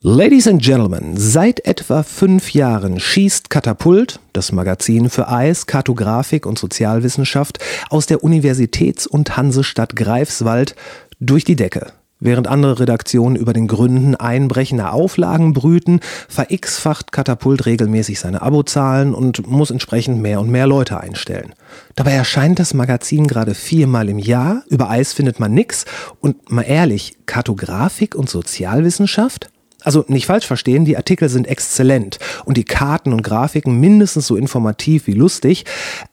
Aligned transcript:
Ladies 0.00 0.46
and 0.46 0.62
Gentlemen, 0.62 1.16
seit 1.16 1.66
etwa 1.66 2.04
fünf 2.04 2.52
Jahren 2.52 3.00
schießt 3.00 3.50
Katapult, 3.50 4.20
das 4.32 4.52
Magazin 4.52 5.10
für 5.10 5.28
Eis, 5.28 5.66
Kartografik 5.66 6.46
und 6.46 6.56
Sozialwissenschaft, 6.56 7.58
aus 7.90 8.06
der 8.06 8.22
Universitäts- 8.22 9.08
und 9.08 9.36
Hansestadt 9.36 9.96
Greifswald 9.96 10.76
durch 11.18 11.42
die 11.42 11.56
Decke. 11.56 11.88
Während 12.20 12.46
andere 12.46 12.78
Redaktionen 12.78 13.34
über 13.34 13.52
den 13.52 13.66
Gründen 13.66 14.14
einbrechender 14.14 14.92
Auflagen 14.92 15.52
brüten, 15.52 15.98
verx-facht 16.28 17.10
Katapult 17.10 17.66
regelmäßig 17.66 18.20
seine 18.20 18.40
Abozahlen 18.40 19.14
und 19.14 19.48
muss 19.48 19.72
entsprechend 19.72 20.22
mehr 20.22 20.38
und 20.38 20.48
mehr 20.48 20.68
Leute 20.68 21.00
einstellen. 21.00 21.54
Dabei 21.96 22.12
erscheint 22.12 22.60
das 22.60 22.72
Magazin 22.72 23.26
gerade 23.26 23.56
viermal 23.56 24.08
im 24.08 24.20
Jahr, 24.20 24.62
über 24.68 24.90
Eis 24.90 25.12
findet 25.12 25.40
man 25.40 25.52
nix 25.52 25.86
und 26.20 26.52
mal 26.52 26.62
ehrlich, 26.62 27.18
Kartografik 27.26 28.14
und 28.14 28.30
Sozialwissenschaft? 28.30 29.50
Also 29.88 30.04
nicht 30.06 30.26
falsch 30.26 30.46
verstehen, 30.46 30.84
die 30.84 30.98
Artikel 30.98 31.30
sind 31.30 31.46
exzellent 31.46 32.18
und 32.44 32.58
die 32.58 32.64
Karten 32.64 33.14
und 33.14 33.22
Grafiken 33.22 33.80
mindestens 33.80 34.26
so 34.26 34.36
informativ 34.36 35.06
wie 35.06 35.14
lustig, 35.14 35.64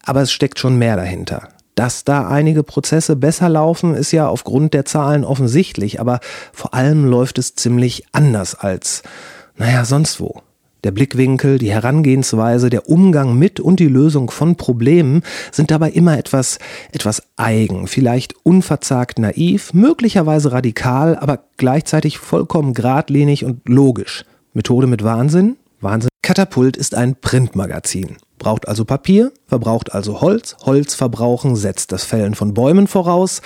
aber 0.02 0.22
es 0.22 0.32
steckt 0.32 0.58
schon 0.58 0.78
mehr 0.78 0.96
dahinter. 0.96 1.50
Dass 1.74 2.02
da 2.02 2.26
einige 2.26 2.62
Prozesse 2.62 3.16
besser 3.16 3.50
laufen, 3.50 3.94
ist 3.94 4.12
ja 4.12 4.28
aufgrund 4.28 4.72
der 4.72 4.86
Zahlen 4.86 5.26
offensichtlich, 5.26 6.00
aber 6.00 6.20
vor 6.54 6.72
allem 6.72 7.04
läuft 7.04 7.36
es 7.36 7.54
ziemlich 7.54 8.06
anders 8.12 8.54
als, 8.54 9.02
naja, 9.58 9.84
sonst 9.84 10.20
wo. 10.20 10.40
Der 10.84 10.92
Blickwinkel, 10.92 11.58
die 11.58 11.70
Herangehensweise, 11.70 12.70
der 12.70 12.88
Umgang 12.88 13.36
mit 13.38 13.60
und 13.60 13.80
die 13.80 13.88
Lösung 13.88 14.30
von 14.30 14.56
Problemen 14.56 15.22
sind 15.50 15.70
dabei 15.70 15.90
immer 15.90 16.18
etwas, 16.18 16.58
etwas 16.92 17.22
eigen, 17.36 17.86
vielleicht 17.86 18.34
unverzagt 18.44 19.18
naiv, 19.18 19.72
möglicherweise 19.72 20.52
radikal, 20.52 21.16
aber 21.16 21.40
gleichzeitig 21.56 22.18
vollkommen 22.18 22.74
geradlinig 22.74 23.44
und 23.44 23.68
logisch. 23.68 24.24
Methode 24.52 24.86
mit 24.86 25.02
Wahnsinn? 25.02 25.56
Wahnsinn. 25.80 26.08
Katapult 26.22 26.76
ist 26.76 26.94
ein 26.94 27.16
Printmagazin. 27.16 28.16
Braucht 28.38 28.68
also 28.68 28.84
Papier, 28.84 29.32
verbraucht 29.46 29.92
also 29.92 30.20
Holz, 30.20 30.56
Holz 30.64 30.94
verbrauchen 30.94 31.56
setzt 31.56 31.92
das 31.92 32.04
Fällen 32.04 32.34
von 32.34 32.54
Bäumen 32.54 32.86
voraus, 32.86 33.42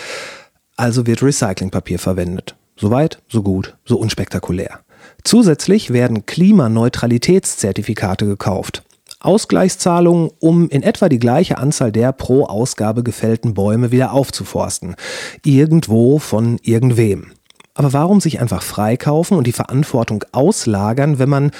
also 0.77 1.07
wird 1.07 1.23
Recyclingpapier 1.23 1.99
verwendet. 1.99 2.57
Soweit, 2.77 3.23
so 3.29 3.43
gut, 3.43 3.77
so 3.85 3.99
unspektakulär. 3.99 4.81
Zusätzlich 5.25 5.93
werden 5.93 6.27
Klimaneutralitätszertifikate 6.27 8.27
gekauft. 8.27 8.83
Ausgleichszahlungen, 9.21 10.31
um 10.39 10.69
in 10.71 10.83
etwa 10.83 11.09
die 11.09 11.19
gleiche 11.19 11.59
Anzahl 11.59 11.93
der 11.93 12.13
pro 12.13 12.47
Ausgabe 12.47 13.03
gefällten 13.03 13.55
Bäume 13.55 13.91
wieder 13.91 14.13
aufzuforsten. 14.13 14.97
Irgendwo 15.45 16.19
von 16.19 16.59
irgendwem. 16.63 17.33
Aber 17.75 17.93
warum 17.93 18.21
sich 18.21 18.41
einfach 18.41 18.63
freikaufen 18.63 19.37
und 19.37 19.47
die 19.47 19.53
Verantwortung 19.53 20.25
auslagern, 20.33 21.19
wenn 21.19 21.29
man, 21.29 21.51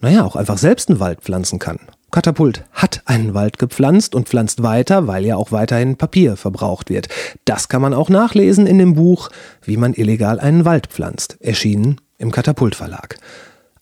naja, 0.00 0.24
auch 0.24 0.36
einfach 0.36 0.58
selbst 0.58 0.88
einen 0.88 1.00
Wald 1.00 1.22
pflanzen 1.22 1.58
kann? 1.58 1.78
Katapult 2.12 2.64
hat 2.72 3.02
einen 3.06 3.34
Wald 3.34 3.58
gepflanzt 3.58 4.14
und 4.14 4.28
pflanzt 4.28 4.62
weiter, 4.62 5.06
weil 5.06 5.24
ja 5.24 5.36
auch 5.36 5.50
weiterhin 5.50 5.96
Papier 5.96 6.36
verbraucht 6.36 6.90
wird. 6.90 7.08
Das 7.46 7.68
kann 7.68 7.82
man 7.82 7.94
auch 7.94 8.10
nachlesen 8.10 8.66
in 8.66 8.78
dem 8.78 8.94
Buch, 8.94 9.30
wie 9.62 9.78
man 9.78 9.94
illegal 9.94 10.38
einen 10.38 10.64
Wald 10.64 10.88
pflanzt, 10.88 11.38
erschienen 11.40 12.00
im 12.22 12.30
Katapult 12.30 12.74
Verlag. 12.74 13.18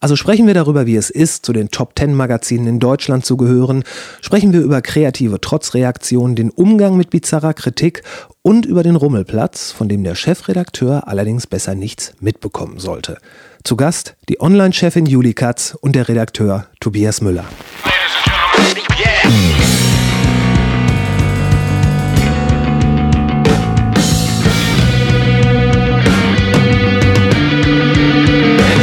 Also 0.03 0.17
sprechen 0.17 0.47
wir 0.47 0.55
darüber, 0.55 0.87
wie 0.87 0.97
es 0.97 1.11
ist, 1.11 1.45
zu 1.45 1.53
den 1.53 1.71
Top 1.71 1.95
Ten 1.95 2.15
Magazinen 2.15 2.67
in 2.67 2.79
Deutschland 2.81 3.27
zu 3.27 3.37
gehören, 3.37 3.85
sprechen 4.23 4.55
wir 4.55 4.61
über 4.63 4.81
kreative 4.81 5.43
Trotzreaktionen, 5.43 6.35
den 6.35 6.49
Umgang 6.49 6.97
mit 6.97 7.11
bizarrer 7.11 7.53
Kritik 7.53 8.03
und 8.41 8.65
über 8.65 8.83
den 8.83 8.97
Rummelplatz, 8.97 9.73
von 9.73 9.91
dem 9.91 10.03
der 10.03 10.15
Chefredakteur 10.15 11.07
allerdings 11.07 11.47
besser 11.47 11.75
nichts 11.75 12.15
mitbekommen 12.19 12.79
sollte. 12.79 13.19
Zu 13.63 13.77
Gast 13.77 14.17
die 14.31 14.41
Online-Chefin 14.41 15.05
Juli 15.05 15.35
Katz 15.35 15.77
und 15.79 15.95
der 15.95 16.09
Redakteur 16.09 16.67
Tobias 16.81 17.21
Müller. 17.21 17.45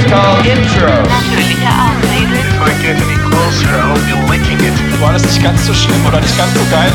Intro. 0.07 0.88
Natürliche 0.88 1.68
Auslese. 1.68 2.40
If 2.40 2.63
I 2.63 2.72
get 2.81 2.95
any 2.95 3.19
closer, 3.28 3.68
I 3.68 3.91
hope 3.91 4.00
you're 4.07 4.23
licking 4.31 4.59
it. 4.63 4.73
War 5.01 5.12
das 5.12 5.23
nicht 5.23 5.44
ganz 5.44 5.66
so 5.66 5.73
schlimm 5.73 6.06
oder 6.07 6.22
nicht 6.22 6.38
ganz 6.38 6.53
so 6.53 6.63
geil? 6.72 6.91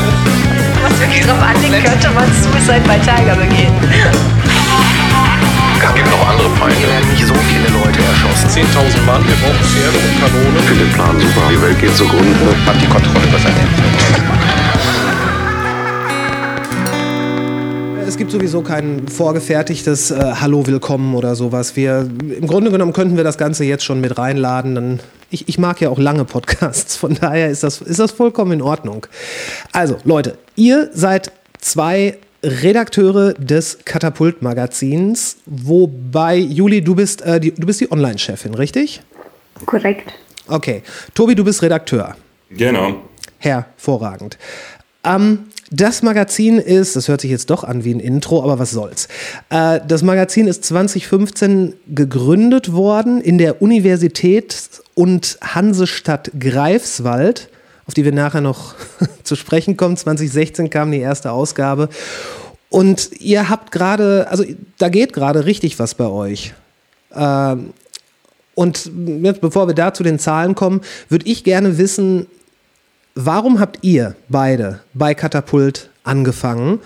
Was 0.81 0.99
wirklich 0.99 1.21
drauf 1.21 1.37
anlegt, 1.39 1.85
könnte 1.85 2.09
man 2.09 2.25
Suicide 2.33 2.81
bei 2.87 2.97
Tiger 2.97 3.35
begehen. 3.35 3.73
Es 5.85 5.93
gibt 5.93 6.09
noch 6.09 6.27
andere 6.27 6.49
Feinde. 6.57 6.75
Hier 6.75 6.87
werden 6.87 7.09
nicht 7.13 7.27
so 7.27 7.35
viele 7.35 7.69
Leute 7.69 7.99
erschossen. 8.01 8.49
10.000 8.49 9.05
Mann, 9.05 9.21
wir 9.27 9.35
brauchen 9.35 9.61
Pferde 9.61 9.97
und 10.01 10.17
Kanone. 10.17 10.57
Ich 10.57 10.65
finde 10.65 10.85
den 10.85 10.93
Plan 10.93 11.19
super. 11.19 11.45
Die 11.51 11.61
Welt 11.61 11.79
geht 11.79 11.95
zugrunde. 11.95 12.55
Hat 12.65 12.81
die 12.81 12.87
Kontrolle 12.87 13.27
über 13.29 13.37
sein 13.37 13.53
Es 18.13 18.17
gibt 18.19 18.29
sowieso 18.29 18.61
kein 18.61 19.07
vorgefertigtes 19.07 20.11
äh, 20.11 20.33
Hallo, 20.39 20.67
willkommen 20.67 21.15
oder 21.15 21.33
sowas. 21.33 21.75
Wir, 21.75 22.07
Im 22.21 22.45
Grunde 22.45 22.69
genommen 22.69 22.93
könnten 22.93 23.17
wir 23.17 23.23
das 23.23 23.39
Ganze 23.39 23.63
jetzt 23.63 23.83
schon 23.83 24.01
mit 24.01 24.19
reinladen. 24.19 24.75
Dann, 24.75 24.99
ich, 25.31 25.49
ich 25.49 25.57
mag 25.57 25.81
ja 25.81 25.89
auch 25.89 25.97
lange 25.97 26.23
Podcasts, 26.23 26.95
von 26.95 27.15
daher 27.15 27.49
ist 27.49 27.63
das, 27.63 27.81
ist 27.81 27.99
das 27.99 28.11
vollkommen 28.11 28.51
in 28.51 28.61
Ordnung. 28.61 29.07
Also, 29.71 29.97
Leute, 30.03 30.37
ihr 30.55 30.91
seid 30.93 31.31
zwei 31.57 32.19
Redakteure 32.43 33.33
des 33.33 33.79
Katapult-Magazins, 33.83 35.37
wobei, 35.47 36.37
Juli, 36.37 36.83
du 36.83 36.93
bist, 36.93 37.23
äh, 37.23 37.39
die, 37.39 37.51
du 37.51 37.65
bist 37.65 37.81
die 37.81 37.91
Online-Chefin, 37.91 38.53
richtig? 38.53 39.01
Korrekt. 39.65 40.13
Okay. 40.47 40.83
Tobi, 41.15 41.33
du 41.33 41.43
bist 41.43 41.63
Redakteur. 41.63 42.15
Genau. 42.51 42.93
Hervorragend. 43.39 44.37
Ähm, 45.03 45.47
das 45.75 46.03
Magazin 46.03 46.59
ist, 46.59 46.95
das 46.95 47.07
hört 47.07 47.21
sich 47.21 47.31
jetzt 47.31 47.49
doch 47.49 47.63
an 47.63 47.83
wie 47.83 47.93
ein 47.93 47.99
Intro, 47.99 48.43
aber 48.43 48.59
was 48.59 48.69
soll's. 48.69 49.07
Äh, 49.49 49.79
das 49.87 50.03
Magazin 50.03 50.47
ist 50.47 50.63
2015 50.65 51.73
gegründet 51.87 52.73
worden 52.73 53.21
in 53.21 53.39
der 53.39 53.61
Universität 53.61 54.55
und 54.93 55.39
Hansestadt 55.41 56.31
Greifswald, 56.39 57.49
auf 57.87 57.95
die 57.95 58.05
wir 58.05 58.11
nachher 58.11 58.41
noch 58.41 58.75
zu 59.23 59.35
sprechen 59.35 59.75
kommen. 59.75 59.97
2016 59.97 60.69
kam 60.69 60.91
die 60.91 60.99
erste 60.99 61.31
Ausgabe. 61.31 61.89
Und 62.69 63.09
ihr 63.19 63.49
habt 63.49 63.71
gerade, 63.71 64.27
also 64.29 64.43
da 64.77 64.89
geht 64.89 65.11
gerade 65.11 65.45
richtig 65.45 65.79
was 65.79 65.95
bei 65.95 66.05
euch. 66.05 66.53
Ähm, 67.15 67.73
und 68.53 68.91
jetzt, 69.23 69.41
bevor 69.41 69.67
wir 69.67 69.73
da 69.73 69.91
zu 69.91 70.03
den 70.03 70.19
Zahlen 70.19 70.53
kommen, 70.53 70.81
würde 71.09 71.25
ich 71.25 71.43
gerne 71.43 71.79
wissen, 71.79 72.27
Warum 73.15 73.59
habt 73.59 73.79
ihr 73.83 74.15
beide 74.27 74.79
bei 74.95 75.13
Katapult 75.13 75.91
angefangen? 76.03 76.79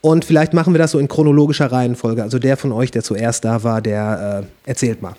Und 0.00 0.24
vielleicht 0.24 0.54
machen 0.54 0.72
wir 0.72 0.78
das 0.78 0.92
so 0.92 0.98
in 0.98 1.08
chronologischer 1.08 1.70
Reihenfolge. 1.70 2.22
Also 2.22 2.38
der 2.38 2.56
von 2.56 2.72
euch, 2.72 2.90
der 2.90 3.02
zuerst 3.02 3.44
da 3.44 3.62
war, 3.64 3.82
der 3.82 4.44
äh, 4.66 4.68
erzählt 4.70 5.02
mal. 5.02 5.14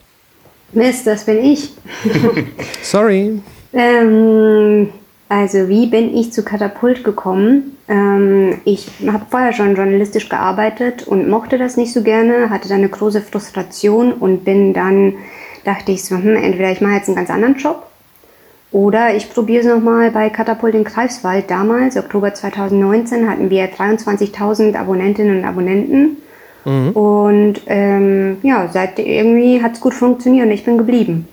Mist, 0.73 1.05
das 1.05 1.23
bin 1.25 1.37
ich. 1.43 1.71
Sorry. 2.81 3.41
Ähm, 3.73 4.89
also 5.29 5.69
wie 5.69 5.85
bin 5.85 6.15
ich 6.15 6.33
zu 6.33 6.43
Katapult 6.43 7.03
gekommen? 7.03 7.77
Ähm, 7.87 8.59
ich 8.65 8.87
habe 9.05 9.25
vorher 9.29 9.53
schon 9.53 9.75
journalistisch 9.75 10.29
gearbeitet 10.29 11.07
und 11.07 11.29
mochte 11.29 11.59
das 11.59 11.77
nicht 11.77 11.93
so 11.93 12.01
gerne, 12.01 12.49
hatte 12.49 12.69
dann 12.69 12.79
eine 12.79 12.89
große 12.89 13.21
Frustration 13.21 14.13
und 14.13 14.43
bin 14.45 14.73
dann, 14.73 15.13
dachte 15.63 15.91
ich 15.91 16.03
so, 16.03 16.15
hm, 16.15 16.35
entweder 16.35 16.71
ich 16.71 16.81
mache 16.81 16.93
jetzt 16.93 17.07
einen 17.07 17.17
ganz 17.17 17.29
anderen 17.29 17.55
Job 17.55 17.87
oder 18.75 19.15
ich 19.15 19.29
probiere 19.29 19.61
es 19.61 19.65
nochmal 19.65 20.11
bei 20.11 20.29
Katapult 20.29 20.75
in 20.75 20.83
Greifswald. 20.83 21.49
Damals, 21.49 21.95
Oktober 21.95 22.33
2019, 22.33 23.29
hatten 23.29 23.49
wir 23.49 23.73
23.000 23.73 24.75
Abonnentinnen 24.75 25.37
und 25.37 25.45
Abonnenten. 25.45 26.17
Mhm. 26.65 26.89
Und 26.89 27.61
ähm, 27.67 28.35
ja, 28.43 28.67
seit 28.67 28.99
irgendwie 28.99 29.63
hat 29.63 29.75
es 29.75 29.79
gut 29.79 29.93
funktioniert 29.93 30.47
und 30.47 30.51
ich 30.51 30.65
bin 30.65 30.77
geblieben. 30.77 31.25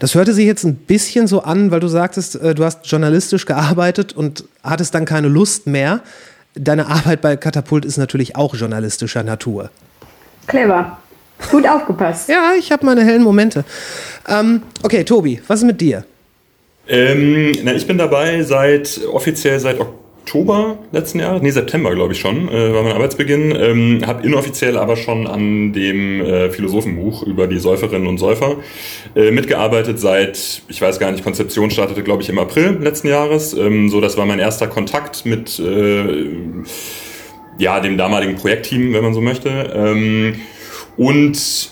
Das 0.00 0.14
hörte 0.14 0.32
sich 0.32 0.46
jetzt 0.46 0.64
ein 0.64 0.76
bisschen 0.76 1.26
so 1.26 1.42
an, 1.42 1.70
weil 1.70 1.80
du 1.80 1.88
sagtest, 1.88 2.36
äh, 2.36 2.54
du 2.54 2.64
hast 2.64 2.86
journalistisch 2.86 3.44
gearbeitet 3.44 4.14
und 4.14 4.44
hattest 4.64 4.94
dann 4.94 5.04
keine 5.04 5.28
Lust 5.28 5.66
mehr. 5.66 6.00
Deine 6.54 6.86
Arbeit 6.86 7.20
bei 7.20 7.36
Katapult 7.36 7.84
ist 7.84 7.98
natürlich 7.98 8.36
auch 8.36 8.54
journalistischer 8.54 9.22
Natur. 9.22 9.68
Clever. 10.46 10.96
Gut 11.50 11.68
aufgepasst. 11.68 12.28
ja, 12.28 12.52
ich 12.58 12.72
habe 12.72 12.84
meine 12.86 13.04
hellen 13.04 13.22
Momente. 13.22 13.64
Ähm, 14.28 14.62
okay, 14.82 15.04
Tobi, 15.04 15.40
was 15.46 15.60
ist 15.60 15.66
mit 15.66 15.80
dir? 15.80 16.04
Ähm, 16.88 17.52
na, 17.64 17.74
ich 17.74 17.86
bin 17.86 17.98
dabei 17.98 18.42
seit 18.42 19.00
offiziell 19.12 19.58
seit 19.58 19.78
Oktober 19.80 20.78
letzten 20.92 21.20
Jahres, 21.20 21.42
nee, 21.42 21.50
September 21.50 21.94
glaube 21.94 22.12
ich 22.12 22.18
schon, 22.18 22.48
äh, 22.48 22.74
war 22.74 22.82
mein 22.82 22.92
Arbeitsbeginn. 22.92 23.54
Ähm, 23.56 24.02
habe 24.06 24.26
inoffiziell 24.26 24.76
aber 24.76 24.96
schon 24.96 25.26
an 25.26 25.72
dem 25.72 26.20
äh, 26.20 26.50
Philosophenbuch 26.50 27.22
über 27.22 27.46
die 27.46 27.58
Säuferinnen 27.58 28.06
und 28.06 28.18
Säufer 28.18 28.56
äh, 29.14 29.30
mitgearbeitet 29.30 30.00
seit, 30.00 30.62
ich 30.68 30.80
weiß 30.80 30.98
gar 30.98 31.12
nicht, 31.12 31.22
Konzeption 31.22 31.70
startete 31.70 32.02
glaube 32.02 32.22
ich 32.22 32.28
im 32.28 32.38
April 32.38 32.78
letzten 32.80 33.08
Jahres. 33.08 33.54
Ähm, 33.54 33.88
so, 33.88 34.00
das 34.00 34.16
war 34.16 34.26
mein 34.26 34.38
erster 34.38 34.66
Kontakt 34.66 35.26
mit 35.26 35.58
äh, 35.58 36.34
ja, 37.58 37.80
dem 37.80 37.96
damaligen 37.96 38.36
Projektteam, 38.36 38.92
wenn 38.92 39.02
man 39.02 39.14
so 39.14 39.20
möchte. 39.20 39.48
Ähm, 39.48 40.40
und 40.96 41.70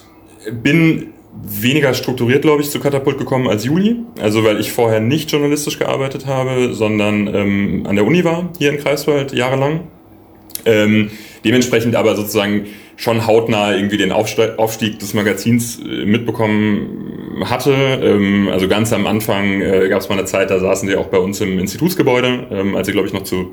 bin 0.50 1.14
weniger 1.42 1.94
strukturiert, 1.94 2.42
glaube 2.42 2.62
ich, 2.62 2.70
zu 2.70 2.80
Katapult 2.80 3.18
gekommen 3.18 3.48
als 3.48 3.64
Juli. 3.64 3.96
Also 4.20 4.44
weil 4.44 4.60
ich 4.60 4.72
vorher 4.72 5.00
nicht 5.00 5.30
journalistisch 5.30 5.78
gearbeitet 5.78 6.26
habe, 6.26 6.74
sondern 6.74 7.26
ähm, 7.34 7.86
an 7.88 7.96
der 7.96 8.06
Uni 8.06 8.24
war, 8.24 8.50
hier 8.58 8.70
in 8.70 8.78
Kreiswald, 8.78 9.32
jahrelang. 9.32 9.80
Ähm, 10.64 11.10
dementsprechend 11.44 11.96
aber 11.96 12.16
sozusagen 12.16 12.66
schon 12.96 13.26
hautnah 13.26 13.74
irgendwie 13.74 13.96
den 13.96 14.12
Aufstieg 14.12 14.98
des 14.98 15.14
Magazins 15.14 15.80
äh, 15.80 16.04
mitbekommen 16.06 17.42
hatte. 17.44 17.72
Ähm, 17.72 18.48
also 18.50 18.68
ganz 18.68 18.92
am 18.92 19.06
Anfang 19.06 19.60
äh, 19.60 19.88
gab 19.88 20.00
es 20.00 20.08
mal 20.08 20.16
eine 20.18 20.26
Zeit, 20.26 20.50
da 20.50 20.60
saßen 20.60 20.88
sie 20.88 20.96
auch 20.96 21.06
bei 21.06 21.18
uns 21.18 21.40
im 21.40 21.58
Institutsgebäude, 21.58 22.46
ähm, 22.50 22.76
als 22.76 22.86
sie, 22.86 22.92
glaube 22.92 23.08
ich, 23.08 23.12
noch 23.12 23.24
zu 23.24 23.52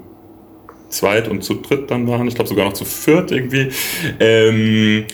zweit 0.90 1.28
und 1.28 1.44
zu 1.44 1.56
dritt 1.56 1.90
dann 1.90 2.08
waren. 2.08 2.28
Ich 2.28 2.36
glaube 2.36 2.50
sogar 2.50 2.66
noch 2.66 2.74
zu 2.74 2.86
viert 2.86 3.32
irgendwie. 3.32 3.70
Ähm, 4.20 5.06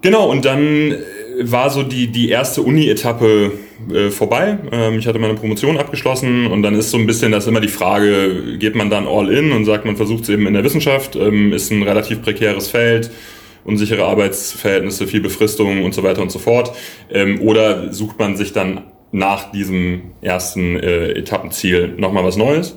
genau, 0.00 0.30
und 0.30 0.44
dann 0.44 0.96
war 1.40 1.70
so 1.70 1.82
die, 1.82 2.08
die 2.08 2.30
erste 2.30 2.62
Uni-Etappe 2.62 3.52
äh, 3.92 4.10
vorbei. 4.10 4.58
Ähm, 4.72 4.98
ich 4.98 5.06
hatte 5.06 5.18
meine 5.18 5.34
Promotion 5.34 5.78
abgeschlossen 5.78 6.46
und 6.46 6.62
dann 6.62 6.74
ist 6.74 6.90
so 6.90 6.98
ein 6.98 7.06
bisschen 7.06 7.32
das 7.32 7.46
immer 7.46 7.60
die 7.60 7.68
Frage, 7.68 8.56
geht 8.58 8.74
man 8.74 8.90
dann 8.90 9.06
all 9.06 9.30
in 9.30 9.52
und 9.52 9.64
sagt, 9.64 9.84
man 9.84 9.96
versucht 9.96 10.24
es 10.24 10.28
eben 10.28 10.46
in 10.46 10.54
der 10.54 10.64
Wissenschaft, 10.64 11.16
ähm, 11.16 11.52
ist 11.52 11.70
ein 11.70 11.82
relativ 11.82 12.22
prekäres 12.22 12.68
Feld, 12.68 13.10
unsichere 13.64 14.04
Arbeitsverhältnisse, 14.04 15.06
viel 15.06 15.20
Befristung 15.20 15.84
und 15.84 15.94
so 15.94 16.02
weiter 16.02 16.22
und 16.22 16.32
so 16.32 16.38
fort. 16.38 16.72
Ähm, 17.10 17.40
oder 17.40 17.92
sucht 17.92 18.18
man 18.18 18.36
sich 18.36 18.52
dann 18.52 18.82
nach 19.12 19.52
diesem 19.52 20.12
ersten 20.20 20.76
äh, 20.76 21.10
Etappenziel 21.12 21.94
nochmal 21.96 22.24
was 22.24 22.36
Neues? 22.36 22.76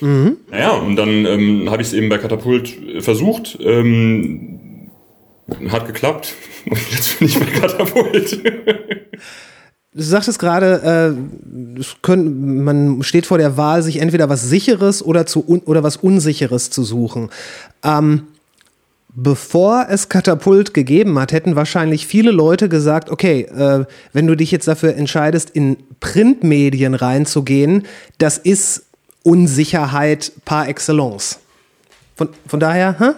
Mhm. 0.00 0.38
Naja, 0.50 0.70
und 0.72 0.96
dann 0.96 1.24
ähm, 1.24 1.70
habe 1.70 1.80
ich 1.80 1.88
es 1.88 1.94
eben 1.94 2.08
bei 2.08 2.18
Katapult 2.18 2.76
versucht. 2.98 3.58
Ähm, 3.64 4.51
hat 5.68 5.86
geklappt. 5.86 6.34
Und 6.66 6.92
jetzt 6.92 7.18
bin 7.18 7.28
ich 7.28 7.38
bei 7.38 7.46
Katapult. 7.46 8.42
Du 9.94 10.02
sagtest 10.02 10.38
gerade, 10.38 11.16
äh, 12.08 12.16
man 12.16 13.02
steht 13.02 13.26
vor 13.26 13.36
der 13.38 13.56
Wahl, 13.56 13.82
sich 13.82 13.98
entweder 13.98 14.28
was 14.30 14.48
Sicheres 14.48 15.04
oder, 15.04 15.26
zu 15.26 15.44
oder 15.66 15.82
was 15.82 15.96
Unsicheres 15.96 16.70
zu 16.70 16.82
suchen. 16.82 17.28
Ähm, 17.82 18.22
bevor 19.14 19.86
es 19.90 20.08
Katapult 20.08 20.72
gegeben 20.72 21.18
hat, 21.18 21.32
hätten 21.32 21.56
wahrscheinlich 21.56 22.06
viele 22.06 22.30
Leute 22.30 22.70
gesagt, 22.70 23.10
okay, 23.10 23.42
äh, 23.42 23.84
wenn 24.12 24.26
du 24.26 24.34
dich 24.34 24.50
jetzt 24.50 24.66
dafür 24.66 24.94
entscheidest, 24.94 25.50
in 25.50 25.76
Printmedien 26.00 26.94
reinzugehen, 26.94 27.84
das 28.16 28.38
ist 28.38 28.86
Unsicherheit 29.22 30.32
par 30.44 30.68
excellence. 30.68 31.38
Von, 32.16 32.30
von 32.46 32.60
daher, 32.60 32.98
hä? 32.98 33.10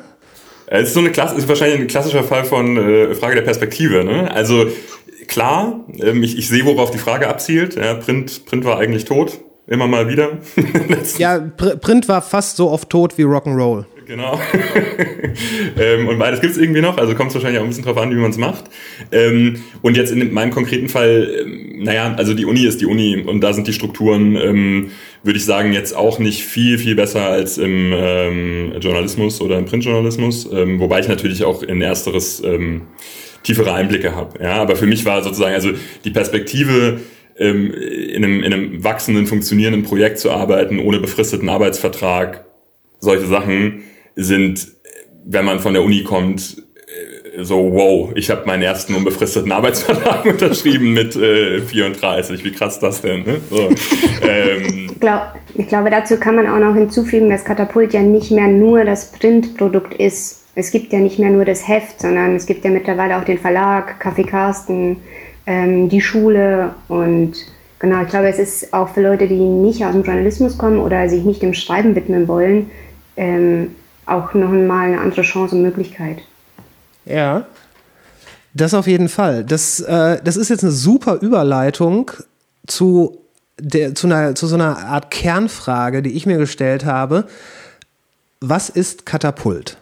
Es 0.81 0.89
ist 0.89 0.95
so 0.95 1.01
eine 1.01 1.11
Klasse, 1.11 1.37
ist 1.37 1.49
wahrscheinlich 1.49 1.81
ein 1.81 1.87
klassischer 1.87 2.25
Fall 2.25 2.45
von 2.45 2.77
äh, 2.77 3.15
Frage 3.15 3.37
der 3.37 3.43
Perspektive. 3.43 4.05
Ne? 4.05 4.31
Also 4.31 4.67
klar, 5.27 5.85
ähm, 6.01 6.23
ich, 6.23 6.39
ich 6.39 6.49
sehe, 6.49 6.65
worauf 6.65 6.91
die 6.91 6.99
Frage 6.99 7.29
abzielt. 7.29 7.77
Ja, 7.77 7.95
Print, 7.95 8.45
Print 8.47 8.65
war 8.65 8.79
eigentlich 8.79 9.05
tot, 9.05 9.41
immer 9.67 9.87
mal 9.87 10.09
wieder. 10.09 10.39
ja, 11.19 11.39
Pr 11.39 11.77
Print 11.77 12.09
war 12.09 12.23
fast 12.23 12.57
so 12.57 12.71
oft 12.71 12.91
tot 12.91 13.19
wie 13.19 13.23
Rock'n'Roll. 13.23 13.85
Genau. 14.07 14.39
ähm, 15.79 16.09
und 16.09 16.19
beides 16.19 16.41
gibt 16.41 16.53
es 16.53 16.59
irgendwie 16.59 16.81
noch, 16.81 16.99
also 16.99 17.15
kommt 17.15 17.31
es 17.31 17.35
wahrscheinlich 17.35 17.59
auch 17.59 17.65
ein 17.65 17.69
bisschen 17.69 17.85
drauf 17.85 17.97
an, 17.97 18.11
wie 18.11 18.21
man 18.21 18.31
es 18.31 18.37
macht. 18.37 18.65
Ähm, 19.13 19.63
und 19.83 19.97
jetzt 19.97 20.13
in 20.13 20.33
meinem 20.33 20.51
konkreten 20.51 20.89
Fall, 20.89 21.31
ähm, 21.41 21.83
naja, 21.83 22.15
also 22.17 22.35
die 22.35 22.45
Uni 22.45 22.67
ist 22.67 22.81
die 22.81 22.87
Uni 22.87 23.23
und 23.25 23.41
da 23.41 23.53
sind 23.53 23.67
die 23.67 23.73
Strukturen, 23.73 24.37
ähm, 24.37 24.91
würde 25.23 25.39
ich 25.39 25.45
sagen, 25.45 25.73
jetzt 25.73 25.97
auch 25.97 26.19
nicht 26.19 26.45
viel, 26.45 26.79
viel 26.79 26.95
besser 26.95 27.23
als 27.23 27.57
im 27.57 27.93
ähm, 27.95 28.73
Journalismus 28.81 29.41
oder 29.41 29.59
im 29.59 29.65
Printjournalismus, 29.65 30.51
ähm, 30.53 30.81
wobei 30.81 31.01
ich 31.01 31.09
natürlich 31.09 31.45
auch 31.45 31.63
in 31.63 31.81
ersteres 31.81 32.43
tiefere 33.43 33.75
Einblicke 33.75 34.15
habe. 34.15 34.43
Ja, 34.43 34.55
aber 34.55 34.77
für 34.77 34.87
mich 34.87 35.05
war 35.05 35.23
sozusagen 35.23 35.55
also 35.55 35.71
die 36.05 36.11
Perspektive, 36.11 37.01
in, 37.37 37.75
einem, 38.25 38.43
in 38.43 38.53
einem 38.53 38.85
wachsenden, 38.85 39.27
funktionierenden 39.27 39.83
Projekt 39.83 40.19
zu 40.19 40.31
arbeiten, 40.31 40.79
ohne 40.79 41.01
befristeten 41.01 41.49
Arbeitsvertrag, 41.49 42.45
solche 43.01 43.27
Sachen 43.27 43.83
sind, 44.17 44.69
wenn 45.25 45.45
man 45.45 45.61
von 45.61 45.75
der 45.75 45.83
Uni 45.83 46.05
kommt, 46.05 46.63
äh, 47.37 47.43
so, 47.43 47.73
wow, 47.73 48.13
ich 48.15 48.31
habe 48.31 48.47
meinen 48.47 48.63
ersten 48.63 48.95
unbefristeten 48.95 49.51
Arbeitsvertrag 49.51 50.25
unterschrieben 50.27 50.93
mit 50.93 51.17
äh, 51.17 51.61
34. 51.61 52.45
Wie 52.45 52.53
krass 52.53 52.79
das 52.79 53.01
denn? 53.01 53.25
Ne? 53.25 53.41
So, 53.51 53.69
ähm. 54.23 54.89
ich, 54.91 55.01
glaub, 55.01 55.35
ich 55.55 55.69
glaube, 55.69 55.91
dazu 55.91 56.17
kann 56.17 56.37
man 56.37 56.47
auch 56.47 56.59
noch 56.59 56.75
hinzufügen, 56.75 57.31
dass 57.31 57.45
Katapult 57.45 57.93
ja 57.93 58.03
nicht 58.03 58.31
mehr 58.31 58.49
nur 58.49 58.85
das 58.85 59.13
Printprodukt 59.13 59.95
ist. 59.95 60.43
Es 60.55 60.71
gibt 60.71 60.93
ja 60.93 61.01
nicht 61.01 61.19
mehr 61.19 61.31
nur 61.31 61.45
das 61.45 61.67
Heft, 61.67 62.01
sondern 62.01 62.37
es 62.37 62.47
gibt 62.47 62.65
ja 62.65 62.71
mittlerweile 62.71 63.19
auch 63.19 63.25
den 63.25 63.39
Verlag, 63.39 63.99
Kaffee 63.99 64.23
Carsten, 64.23 64.99
ähm, 65.47 65.89
die 65.89 66.01
Schule 66.01 66.75
und 66.89 67.35
genau, 67.79 68.03
ich 68.03 68.09
glaube, 68.09 68.29
es 68.29 68.39
ist 68.39 68.73
auch 68.73 68.89
für 68.89 69.03
Leute, 69.03 69.27
die 69.27 69.35
nicht 69.35 69.85
aus 69.85 69.93
dem 69.93 70.05
Journalismus 70.05 70.57
kommen 70.57 70.79
oder 70.79 71.09
sich 71.09 71.25
nicht 71.25 71.43
dem 71.43 71.55
Schreiben 71.55 71.95
widmen 71.95 72.29
wollen, 72.29 72.71
ähm, 73.17 73.75
auch 74.07 74.35
noch 74.35 74.51
mal 74.51 74.89
eine 74.89 75.01
andere 75.01 75.23
Chance 75.23 75.57
und 75.57 75.63
Möglichkeit. 75.63 76.19
Ja, 77.05 77.47
das 78.55 78.73
auf 78.73 78.87
jeden 78.87 79.09
Fall. 79.09 79.45
Das, 79.45 79.81
äh, 79.81 80.21
das 80.23 80.37
ist 80.37 80.49
jetzt 80.49 80.63
eine 80.63 80.73
super 80.73 81.19
Überleitung 81.21 82.11
zu, 82.67 83.19
der, 83.59 83.95
zu, 83.95 84.07
einer, 84.07 84.35
zu 84.35 84.47
so 84.47 84.55
einer 84.55 84.79
Art 84.79 85.11
Kernfrage, 85.11 86.03
die 86.03 86.13
ich 86.13 86.25
mir 86.25 86.39
gestellt 86.39 86.85
habe. 86.85 87.27
Was 88.41 88.69
ist 88.69 89.07
Katapult? 89.07 89.77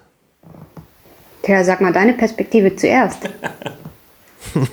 Tja, 1.42 1.64
sag 1.64 1.80
mal 1.80 1.92
deine 1.92 2.14
Perspektive 2.14 2.74
zuerst. 2.74 3.18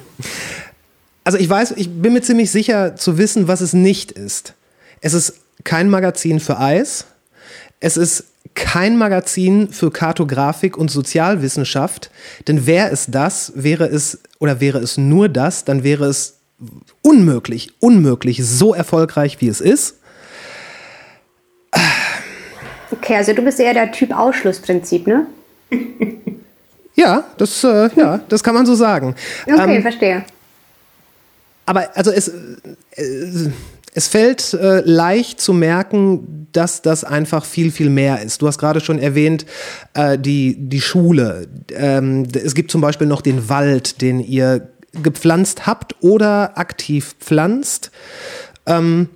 also 1.24 1.38
ich 1.38 1.50
weiß, 1.50 1.72
ich 1.72 2.02
bin 2.02 2.14
mir 2.14 2.22
ziemlich 2.22 2.52
sicher 2.52 2.96
zu 2.96 3.18
wissen, 3.18 3.48
was 3.48 3.62
es 3.62 3.74
nicht 3.74 4.12
ist. 4.12 4.54
Es 5.02 5.14
ist 5.14 5.42
kein 5.64 5.90
Magazin 5.90 6.40
für 6.40 6.60
Eis. 6.60 7.06
Es 7.80 7.98
ist 7.98 8.26
kein 8.60 8.98
Magazin 8.98 9.70
für 9.70 9.90
Kartografik 9.90 10.78
und 10.78 10.92
Sozialwissenschaft, 10.92 12.12
denn 12.48 12.68
wäre 12.68 12.90
es 12.92 13.08
das, 13.08 13.54
wäre 13.56 13.86
es 13.86 14.20
oder 14.40 14.60
wäre 14.60 14.80
es 14.80 14.98
nur 14.98 15.30
das, 15.30 15.66
dann 15.66 15.84
wäre 15.84 16.06
es 16.06 16.40
unmöglich, 17.02 17.72
unmöglich 17.80 18.46
so 18.46 18.74
erfolgreich 18.74 19.40
wie 19.42 19.48
es 19.48 19.62
ist. 19.62 19.96
Okay, 22.92 23.16
also 23.16 23.34
du 23.34 23.42
bist 23.42 23.60
eher 23.60 23.74
der 23.74 23.92
Typ 23.92 24.16
Ausschlussprinzip, 24.16 25.08
ne? 25.08 25.28
ja, 26.96 27.24
das, 27.38 27.64
äh, 27.64 27.90
ja, 27.96 28.20
das 28.28 28.44
kann 28.44 28.56
man 28.56 28.66
so 28.66 28.76
sagen. 28.76 29.16
Okay, 29.48 29.78
ähm, 29.78 29.82
verstehe. 29.82 30.26
Aber 31.66 31.88
also 31.96 32.12
es, 32.12 32.28
äh, 32.28 33.52
es 33.94 34.08
fällt 34.08 34.54
äh, 34.54 34.82
leicht 34.82 35.42
zu 35.42 35.54
merken, 35.54 36.48
dass 36.52 36.82
das 36.82 37.04
einfach 37.04 37.46
viel, 37.46 37.72
viel 37.72 37.90
mehr 37.90 38.22
ist. 38.22 38.42
Du 38.42 38.48
hast 38.48 38.58
gerade 38.58 38.82
schon 38.82 39.00
erwähnt, 39.00 39.46
äh, 39.94 40.18
die, 40.18 40.56
die 40.58 40.82
Schule. 40.82 41.48
Ähm, 41.74 42.28
es 42.34 42.56
gibt 42.56 42.72
zum 42.72 42.82
Beispiel 42.82 43.08
noch 43.08 43.22
den 43.22 43.50
Wald, 43.50 44.02
den 44.02 44.20
ihr 44.20 44.70
gepflanzt 45.04 45.68
habt 45.68 45.96
oder 46.02 46.58
aktiv 46.58 47.16
pflanzt. 47.20 47.92
Ähm, 48.66 49.10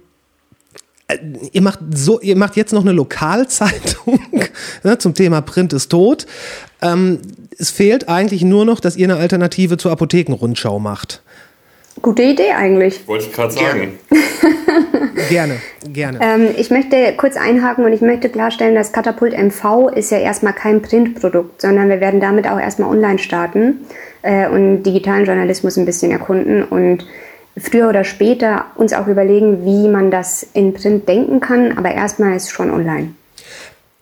äh, 1.07 1.17
ihr 1.51 1.61
macht 1.61 1.79
so, 1.93 2.19
ihr 2.21 2.35
macht 2.35 2.55
jetzt 2.55 2.73
noch 2.73 2.81
eine 2.81 2.91
Lokalzeitung 2.93 4.19
ne, 4.83 4.97
zum 4.97 5.13
Thema 5.13 5.41
Print 5.41 5.73
ist 5.73 5.89
tot. 5.89 6.25
Ähm, 6.81 7.19
es 7.57 7.69
fehlt 7.69 8.09
eigentlich 8.09 8.43
nur 8.43 8.65
noch, 8.65 8.79
dass 8.79 8.95
ihr 8.95 9.07
eine 9.07 9.17
Alternative 9.17 9.77
zur 9.77 9.91
Apothekenrundschau 9.91 10.79
macht. 10.79 11.21
Gute 12.01 12.23
Idee 12.23 12.51
eigentlich. 12.51 13.07
Wollte 13.07 13.25
ich 13.25 13.33
gerade 13.33 13.53
sagen. 13.53 13.99
gerne, 15.29 15.57
gerne. 15.87 16.19
Ähm, 16.21 16.49
ich 16.57 16.69
möchte 16.69 17.13
kurz 17.15 17.37
einhaken 17.37 17.85
und 17.85 17.93
ich 17.93 18.01
möchte 18.01 18.29
klarstellen, 18.29 18.75
dass 18.75 18.91
Katapult 18.91 19.37
MV 19.37 19.89
ist 19.95 20.11
ja 20.11 20.17
erstmal 20.17 20.53
kein 20.53 20.81
Printprodukt, 20.81 21.61
sondern 21.61 21.89
wir 21.89 22.01
werden 22.01 22.19
damit 22.19 22.47
auch 22.47 22.59
erstmal 22.59 22.89
online 22.89 23.19
starten 23.19 23.85
äh, 24.23 24.47
und 24.47 24.83
digitalen 24.83 25.25
Journalismus 25.25 25.77
ein 25.77 25.85
bisschen 25.85 26.11
erkunden 26.11 26.63
und 26.63 27.05
früher 27.57 27.87
oder 27.87 28.03
später 28.03 28.65
uns 28.75 28.93
auch 28.93 29.07
überlegen, 29.07 29.63
wie 29.63 29.87
man 29.87 30.09
das 30.09 30.45
in 30.53 30.73
Print 30.73 31.07
denken 31.07 31.39
kann, 31.39 31.77
aber 31.77 31.91
erstmal 31.91 32.35
ist 32.35 32.45
es 32.45 32.51
schon 32.51 32.71
online. 32.71 33.13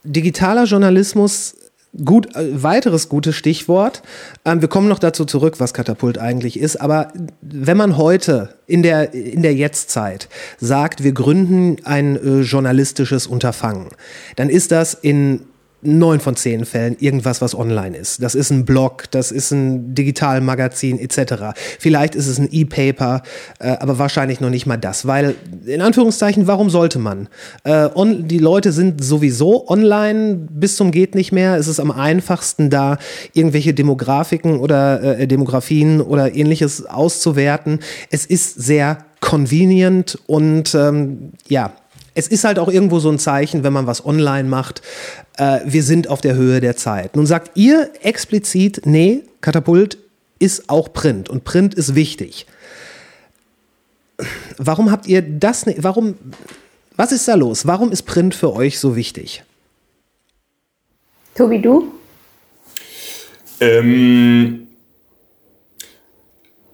Digitaler 0.03 0.63
Journalismus 0.63 1.55
Gut, 2.05 2.35
äh, 2.37 2.63
weiteres 2.63 3.09
gutes 3.09 3.35
Stichwort. 3.35 4.01
Ähm, 4.45 4.61
wir 4.61 4.69
kommen 4.69 4.87
noch 4.87 4.99
dazu 4.99 5.25
zurück, 5.25 5.59
was 5.59 5.73
Katapult 5.73 6.17
eigentlich 6.17 6.57
ist. 6.57 6.77
Aber 6.77 7.11
wenn 7.41 7.75
man 7.75 7.97
heute 7.97 8.55
in 8.65 8.81
der, 8.81 9.13
in 9.13 9.41
der 9.41 9.53
Jetztzeit 9.53 10.29
sagt, 10.57 11.03
wir 11.03 11.11
gründen 11.11 11.77
ein 11.83 12.15
äh, 12.15 12.41
journalistisches 12.41 13.27
Unterfangen, 13.27 13.87
dann 14.37 14.49
ist 14.49 14.71
das 14.71 14.93
in 14.93 15.41
neun 15.81 16.19
von 16.19 16.35
zehn 16.35 16.65
Fällen 16.65 16.95
irgendwas, 16.99 17.41
was 17.41 17.55
online 17.55 17.97
ist. 17.97 18.21
Das 18.21 18.35
ist 18.35 18.51
ein 18.51 18.65
Blog, 18.65 19.05
das 19.11 19.31
ist 19.31 19.51
ein 19.51 19.95
Digitalmagazin 19.95 20.99
etc. 20.99 21.57
Vielleicht 21.79 22.15
ist 22.15 22.27
es 22.27 22.37
ein 22.37 22.49
E-Paper, 22.51 23.23
äh, 23.59 23.69
aber 23.69 23.97
wahrscheinlich 23.97 24.39
noch 24.39 24.49
nicht 24.49 24.65
mal 24.65 24.77
das, 24.77 25.07
weil 25.07 25.35
in 25.65 25.81
Anführungszeichen, 25.81 26.47
warum 26.47 26.69
sollte 26.69 26.99
man? 26.99 27.27
Äh, 27.63 27.89
on, 27.93 28.27
die 28.27 28.37
Leute 28.37 28.71
sind 28.71 29.03
sowieso 29.03 29.67
online 29.67 30.35
bis 30.49 30.75
zum 30.75 30.91
geht 30.91 31.15
nicht 31.15 31.31
mehr. 31.31 31.57
Es 31.57 31.67
ist 31.67 31.79
am 31.79 31.91
einfachsten 31.91 32.69
da 32.69 32.97
irgendwelche 33.33 33.73
Demografiken 33.73 34.59
oder 34.59 35.19
äh, 35.19 35.27
Demografien 35.27 36.01
oder 36.01 36.35
ähnliches 36.35 36.85
auszuwerten. 36.85 37.79
Es 38.09 38.25
ist 38.25 38.61
sehr 38.61 38.99
convenient 39.19 40.17
und 40.27 40.75
ähm, 40.75 41.31
ja, 41.47 41.73
es 42.13 42.27
ist 42.27 42.43
halt 42.43 42.59
auch 42.59 42.67
irgendwo 42.67 42.99
so 42.99 43.09
ein 43.09 43.19
Zeichen, 43.19 43.63
wenn 43.63 43.73
man 43.73 43.87
was 43.87 44.05
online 44.05 44.47
macht, 44.47 44.81
äh, 45.37 45.59
wir 45.65 45.83
sind 45.83 46.07
auf 46.07 46.21
der 46.21 46.35
Höhe 46.35 46.59
der 46.59 46.75
Zeit. 46.75 47.15
Nun 47.15 47.25
sagt 47.25 47.51
ihr 47.55 47.89
explizit, 48.01 48.81
nee, 48.85 49.23
Katapult 49.41 49.97
ist 50.39 50.69
auch 50.69 50.91
Print 50.91 51.29
und 51.29 51.43
Print 51.43 51.73
ist 51.73 51.95
wichtig. 51.95 52.45
Warum 54.57 54.91
habt 54.91 55.07
ihr 55.07 55.21
das 55.21 55.65
nicht, 55.65 55.83
warum, 55.83 56.15
was 56.95 57.11
ist 57.11 57.27
da 57.27 57.35
los? 57.35 57.65
Warum 57.65 57.91
ist 57.91 58.03
Print 58.03 58.35
für 58.35 58.53
euch 58.53 58.79
so 58.79 58.95
wichtig? 58.95 59.43
Tobi, 61.35 61.61
du? 61.61 61.91
Ähm, 63.59 64.60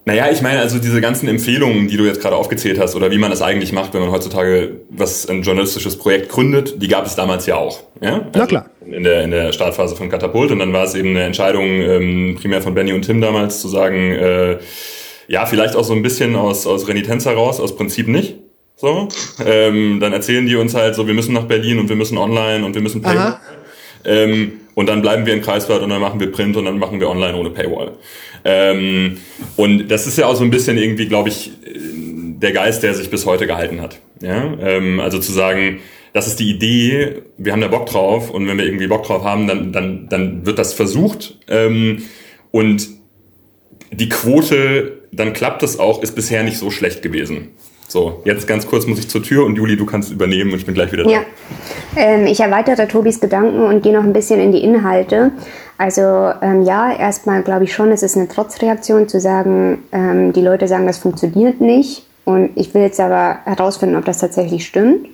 naja, 0.08 0.32
ich 0.32 0.42
meine, 0.42 0.62
also 0.62 0.80
diese 0.80 1.02
ganzen 1.02 1.28
Empfehlungen, 1.28 1.90
die 1.90 1.98
du 1.98 2.06
jetzt 2.06 2.22
gerade 2.22 2.38
aufgezählt 2.38 2.80
hast, 2.80 2.96
oder 2.96 3.12
wie 3.12 3.18
man 3.18 3.30
das 3.30 3.42
eigentlich 3.42 3.74
macht, 3.74 3.94
wenn 3.94 4.00
man 4.00 4.10
heutzutage 4.10 4.80
was 4.90 5.28
ein 5.28 5.42
journalistisches 5.42 5.98
Projekt 5.98 6.30
gründet, 6.30 6.82
die 6.82 6.88
gab 6.88 7.06
es 7.06 7.18
damals 7.18 7.46
ja 7.46 7.58
auch. 7.58 7.84
Ja? 8.00 8.14
Also 8.14 8.30
Na 8.34 8.46
klar. 8.46 8.70
In 8.86 9.04
der, 9.04 9.24
in 9.24 9.32
der 9.32 9.52
Startphase 9.52 9.98
von 9.98 10.08
Katapult. 10.08 10.52
Und 10.52 10.60
dann 10.60 10.72
war 10.72 10.86
es 10.86 10.96
eben 10.96 11.10
eine 11.10 11.24
Entscheidung, 11.24 11.66
ähm, 11.66 12.38
primär 12.40 12.62
von 12.62 12.74
Benny 12.74 12.94
und 12.94 13.02
Tim 13.02 13.20
damals, 13.20 13.60
zu 13.60 13.68
sagen, 13.68 14.14
äh, 14.14 14.60
ja, 15.28 15.46
vielleicht 15.46 15.76
auch 15.76 15.84
so 15.84 15.92
ein 15.92 16.04
bisschen 16.04 16.38
aus, 16.38 16.66
aus 16.66 16.88
Renitenz 16.88 17.26
heraus, 17.26 17.60
aus 17.60 17.76
Prinzip 17.76 18.08
nicht. 18.08 18.36
So. 18.78 19.10
Ähm, 19.46 20.00
dann 20.00 20.14
erzählen 20.14 20.46
die 20.46 20.56
uns 20.56 20.74
halt 20.74 20.96
so, 20.96 21.06
wir 21.06 21.16
müssen 21.16 21.34
nach 21.34 21.48
Berlin 21.48 21.80
und 21.80 21.90
wir 21.90 21.98
müssen 21.98 22.18
online 22.18 22.66
und 22.66 22.76
wir 22.76 22.82
müssen 22.82 23.02
Paywall. 23.02 23.42
Ähm, 24.08 24.54
und 24.74 24.88
dann 24.90 25.02
bleiben 25.02 25.26
wir 25.26 25.34
in 25.34 25.42
Kreiswald 25.42 25.82
und 25.82 25.90
dann 25.90 26.02
machen 26.02 26.20
wir 26.20 26.32
Print 26.32 26.56
und 26.56 26.66
dann 26.66 26.80
machen 26.80 27.00
wir 27.00 27.10
online 27.10 27.38
ohne 27.38 27.50
Paywall. 27.50 27.94
Ähm, 28.46 29.18
und 29.56 29.90
das 29.90 30.08
ist 30.08 30.18
ja 30.18 30.28
auch 30.28 30.36
so 30.36 30.44
ein 30.44 30.50
bisschen 30.50 30.78
irgendwie, 30.78 31.08
glaube 31.08 31.30
ich, 31.30 31.52
der 31.66 32.52
Geist, 32.52 32.84
der 32.84 32.94
sich 32.94 33.10
bis 33.10 33.26
heute 33.26 33.48
gehalten 33.48 33.82
hat. 33.82 34.00
Ja? 34.22 34.54
Ähm, 34.62 35.00
also 35.00 35.20
zu 35.20 35.32
sagen, 35.32 35.80
das 36.14 36.28
ist 36.28 36.40
die 36.40 36.50
Idee, 36.50 37.22
wir 37.38 37.52
haben 37.52 37.62
da 37.62 37.68
Bock 37.68 37.88
drauf 37.88 38.30
und 38.30 38.48
wenn 38.48 38.58
wir 38.58 38.66
irgendwie 38.66 38.88
Bock 38.88 39.04
drauf 39.04 39.24
haben, 39.24 39.48
dann, 39.48 39.72
dann, 39.72 40.08
dann 40.10 40.46
wird 40.46 40.58
das 40.58 40.74
versucht. 40.74 41.38
Ähm, 41.48 42.04
und 42.52 42.88
die 43.92 44.10
Quote, 44.10 45.02
dann 45.12 45.34
klappt 45.34 45.64
es 45.64 45.80
auch, 45.80 46.02
ist 46.02 46.16
bisher 46.16 46.44
nicht 46.44 46.58
so 46.58 46.72
schlecht 46.72 47.02
gewesen. 47.02 47.50
So, 47.89 48.22
jetzt 48.25 48.48
ganz 48.48 48.67
kurz 48.67 48.86
muss 48.86 49.00
ich 49.00 49.08
zur 49.08 49.24
Tür 49.24 49.46
und 49.46 49.56
Juli, 49.56 49.77
du 49.77 49.86
kannst 49.86 50.12
übernehmen 50.12 50.51
und 50.51 50.60
ich 50.60 50.65
bin 50.65 50.75
gleich 50.75 50.91
wieder 50.91 51.06
da. 51.06 51.10
Ja, 51.10 51.22
ähm, 51.96 52.27
ich 52.27 52.39
erweitere 52.39 52.88
Tobis 52.88 53.22
Gedanken 53.22 53.62
und 53.62 53.82
gehe 53.82 53.94
noch 53.94 54.03
ein 54.03 54.12
bisschen 54.12 54.41
in 54.41 54.51
die 54.51 54.62
Inhalte. 54.62 55.32
Also 55.77 56.01
ähm, 56.41 56.63
ja, 56.63 56.91
erstmal 56.91 57.44
glaube 57.44 57.63
ich 57.63 57.74
schon, 57.74 57.91
es 57.91 58.03
ist 58.03 58.17
eine 58.17 58.27
Trotzreaktion 58.27 59.08
zu 59.08 59.22
sagen, 59.22 59.84
ähm, 59.94 60.34
die 60.34 60.41
Leute 60.41 60.67
sagen, 60.67 60.86
das 60.86 60.98
funktioniert 60.98 61.62
nicht. 61.62 62.06
Und 62.25 62.51
ich 62.56 62.74
will 62.74 62.82
jetzt 62.82 63.00
aber 63.00 63.39
herausfinden, 63.46 63.96
ob 63.96 64.03
das 64.03 64.17
tatsächlich 64.17 64.65
stimmt. 64.65 65.08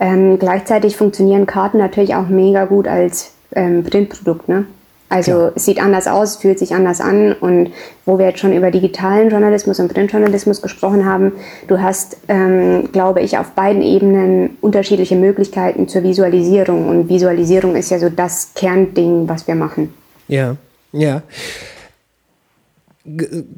Ähm, 0.00 0.38
gleichzeitig 0.38 0.96
funktionieren 0.96 1.46
Karten 1.46 1.78
natürlich 1.78 2.16
auch 2.16 2.26
mega 2.26 2.64
gut 2.64 2.88
als 2.88 3.34
ähm, 3.54 3.84
Printprodukt. 3.84 4.48
Ne? 4.48 4.64
Also 5.10 5.32
Klar. 5.32 5.52
es 5.56 5.64
sieht 5.64 5.82
anders 5.82 6.06
aus, 6.06 6.36
fühlt 6.36 6.60
sich 6.60 6.72
anders 6.72 7.00
an 7.00 7.32
und 7.32 7.72
wo 8.06 8.18
wir 8.18 8.26
jetzt 8.26 8.38
schon 8.38 8.52
über 8.52 8.70
digitalen 8.70 9.28
Journalismus 9.28 9.80
und 9.80 9.92
Printjournalismus 9.92 10.62
gesprochen 10.62 11.04
haben, 11.04 11.32
du 11.66 11.80
hast, 11.80 12.16
ähm, 12.28 12.90
glaube 12.92 13.20
ich, 13.20 13.36
auf 13.36 13.50
beiden 13.50 13.82
Ebenen 13.82 14.56
unterschiedliche 14.60 15.16
Möglichkeiten 15.16 15.88
zur 15.88 16.04
Visualisierung 16.04 16.88
und 16.88 17.08
Visualisierung 17.08 17.74
ist 17.74 17.90
ja 17.90 17.98
so 17.98 18.08
das 18.08 18.52
Kernding, 18.54 19.28
was 19.28 19.48
wir 19.48 19.56
machen. 19.56 19.92
Ja, 20.28 20.56
ja. 20.92 21.22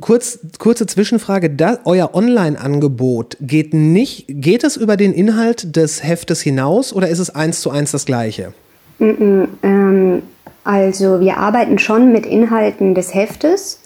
Kurz, 0.00 0.38
kurze 0.58 0.86
Zwischenfrage, 0.86 1.50
da, 1.50 1.80
euer 1.84 2.14
Online-Angebot 2.14 3.36
geht 3.40 3.74
nicht, 3.74 4.24
geht 4.28 4.64
es 4.64 4.78
über 4.78 4.96
den 4.96 5.12
Inhalt 5.12 5.76
des 5.76 6.02
Heftes 6.02 6.40
hinaus 6.40 6.94
oder 6.94 7.08
ist 7.08 7.18
es 7.18 7.28
eins 7.28 7.60
zu 7.60 7.68
eins 7.68 7.90
das 7.90 8.06
gleiche? 8.06 8.54
Ähm, 9.00 10.22
also 10.64 11.20
wir 11.20 11.38
arbeiten 11.38 11.78
schon 11.78 12.12
mit 12.12 12.26
Inhalten 12.26 12.94
des 12.94 13.14
Heftes 13.14 13.80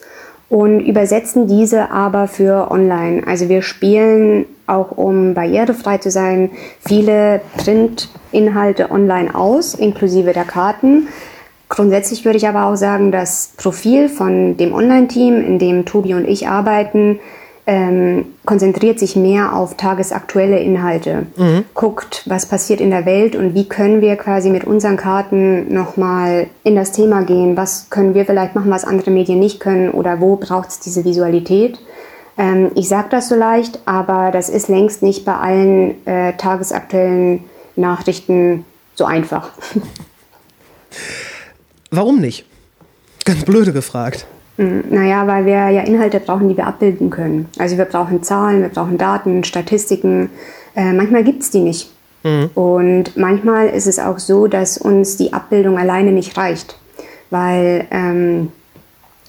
und 0.49 0.81
übersetzen 0.81 1.49
diese 1.49 1.91
aber 1.91 2.29
für 2.29 2.71
online. 2.71 3.27
Also 3.27 3.49
wir 3.49 3.63
spielen 3.63 4.47
auch, 4.67 4.93
um 4.93 5.35
barrierefrei 5.35 5.99
zu 5.99 6.11
sein, 6.11 6.51
viele 6.81 7.41
Printinhalte 7.57 8.91
online 8.91 9.35
aus, 9.35 9.75
inklusive 9.75 10.33
der 10.33 10.45
Karten. 10.45 11.09
Grundsätzlich 11.69 12.25
würde 12.25 12.39
ich 12.39 12.47
aber 12.47 12.67
auch 12.67 12.77
sagen, 12.77 13.11
das 13.11 13.53
Profil 13.57 14.09
von 14.09 14.57
dem 14.57 14.73
Online-Team, 14.73 15.45
in 15.45 15.59
dem 15.59 15.85
Tobi 15.85 16.15
und 16.15 16.29
ich 16.29 16.47
arbeiten, 16.47 17.19
ähm, 17.67 18.27
konzentriert 18.45 19.01
sich 19.01 19.17
mehr 19.17 19.55
auf 19.55 19.77
tagesaktuelle 19.77 20.61
Inhalte, 20.61 21.27
guckt, 21.75 22.23
was 22.27 22.47
passiert 22.47 22.81
in 22.81 22.91
der 22.91 23.07
Welt 23.07 23.35
und 23.35 23.55
wie 23.55 23.69
können 23.69 24.01
wir 24.01 24.15
quasi 24.17 24.51
mit 24.51 24.65
unseren 24.65 24.97
Karten 24.97 25.73
nochmal 25.75 26.47
in 26.63 26.77
das 26.77 26.93
Thema 26.93 27.23
gehen, 27.23 27.57
was 27.57 27.91
können 27.91 28.15
wir 28.15 28.25
vielleicht 28.25 28.55
machen, 28.55 28.71
was 28.71 28.85
andere 28.85 29.11
Medien 29.11 29.41
nicht 29.41 29.59
können 29.59 29.91
oder 29.91 30.21
wo 30.21 30.37
braucht 30.37 30.69
es 30.69 30.81
diese 30.81 31.05
Visualität. 31.05 31.81
Ähm, 32.39 32.71
ich 32.77 32.89
sage 32.89 33.09
das 33.11 33.29
so 33.29 33.35
leicht, 33.35 33.81
aber 33.85 34.31
das 34.31 34.49
ist 34.49 34.69
längst 34.69 35.03
nicht 35.03 35.25
bei 35.25 35.35
allen 35.35 36.07
äh, 36.07 36.37
tagesaktuellen 36.37 37.45
Nachrichten 37.75 38.65
so 38.95 39.05
einfach. 39.05 39.51
Warum 41.91 42.21
nicht? 42.21 42.47
Ganz 43.25 43.45
blöde 43.45 43.73
gefragt. 43.73 44.27
Naja, 44.59 45.27
weil 45.27 45.45
wir 45.45 45.69
ja 45.71 45.83
Inhalte 45.83 46.19
brauchen, 46.19 46.49
die 46.49 46.57
wir 46.57 46.67
abbilden 46.67 47.11
können. 47.11 47.49
Also 47.59 47.77
wir 47.77 47.85
brauchen 47.85 48.23
Zahlen, 48.23 48.63
wir 48.63 48.71
brauchen 48.71 48.97
Daten, 48.97 49.45
Statistiken. 49.45 50.31
Äh, 50.75 50.93
manchmal 50.93 51.25
gibt 51.25 51.43
es 51.43 51.51
die 51.51 51.61
nicht. 51.61 51.91
Und 52.55 53.17
manchmal 53.17 53.69
ist 53.69 53.87
es 53.87 53.99
auch 53.99 54.19
so, 54.19 54.49
dass 54.49 54.79
uns 54.79 55.17
die 55.17 55.33
Abbildung 55.33 55.79
alleine 55.79 56.11
nicht 56.11 56.37
reicht. 56.37 56.77
Weil 57.31 57.87
ähm, 57.91 58.51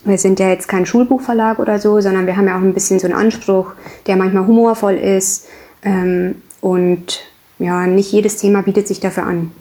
wir 0.04 0.18
sind 0.18 0.40
ja 0.40 0.50
jetzt 0.50 0.68
kein 0.68 0.86
Schulbuchverlag 0.86 1.60
oder 1.60 1.80
so, 1.80 2.00
sondern 2.02 2.26
wir 2.26 2.38
haben 2.38 2.48
ja 2.48 2.58
auch 2.58 2.62
ein 2.62 2.74
bisschen 2.74 3.00
so 3.00 3.06
einen 3.06 3.16
Anspruch, 3.16 3.74
der 4.08 4.16
manchmal 4.16 4.48
humorvoll 4.48 4.96
ist. 4.96 5.48
Ähm, 5.84 6.42
und 6.62 7.22
ja, 7.60 7.86
nicht 7.86 8.12
jedes 8.12 8.38
Thema 8.38 8.64
bietet 8.64 8.88
sich 8.88 9.00
dafür 9.00 9.24
an. 9.24 9.52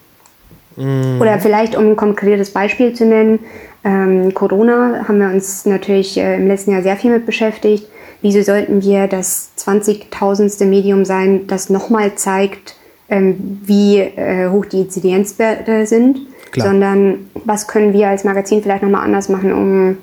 Oder 0.76 1.38
vielleicht, 1.40 1.74
um 1.76 1.90
ein 1.92 1.96
konkretes 1.96 2.50
Beispiel 2.50 2.92
zu 2.92 3.06
nennen, 3.06 3.38
ähm, 3.84 4.34
Corona 4.34 5.04
haben 5.08 5.18
wir 5.18 5.28
uns 5.28 5.64
natürlich 5.64 6.18
äh, 6.18 6.36
im 6.36 6.48
letzten 6.48 6.72
Jahr 6.72 6.82
sehr 6.82 6.96
viel 6.96 7.12
mit 7.12 7.24
beschäftigt. 7.24 7.86
Wieso 8.20 8.42
sollten 8.42 8.82
wir 8.82 9.06
das 9.06 9.50
20.000. 9.58 10.64
Medium 10.66 11.04
sein, 11.04 11.46
das 11.46 11.70
nochmal 11.70 12.14
zeigt, 12.16 12.76
ähm, 13.08 13.60
wie 13.64 13.98
äh, 14.00 14.48
hoch 14.50 14.66
die 14.66 14.80
Inzidenzwerte 14.80 15.86
sind, 15.86 16.18
Klar. 16.50 16.68
sondern 16.68 17.30
was 17.44 17.68
können 17.68 17.92
wir 17.92 18.08
als 18.08 18.24
Magazin 18.24 18.62
vielleicht 18.62 18.82
nochmal 18.82 19.04
anders 19.04 19.28
machen, 19.28 19.52
um 19.52 19.98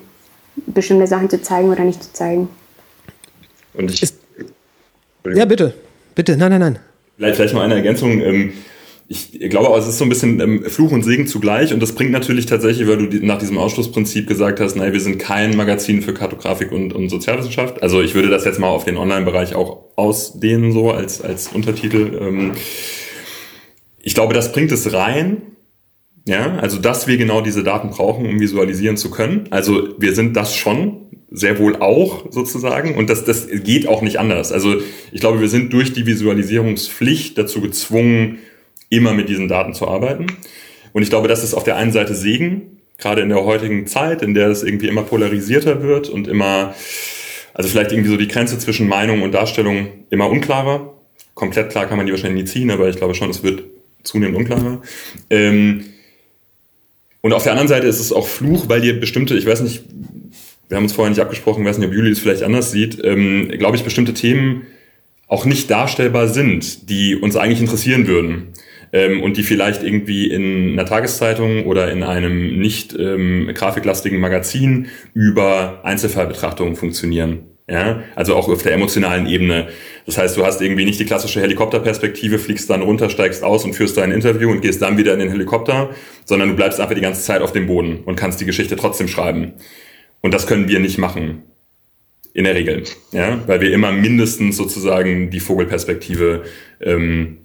bestimmte 0.67 1.07
Sachen 1.07 1.29
zu 1.29 1.41
zeigen 1.41 1.69
oder 1.69 1.83
nicht 1.83 2.01
zu 2.03 2.13
zeigen. 2.13 2.47
Und 3.73 3.91
ich, 3.91 4.03
Ist- 4.03 4.19
Ja, 5.33 5.45
bitte. 5.45 5.73
Bitte, 6.15 6.37
nein, 6.37 6.51
nein, 6.51 6.59
nein. 6.61 6.79
Vielleicht, 7.17 7.35
vielleicht 7.35 7.53
noch 7.55 7.61
eine 7.61 7.75
Ergänzung. 7.75 8.21
Ähm, 8.21 8.53
ich 9.07 9.49
glaube, 9.49 9.77
es 9.77 9.87
ist 9.87 9.97
so 9.97 10.05
ein 10.05 10.09
bisschen 10.09 10.39
ähm, 10.39 10.63
Fluch 10.65 10.91
und 10.91 11.03
Segen 11.03 11.27
zugleich 11.27 11.73
und 11.73 11.81
das 11.81 11.93
bringt 11.93 12.11
natürlich 12.11 12.45
tatsächlich, 12.45 12.87
weil 12.87 13.07
du 13.07 13.25
nach 13.25 13.37
diesem 13.37 13.57
Ausschlussprinzip 13.57 14.27
gesagt 14.27 14.59
hast, 14.59 14.75
naja, 14.75 14.93
wir 14.93 14.99
sind 14.99 15.19
kein 15.19 15.55
Magazin 15.55 16.01
für 16.01 16.13
Kartografik 16.13 16.71
und, 16.71 16.93
und 16.93 17.09
Sozialwissenschaft. 17.09 17.83
Also 17.83 18.01
ich 18.01 18.15
würde 18.15 18.29
das 18.29 18.45
jetzt 18.45 18.59
mal 18.59 18.67
auf 18.67 18.85
den 18.85 18.97
Online-Bereich 18.97 19.55
auch 19.55 19.83
ausdehnen, 19.95 20.71
so 20.71 20.91
als, 20.91 21.21
als 21.21 21.49
Untertitel. 21.49 22.17
Ähm, 22.19 22.51
ich 24.01 24.13
glaube, 24.13 24.33
das 24.33 24.51
bringt 24.51 24.71
es 24.71 24.93
rein. 24.93 25.41
Ja, 26.25 26.55
also 26.57 26.79
dass 26.79 27.07
wir 27.07 27.17
genau 27.17 27.41
diese 27.41 27.63
Daten 27.63 27.89
brauchen, 27.89 28.25
um 28.25 28.39
visualisieren 28.39 28.95
zu 28.95 29.11
können. 29.11 29.47
Also 29.49 29.89
wir 29.97 30.15
sind 30.15 30.37
das 30.37 30.55
schon, 30.55 31.03
sehr 31.33 31.57
wohl 31.57 31.77
auch 31.77 32.31
sozusagen. 32.31 32.95
Und 32.95 33.09
das, 33.09 33.25
das 33.25 33.47
geht 33.47 33.87
auch 33.87 34.01
nicht 34.01 34.19
anders. 34.19 34.51
Also 34.51 34.75
ich 35.11 35.19
glaube, 35.19 35.41
wir 35.41 35.49
sind 35.49 35.73
durch 35.73 35.91
die 35.91 36.05
Visualisierungspflicht 36.05 37.37
dazu 37.37 37.59
gezwungen, 37.59 38.37
immer 38.95 39.13
mit 39.13 39.29
diesen 39.29 39.47
Daten 39.47 39.73
zu 39.73 39.87
arbeiten. 39.87 40.27
Und 40.93 41.01
ich 41.01 41.09
glaube, 41.09 41.27
das 41.27 41.43
ist 41.43 41.53
auf 41.53 41.63
der 41.63 41.75
einen 41.75 41.91
Seite 41.91 42.15
Segen, 42.15 42.79
gerade 42.97 43.21
in 43.21 43.29
der 43.29 43.43
heutigen 43.43 43.87
Zeit, 43.87 44.21
in 44.21 44.33
der 44.33 44.47
es 44.47 44.63
irgendwie 44.63 44.87
immer 44.87 45.03
polarisierter 45.03 45.81
wird 45.81 46.09
und 46.09 46.27
immer, 46.27 46.73
also 47.53 47.69
vielleicht 47.69 47.91
irgendwie 47.91 48.09
so 48.09 48.17
die 48.17 48.27
Grenze 48.27 48.57
zwischen 48.59 48.87
Meinung 48.87 49.21
und 49.23 49.33
Darstellung 49.33 49.87
immer 50.09 50.29
unklarer. 50.29 50.93
Komplett 51.33 51.71
klar 51.71 51.87
kann 51.87 51.97
man 51.97 52.05
die 52.05 52.11
wahrscheinlich 52.11 52.43
nie 52.43 52.49
ziehen, 52.49 52.71
aber 52.71 52.89
ich 52.89 52.97
glaube 52.97 53.15
schon, 53.15 53.29
es 53.29 53.43
wird 53.43 53.63
zunehmend 54.03 54.37
unklarer. 54.37 54.81
Ähm, 55.29 55.85
Und 57.21 57.33
auf 57.33 57.43
der 57.43 57.53
anderen 57.53 57.69
Seite 57.69 57.87
ist 57.87 57.99
es 57.99 58.11
auch 58.11 58.27
Fluch, 58.27 58.69
weil 58.69 58.83
ihr 58.83 58.99
bestimmte, 58.99 59.35
ich 59.35 59.45
weiß 59.45 59.61
nicht, 59.61 59.83
wir 60.67 60.77
haben 60.77 60.83
uns 60.83 60.93
vorher 60.93 61.09
nicht 61.09 61.21
abgesprochen, 61.21 61.65
weiß 61.65 61.77
nicht, 61.77 61.87
ob 61.87 61.93
Juli 61.93 62.11
es 62.11 62.19
vielleicht 62.19 62.43
anders 62.43 62.71
sieht, 62.71 62.99
ähm, 63.03 63.49
glaube 63.57 63.77
ich, 63.77 63.83
bestimmte 63.83 64.13
Themen 64.13 64.63
auch 65.27 65.45
nicht 65.45 65.71
darstellbar 65.71 66.27
sind, 66.27 66.89
die 66.89 67.15
uns 67.15 67.35
eigentlich 67.35 67.61
interessieren 67.61 68.07
würden 68.07 68.49
ähm, 68.93 69.21
und 69.21 69.35
die 69.35 69.43
vielleicht 69.43 69.83
irgendwie 69.83 70.27
in 70.27 70.73
einer 70.73 70.85
Tageszeitung 70.85 71.65
oder 71.65 71.91
in 71.91 72.03
einem 72.03 72.57
nicht 72.59 72.95
ähm, 72.97 73.51
grafiklastigen 73.53 74.19
Magazin 74.19 74.87
über 75.13 75.81
Einzelfallbetrachtungen 75.83 76.75
funktionieren. 76.75 77.39
Ja, 77.67 78.03
also 78.15 78.35
auch 78.35 78.49
auf 78.49 78.61
der 78.61 78.73
emotionalen 78.73 79.25
Ebene. 79.25 79.69
Das 80.05 80.17
heißt, 80.17 80.35
du 80.35 80.45
hast 80.45 80.61
irgendwie 80.61 80.83
nicht 80.83 80.99
die 80.99 81.05
klassische 81.05 81.39
Helikopterperspektive, 81.39 82.37
fliegst 82.37 82.69
dann 82.69 82.81
runter, 82.81 83.09
steigst 83.09 83.41
aus 83.41 83.63
und 83.63 83.73
führst 83.73 83.95
dein 83.95 84.11
Interview 84.11 84.51
und 84.51 84.61
gehst 84.61 84.81
dann 84.81 84.97
wieder 84.97 85.13
in 85.13 85.19
den 85.19 85.29
Helikopter, 85.29 85.91
sondern 86.25 86.49
du 86.49 86.55
bleibst 86.55 86.81
einfach 86.81 86.93
die 86.93 87.01
ganze 87.01 87.21
Zeit 87.21 87.41
auf 87.41 87.53
dem 87.53 87.67
Boden 87.67 87.99
und 88.03 88.17
kannst 88.17 88.41
die 88.41 88.45
Geschichte 88.45 88.75
trotzdem 88.75 89.07
schreiben. 89.07 89.53
Und 90.21 90.33
das 90.33 90.45
können 90.45 90.67
wir 90.67 90.79
nicht 90.79 90.97
machen. 90.97 91.43
In 92.33 92.45
der 92.45 92.55
Regel. 92.55 92.83
Ja, 93.11 93.41
weil 93.47 93.61
wir 93.61 93.71
immer 93.71 93.91
mindestens 93.91 94.57
sozusagen 94.57 95.29
die 95.29 95.39
Vogelperspektive 95.39 96.43
ähm, 96.81 97.42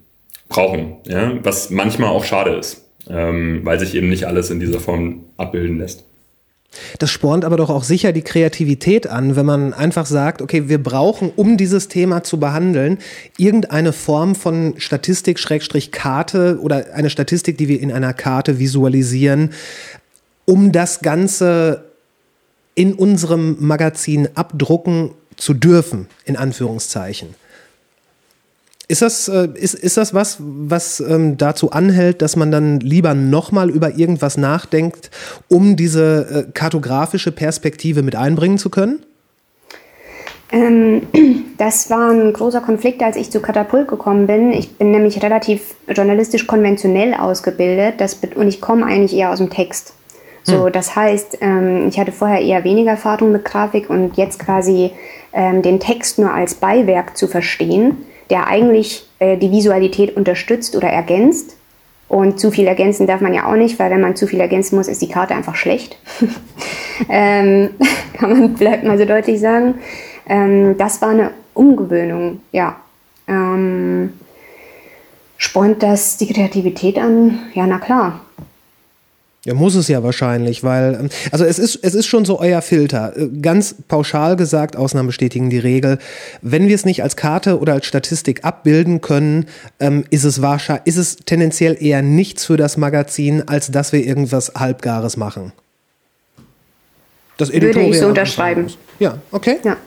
brauchen. 0.48 0.96
Ja, 1.06 1.32
was 1.44 1.70
manchmal 1.70 2.10
auch 2.10 2.24
schade 2.24 2.52
ist, 2.52 2.84
ähm, 3.08 3.60
weil 3.64 3.78
sich 3.78 3.94
eben 3.94 4.08
nicht 4.08 4.24
alles 4.24 4.50
in 4.50 4.60
dieser 4.60 4.80
Form 4.80 5.24
abbilden 5.36 5.78
lässt. 5.78 6.04
Das 6.98 7.10
spornt 7.10 7.44
aber 7.46 7.56
doch 7.56 7.70
auch 7.70 7.82
sicher 7.82 8.12
die 8.12 8.22
Kreativität 8.22 9.06
an, 9.06 9.36
wenn 9.36 9.46
man 9.46 9.72
einfach 9.72 10.04
sagt, 10.04 10.42
okay, 10.42 10.68
wir 10.68 10.82
brauchen, 10.82 11.32
um 11.34 11.56
dieses 11.56 11.88
Thema 11.88 12.22
zu 12.24 12.38
behandeln, 12.38 12.98
irgendeine 13.38 13.94
Form 13.94 14.34
von 14.34 14.74
Statistik, 14.76 15.38
Schrägstrich 15.38 15.92
Karte 15.92 16.58
oder 16.60 16.94
eine 16.94 17.08
Statistik, 17.08 17.56
die 17.56 17.68
wir 17.68 17.80
in 17.80 17.90
einer 17.90 18.12
Karte 18.12 18.58
visualisieren, 18.58 19.50
um 20.44 20.70
das 20.70 21.00
Ganze 21.00 21.84
in 22.74 22.92
unserem 22.92 23.56
Magazin 23.60 24.28
abdrucken 24.34 25.12
zu 25.36 25.54
dürfen, 25.54 26.06
in 26.26 26.36
Anführungszeichen. 26.36 27.34
Ist 28.90 29.02
das, 29.02 29.28
äh, 29.28 29.48
ist, 29.54 29.74
ist 29.74 29.98
das 29.98 30.14
was, 30.14 30.38
was 30.40 31.00
ähm, 31.00 31.36
dazu 31.36 31.72
anhält, 31.72 32.22
dass 32.22 32.36
man 32.36 32.50
dann 32.50 32.80
lieber 32.80 33.12
nochmal 33.12 33.68
über 33.68 33.98
irgendwas 33.98 34.38
nachdenkt, 34.38 35.10
um 35.48 35.76
diese 35.76 36.46
äh, 36.48 36.52
kartografische 36.52 37.30
Perspektive 37.30 38.02
mit 38.02 38.16
einbringen 38.16 38.56
zu 38.56 38.70
können? 38.70 39.04
Ähm, 40.50 41.02
das 41.58 41.90
war 41.90 42.10
ein 42.10 42.32
großer 42.32 42.62
Konflikt, 42.62 43.02
als 43.02 43.16
ich 43.16 43.30
zu 43.30 43.40
Katapult 43.40 43.88
gekommen 43.88 44.26
bin. 44.26 44.54
Ich 44.54 44.78
bin 44.78 44.90
nämlich 44.90 45.22
relativ 45.22 45.74
journalistisch 45.94 46.46
konventionell 46.46 47.12
ausgebildet 47.12 47.96
das, 47.98 48.18
und 48.36 48.48
ich 48.48 48.62
komme 48.62 48.86
eigentlich 48.86 49.14
eher 49.14 49.30
aus 49.30 49.38
dem 49.38 49.50
Text. 49.50 49.92
So, 50.44 50.64
hm. 50.64 50.72
das 50.72 50.96
heißt, 50.96 51.38
ähm, 51.42 51.88
ich 51.88 52.00
hatte 52.00 52.12
vorher 52.12 52.40
eher 52.40 52.64
weniger 52.64 52.92
Erfahrung 52.92 53.32
mit 53.32 53.44
Grafik 53.44 53.90
und 53.90 54.16
jetzt 54.16 54.38
quasi 54.38 54.92
ähm, 55.34 55.60
den 55.60 55.78
Text 55.78 56.18
nur 56.18 56.32
als 56.32 56.54
Beiwerk 56.54 57.18
zu 57.18 57.28
verstehen 57.28 57.98
der 58.30 58.46
eigentlich 58.46 59.06
äh, 59.18 59.36
die 59.36 59.50
Visualität 59.50 60.16
unterstützt 60.16 60.76
oder 60.76 60.88
ergänzt. 60.88 61.56
Und 62.08 62.40
zu 62.40 62.50
viel 62.50 62.66
ergänzen 62.66 63.06
darf 63.06 63.20
man 63.20 63.34
ja 63.34 63.46
auch 63.46 63.56
nicht, 63.56 63.78
weil 63.78 63.90
wenn 63.90 64.00
man 64.00 64.16
zu 64.16 64.26
viel 64.26 64.40
ergänzen 64.40 64.76
muss, 64.76 64.88
ist 64.88 65.02
die 65.02 65.08
Karte 65.08 65.34
einfach 65.34 65.56
schlecht. 65.56 65.98
ähm, 67.08 67.70
kann 68.14 68.30
man 68.30 68.56
vielleicht 68.56 68.84
mal 68.84 68.96
so 68.98 69.04
deutlich 69.04 69.40
sagen. 69.40 69.74
Ähm, 70.26 70.76
das 70.78 71.02
war 71.02 71.10
eine 71.10 71.32
Umgewöhnung, 71.54 72.40
ja. 72.52 72.76
Ähm, 73.26 74.14
spornt 75.36 75.82
das 75.82 76.16
die 76.16 76.32
Kreativität 76.32 76.98
an? 76.98 77.40
Ja, 77.52 77.66
na 77.66 77.78
klar. 77.78 78.20
Ja, 79.48 79.54
muss 79.54 79.74
es 79.76 79.88
ja 79.88 80.02
wahrscheinlich, 80.02 80.62
weil, 80.62 80.98
ähm, 81.00 81.08
also 81.32 81.46
es 81.46 81.58
ist, 81.58 81.76
es 81.82 81.94
ist 81.94 82.04
schon 82.04 82.26
so 82.26 82.38
euer 82.38 82.60
Filter. 82.60 83.16
Äh, 83.16 83.28
ganz 83.40 83.74
pauschal 83.88 84.36
gesagt, 84.36 84.76
Ausnahmen 84.76 85.06
bestätigen 85.06 85.48
die 85.48 85.58
Regel. 85.58 85.96
Wenn 86.42 86.68
wir 86.68 86.74
es 86.74 86.84
nicht 86.84 87.02
als 87.02 87.16
Karte 87.16 87.58
oder 87.58 87.72
als 87.72 87.86
Statistik 87.86 88.44
abbilden 88.44 89.00
können, 89.00 89.46
ähm, 89.80 90.04
ist 90.10 90.24
es 90.24 90.42
wahrscheinlich, 90.42 90.86
ist 90.86 90.98
es 90.98 91.16
tendenziell 91.16 91.82
eher 91.82 92.02
nichts 92.02 92.44
für 92.44 92.58
das 92.58 92.76
Magazin, 92.76 93.42
als 93.48 93.70
dass 93.70 93.90
wir 93.92 94.04
irgendwas 94.04 94.52
Halbgares 94.54 95.16
machen. 95.16 95.52
Das 97.38 97.50
Würde 97.50 97.80
ich 97.80 97.98
so 97.98 98.08
unterschreiben. 98.08 98.66
Ja, 98.98 99.16
okay. 99.32 99.60
Ja 99.64 99.78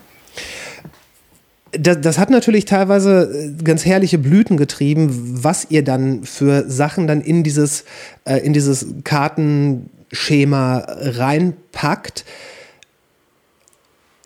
das, 1.71 2.01
das 2.01 2.17
hat 2.17 2.29
natürlich 2.29 2.65
teilweise 2.65 3.31
äh, 3.59 3.63
ganz 3.63 3.85
herrliche 3.85 4.17
Blüten 4.17 4.57
getrieben, 4.57 5.43
was 5.43 5.67
ihr 5.69 5.83
dann 5.83 6.23
für 6.23 6.69
Sachen 6.69 7.07
dann 7.07 7.21
in 7.21 7.43
dieses, 7.43 7.85
äh, 8.25 8.37
in 8.37 8.53
dieses 8.53 8.85
Kartenschema 9.03 10.85
reinpackt. 10.87 12.25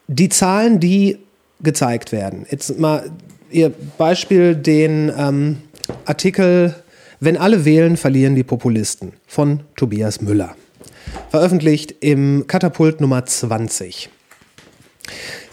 Die 0.07 0.29
Zahlen, 0.29 0.79
die 0.79 1.17
gezeigt 1.61 2.11
werden. 2.11 2.45
Jetzt 2.49 2.79
mal 2.79 3.09
ihr 3.49 3.71
Beispiel 3.97 4.55
den 4.55 5.11
ähm, 5.17 5.57
Artikel 6.05 6.75
Wenn 7.19 7.37
alle 7.37 7.63
wählen, 7.65 7.97
verlieren 7.97 8.35
die 8.35 8.43
Populisten 8.43 9.13
von 9.25 9.61
Tobias 9.75 10.21
Müller. 10.21 10.55
Veröffentlicht 11.29 11.95
im 12.01 12.45
Katapult 12.47 13.01
Nummer 13.01 13.25
20 13.25 14.09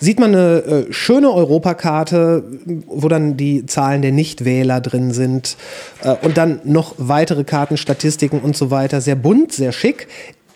sieht 0.01 0.19
man 0.19 0.35
eine 0.35 0.63
äh, 0.63 0.93
schöne 0.93 1.31
Europakarte, 1.31 2.45
wo 2.87 3.09
dann 3.09 3.37
die 3.37 3.67
Zahlen 3.67 4.03
der 4.03 4.13
Nichtwähler 4.13 4.81
drin 4.81 5.13
sind 5.13 5.57
äh, 6.03 6.15
und 6.23 6.37
dann 6.37 6.61
noch 6.65 6.95
weitere 6.99 7.45
Karten, 7.45 7.77
Statistiken 7.77 8.41
und 8.41 8.57
so 8.57 8.71
weiter. 8.71 9.01
Sehr 9.01 9.17
bunt, 9.17 9.53
sehr 9.53 9.73
schick. 9.73 10.09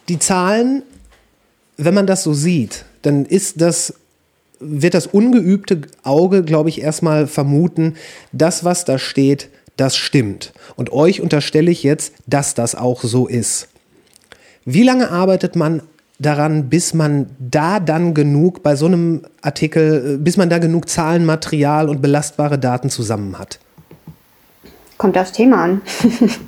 Die 0.09 0.19
Zahlen, 0.19 0.83
wenn 1.77 1.95
man 1.95 2.07
das 2.07 2.23
so 2.23 2.33
sieht, 2.33 2.85
dann 3.03 3.25
ist 3.25 3.61
das 3.61 3.95
wird 4.59 4.95
das 4.95 5.07
ungeübte 5.07 5.83
Auge, 6.03 6.43
glaube 6.43 6.69
ich, 6.71 6.81
erstmal 6.81 7.27
vermuten, 7.27 7.97
das, 8.33 8.65
was 8.65 8.85
da 8.85 8.99
steht, 8.99 9.51
das 9.77 9.97
stimmt. 9.97 10.53
Und 10.77 10.93
euch 10.93 11.21
unterstelle 11.21 11.71
ich 11.71 11.83
jetzt, 11.83 12.15
dass 12.27 12.55
das 12.55 12.75
auch 12.75 13.03
so 13.03 13.27
ist. 13.27 13.69
Wie 14.65 14.83
lange 14.83 15.11
arbeitet 15.11 15.57
man 15.57 15.83
daran, 16.19 16.69
bis 16.69 16.95
man 16.95 17.27
da 17.39 17.81
dann 17.81 18.15
genug 18.15 18.63
bei 18.63 18.77
so 18.77 18.87
einem 18.87 19.23
Artikel, 19.43 20.15
äh, 20.15 20.17
bis 20.17 20.37
man 20.37 20.49
da 20.49 20.59
genug 20.59 20.89
Zahlenmaterial 20.89 21.89
und 21.89 22.01
belastbare 22.01 22.59
Daten 22.59 22.91
zusammen 22.91 23.39
hat? 23.39 23.59
Kommt 24.99 25.19
aufs 25.19 25.33
Thema 25.33 25.63
an. 25.63 25.83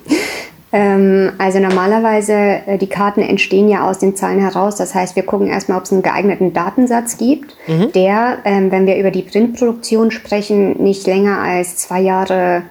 ähm, 0.72 1.32
also 1.36 1.58
normalerweise, 1.58 2.32
äh, 2.32 2.78
die 2.78 2.86
Karten 2.86 3.20
entstehen 3.20 3.68
ja 3.68 3.86
aus 3.86 3.98
den 3.98 4.16
Zahlen 4.16 4.40
heraus. 4.40 4.76
Das 4.76 4.94
heißt, 4.94 5.16
wir 5.16 5.22
gucken 5.22 5.48
erstmal, 5.48 5.78
ob 5.78 5.84
es 5.84 5.92
einen 5.92 6.02
geeigneten 6.02 6.54
Datensatz 6.54 7.18
gibt, 7.18 7.54
mhm. 7.66 7.92
der, 7.92 8.38
ähm, 8.44 8.70
wenn 8.70 8.86
wir 8.86 8.96
über 8.96 9.10
die 9.10 9.22
Printproduktion 9.22 10.10
sprechen, 10.10 10.82
nicht 10.82 11.06
länger 11.06 11.40
als 11.40 11.76
zwei 11.76 12.00
Jahre, 12.00 12.62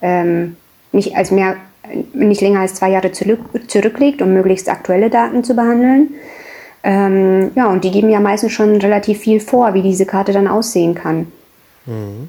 ähm, 0.00 0.56
nicht 0.92 1.14
als 1.16 1.30
mehr 1.30 1.56
nicht 2.12 2.40
länger 2.40 2.60
als 2.60 2.74
zwei 2.74 2.90
Jahre 2.90 3.12
zurück, 3.12 3.40
zurückliegt, 3.66 4.20
um 4.22 4.32
möglichst 4.32 4.68
aktuelle 4.68 5.10
Daten 5.10 5.44
zu 5.44 5.54
behandeln. 5.54 6.10
Ähm, 6.82 7.50
ja, 7.54 7.66
und 7.68 7.84
die 7.84 7.90
geben 7.90 8.10
ja 8.10 8.20
meistens 8.20 8.52
schon 8.52 8.76
relativ 8.76 9.18
viel 9.18 9.40
vor, 9.40 9.74
wie 9.74 9.82
diese 9.82 10.06
Karte 10.06 10.32
dann 10.32 10.46
aussehen 10.46 10.94
kann. 10.94 11.32
Mhm. 11.86 12.28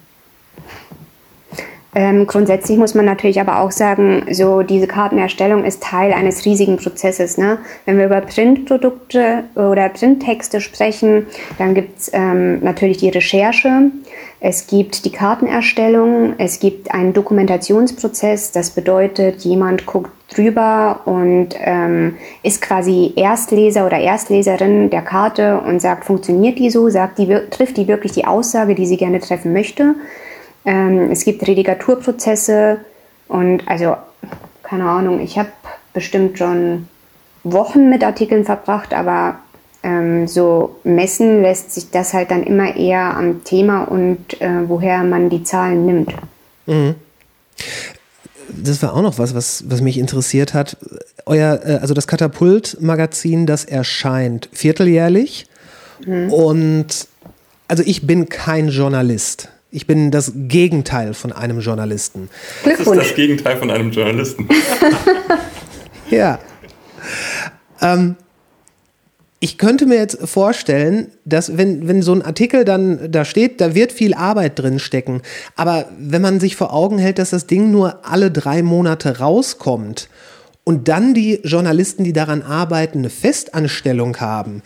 Ähm, 1.96 2.28
grundsätzlich 2.28 2.78
muss 2.78 2.94
man 2.94 3.06
natürlich 3.06 3.42
aber 3.42 3.60
auch 3.60 3.72
sagen, 3.72 4.28
so 4.32 4.62
diese 4.62 4.86
Kartenerstellung 4.86 5.64
ist 5.64 5.82
Teil 5.82 6.14
eines 6.14 6.46
riesigen 6.46 6.78
Prozesses. 6.78 7.38
Ne? 7.38 7.58
Wenn 7.86 7.98
wir 7.98 8.06
über 8.06 8.22
Printprodukte 8.22 9.46
oder 9.56 9.90
Printtexte 9.90 10.62
sprechen, 10.62 11.26
dann 11.58 11.74
gibt 11.74 11.98
es 12.00 12.12
ähm, 12.14 12.64
natürlich 12.64 12.98
die 12.98 13.10
Recherche, 13.10 13.92
es 14.42 14.68
gibt 14.68 15.04
die 15.04 15.12
Kartenerstellung, 15.12 16.36
es 16.38 16.60
gibt 16.60 16.92
einen 16.92 17.12
Dokumentationsprozess, 17.12 18.52
das 18.52 18.72
bedeutet, 18.72 19.42
jemand 19.42 19.86
guckt 19.86 20.12
drüber 20.34 21.02
und 21.06 21.50
ähm, 21.58 22.16
ist 22.42 22.62
quasi 22.62 23.12
Erstleser 23.18 23.86
oder 23.86 23.98
Erstleserin 23.98 24.90
der 24.92 25.02
Karte 25.02 25.60
und 25.60 25.82
sagt, 25.82 26.06
funktioniert 26.06 26.58
die 26.58 26.70
so, 26.70 26.90
sagt 26.90 27.18
die, 27.18 27.28
trifft 27.50 27.76
die 27.76 27.88
wirklich 27.88 28.14
die 28.14 28.26
Aussage, 28.26 28.76
die 28.76 28.86
sie 28.86 28.98
gerne 28.98 29.20
treffen 29.20 29.52
möchte. 29.52 29.96
Ähm, 30.64 31.12
es 31.12 31.26
gibt 31.26 31.46
Redigaturprozesse 31.46 32.80
und 33.28 33.68
also, 33.68 33.98
keine 34.64 34.86
Ahnung, 34.86 35.20
ich 35.20 35.38
habe 35.38 35.50
bestimmt 35.94 36.38
schon 36.38 36.88
Wochen 37.44 37.90
mit 37.90 38.06
Artikeln 38.06 38.46
verbracht, 38.46 38.94
aber 38.94 39.40
ähm, 39.84 40.28
so 40.28 40.76
messen 40.84 41.42
lässt 41.42 41.72
sich 41.72 41.90
das 41.90 42.14
halt 42.14 42.32
dann 42.32 42.44
immer 42.44 42.76
eher 42.76 43.16
am 43.16 43.44
Thema 43.44 43.84
und 43.84 44.42
äh, 44.42 44.68
woher 44.68 45.04
man 45.04 45.30
die 45.30 45.44
Zahlen 45.44 45.86
nimmt. 45.86 46.14
Mhm. 46.66 46.96
Das 48.48 48.82
war 48.82 48.94
auch 48.94 49.02
noch 49.02 49.20
was, 49.20 49.36
was, 49.36 49.64
was 49.70 49.82
mich 49.82 49.98
interessiert 49.98 50.54
hat. 50.54 50.78
Euer, 51.26 51.60
äh, 51.64 51.74
also 51.82 51.94
das 51.94 52.08
Katapult-Magazin, 52.08 53.46
das 53.46 53.64
erscheint 53.64 54.50
vierteljährlich. 54.52 55.46
Mhm. 56.06 56.34
Und 56.34 57.08
also 57.68 57.84
ich 57.86 58.06
bin 58.06 58.28
kein 58.30 58.70
Journalist. 58.70 59.50
Ich 59.72 59.86
bin 59.86 60.10
das 60.10 60.34
Gegenteil 60.36 61.14
von 61.14 61.32
einem 61.32 61.60
Journalisten. 61.60 62.30
Glückwunsch. 62.64 62.98
Das 62.98 62.98
ist 62.98 63.12
das 63.12 63.16
Gegenteil 63.16 63.58
von 63.58 63.70
einem 63.70 63.92
Journalisten. 63.92 64.50
ja. 66.10 66.40
Ähm, 67.80 68.16
ich 69.42 69.58
könnte 69.58 69.86
mir 69.86 69.96
jetzt 69.96 70.18
vorstellen, 70.28 71.12
dass 71.24 71.58
wenn, 71.58 71.88
wenn 71.88 72.02
so 72.02 72.14
ein 72.14 72.22
Artikel 72.22 72.66
dann 72.66 73.10
da 73.12 73.24
steht, 73.24 73.62
da 73.62 73.74
wird 73.74 73.94
viel 73.94 74.14
Arbeit 74.14 74.60
drin 74.60 74.80
stecken. 74.80 75.22
Aber 75.56 75.86
wenn 75.98 76.22
man 76.22 76.42
sich 76.42 76.58
vor 76.58 76.74
Augen 76.74 76.98
hält, 76.98 77.20
dass 77.20 77.30
das 77.30 77.48
Ding 77.48 77.72
nur 77.72 78.06
alle 78.06 78.32
drei 78.32 78.62
Monate 78.64 79.20
rauskommt 79.20 80.10
und 80.66 80.90
dann 80.90 81.14
die 81.14 81.40
Journalisten, 81.44 82.04
die 82.04 82.12
daran 82.12 82.42
arbeiten, 82.42 83.00
eine 83.00 83.10
Festanstellung 83.10 84.18
haben, 84.18 84.62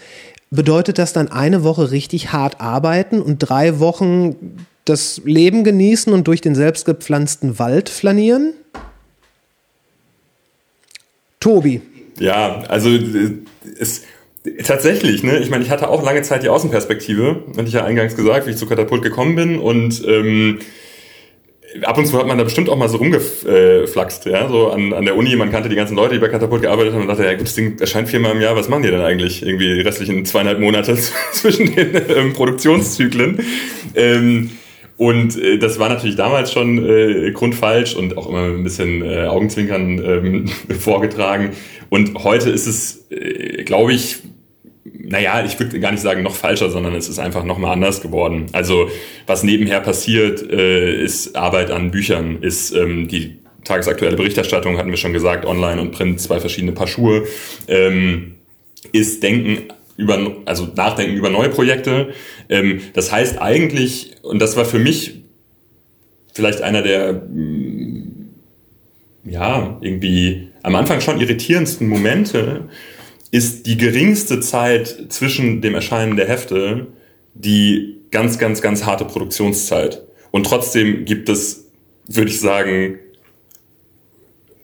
bedeutet 0.50 0.98
das 0.98 1.14
dann 1.14 1.32
eine 1.32 1.64
Woche 1.64 1.92
richtig 1.92 2.32
hart 2.32 2.60
arbeiten 2.60 3.22
und 3.22 3.40
drei 3.40 3.80
Wochen 3.80 4.58
das 4.86 5.22
Leben 5.24 5.64
genießen 5.64 6.12
und 6.12 6.28
durch 6.28 6.42
den 6.42 6.56
selbstgepflanzten 6.56 7.60
Wald 7.60 7.90
flanieren? 7.90 8.54
Tobi. 11.40 11.82
Ja, 12.20 12.62
also 12.70 12.90
äh, 12.90 13.38
es 13.80 14.04
tatsächlich, 14.64 15.24
ne? 15.24 15.40
Ich 15.40 15.50
meine, 15.50 15.64
ich 15.64 15.70
hatte 15.70 15.90
auch 15.90 16.04
lange 16.04 16.22
Zeit 16.22 16.44
die 16.44 16.50
Außenperspektive, 16.50 17.44
hatte 17.56 17.68
ich 17.68 17.74
ja 17.74 17.86
eingangs 17.86 18.16
gesagt, 18.16 18.46
wie 18.48 18.52
ich 18.52 18.58
zu 18.58 18.68
Katapult 18.68 19.02
gekommen 19.02 19.36
bin 19.36 19.60
und 19.60 20.04
ähm, 20.08 20.60
ab 21.82 21.98
und 21.98 22.06
zu 22.06 22.18
hat 22.18 22.28
man 22.28 22.38
da 22.38 22.44
bestimmt 22.44 22.70
auch 22.70 22.78
mal 22.78 22.90
so 22.90 22.98
rumgeflaxt, 22.98 24.26
ja, 24.26 24.48
so 24.48 24.72
an, 24.72 24.94
an 24.94 25.06
der 25.06 25.16
Uni, 25.16 25.36
man 25.36 25.52
kannte 25.52 25.70
die 25.70 25.76
ganzen 25.76 25.96
Leute, 25.96 26.16
die 26.16 26.20
bei 26.20 26.28
Katapult 26.28 26.62
gearbeitet 26.62 26.94
haben 26.94 27.02
und 27.02 27.08
dachte, 27.08 27.26
ja 27.26 27.34
gut, 27.34 27.44
das 27.44 27.56
Ding 27.56 27.80
erscheint 27.80 28.10
viermal 28.10 28.34
im 28.34 28.42
Jahr, 28.42 28.56
was 28.56 28.70
machen 28.70 28.84
die 28.84 28.92
denn 28.92 29.02
eigentlich? 29.02 29.44
Irgendwie 29.44 29.76
die 29.76 29.82
restlichen 29.82 30.26
zweieinhalb 30.26 30.60
Monate 30.60 30.98
zwischen 31.32 31.74
den 31.74 32.02
ähm, 32.16 32.34
Produktionszyklen. 32.34 33.40
Ähm, 33.96 34.52
und 34.98 35.38
äh, 35.38 35.58
das 35.58 35.80
war 35.80 35.90
natürlich 35.90 36.16
damals 36.16 36.52
schon 36.52 36.88
äh, 36.88 37.32
grundfalsch 37.32 37.96
und 37.96 38.16
auch 38.18 38.30
immer 38.30 38.44
ein 38.44 38.64
bisschen 38.64 39.04
äh, 39.04 39.26
Augenzwinkern 39.26 40.00
ähm, 40.06 40.46
vorgetragen. 40.80 41.52
Und 41.90 42.24
heute 42.24 42.50
ist 42.50 42.68
es, 42.68 43.06
äh, 43.10 43.64
glaube 43.64 43.94
ich, 43.94 44.18
naja, 45.14 45.46
ich 45.46 45.60
würde 45.60 45.80
gar 45.80 45.92
nicht 45.92 46.02
sagen 46.02 46.24
noch 46.24 46.36
falscher, 46.36 46.72
sondern 46.72 46.96
es 46.96 47.08
ist 47.08 47.20
einfach 47.20 47.44
noch 47.44 47.60
mal 47.60 47.72
anders 47.72 48.02
geworden. 48.02 48.48
Also 48.52 48.90
was 49.28 49.44
nebenher 49.44 49.80
passiert, 49.80 50.42
äh, 50.52 51.04
ist 51.04 51.36
Arbeit 51.36 51.70
an 51.70 51.92
Büchern, 51.92 52.42
ist 52.42 52.72
ähm, 52.72 53.08
die 53.08 53.38
tagesaktuelle 53.64 54.16
Berichterstattung, 54.16 54.80
hatten 54.80 54.90
wir 54.90 54.98
schon 54.98 55.14
gesagt, 55.14 55.46
online 55.46 55.80
und 55.80 55.92
print, 55.92 56.20
zwei 56.20 56.40
verschiedene 56.40 56.72
Paar 56.72 56.88
Schuhe, 56.88 57.28
ähm, 57.68 58.38
ist 58.92 59.22
Denken 59.22 59.72
über, 59.98 60.18
also 60.46 60.68
Nachdenken 60.76 61.16
über 61.16 61.30
neue 61.30 61.50
Projekte. 61.50 62.10
Ähm, 62.50 62.82
das 62.96 63.12
heißt 63.12 63.40
eigentlich, 63.40 64.16
und 64.24 64.42
das 64.42 64.58
war 64.58 64.66
für 64.66 64.80
mich 64.80 65.22
vielleicht 66.34 66.64
einer 66.64 66.82
der, 66.82 67.14
mm, 67.14 68.30
ja, 69.26 69.78
irgendwie 69.80 70.50
am 70.64 70.74
Anfang 70.74 71.02
schon 71.02 71.22
irritierendsten 71.22 71.88
Momente, 71.88 72.68
ist 73.34 73.66
die 73.66 73.78
geringste 73.78 74.42
Zeit 74.42 75.08
zwischen 75.10 75.60
dem 75.62 75.74
Erscheinen 75.74 76.18
der 76.18 76.28
Hefte 76.28 76.86
die 77.34 77.98
ganz, 78.12 78.38
ganz, 78.38 78.62
ganz 78.62 78.86
harte 78.86 79.06
Produktionszeit. 79.06 80.04
Und 80.30 80.46
trotzdem 80.46 81.04
gibt 81.06 81.30
es, 81.30 81.72
würde 82.06 82.30
ich 82.30 82.40
sagen, 82.40 83.00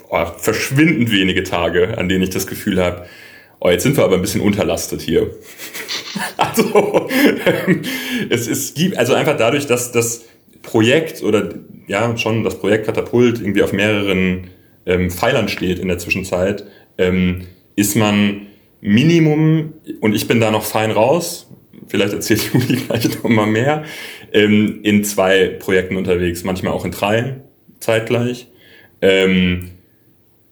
oh, 0.07 0.23
verschwindend 0.37 1.11
wenige 1.11 1.41
Tage, 1.41 1.97
an 1.97 2.09
denen 2.09 2.21
ich 2.21 2.29
das 2.29 2.45
Gefühl 2.45 2.79
habe, 2.79 3.07
oh, 3.59 3.71
jetzt 3.71 3.81
sind 3.81 3.97
wir 3.97 4.03
aber 4.03 4.17
ein 4.17 4.21
bisschen 4.21 4.41
unterlastet 4.41 5.01
hier. 5.01 5.31
also, 6.37 7.09
es, 8.29 8.47
es 8.47 8.75
gibt, 8.75 8.99
also 8.99 9.15
einfach 9.15 9.35
dadurch, 9.35 9.65
dass 9.65 9.91
das 9.91 10.25
Projekt 10.61 11.23
oder 11.23 11.55
ja, 11.87 12.15
schon 12.17 12.43
das 12.43 12.59
Projekt 12.59 12.85
Katapult 12.85 13.41
irgendwie 13.41 13.63
auf 13.63 13.73
mehreren 13.73 14.51
ähm, 14.85 15.09
Pfeilern 15.09 15.47
steht 15.49 15.79
in 15.79 15.87
der 15.87 15.97
Zwischenzeit, 15.97 16.65
ähm, 16.99 17.47
ist 17.75 17.95
man 17.95 18.45
Minimum, 18.81 19.73
und 20.01 20.15
ich 20.15 20.27
bin 20.27 20.39
da 20.39 20.51
noch 20.51 20.63
fein 20.63 20.91
raus, 20.91 21.49
vielleicht 21.87 22.13
erzählt 22.13 22.41
Juli 22.53 22.77
gleich 22.77 23.09
noch 23.09 23.29
mal 23.29 23.47
mehr, 23.47 23.83
ähm, 24.33 24.79
in 24.83 25.03
zwei 25.03 25.47
Projekten 25.47 25.97
unterwegs, 25.97 26.43
manchmal 26.43 26.73
auch 26.73 26.85
in 26.85 26.91
drei 26.91 27.41
zeitgleich. 27.79 28.47
Ähm, 29.01 29.71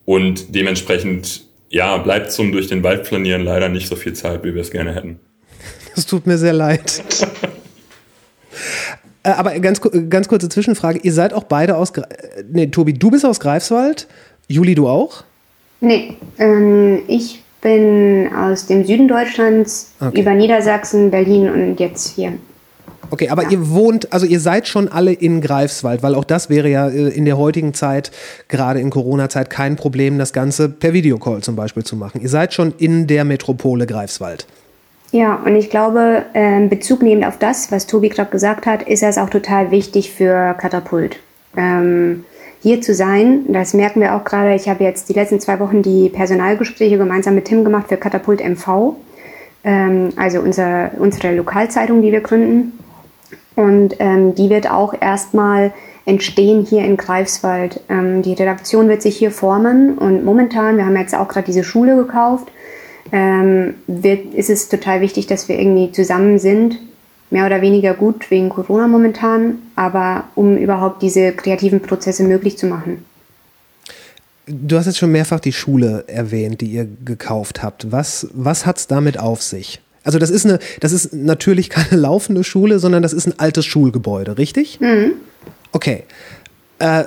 und 0.05 0.55
dementsprechend 0.55 1.45
ja, 1.69 1.97
bleibt 1.97 2.31
zum 2.31 2.51
durch 2.51 2.67
den 2.67 2.83
Wald 2.83 3.03
planieren 3.03 3.43
leider 3.43 3.69
nicht 3.69 3.87
so 3.87 3.95
viel 3.95 4.13
Zeit, 4.13 4.43
wie 4.43 4.53
wir 4.53 4.61
es 4.61 4.71
gerne 4.71 4.95
hätten. 4.95 5.19
Das 5.95 6.05
tut 6.05 6.27
mir 6.27 6.37
sehr 6.37 6.53
leid. 6.53 7.03
Äh, 9.23 9.31
aber 9.31 9.59
ganz, 9.59 9.81
ganz 10.09 10.27
kurze 10.27 10.47
Zwischenfrage. 10.47 10.99
Ihr 10.99 11.11
seid 11.11 11.33
auch 11.33 11.43
beide 11.43 11.75
aus. 11.75 11.91
Nee, 12.49 12.67
Tobi, 12.67 12.93
du 12.93 13.11
bist 13.11 13.25
aus 13.25 13.39
Greifswald. 13.39 14.07
Juli, 14.47 14.75
du 14.75 14.87
auch? 14.87 15.23
Nee, 15.81 16.15
ähm, 16.39 17.01
ich 17.07 17.43
bin 17.67 18.33
aus 18.33 18.65
dem 18.65 18.85
Süden 18.85 19.09
Deutschlands 19.09 19.91
okay. 19.99 20.21
über 20.21 20.33
Niedersachsen, 20.33 21.11
Berlin 21.11 21.49
und 21.49 21.79
jetzt 21.81 22.15
hier. 22.15 22.33
Okay, 23.09 23.29
aber 23.29 23.43
ja. 23.43 23.49
ihr 23.51 23.69
wohnt, 23.69 24.13
also 24.13 24.25
ihr 24.25 24.39
seid 24.39 24.67
schon 24.67 24.87
alle 24.87 25.11
in 25.11 25.41
Greifswald, 25.41 26.01
weil 26.01 26.15
auch 26.15 26.23
das 26.23 26.49
wäre 26.49 26.69
ja 26.69 26.87
äh, 26.87 27.09
in 27.09 27.25
der 27.25 27.37
heutigen 27.37 27.73
Zeit, 27.73 28.11
gerade 28.47 28.79
in 28.79 28.89
Corona-Zeit, 28.89 29.49
kein 29.49 29.75
Problem, 29.75 30.17
das 30.17 30.31
Ganze 30.31 30.69
per 30.69 30.93
Videocall 30.93 31.41
zum 31.41 31.57
Beispiel 31.57 31.83
zu 31.83 31.97
machen. 31.97 32.21
Ihr 32.21 32.29
seid 32.29 32.53
schon 32.53 32.73
in 32.77 33.05
der 33.05 33.25
Metropole 33.25 33.85
Greifswald. 33.85 34.47
Ja, 35.11 35.35
und 35.35 35.55
ich 35.55 35.69
glaube, 35.69 36.23
ähm, 36.33 36.69
Bezug 36.69 37.01
nehmend 37.01 37.25
auf 37.25 37.37
das, 37.37 37.71
was 37.71 37.87
Tobi 37.87 38.09
gerade 38.09 38.29
gesagt 38.29 38.65
hat, 38.65 38.83
ist 38.83 39.03
das 39.03 39.17
auch 39.17 39.29
total 39.29 39.71
wichtig 39.71 40.11
für 40.11 40.53
Katapult. 40.53 41.17
Ähm, 41.55 42.23
hier 42.67 42.81
zu 42.81 42.93
sein, 42.93 43.45
das 43.47 43.73
merken 43.73 44.01
wir 44.01 44.13
auch 44.13 44.25
gerade. 44.25 44.53
Ich 44.53 44.67
habe 44.67 44.83
jetzt 44.83 45.07
die 45.07 45.13
letzten 45.13 45.39
zwei 45.39 45.61
Wochen 45.61 45.83
die 45.83 46.09
Personalgespräche 46.09 46.97
gemeinsam 46.97 47.33
mit 47.33 47.45
Tim 47.45 47.63
gemacht 47.63 47.87
für 47.87 47.95
Katapult 47.95 48.41
MV, 48.41 48.95
ähm, 49.63 50.09
also 50.17 50.41
unser, 50.41 50.91
unsere 50.99 51.33
Lokalzeitung, 51.33 52.01
die 52.01 52.11
wir 52.11 52.19
gründen. 52.19 52.77
Und 53.55 53.95
ähm, 53.99 54.35
die 54.35 54.49
wird 54.49 54.69
auch 54.69 54.93
erstmal 54.99 55.71
entstehen 56.05 56.65
hier 56.65 56.83
in 56.83 56.97
Greifswald. 56.97 57.79
Ähm, 57.87 58.21
die 58.21 58.33
Redaktion 58.33 58.89
wird 58.89 59.01
sich 59.01 59.15
hier 59.15 59.31
formen 59.31 59.97
und 59.97 60.25
momentan, 60.25 60.75
wir 60.75 60.85
haben 60.85 60.97
jetzt 60.97 61.15
auch 61.15 61.29
gerade 61.29 61.45
diese 61.45 61.63
Schule 61.63 61.95
gekauft, 61.95 62.51
ähm, 63.13 63.75
wird, 63.87 64.33
ist 64.33 64.49
es 64.49 64.67
total 64.67 64.99
wichtig, 64.99 65.25
dass 65.25 65.47
wir 65.47 65.57
irgendwie 65.57 65.93
zusammen 65.93 66.37
sind. 66.37 66.79
Mehr 67.29 67.45
oder 67.45 67.61
weniger 67.61 67.93
gut 67.93 68.31
wegen 68.31 68.49
Corona 68.49 68.87
momentan, 68.87 69.59
aber 69.75 70.25
um 70.35 70.55
überhaupt 70.57 71.01
diese 71.01 71.33
kreativen 71.33 71.81
Prozesse 71.81 72.23
möglich 72.23 72.57
zu 72.57 72.67
machen. 72.67 73.03
Du 74.45 74.77
hast 74.77 74.85
jetzt 74.85 74.97
schon 74.97 75.11
mehrfach 75.11 75.41
die 75.41 75.51
Schule 75.51 76.05
erwähnt, 76.07 76.61
die 76.61 76.67
ihr 76.67 76.87
gekauft 77.03 77.63
habt. 77.63 77.91
Was, 77.91 78.27
was 78.33 78.65
hat 78.65 78.77
es 78.77 78.87
damit 78.87 79.19
auf 79.19 79.41
sich? 79.43 79.81
Also 80.05 80.19
das 80.19 80.29
ist 80.29 80.45
eine, 80.45 80.59
das 80.79 80.93
ist 80.93 81.13
natürlich 81.13 81.69
keine 81.69 81.89
laufende 82.01 82.45
Schule, 82.45 82.79
sondern 82.79 83.03
das 83.03 83.11
ist 83.11 83.27
ein 83.27 83.37
altes 83.39 83.65
Schulgebäude, 83.65 84.37
richtig? 84.37 84.79
Mhm. 84.79 85.13
Okay. 85.73 86.03
Äh, 86.79 87.03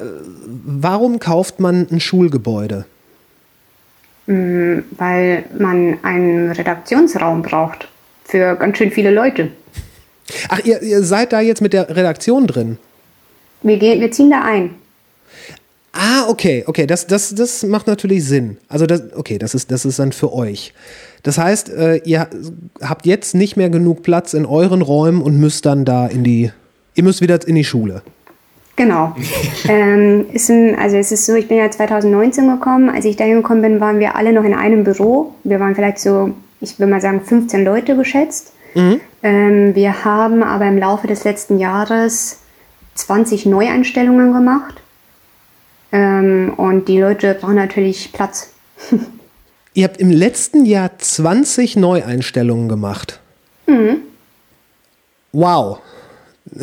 warum 0.47 1.19
kauft 1.19 1.61
man 1.61 1.87
ein 1.91 2.01
Schulgebäude? 2.01 2.85
Mhm, 4.27 4.85
weil 4.99 5.45
man 5.59 5.99
einen 6.03 6.51
Redaktionsraum 6.51 7.41
braucht 7.41 7.89
für 8.25 8.55
ganz 8.57 8.77
schön 8.77 8.91
viele 8.91 9.11
Leute. 9.11 9.51
Ach, 10.49 10.61
ihr, 10.65 10.83
ihr 10.83 11.03
seid 11.03 11.33
da 11.33 11.41
jetzt 11.41 11.63
mit 11.63 11.73
der 11.73 11.89
Redaktion 11.89 12.47
drin? 12.47 12.79
Wir, 13.63 13.77
gehen, 13.77 14.01
wir 14.01 14.11
ziehen 14.11 14.31
da 14.31 14.43
ein. 14.43 14.71
Ah, 15.93 16.29
okay, 16.29 16.63
okay, 16.67 16.87
das, 16.87 17.07
das, 17.07 17.35
das 17.35 17.65
macht 17.65 17.89
natürlich 17.89 18.25
Sinn. 18.25 18.59
Also 18.69 18.87
das, 18.87 19.03
okay, 19.17 19.39
das 19.39 19.55
ist, 19.55 19.73
das 19.73 19.85
ist 19.85 19.99
dann 19.99 20.13
für 20.13 20.33
euch. 20.33 20.73
Das 21.25 21.37
heißt, 21.37 21.69
äh, 21.71 21.97
ihr 22.05 22.29
habt 22.81 23.07
jetzt 23.07 23.35
nicht 23.35 23.57
mehr 23.57 23.71
genug 23.71 24.03
Platz 24.03 24.33
in 24.33 24.47
euren 24.47 24.83
Räumen 24.83 25.21
und 25.21 25.39
müsst 25.39 25.67
dann 25.67 25.85
da 25.85 26.07
in 26.07 26.23
die, 26.23 26.53
ihr 26.95 27.03
müsst 27.03 27.21
wieder 27.21 27.47
in 27.47 27.57
die 27.57 27.65
Schule. 27.65 28.03
Genau. 28.77 29.15
ähm, 29.69 30.27
ein, 30.33 30.79
also 30.79 30.97
es 30.97 31.11
ist 31.11 31.27
so, 31.27 31.35
ich 31.35 31.49
bin 31.49 31.59
ja 31.59 31.71
2019 31.71 32.49
gekommen. 32.49 32.89
Als 32.89 33.05
ich 33.05 33.17
dahin 33.17 33.37
gekommen 33.37 33.63
bin, 33.63 33.81
waren 33.81 33.99
wir 33.99 34.15
alle 34.15 34.33
noch 34.33 34.45
in 34.45 34.55
einem 34.55 34.85
Büro. 34.85 35.35
Wir 35.43 35.59
waren 35.59 35.75
vielleicht 35.75 35.99
so, 35.99 36.31
ich 36.61 36.79
würde 36.79 36.91
mal 36.91 37.01
sagen, 37.01 37.21
15 37.21 37.65
Leute 37.65 37.97
geschätzt. 37.97 38.53
Mhm. 38.75 39.01
Ähm, 39.23 39.75
wir 39.75 40.05
haben 40.05 40.43
aber 40.43 40.67
im 40.67 40.79
Laufe 40.79 41.07
des 41.07 41.25
letzten 41.25 41.59
Jahres 41.59 42.41
20 42.95 43.47
Neueinstellungen 43.47 44.33
gemacht. 44.33 44.81
Ähm, 45.93 46.55
und 46.57 46.89
die 46.89 47.01
Leute 47.01 47.35
brauchen 47.35 47.57
natürlich 47.57 48.13
Platz. 48.13 48.51
Ihr 49.75 49.85
habt 49.85 49.99
im 49.99 50.11
letzten 50.11 50.65
Jahr 50.65 50.91
20 50.99 51.77
Neueinstellungen 51.77 52.69
gemacht. 52.69 53.21
Mhm. 53.67 54.03
Wow. 55.33 55.79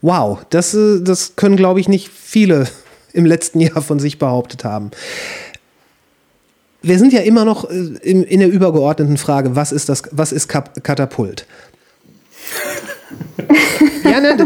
wow. 0.00 0.38
Das, 0.50 0.74
äh, 0.74 1.00
das 1.02 1.36
können, 1.36 1.56
glaube 1.56 1.80
ich, 1.80 1.88
nicht 1.88 2.08
viele 2.08 2.68
im 3.12 3.26
letzten 3.26 3.60
Jahr 3.60 3.82
von 3.82 3.98
sich 3.98 4.18
behauptet 4.18 4.64
haben. 4.64 4.90
Wir 6.82 6.98
sind 6.98 7.12
ja 7.12 7.20
immer 7.20 7.44
noch 7.44 7.68
äh, 7.70 7.74
in, 8.02 8.22
in 8.24 8.40
der 8.40 8.50
übergeordneten 8.50 9.16
Frage, 9.16 9.56
was 9.56 9.72
ist 9.72 9.88
das, 9.88 10.02
was 10.10 10.32
ist 10.32 10.48
Katapult? 10.48 11.46
ja, 14.04 14.20
ne, 14.20 14.36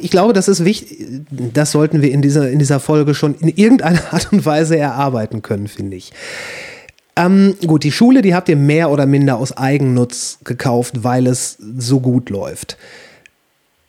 ich 0.00 0.10
glaube, 0.10 0.32
das 0.32 0.48
ist 0.48 0.64
wichtig. 0.64 1.24
Das 1.30 1.72
sollten 1.72 2.02
wir 2.02 2.10
in 2.10 2.22
dieser, 2.22 2.50
in 2.50 2.58
dieser 2.58 2.80
Folge 2.80 3.14
schon 3.14 3.34
in 3.34 3.48
irgendeiner 3.48 4.02
Art 4.12 4.32
und 4.32 4.44
Weise 4.46 4.76
erarbeiten 4.76 5.42
können, 5.42 5.68
finde 5.68 5.96
ich. 5.96 6.12
Ähm, 7.16 7.54
gut, 7.66 7.82
die 7.84 7.92
Schule, 7.92 8.20
die 8.20 8.34
habt 8.34 8.48
ihr 8.48 8.56
mehr 8.56 8.90
oder 8.90 9.06
minder 9.06 9.38
aus 9.38 9.56
Eigennutz 9.56 10.38
gekauft, 10.44 11.02
weil 11.02 11.26
es 11.26 11.56
so 11.78 12.00
gut 12.00 12.28
läuft. 12.28 12.76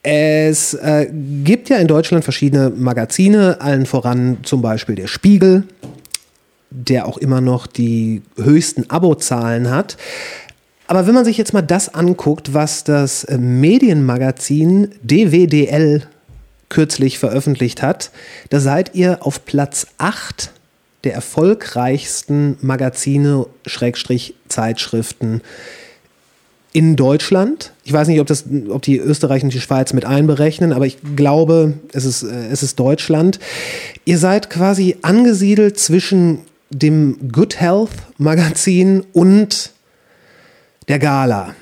Es 0.01 0.73
äh, 0.75 1.07
gibt 1.43 1.67
ja 1.67 1.77
in 1.77 1.87
Deutschland 1.87 2.23
verschiedene 2.23 2.69
Magazine, 2.69 3.59
allen 3.59 3.85
voran 3.85 4.37
zum 4.43 4.61
Beispiel 4.61 4.95
der 4.95 5.07
Spiegel, 5.07 5.63
der 6.69 7.07
auch 7.07 7.17
immer 7.17 7.41
noch 7.41 7.67
die 7.67 8.21
höchsten 8.35 8.89
Abozahlen 8.89 9.69
hat. 9.69 9.97
Aber 10.87 11.05
wenn 11.05 11.13
man 11.13 11.25
sich 11.25 11.37
jetzt 11.37 11.53
mal 11.53 11.61
das 11.61 11.93
anguckt, 11.93 12.53
was 12.53 12.83
das 12.83 13.25
äh, 13.25 13.37
Medienmagazin 13.37 14.89
DWDL 15.03 16.03
kürzlich 16.69 17.19
veröffentlicht 17.19 17.81
hat, 17.81 18.11
da 18.49 18.59
seid 18.59 18.95
ihr 18.95 19.25
auf 19.25 19.45
Platz 19.45 19.87
8 19.97 20.51
der 21.03 21.13
erfolgreichsten 21.13 22.57
Magazine, 22.61 23.45
Schrägstrich 23.65 24.35
Zeitschriften 24.49 25.41
in 26.73 26.95
Deutschland. 26.95 27.73
Ich 27.83 27.93
weiß 27.93 28.07
nicht, 28.07 28.19
ob, 28.19 28.27
das, 28.27 28.45
ob 28.69 28.81
die 28.81 28.97
Österreich 28.97 29.43
und 29.43 29.53
die 29.53 29.61
Schweiz 29.61 29.93
mit 29.93 30.05
einberechnen, 30.05 30.73
aber 30.73 30.85
ich 30.85 30.97
glaube, 31.15 31.73
es 31.93 32.05
ist, 32.05 32.23
äh, 32.23 32.47
es 32.51 32.63
ist 32.63 32.79
Deutschland. 32.79 33.39
Ihr 34.05 34.17
seid 34.17 34.49
quasi 34.49 34.97
angesiedelt 35.01 35.79
zwischen 35.79 36.39
dem 36.69 37.31
Good 37.31 37.59
Health 37.59 37.91
Magazin 38.17 39.05
und 39.13 39.71
der 40.87 40.99
Gala. 40.99 41.55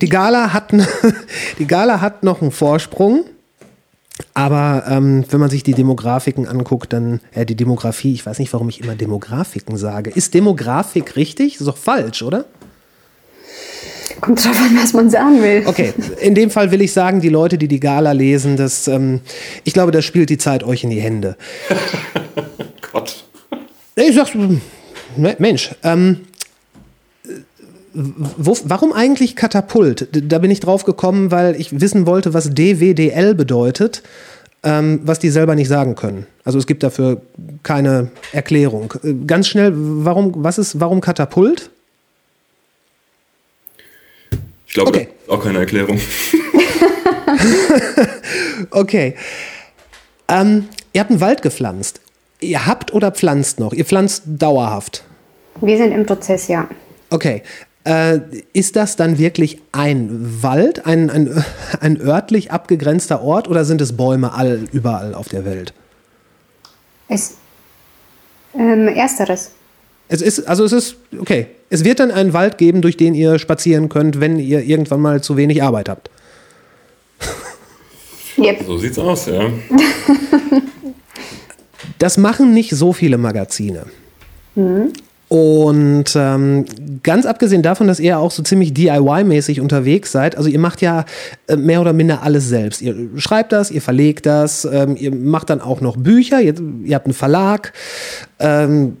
Die 0.00 0.08
Gala 0.08 0.52
hat, 0.52 0.72
die 1.58 1.66
Gala 1.66 2.00
hat 2.00 2.22
noch 2.22 2.40
einen 2.40 2.50
Vorsprung. 2.50 3.24
Aber 4.34 4.84
ähm, 4.86 5.24
wenn 5.30 5.40
man 5.40 5.48
sich 5.48 5.62
die 5.62 5.72
Demografiken 5.72 6.46
anguckt, 6.46 6.92
dann 6.92 7.20
äh, 7.32 7.46
die 7.46 7.54
Demografie, 7.54 8.12
ich 8.12 8.26
weiß 8.26 8.38
nicht, 8.38 8.52
warum 8.52 8.68
ich 8.68 8.82
immer 8.82 8.94
Demografiken 8.94 9.78
sage. 9.78 10.10
Ist 10.10 10.34
Demografik 10.34 11.16
richtig? 11.16 11.54
Das 11.54 11.62
ist 11.62 11.66
doch 11.68 11.76
falsch, 11.78 12.22
oder? 12.22 12.44
Kommt 14.20 14.44
drauf 14.44 14.56
an, 14.60 14.76
was 14.76 14.92
man 14.92 15.08
sagen 15.08 15.42
will. 15.42 15.62
Okay, 15.66 15.94
in 16.20 16.34
dem 16.34 16.50
Fall 16.50 16.70
will 16.70 16.82
ich 16.82 16.92
sagen, 16.92 17.20
die 17.20 17.30
Leute, 17.30 17.56
die 17.56 17.68
die 17.68 17.80
Gala 17.80 18.12
lesen, 18.12 18.56
das, 18.56 18.86
ähm, 18.88 19.20
ich 19.64 19.72
glaube, 19.72 19.92
das 19.92 20.04
spielt 20.04 20.28
die 20.28 20.38
Zeit 20.38 20.62
euch 20.62 20.84
in 20.84 20.90
die 20.90 21.00
Hände. 21.00 21.36
Gott. 22.92 23.24
Ich 24.08 24.14
sag's, 24.14 24.32
Mensch, 25.16 25.70
ähm, 25.82 26.22
wo, 27.92 28.56
warum 28.64 28.92
eigentlich 28.92 29.36
Katapult? 29.36 30.08
Da 30.12 30.38
bin 30.38 30.50
ich 30.50 30.60
drauf 30.60 30.84
gekommen, 30.84 31.30
weil 31.30 31.60
ich 31.60 31.80
wissen 31.80 32.06
wollte, 32.06 32.32
was 32.32 32.50
DWDL 32.54 33.34
bedeutet, 33.34 34.02
ähm, 34.62 35.00
was 35.04 35.18
die 35.18 35.30
selber 35.30 35.54
nicht 35.54 35.68
sagen 35.68 35.96
können. 35.96 36.26
Also 36.44 36.58
es 36.58 36.66
gibt 36.66 36.82
dafür 36.82 37.20
keine 37.62 38.10
Erklärung. 38.32 38.94
Äh, 39.02 39.14
ganz 39.26 39.48
schnell, 39.48 39.72
warum, 39.74 40.32
was 40.36 40.58
ist, 40.58 40.78
warum 40.80 41.00
Katapult? 41.00 41.70
Ich 44.66 44.74
glaube, 44.74 44.90
Okay. 44.90 45.08
auch 45.28 45.42
keine 45.42 45.58
Erklärung. 45.58 46.00
Okay. 48.70 49.14
Ähm, 50.28 50.68
ihr 50.92 51.00
habt 51.00 51.10
einen 51.10 51.20
Wald 51.20 51.42
gepflanzt. 51.42 52.00
Ihr 52.40 52.66
habt 52.66 52.92
oder 52.92 53.10
pflanzt 53.12 53.60
noch? 53.60 53.72
Ihr 53.72 53.84
pflanzt 53.84 54.22
dauerhaft. 54.26 55.04
Wir 55.60 55.76
sind 55.76 55.92
im 55.92 56.06
Prozess, 56.06 56.48
ja. 56.48 56.68
Okay. 57.10 57.42
Äh, 57.84 58.20
ist 58.52 58.76
das 58.76 58.96
dann 58.96 59.18
wirklich 59.18 59.60
ein 59.72 60.42
Wald, 60.42 60.86
ein, 60.86 61.10
ein, 61.10 61.44
ein 61.80 62.00
örtlich 62.00 62.50
abgegrenzter 62.50 63.22
Ort 63.22 63.48
oder 63.48 63.64
sind 63.64 63.80
es 63.80 63.96
Bäume 63.96 64.32
all, 64.32 64.64
überall 64.72 65.14
auf 65.14 65.28
der 65.28 65.44
Welt? 65.44 65.72
Es, 67.08 67.36
ähm, 68.54 68.88
ersteres. 68.88 69.52
Es 70.08 70.22
ist, 70.22 70.48
also 70.48 70.64
es 70.64 70.72
ist, 70.72 70.96
okay. 71.18 71.46
Es 71.72 71.84
wird 71.84 72.00
dann 72.00 72.10
einen 72.10 72.32
Wald 72.32 72.58
geben, 72.58 72.82
durch 72.82 72.96
den 72.96 73.14
ihr 73.14 73.38
spazieren 73.38 73.88
könnt, 73.88 74.18
wenn 74.18 74.38
ihr 74.38 74.64
irgendwann 74.64 75.00
mal 75.00 75.22
zu 75.22 75.36
wenig 75.36 75.62
Arbeit 75.62 75.88
habt. 75.88 76.10
Yep. 78.36 78.64
So 78.66 78.78
sieht's 78.78 78.98
aus, 78.98 79.26
ja. 79.26 79.40
Das 81.98 82.18
machen 82.18 82.52
nicht 82.52 82.70
so 82.70 82.92
viele 82.92 83.18
Magazine. 83.18 83.86
Und 85.30 86.06
ähm, 86.16 86.64
ganz 87.04 87.24
abgesehen 87.24 87.62
davon, 87.62 87.86
dass 87.86 88.00
ihr 88.00 88.18
auch 88.18 88.32
so 88.32 88.42
ziemlich 88.42 88.72
DIY-mäßig 88.74 89.60
unterwegs 89.60 90.10
seid, 90.10 90.36
also 90.36 90.48
ihr 90.48 90.58
macht 90.58 90.82
ja 90.82 91.04
äh, 91.46 91.54
mehr 91.54 91.80
oder 91.80 91.92
minder 91.92 92.24
alles 92.24 92.48
selbst. 92.48 92.82
Ihr 92.82 92.96
schreibt 93.16 93.52
das, 93.52 93.70
ihr 93.70 93.80
verlegt 93.80 94.26
das, 94.26 94.64
ähm, 94.64 94.96
ihr 94.96 95.14
macht 95.14 95.50
dann 95.50 95.60
auch 95.60 95.80
noch 95.80 95.96
Bücher, 95.96 96.40
ihr, 96.40 96.54
ihr 96.84 96.96
habt 96.96 97.06
einen 97.06 97.14
Verlag. 97.14 97.72
Ähm, 98.40 98.96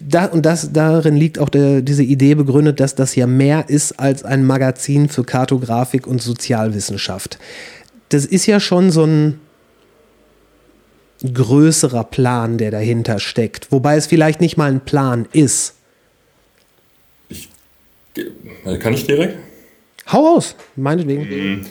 da, 0.00 0.24
und 0.26 0.44
das, 0.44 0.72
darin 0.72 1.14
liegt 1.14 1.38
auch 1.38 1.50
der, 1.50 1.82
diese 1.82 2.02
Idee 2.02 2.34
begründet, 2.34 2.80
dass 2.80 2.96
das 2.96 3.14
ja 3.14 3.28
mehr 3.28 3.66
ist 3.68 4.00
als 4.00 4.24
ein 4.24 4.44
Magazin 4.44 5.08
für 5.08 5.22
Kartografik 5.22 6.08
und 6.08 6.20
Sozialwissenschaft. 6.20 7.38
Das 8.08 8.24
ist 8.24 8.46
ja 8.46 8.58
schon 8.58 8.90
so 8.90 9.04
ein 9.04 9.38
größerer 11.22 12.04
Plan, 12.04 12.58
der 12.58 12.70
dahinter 12.70 13.18
steckt. 13.18 13.72
Wobei 13.72 13.96
es 13.96 14.06
vielleicht 14.06 14.40
nicht 14.40 14.56
mal 14.56 14.70
ein 14.70 14.80
Plan 14.80 15.26
ist. 15.32 15.74
Kann 18.80 18.94
ich 18.94 19.04
direkt? 19.04 19.36
Hau 20.10 20.36
aus, 20.36 20.56
meinetwegen. 20.76 21.66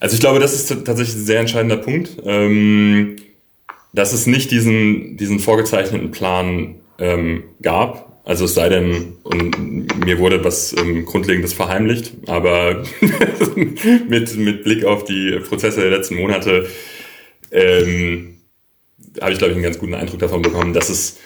Also 0.00 0.14
ich 0.14 0.20
glaube, 0.20 0.38
das 0.38 0.54
ist 0.54 0.68
tatsächlich 0.84 1.16
ein 1.16 1.24
sehr 1.24 1.40
entscheidender 1.40 1.76
Punkt, 1.76 2.10
ähm, 2.24 3.16
dass 3.92 4.12
es 4.12 4.26
nicht 4.26 4.50
diesen, 4.50 5.16
diesen 5.16 5.38
vorgezeichneten 5.40 6.10
Plan 6.10 6.76
ähm, 6.98 7.44
gab. 7.62 8.20
Also 8.24 8.44
es 8.44 8.54
sei 8.54 8.68
denn, 8.68 9.16
und 9.22 10.04
mir 10.04 10.18
wurde 10.18 10.44
was 10.44 10.74
ähm, 10.76 11.06
Grundlegendes 11.06 11.54
verheimlicht, 11.54 12.12
aber 12.26 12.84
mit, 14.08 14.36
mit 14.36 14.64
Blick 14.64 14.84
auf 14.84 15.04
die 15.04 15.38
Prozesse 15.48 15.80
der 15.80 15.90
letzten 15.90 16.16
Monate 16.16 16.66
ähm, 17.50 18.37
habe 19.20 19.32
ich, 19.32 19.38
glaube 19.38 19.52
ich, 19.52 19.56
einen 19.56 19.64
ganz 19.64 19.78
guten 19.78 19.94
Eindruck 19.94 20.20
davon 20.20 20.42
bekommen, 20.42 20.72
dass 20.72 20.88
es 20.88 21.18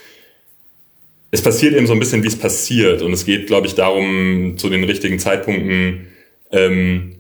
es 1.34 1.40
passiert 1.40 1.74
eben 1.74 1.86
so 1.86 1.94
ein 1.94 1.98
bisschen, 1.98 2.22
wie 2.22 2.28
es 2.28 2.38
passiert. 2.38 3.00
Und 3.00 3.12
es 3.12 3.24
geht, 3.24 3.46
glaube 3.46 3.66
ich, 3.66 3.74
darum, 3.74 4.58
zu 4.58 4.68
den 4.68 4.84
richtigen 4.84 5.18
Zeitpunkten 5.18 6.08
ähm, 6.52 7.16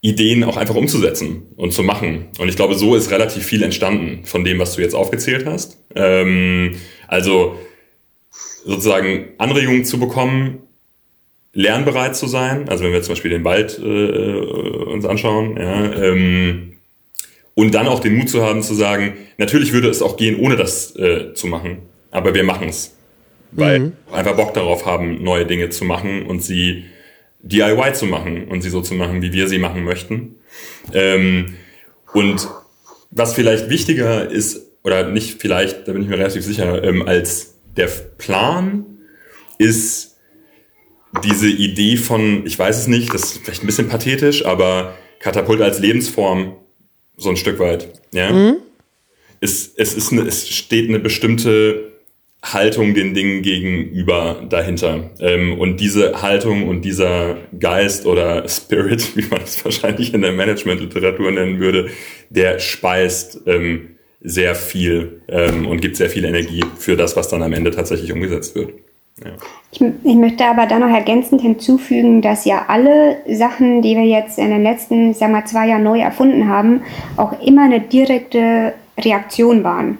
Ideen 0.00 0.42
auch 0.42 0.56
einfach 0.56 0.74
umzusetzen 0.74 1.44
und 1.56 1.72
zu 1.72 1.84
machen. 1.84 2.26
Und 2.38 2.48
ich 2.48 2.56
glaube, 2.56 2.74
so 2.74 2.96
ist 2.96 3.12
relativ 3.12 3.44
viel 3.44 3.62
entstanden 3.62 4.24
von 4.24 4.44
dem, 4.44 4.58
was 4.58 4.74
du 4.74 4.82
jetzt 4.82 4.94
aufgezählt 4.94 5.46
hast. 5.46 5.78
Ähm, 5.94 6.74
also 7.06 7.56
sozusagen 8.64 9.28
Anregungen 9.38 9.84
zu 9.84 10.00
bekommen, 10.00 10.58
lernbereit 11.52 12.16
zu 12.16 12.26
sein. 12.26 12.68
Also 12.68 12.82
wenn 12.82 12.92
wir 12.92 13.02
zum 13.02 13.12
Beispiel 13.12 13.30
den 13.30 13.44
Wald 13.44 13.78
äh, 13.78 14.92
uns 14.92 15.04
anschauen, 15.04 15.56
ja, 15.56 15.92
ähm, 15.94 16.67
und 17.58 17.74
dann 17.74 17.88
auch 17.88 17.98
den 17.98 18.14
Mut 18.14 18.28
zu 18.28 18.40
haben 18.44 18.62
zu 18.62 18.72
sagen, 18.72 19.14
natürlich 19.36 19.72
würde 19.72 19.88
es 19.88 20.00
auch 20.00 20.16
gehen, 20.16 20.38
ohne 20.38 20.54
das 20.54 20.94
äh, 20.94 21.34
zu 21.34 21.48
machen, 21.48 21.78
aber 22.12 22.32
wir 22.32 22.44
machen 22.44 22.68
es, 22.68 22.94
weil 23.50 23.94
wir 24.06 24.16
einfach 24.16 24.36
Bock 24.36 24.54
darauf 24.54 24.86
haben, 24.86 25.24
neue 25.24 25.44
Dinge 25.44 25.68
zu 25.68 25.84
machen 25.84 26.24
und 26.26 26.40
sie 26.40 26.84
DIY 27.40 27.94
zu 27.94 28.06
machen 28.06 28.46
und 28.46 28.62
sie 28.62 28.70
so 28.70 28.80
zu 28.80 28.94
machen, 28.94 29.22
wie 29.22 29.32
wir 29.32 29.48
sie 29.48 29.58
machen 29.58 29.82
möchten. 29.82 30.36
Ähm, 30.94 31.56
und 32.14 32.46
was 33.10 33.34
vielleicht 33.34 33.68
wichtiger 33.70 34.30
ist, 34.30 34.60
oder 34.84 35.08
nicht 35.08 35.42
vielleicht, 35.42 35.88
da 35.88 35.92
bin 35.94 36.02
ich 36.02 36.08
mir 36.08 36.18
relativ 36.18 36.44
sicher, 36.44 36.84
ähm, 36.84 37.08
als 37.08 37.58
der 37.76 37.88
Plan 37.88 38.86
ist 39.58 40.16
diese 41.24 41.48
Idee 41.48 41.96
von, 41.96 42.46
ich 42.46 42.56
weiß 42.56 42.78
es 42.78 42.86
nicht, 42.86 43.12
das 43.12 43.24
ist 43.24 43.38
vielleicht 43.38 43.64
ein 43.64 43.66
bisschen 43.66 43.88
pathetisch, 43.88 44.46
aber 44.46 44.94
Katapult 45.18 45.60
als 45.60 45.80
Lebensform 45.80 46.54
so 47.18 47.28
ein 47.28 47.36
Stück 47.36 47.58
weit. 47.58 47.88
Ja? 48.12 48.54
Es, 49.40 49.72
es, 49.76 49.94
ist 49.94 50.12
eine, 50.12 50.22
es 50.22 50.48
steht 50.48 50.88
eine 50.88 50.98
bestimmte 50.98 51.88
Haltung 52.42 52.94
den 52.94 53.14
Dingen 53.14 53.42
gegenüber 53.42 54.46
dahinter. 54.48 55.10
Ähm, 55.20 55.58
und 55.58 55.78
diese 55.78 56.22
Haltung 56.22 56.68
und 56.68 56.84
dieser 56.84 57.36
Geist 57.58 58.06
oder 58.06 58.48
Spirit, 58.48 59.16
wie 59.16 59.26
man 59.26 59.42
es 59.42 59.64
wahrscheinlich 59.64 60.14
in 60.14 60.22
der 60.22 60.32
Managementliteratur 60.32 61.30
nennen 61.32 61.58
würde, 61.58 61.90
der 62.30 62.58
speist 62.60 63.40
ähm, 63.46 63.96
sehr 64.20 64.54
viel 64.54 65.22
ähm, 65.28 65.66
und 65.66 65.80
gibt 65.80 65.96
sehr 65.96 66.10
viel 66.10 66.24
Energie 66.24 66.64
für 66.78 66.96
das, 66.96 67.16
was 67.16 67.28
dann 67.28 67.42
am 67.42 67.52
Ende 67.52 67.70
tatsächlich 67.70 68.12
umgesetzt 68.12 68.54
wird. 68.54 68.72
Ja. 69.24 69.32
Ich, 69.70 69.80
ich 69.80 70.14
möchte 70.14 70.46
aber 70.46 70.66
da 70.66 70.78
noch 70.78 70.94
ergänzend 70.94 71.42
hinzufügen, 71.42 72.22
dass 72.22 72.44
ja 72.44 72.64
alle 72.68 73.18
Sachen, 73.28 73.82
die 73.82 73.96
wir 73.96 74.04
jetzt 74.04 74.38
in 74.38 74.50
den 74.50 74.62
letzten, 74.62 75.14
sagen 75.14 75.32
wir, 75.32 75.44
zwei 75.44 75.68
Jahren 75.68 75.82
neu 75.82 76.00
erfunden 76.00 76.48
haben, 76.48 76.82
auch 77.16 77.40
immer 77.40 77.64
eine 77.64 77.80
direkte 77.80 78.74
Reaktion 78.98 79.64
waren. 79.64 79.98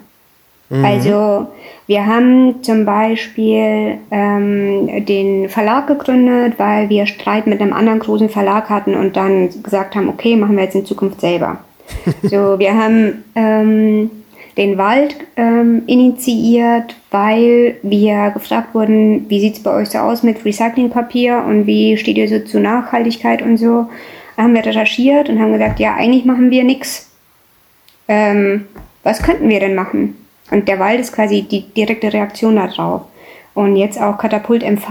Also 0.71 1.47
wir 1.87 2.07
haben 2.07 2.63
zum 2.63 2.85
Beispiel 2.85 3.99
ähm, 4.11 5.07
den 5.07 5.49
Verlag 5.49 5.87
gegründet, 5.87 6.55
weil 6.59 6.91
wir 6.91 7.07
Streit 7.07 7.47
mit 7.47 7.63
einem 7.63 7.73
anderen 7.73 8.01
großen 8.01 8.29
Verlag 8.29 8.69
hatten 8.69 8.95
und 8.95 9.17
dann 9.17 9.49
gesagt 9.63 9.97
haben, 9.97 10.11
okay, 10.11 10.37
machen 10.37 10.57
wir 10.57 10.65
jetzt 10.65 10.75
in 10.75 10.85
Zukunft 10.85 11.23
selber. 11.23 11.61
so, 12.23 12.59
wir 12.59 12.77
haben 12.77 13.25
ähm, 13.35 14.11
den 14.59 14.77
Wald 14.77 15.15
ähm, 15.37 15.85
initiiert, 15.87 16.97
weil 17.13 17.77
wir 17.83 18.31
gefragt 18.31 18.75
wurden, 18.75 19.31
wie 19.31 19.39
sieht 19.39 19.55
es 19.55 19.63
bei 19.63 19.73
euch 19.73 19.91
so 19.91 19.99
aus 19.99 20.25
mit 20.25 20.45
Recyclingpapier 20.45 21.45
und 21.47 21.69
wie 21.69 21.97
steht 21.97 22.19
ihr 22.19 22.29
so 22.29 22.41
zu 22.41 22.59
Nachhaltigkeit 22.59 23.41
und 23.41 23.57
so. 23.57 23.87
Da 24.37 24.43
haben 24.43 24.55
wir 24.55 24.67
recherchiert 24.67 25.29
und 25.29 25.41
haben 25.41 25.53
gesagt, 25.53 25.79
ja, 25.79 25.95
eigentlich 25.95 26.25
machen 26.25 26.51
wir 26.51 26.65
nichts. 26.65 27.09
Ähm, 28.09 28.65
was 29.05 29.23
könnten 29.23 29.49
wir 29.49 29.61
denn 29.61 29.77
machen? 29.77 30.17
Und 30.51 30.67
der 30.67 30.81
Wald 30.81 30.99
ist 30.99 31.13
quasi 31.13 31.43
die 31.43 31.63
direkte 31.63 32.13
Reaktion 32.13 32.57
darauf. 32.57 33.03
Und 33.55 33.77
jetzt 33.77 34.01
auch 34.01 34.19
Katapult 34.19 34.69
MV 34.69 34.89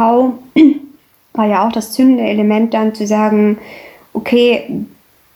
war 1.34 1.46
ja 1.46 1.68
auch 1.68 1.74
das 1.74 1.92
zündende 1.92 2.24
Element 2.24 2.74
dann 2.74 2.96
zu 2.96 3.06
sagen, 3.06 3.58
okay, 4.14 4.86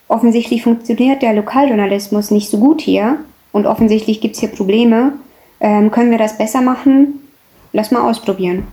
offensichtlich 0.08 0.64
funktioniert 0.64 1.22
der 1.22 1.34
Lokaljournalismus 1.34 2.32
nicht 2.32 2.50
so 2.50 2.60
gut 2.60 2.80
hier 2.80 3.18
und 3.52 3.66
offensichtlich 3.66 4.22
gibt 4.22 4.36
es 4.36 4.40
hier 4.40 4.50
Probleme. 4.50 5.14
Ähm, 5.60 5.92
können 5.92 6.12
wir 6.12 6.18
das 6.18 6.38
besser 6.38 6.62
machen? 6.62 7.20
Lass 7.74 7.92
mal 7.92 8.08
ausprobieren. 8.10 8.68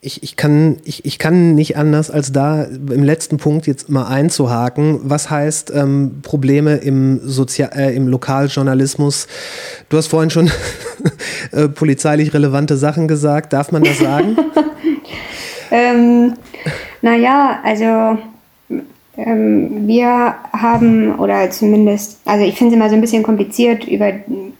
Ich, 0.00 0.22
ich, 0.22 0.36
kann, 0.36 0.76
ich, 0.84 1.04
ich 1.04 1.18
kann 1.18 1.56
nicht 1.56 1.76
anders, 1.76 2.08
als 2.08 2.30
da 2.30 2.62
im 2.62 3.02
letzten 3.02 3.36
Punkt 3.36 3.66
jetzt 3.66 3.88
mal 3.88 4.06
einzuhaken. 4.06 5.00
Was 5.02 5.28
heißt 5.28 5.72
ähm, 5.74 6.20
Probleme 6.22 6.76
im, 6.76 7.20
Sozial 7.24 7.72
äh, 7.74 7.96
im 7.96 8.06
Lokaljournalismus? 8.06 9.26
Du 9.88 9.96
hast 9.96 10.06
vorhin 10.06 10.30
schon 10.30 10.52
äh, 11.52 11.68
polizeilich 11.68 12.32
relevante 12.32 12.76
Sachen 12.76 13.08
gesagt. 13.08 13.52
Darf 13.52 13.72
man 13.72 13.82
das 13.82 13.98
sagen? 13.98 14.36
ähm, 15.72 16.34
naja, 17.02 17.58
also 17.64 18.18
wir 19.20 20.34
haben, 20.52 21.18
oder 21.18 21.50
zumindest, 21.50 22.20
also 22.24 22.44
ich 22.44 22.54
finde 22.54 22.74
es 22.74 22.76
immer 22.76 22.88
so 22.88 22.94
ein 22.94 23.00
bisschen 23.00 23.24
kompliziert, 23.24 23.84
über 23.84 24.12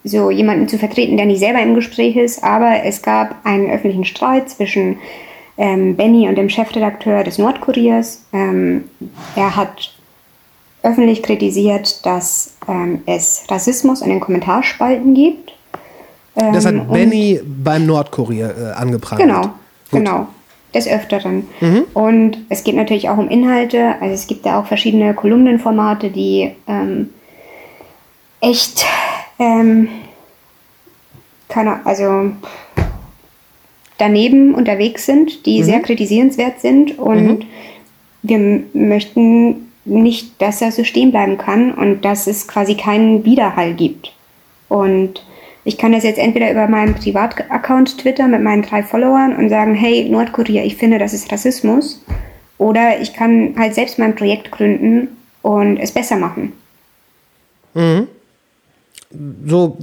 so 0.03 0.33
jemanden 0.33 0.69
zu 0.69 0.79
vertreten, 0.79 1.17
der 1.17 1.27
nicht 1.27 1.39
selber 1.39 1.63
im 1.63 1.77
Gespräch 1.77 2.17
ist, 2.17 2.43
aber 2.43 2.83
es 2.85 3.03
gab 3.03 3.37
einen 3.45 3.71
öffentlichen 3.71 4.05
Streit 4.05 4.51
zwischen 4.51 4.99
ähm, 5.59 5.95
Benny 5.95 6.29
und 6.29 6.35
dem 6.37 6.49
Chefredakteur 6.49 7.23
des 7.23 7.39
Nordkuriers. 7.39 8.25
Ähm, 8.33 8.85
er 9.37 9.55
hat 9.55 9.95
öffentlich 10.83 11.23
kritisiert, 11.23 12.05
dass 12.05 12.55
ähm, 12.69 13.03
es 13.07 13.45
Rassismus 13.49 14.03
in 14.03 14.09
den 14.09 14.21
Kommentarspalten 14.21 15.15
gibt. 15.15 15.53
das 16.35 16.67
hat 16.67 16.93
Benny 16.93 17.41
beim 17.45 17.87
Nordkurier 17.87 18.55
äh, 18.57 18.73
angeprangert. 18.73 19.27
Genau, 19.27 19.43
Gut. 19.43 19.53
genau 19.91 20.27
des 20.75 20.87
Öfteren. 20.87 21.47
Mhm. 21.61 21.85
Und 21.95 22.39
es 22.49 22.65
geht 22.65 22.75
natürlich 22.75 23.09
auch 23.09 23.19
um 23.19 23.29
Inhalte. 23.29 23.95
Also 24.01 24.15
es 24.15 24.27
gibt 24.27 24.45
da 24.47 24.61
auch 24.61 24.67
verschiedene 24.67 25.15
Kolumnenformate, 25.15 26.11
die 26.11 26.53
ähm, 26.67 27.11
echt, 28.41 28.85
ähm, 29.39 29.89
keine, 31.49 31.85
also 31.87 32.33
daneben 33.97 34.55
unterwegs 34.55 35.07
sind, 35.07 35.47
die 35.47 35.61
mhm. 35.61 35.65
sehr 35.65 35.81
kritisierenswert 35.81 36.61
sind 36.61 36.99
und 36.99 37.27
mhm. 37.27 37.47
wir 38.23 38.63
möchten 38.73 39.69
nicht, 39.85 40.41
dass 40.41 40.61
er 40.61 40.71
so 40.71 40.85
stehen 40.85 41.11
bleiben 41.11 41.39
kann 41.39 41.73
und 41.73 42.05
dass 42.05 42.27
es 42.27 42.47
quasi 42.47 42.75
keinen 42.75 43.25
Widerhall 43.25 43.75
gibt. 43.75 44.13
Und 44.69 45.25
ich 45.69 45.77
kann 45.77 45.93
das 45.93 46.03
jetzt 46.03 46.19
entweder 46.19 46.51
über 46.51 46.67
meinen 46.67 46.95
Privataccount 46.95 47.99
Twitter 47.99 48.27
mit 48.27 48.43
meinen 48.43 48.63
drei 48.63 48.83
Followern 48.83 49.37
und 49.37 49.51
sagen, 49.51 49.75
hey 49.75 50.09
Nordkorea, 50.09 50.65
ich 50.65 50.77
finde, 50.77 50.99
das 50.99 51.13
ist 51.13 51.31
Rassismus. 51.31 52.03
Oder 52.57 53.01
ich 53.03 53.13
kann 53.13 53.55
halt 53.59 53.75
selbst 53.75 53.99
mein 53.99 54.17
Projekt 54.17 54.51
gründen 54.51 55.09
und 55.43 55.77
es 55.77 55.93
besser 55.93 56.17
machen. 56.17 56.55
Mhm. 57.75 58.09
So 59.45 59.77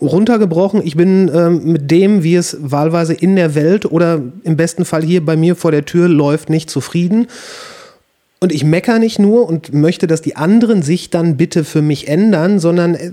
runtergebrochen, 0.00 0.80
ich 0.84 0.96
bin 0.96 1.28
ähm, 1.34 1.72
mit 1.72 1.90
dem, 1.90 2.22
wie 2.22 2.36
es 2.36 2.56
wahlweise 2.60 3.12
in 3.12 3.34
der 3.34 3.56
Welt 3.56 3.84
oder 3.84 4.22
im 4.44 4.56
besten 4.56 4.84
Fall 4.84 5.02
hier 5.02 5.26
bei 5.26 5.36
mir 5.36 5.56
vor 5.56 5.72
der 5.72 5.84
Tür 5.84 6.08
läuft, 6.08 6.50
nicht 6.50 6.70
zufrieden. 6.70 7.26
Und 8.42 8.50
ich 8.50 8.64
meckere 8.64 8.98
nicht 8.98 9.20
nur 9.20 9.48
und 9.48 9.72
möchte, 9.72 10.08
dass 10.08 10.20
die 10.20 10.34
anderen 10.34 10.82
sich 10.82 11.10
dann 11.10 11.36
bitte 11.36 11.62
für 11.62 11.80
mich 11.80 12.08
ändern, 12.08 12.58
sondern 12.58 12.96
äh, 12.96 13.12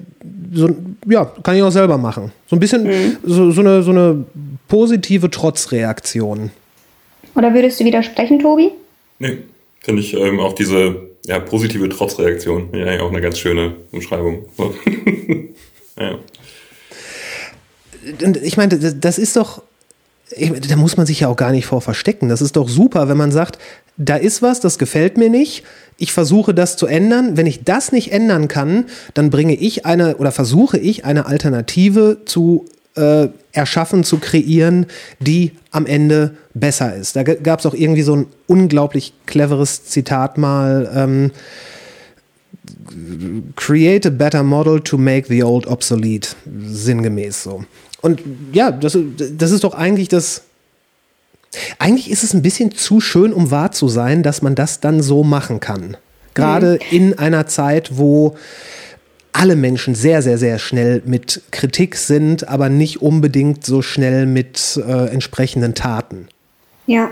so, 0.52 0.76
ja, 1.08 1.32
kann 1.44 1.56
ich 1.56 1.62
auch 1.62 1.70
selber 1.70 2.00
machen. 2.00 2.32
So 2.48 2.56
ein 2.56 2.60
bisschen 2.60 2.86
mhm. 2.86 3.18
so, 3.22 3.52
so, 3.52 3.62
eine, 3.62 3.84
so 3.84 3.92
eine 3.92 4.26
positive 4.68 5.30
Trotzreaktion. 5.30 6.50
Oder 7.36 7.54
würdest 7.54 7.80
du 7.80 7.86
widersprechen, 7.86 8.40
Tobi? 8.40 8.72
Nee, 9.20 9.38
finde 9.82 10.02
ich 10.02 10.16
ähm, 10.16 10.40
auch 10.40 10.54
diese 10.54 10.96
ja, 11.28 11.38
positive 11.38 11.88
Trotzreaktion. 11.90 12.70
Ja, 12.74 13.00
auch 13.00 13.12
eine 13.12 13.22
ganz 13.22 13.38
schöne 13.38 13.76
Umschreibung. 13.92 14.48
ja. 16.00 16.18
Ich 18.42 18.58
meine, 18.58 18.80
das 18.80 19.20
ist 19.20 19.36
doch, 19.36 19.62
da 20.38 20.76
muss 20.76 20.98
man 20.98 21.06
sich 21.06 21.22
ja 21.22 21.28
auch 21.28 21.36
gar 21.36 21.52
nicht 21.52 21.66
vor 21.66 21.82
verstecken. 21.82 22.30
Das 22.30 22.42
ist 22.42 22.56
doch 22.56 22.70
super, 22.70 23.10
wenn 23.10 23.18
man 23.18 23.32
sagt, 23.32 23.58
da 23.98 24.16
ist 24.16 24.42
was, 24.42 24.60
das 24.60 24.78
gefällt 24.78 25.18
mir 25.18 25.30
nicht 25.30 25.64
ich 26.00 26.14
versuche 26.14 26.54
das 26.54 26.78
zu 26.78 26.88
ändern. 26.88 27.38
Wenn 27.38 27.46
ich 27.46 27.64
das 27.64 27.92
nicht 27.92 28.12
ändern 28.12 28.48
kann, 28.48 28.86
dann 29.14 29.30
bringe 29.30 29.54
ich 29.54 29.86
eine 29.86 30.18
oder 30.18 30.32
versuche 30.32 30.78
ich 30.78 31.06
eine 31.06 31.26
Alternative 31.26 32.20
zu 32.26 32.66
äh, 32.96 33.28
erschaffen, 33.52 34.04
zu 34.04 34.18
kreieren, 34.18 34.88
die 35.20 35.52
am 35.72 35.86
Ende 35.86 36.36
besser 36.54 36.96
ist. 36.96 37.16
Da 37.16 37.24
gab 37.24 37.60
es 37.60 37.66
auch 37.66 37.74
irgendwie 37.74 38.02
so 38.02 38.16
ein 38.16 38.28
unglaublich 38.48 39.14
cleveres 39.26 39.86
Zitat 39.86 40.38
mal. 40.38 40.90
Ähm, 40.96 41.32
Create 43.56 44.06
a 44.06 44.10
better 44.10 44.44
model 44.44 44.80
to 44.80 44.98
make 44.98 45.28
the 45.28 45.44
old 45.44 45.68
obsolete. 45.68 46.30
Sinngemäß 46.46 47.44
so. 47.44 47.64
Und 48.02 48.22
ja, 48.54 48.72
das, 48.72 48.98
das 49.38 49.52
ist 49.52 49.64
doch 49.64 49.74
eigentlich 49.74 50.08
das, 50.08 50.44
eigentlich 51.80 52.10
ist 52.10 52.24
es 52.24 52.34
ein 52.34 52.42
bisschen 52.42 52.72
zu 52.72 53.02
schön, 53.02 53.34
um 53.34 53.52
wahr 53.52 53.72
zu 53.72 53.88
sein, 53.88 54.24
dass 54.24 54.42
man 54.42 54.56
das 54.56 54.80
dann 54.80 55.02
so 55.02 55.24
machen 55.24 55.60
kann. 55.60 55.98
Gerade 56.34 56.80
mhm. 56.92 56.96
in 56.96 57.20
einer 57.20 57.48
Zeit, 57.48 57.98
wo 57.98 58.36
alle 59.32 59.56
Menschen 59.56 59.96
sehr, 59.96 60.22
sehr, 60.22 60.38
sehr 60.38 60.60
schnell 60.60 61.02
mit 61.06 61.42
Kritik 61.52 61.96
sind, 61.96 62.48
aber 62.48 62.70
nicht 62.70 63.02
unbedingt 63.02 63.66
so 63.66 63.82
schnell 63.82 64.26
mit 64.26 64.82
äh, 64.86 65.08
entsprechenden 65.08 65.76
Taten. 65.76 66.28
Ja, 66.90 67.12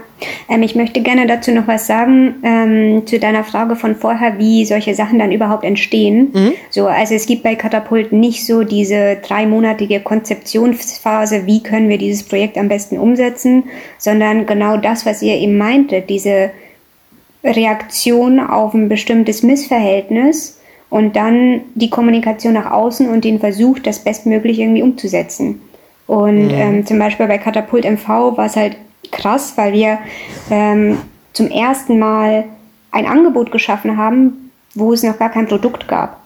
ähm, 0.50 0.64
ich 0.64 0.74
möchte 0.74 1.02
gerne 1.02 1.28
dazu 1.28 1.52
noch 1.52 1.68
was 1.68 1.86
sagen 1.86 2.38
ähm, 2.42 3.06
zu 3.06 3.20
deiner 3.20 3.44
Frage 3.44 3.76
von 3.76 3.96
vorher, 3.96 4.40
wie 4.40 4.66
solche 4.66 4.96
Sachen 4.96 5.20
dann 5.20 5.32
überhaupt 5.32 5.64
entstehen. 5.64 6.32
Mhm. 6.34 6.54
So, 6.72 6.88
also 6.88 7.14
es 7.14 7.28
gibt 7.28 7.44
bei 7.44 7.54
Katapult 7.54 8.12
nicht 8.12 8.44
so 8.44 8.64
diese 8.64 9.18
dreimonatige 9.18 10.00
Konzeptionsphase, 10.00 11.46
wie 11.46 11.62
können 11.62 11.90
wir 11.90 12.00
dieses 12.00 12.24
Projekt 12.24 12.58
am 12.58 12.70
besten 12.70 12.98
umsetzen, 12.98 13.66
sondern 14.00 14.48
genau 14.48 14.78
das, 14.78 15.06
was 15.06 15.22
ihr 15.22 15.36
eben 15.36 15.60
meintet, 15.60 16.10
diese 16.10 16.50
Reaktion 17.44 18.40
auf 18.40 18.74
ein 18.74 18.90
bestimmtes 18.90 19.44
Missverhältnis 19.44 20.60
und 20.90 21.16
dann 21.16 21.62
die 21.76 21.92
Kommunikation 21.92 22.54
nach 22.54 22.72
außen 22.72 23.08
und 23.08 23.24
den 23.24 23.40
Versuch, 23.40 23.78
das 23.78 24.00
bestmöglich 24.00 24.58
irgendwie 24.58 24.82
umzusetzen. 24.82 25.62
Und 26.08 26.48
mhm. 26.48 26.56
ähm, 26.56 26.86
zum 26.88 26.98
Beispiel 26.98 27.28
bei 27.28 27.38
Katapult 27.38 27.86
MV 27.86 28.08
war 28.08 28.48
es 28.48 28.56
halt 28.56 28.76
krass, 29.12 29.54
weil 29.56 29.74
wir 29.74 30.00
ähm, 30.50 30.98
zum 31.34 31.50
ersten 31.50 32.00
Mal 32.00 32.46
ein 32.92 33.06
Angebot 33.06 33.52
geschaffen 33.52 33.98
haben, 33.98 34.52
wo 34.76 34.94
es 34.94 35.04
noch 35.04 35.20
gar 35.20 35.30
kein 35.30 35.48
Produkt 35.48 35.88
gab. 35.88 36.22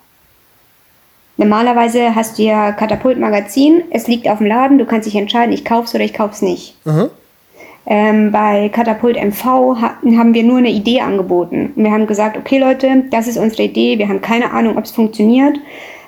Normalerweise 1.37 2.13
hast 2.13 2.37
du 2.37 2.43
ja 2.43 2.71
Katapult-Magazin, 2.71 3.83
es 3.89 4.07
liegt 4.07 4.27
auf 4.27 4.37
dem 4.37 4.47
Laden, 4.47 4.77
du 4.77 4.85
kannst 4.85 5.07
dich 5.07 5.15
entscheiden, 5.15 5.53
ich 5.53 5.65
kauf's 5.65 5.95
oder 5.95 6.03
ich 6.03 6.13
kauf's 6.13 6.41
nicht. 6.41 6.75
Mhm. 6.85 7.09
Ähm, 7.87 8.31
bei 8.31 8.69
Katapult 8.69 9.17
MV 9.17 9.43
ha 9.43 9.95
haben 10.05 10.33
wir 10.35 10.43
nur 10.43 10.59
eine 10.59 10.69
Idee 10.69 11.01
angeboten. 11.01 11.73
Und 11.75 11.83
wir 11.83 11.91
haben 11.91 12.05
gesagt, 12.05 12.37
okay 12.37 12.59
Leute, 12.59 13.05
das 13.09 13.27
ist 13.27 13.37
unsere 13.37 13.63
Idee, 13.63 13.97
wir 13.97 14.07
haben 14.07 14.21
keine 14.21 14.51
Ahnung, 14.51 14.77
ob 14.77 14.83
es 14.83 14.91
funktioniert. 14.91 15.57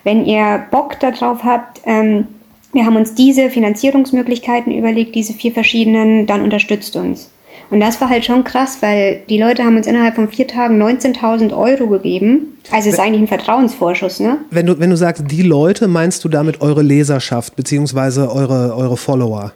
Wenn 0.04 0.26
ihr 0.26 0.66
Bock 0.70 1.00
darauf 1.00 1.44
habt, 1.44 1.82
ähm, 1.86 2.28
wir 2.74 2.86
haben 2.86 2.96
uns 2.96 3.14
diese 3.14 3.50
Finanzierungsmöglichkeiten 3.50 4.74
überlegt, 4.74 5.16
diese 5.16 5.34
vier 5.34 5.52
verschiedenen, 5.52 6.26
dann 6.26 6.42
unterstützt 6.42 6.96
uns. 6.96 7.30
Und 7.70 7.80
das 7.80 8.02
war 8.02 8.10
halt 8.10 8.26
schon 8.26 8.44
krass, 8.44 8.78
weil 8.82 9.22
die 9.30 9.40
Leute 9.40 9.64
haben 9.64 9.78
uns 9.78 9.88
innerhalb 9.88 10.16
von 10.16 10.28
vier 10.28 10.48
Tagen 10.48 10.82
19.000 10.82 11.58
Euro 11.58 11.88
gegeben. 11.88 12.58
Also 12.72 12.90
es 12.90 12.96
ist 12.96 13.00
eigentlich 13.00 13.22
ein 13.22 13.28
Vertrauensvorschuss, 13.28 14.20
ne? 14.20 14.40
Wenn 14.52 14.66
du, 14.66 14.80
wenn 14.80 14.90
du 14.90 14.98
sagst, 14.98 15.24
die 15.28 15.42
Leute, 15.42 15.88
meinst 15.88 16.24
du 16.24 16.30
damit 16.30 16.62
eure 16.62 16.82
Leserschaft 16.82 17.56
beziehungsweise 17.56 18.32
eure, 18.32 18.76
eure 18.76 18.98
Follower? 18.98 19.54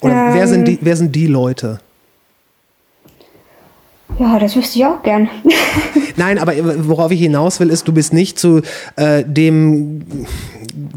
Oder 0.00 0.28
ähm, 0.28 0.34
wer, 0.34 0.48
sind 0.48 0.68
die, 0.68 0.78
wer 0.80 0.96
sind 0.96 1.14
die 1.14 1.26
Leute? 1.26 1.80
Ja, 4.18 4.38
das 4.38 4.56
wüsste 4.56 4.78
ich 4.78 4.84
auch 4.84 5.02
gern. 5.02 5.30
Nein, 6.16 6.38
aber 6.38 6.52
worauf 6.86 7.10
ich 7.12 7.20
hinaus 7.20 7.60
will, 7.60 7.70
ist, 7.70 7.88
du 7.88 7.92
bist 7.92 8.12
nicht 8.12 8.38
zu 8.38 8.60
äh, 8.96 9.24
dem 9.24 10.26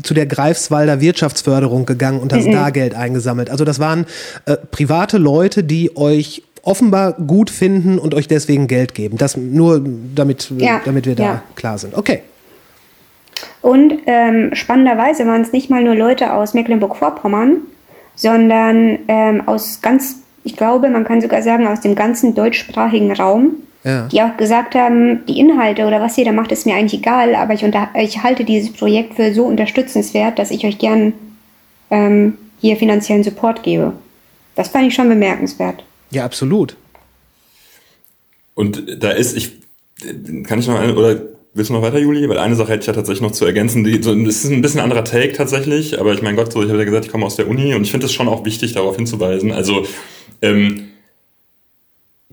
zu 0.04 0.14
der 0.14 0.26
Greifswalder 0.26 1.02
Wirtschaftsförderung 1.02 1.86
gegangen 1.86 2.20
und 2.20 2.34
hast 2.34 2.48
-mm. 2.48 2.54
da 2.54 2.70
Geld 2.70 2.96
eingesammelt. 2.96 3.50
Also 3.50 3.66
das 3.66 3.80
waren 3.80 4.06
äh, 4.46 4.58
private 4.72 5.18
Leute, 5.18 5.64
die 5.64 5.96
euch 5.96 6.44
offenbar 6.66 7.14
gut 7.14 7.50
finden 7.50 8.00
und 8.00 8.14
euch 8.14 8.28
deswegen 8.28 8.68
Geld 8.68 8.96
geben. 8.96 9.18
Das 9.18 9.38
nur 9.38 9.82
damit, 10.16 10.52
ja, 10.58 10.82
damit 10.84 11.06
wir 11.06 11.16
da 11.16 11.24
ja. 11.24 11.44
klar 11.56 11.78
sind. 11.78 11.96
Okay. 11.96 12.22
Und 13.62 13.94
ähm, 14.06 14.54
spannenderweise 14.54 15.26
waren 15.28 15.42
es 15.42 15.52
nicht 15.52 15.70
mal 15.70 15.84
nur 15.84 15.96
Leute 15.96 16.34
aus 16.34 16.54
Mecklenburg-Vorpommern, 16.54 17.58
sondern 18.16 19.00
ähm, 19.08 19.48
aus 19.48 19.80
ganz, 19.82 20.18
ich 20.44 20.56
glaube, 20.56 20.90
man 20.90 21.04
kann 21.04 21.22
sogar 21.22 21.42
sagen, 21.42 21.68
aus 21.68 21.82
dem 21.82 21.96
ganzen 21.96 22.34
deutschsprachigen 22.34 23.12
Raum, 23.12 23.58
Ja. 23.86 24.08
die 24.08 24.20
auch 24.20 24.36
gesagt 24.36 24.74
haben, 24.74 25.24
die 25.28 25.40
Inhalte 25.40 25.86
oder 25.86 26.02
was 26.02 26.18
ihr 26.18 26.26
da 26.26 26.32
macht, 26.32 26.52
ist 26.52 26.66
mir 26.66 26.74
eigentlich 26.74 27.02
egal, 27.02 27.36
aber 27.36 27.54
ich, 27.54 27.64
unter 27.64 27.90
ich 27.94 28.24
halte 28.24 28.44
dieses 28.44 28.74
Projekt 28.74 29.14
für 29.14 29.32
so 29.32 29.46
unterstützenswert, 29.46 30.40
dass 30.40 30.50
ich 30.50 30.66
euch 30.66 30.80
gern 30.80 31.14
ähm, 31.92 32.36
hier 32.60 32.78
finanziellen 32.78 33.24
Support 33.24 33.62
gebe. 33.62 33.94
Das 34.56 34.70
fand 34.70 34.88
ich 34.88 34.96
schon 34.96 35.08
bemerkenswert. 35.08 35.84
Ja, 36.10 36.26
absolut. 36.26 36.76
Und 38.56 39.04
da 39.04 39.12
ist, 39.12 39.38
ich, 39.38 39.52
kann 40.46 40.58
ich 40.58 40.68
noch, 40.68 40.80
eine, 40.80 40.96
oder 40.96 41.22
willst 41.54 41.70
du 41.70 41.74
noch 41.76 41.84
weiter, 41.84 42.00
Juli? 42.00 42.28
Weil 42.28 42.40
eine 42.40 42.56
Sache 42.56 42.72
hätte 42.72 42.82
ich 42.82 42.88
ja 42.88 42.94
tatsächlich 42.94 43.22
noch 43.22 43.34
zu 43.34 43.46
ergänzen. 43.46 43.84
Die, 43.84 44.02
so, 44.02 44.16
das 44.16 44.46
ist 44.46 44.52
ein 44.52 44.64
bisschen 44.64 44.80
anderer 44.80 45.04
Take 45.04 45.34
tatsächlich, 45.34 46.00
aber 46.00 46.14
ich 46.14 46.24
mein 46.24 46.36
Gott, 46.36 46.52
so, 46.52 46.64
ich 46.64 46.70
habe 46.70 46.80
ja 46.80 46.86
gesagt, 46.86 47.06
ich 47.06 47.12
komme 47.12 47.26
aus 47.26 47.36
der 47.36 47.48
Uni 47.48 47.76
und 47.76 47.84
ich 47.84 47.92
finde 47.92 48.08
es 48.08 48.14
schon 48.14 48.28
auch 48.28 48.46
wichtig, 48.46 48.74
darauf 48.74 48.96
hinzuweisen. 48.96 49.52
Also, 49.52 49.86
ähm, 50.42 50.88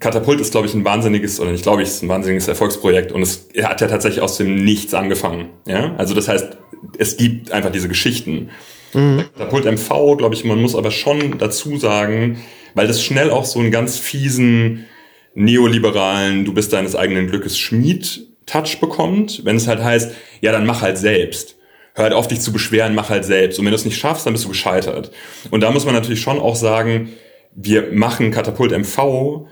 Katapult 0.02 0.40
ist, 0.40 0.50
glaube 0.50 0.66
ich, 0.66 0.74
ein 0.74 0.84
wahnsinniges, 0.84 1.38
oder 1.38 1.52
nicht 1.52 1.62
glaube 1.62 1.82
ich, 1.82 1.88
ist 1.88 2.02
ein 2.02 2.08
wahnsinniges 2.08 2.48
Erfolgsprojekt 2.48 3.12
und 3.12 3.22
es 3.22 3.48
hat 3.62 3.80
ja 3.80 3.86
tatsächlich 3.86 4.20
aus 4.20 4.36
dem 4.36 4.64
Nichts 4.64 4.94
angefangen. 4.94 5.50
Ja? 5.66 5.94
Also 5.96 6.12
das 6.14 6.26
heißt, 6.28 6.56
es 6.98 7.16
gibt 7.16 7.52
einfach 7.52 7.70
diese 7.70 7.88
Geschichten. 7.88 8.50
Katapult 8.92 9.64
MV, 9.64 10.16
glaube 10.18 10.34
ich, 10.34 10.44
man 10.44 10.60
muss 10.60 10.74
aber 10.74 10.90
schon 10.90 11.38
dazu 11.38 11.78
sagen, 11.78 12.42
weil 12.74 12.88
das 12.88 13.02
schnell 13.02 13.30
auch 13.30 13.44
so 13.44 13.60
einen 13.60 13.70
ganz 13.70 13.98
fiesen 13.98 14.86
neoliberalen, 15.34 16.44
du 16.44 16.52
bist 16.52 16.72
deines 16.72 16.96
eigenen 16.96 17.28
Glückes 17.28 17.56
Schmied 17.56 18.26
Touch 18.44 18.80
bekommt, 18.80 19.44
wenn 19.44 19.56
es 19.56 19.68
halt 19.68 19.82
heißt, 19.82 20.12
ja, 20.40 20.50
dann 20.50 20.66
mach 20.66 20.82
halt 20.82 20.98
selbst. 20.98 21.56
Hör 21.94 22.04
halt 22.04 22.12
auf, 22.12 22.26
dich 22.26 22.40
zu 22.40 22.52
beschweren, 22.52 22.94
mach 22.94 23.08
halt 23.08 23.24
selbst. 23.24 23.58
Und 23.58 23.64
wenn 23.64 23.72
du 23.72 23.76
es 23.76 23.84
nicht 23.84 23.98
schaffst, 23.98 24.26
dann 24.26 24.32
bist 24.32 24.44
du 24.44 24.48
gescheitert. 24.48 25.12
Und 25.50 25.60
da 25.60 25.70
muss 25.70 25.84
man 25.84 25.94
natürlich 25.94 26.20
schon 26.20 26.40
auch 26.40 26.56
sagen, 26.56 27.10
wir 27.54 27.92
machen 27.92 28.32
Katapult 28.32 28.72
MV 28.76 29.46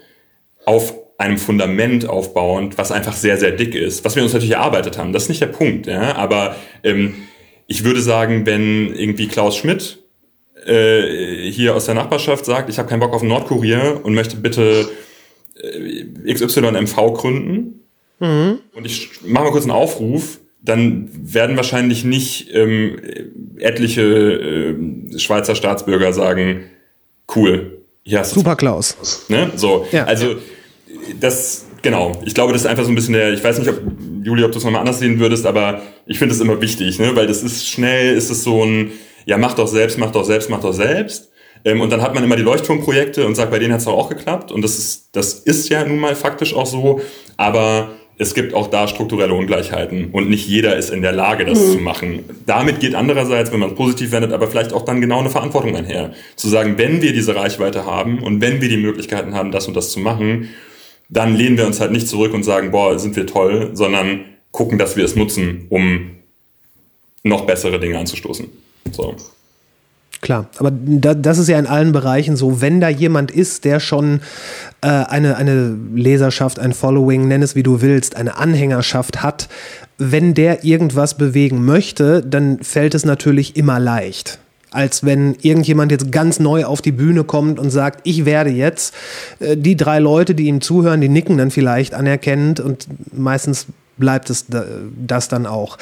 auf 0.64 0.94
einem 1.18 1.38
Fundament 1.38 2.08
aufbauend, 2.08 2.78
was 2.78 2.92
einfach 2.92 3.12
sehr, 3.12 3.36
sehr 3.36 3.50
dick 3.50 3.74
ist, 3.74 4.04
was 4.04 4.16
wir 4.16 4.22
uns 4.22 4.32
natürlich 4.32 4.54
erarbeitet 4.54 4.96
haben. 4.96 5.12
Das 5.12 5.24
ist 5.24 5.28
nicht 5.28 5.42
der 5.42 5.48
Punkt, 5.48 5.86
ja. 5.86 6.16
Aber 6.16 6.56
ähm, 6.82 7.14
ich 7.66 7.84
würde 7.84 8.00
sagen, 8.00 8.46
wenn 8.46 8.94
irgendwie 8.94 9.28
Klaus 9.28 9.56
Schmidt 9.56 9.98
äh, 10.66 11.50
hier 11.50 11.74
aus 11.76 11.86
der 11.86 11.94
Nachbarschaft 11.94 12.44
sagt, 12.44 12.70
ich 12.70 12.78
habe 12.78 12.88
keinen 12.88 13.00
Bock 13.00 13.12
auf 13.12 13.22
Nordkurier 13.22 14.00
und 14.02 14.14
möchte 14.14 14.36
bitte 14.36 14.88
äh, 15.62 16.32
XYMV 16.32 16.94
gründen 17.14 17.80
und 18.74 18.84
ich 18.84 19.10
mache 19.24 19.44
mal 19.44 19.50
kurz 19.50 19.64
einen 19.64 19.72
Aufruf, 19.72 20.40
dann 20.62 21.08
werden 21.12 21.56
wahrscheinlich 21.56 22.04
nicht 22.04 22.54
ähm, 22.54 22.98
etliche 23.58 24.02
äh, 24.02 25.18
Schweizer 25.18 25.54
Staatsbürger 25.54 26.12
sagen, 26.12 26.64
cool, 27.34 27.79
du 28.04 28.24
Super 28.24 28.56
Klaus. 28.56 28.96
Ne? 29.28 29.50
So, 29.56 29.86
Ja. 29.92 30.04
also 30.04 30.36
das, 31.20 31.64
genau. 31.82 32.12
Ich 32.24 32.34
glaube, 32.34 32.52
das 32.52 32.62
ist 32.62 32.66
einfach 32.68 32.84
so 32.84 32.90
ein 32.90 32.94
bisschen 32.94 33.14
der, 33.14 33.32
ich 33.32 33.42
weiß 33.42 33.58
nicht, 33.58 33.68
ob, 33.68 33.80
Juli, 34.22 34.44
ob 34.44 34.52
du 34.52 34.58
es 34.58 34.64
nochmal 34.64 34.80
anders 34.80 34.98
sehen 34.98 35.18
würdest, 35.18 35.46
aber 35.46 35.82
ich 36.06 36.18
finde 36.18 36.34
es 36.34 36.40
immer 36.40 36.60
wichtig, 36.60 36.98
ne? 36.98 37.14
weil 37.16 37.26
das 37.26 37.42
ist 37.42 37.66
schnell, 37.68 38.14
ist 38.16 38.30
es 38.30 38.42
so 38.44 38.64
ein, 38.64 38.90
ja, 39.26 39.38
mach 39.38 39.54
doch 39.54 39.68
selbst, 39.68 39.98
mach 39.98 40.10
doch 40.12 40.24
selbst, 40.24 40.50
mach 40.50 40.60
doch 40.60 40.72
selbst. 40.72 41.28
Ähm, 41.64 41.80
und 41.82 41.90
dann 41.90 42.00
hat 42.00 42.14
man 42.14 42.24
immer 42.24 42.36
die 42.36 42.42
Leuchtturmprojekte 42.42 43.26
und 43.26 43.34
sagt, 43.34 43.50
bei 43.50 43.58
denen 43.58 43.72
hat 43.74 43.80
es 43.80 43.86
auch 43.86 44.08
geklappt. 44.08 44.50
Und 44.50 44.62
das 44.62 44.78
ist, 44.78 45.10
das 45.12 45.34
ist 45.34 45.68
ja 45.68 45.84
nun 45.84 45.98
mal 45.98 46.16
faktisch 46.16 46.54
auch 46.54 46.66
so. 46.66 47.00
Aber 47.36 47.90
es 48.20 48.34
gibt 48.34 48.52
auch 48.52 48.66
da 48.66 48.86
strukturelle 48.86 49.32
Ungleichheiten 49.32 50.10
und 50.12 50.28
nicht 50.28 50.46
jeder 50.46 50.76
ist 50.76 50.90
in 50.90 51.00
der 51.00 51.12
Lage, 51.12 51.46
das 51.46 51.72
zu 51.72 51.78
machen. 51.78 52.22
Damit 52.44 52.78
geht 52.78 52.94
andererseits, 52.94 53.50
wenn 53.50 53.60
man 53.60 53.70
es 53.70 53.74
positiv 53.76 54.12
wendet, 54.12 54.34
aber 54.34 54.46
vielleicht 54.46 54.74
auch 54.74 54.84
dann 54.84 55.00
genau 55.00 55.20
eine 55.20 55.30
Verantwortung 55.30 55.74
einher. 55.74 56.12
Zu 56.36 56.50
sagen, 56.50 56.76
wenn 56.76 57.00
wir 57.00 57.14
diese 57.14 57.34
Reichweite 57.34 57.86
haben 57.86 58.22
und 58.22 58.42
wenn 58.42 58.60
wir 58.60 58.68
die 58.68 58.76
Möglichkeiten 58.76 59.32
haben, 59.32 59.52
das 59.52 59.68
und 59.68 59.74
das 59.74 59.90
zu 59.90 60.00
machen, 60.00 60.50
dann 61.08 61.34
lehnen 61.34 61.56
wir 61.56 61.66
uns 61.66 61.80
halt 61.80 61.92
nicht 61.92 62.08
zurück 62.08 62.34
und 62.34 62.42
sagen, 62.42 62.72
boah, 62.72 62.98
sind 62.98 63.16
wir 63.16 63.26
toll, 63.26 63.70
sondern 63.72 64.26
gucken, 64.50 64.76
dass 64.76 64.98
wir 64.98 65.04
es 65.06 65.16
nutzen, 65.16 65.64
um 65.70 66.10
noch 67.22 67.46
bessere 67.46 67.80
Dinge 67.80 67.98
anzustoßen. 67.98 68.48
So. 68.92 69.16
Klar, 70.20 70.46
aber 70.58 70.70
da, 70.70 71.14
das 71.14 71.38
ist 71.38 71.48
ja 71.48 71.58
in 71.58 71.66
allen 71.66 71.92
Bereichen 71.92 72.36
so, 72.36 72.60
wenn 72.60 72.80
da 72.80 72.90
jemand 72.90 73.30
ist, 73.30 73.64
der 73.64 73.80
schon 73.80 74.20
äh, 74.82 74.88
eine, 74.88 75.36
eine 75.36 75.74
Leserschaft, 75.94 76.58
ein 76.58 76.74
Following, 76.74 77.26
nenn 77.26 77.42
es 77.42 77.54
wie 77.54 77.62
du 77.62 77.80
willst, 77.80 78.16
eine 78.16 78.36
Anhängerschaft 78.36 79.22
hat, 79.22 79.48
wenn 79.96 80.34
der 80.34 80.62
irgendwas 80.64 81.16
bewegen 81.16 81.64
möchte, 81.64 82.22
dann 82.22 82.58
fällt 82.62 82.94
es 82.94 83.06
natürlich 83.06 83.56
immer 83.56 83.80
leicht. 83.80 84.38
Als 84.70 85.04
wenn 85.04 85.36
irgendjemand 85.40 85.90
jetzt 85.90 86.12
ganz 86.12 86.38
neu 86.38 86.66
auf 86.66 86.82
die 86.82 86.92
Bühne 86.92 87.24
kommt 87.24 87.58
und 87.58 87.70
sagt, 87.70 88.00
ich 88.04 88.26
werde 88.26 88.50
jetzt 88.50 88.94
äh, 89.40 89.56
die 89.56 89.76
drei 89.76 90.00
Leute, 90.00 90.34
die 90.34 90.48
ihm 90.48 90.60
zuhören, 90.60 91.00
die 91.00 91.08
nicken 91.08 91.38
dann 91.38 91.50
vielleicht 91.50 91.94
anerkennend 91.94 92.60
und 92.60 92.86
meistens 93.16 93.66
bleibt 93.96 94.28
es 94.28 94.46
da, 94.46 94.64
das 95.06 95.28
dann 95.28 95.46
auch. 95.46 95.78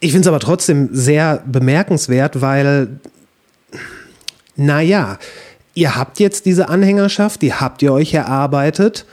Ich 0.00 0.10
finde 0.10 0.22
es 0.22 0.28
aber 0.28 0.40
trotzdem 0.40 0.88
sehr 0.92 1.42
bemerkenswert, 1.46 2.40
weil 2.40 2.88
naja, 4.56 5.18
ihr 5.74 5.96
habt 5.96 6.20
jetzt 6.20 6.46
diese 6.46 6.68
Anhängerschaft, 6.68 7.42
die 7.42 7.54
habt 7.54 7.82
ihr 7.82 7.92
euch 7.92 8.14
erarbeitet, 8.14 9.06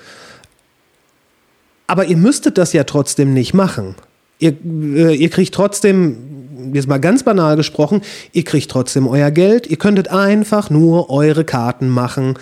aber 1.88 2.06
ihr 2.06 2.18
müsstet 2.18 2.58
das 2.58 2.74
ja 2.74 2.84
trotzdem 2.84 3.34
nicht 3.34 3.54
machen. 3.54 3.96
Ihr, 4.38 4.56
äh, 4.64 5.16
ihr 5.16 5.30
kriegt 5.30 5.54
trotzdem, 5.54 6.72
jetzt 6.74 6.88
mal 6.88 7.00
ganz 7.00 7.24
banal 7.24 7.56
gesprochen, 7.56 8.02
ihr 8.32 8.44
kriegt 8.44 8.70
trotzdem 8.70 9.08
euer 9.08 9.32
Geld, 9.32 9.68
ihr 9.68 9.78
könntet 9.78 10.10
einfach 10.10 10.70
nur 10.70 11.10
eure 11.10 11.44
Karten 11.44 11.90
machen 11.90 12.38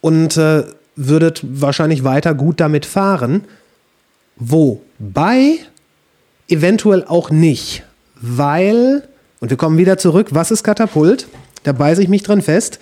und 0.00 0.36
äh, 0.36 0.64
würdet 0.96 1.40
wahrscheinlich 1.42 2.04
weiter 2.04 2.34
gut 2.34 2.60
damit 2.60 2.86
fahren. 2.86 3.44
Wobei 4.36 5.58
eventuell 6.48 7.04
auch 7.06 7.30
nicht, 7.30 7.84
weil, 8.20 9.08
und 9.40 9.50
wir 9.50 9.56
kommen 9.56 9.78
wieder 9.78 9.98
zurück, 9.98 10.28
was 10.30 10.50
ist 10.50 10.62
Katapult? 10.62 11.26
Da 11.62 11.72
beiße 11.72 12.02
ich 12.02 12.08
mich 12.08 12.22
dran 12.22 12.42
fest. 12.42 12.78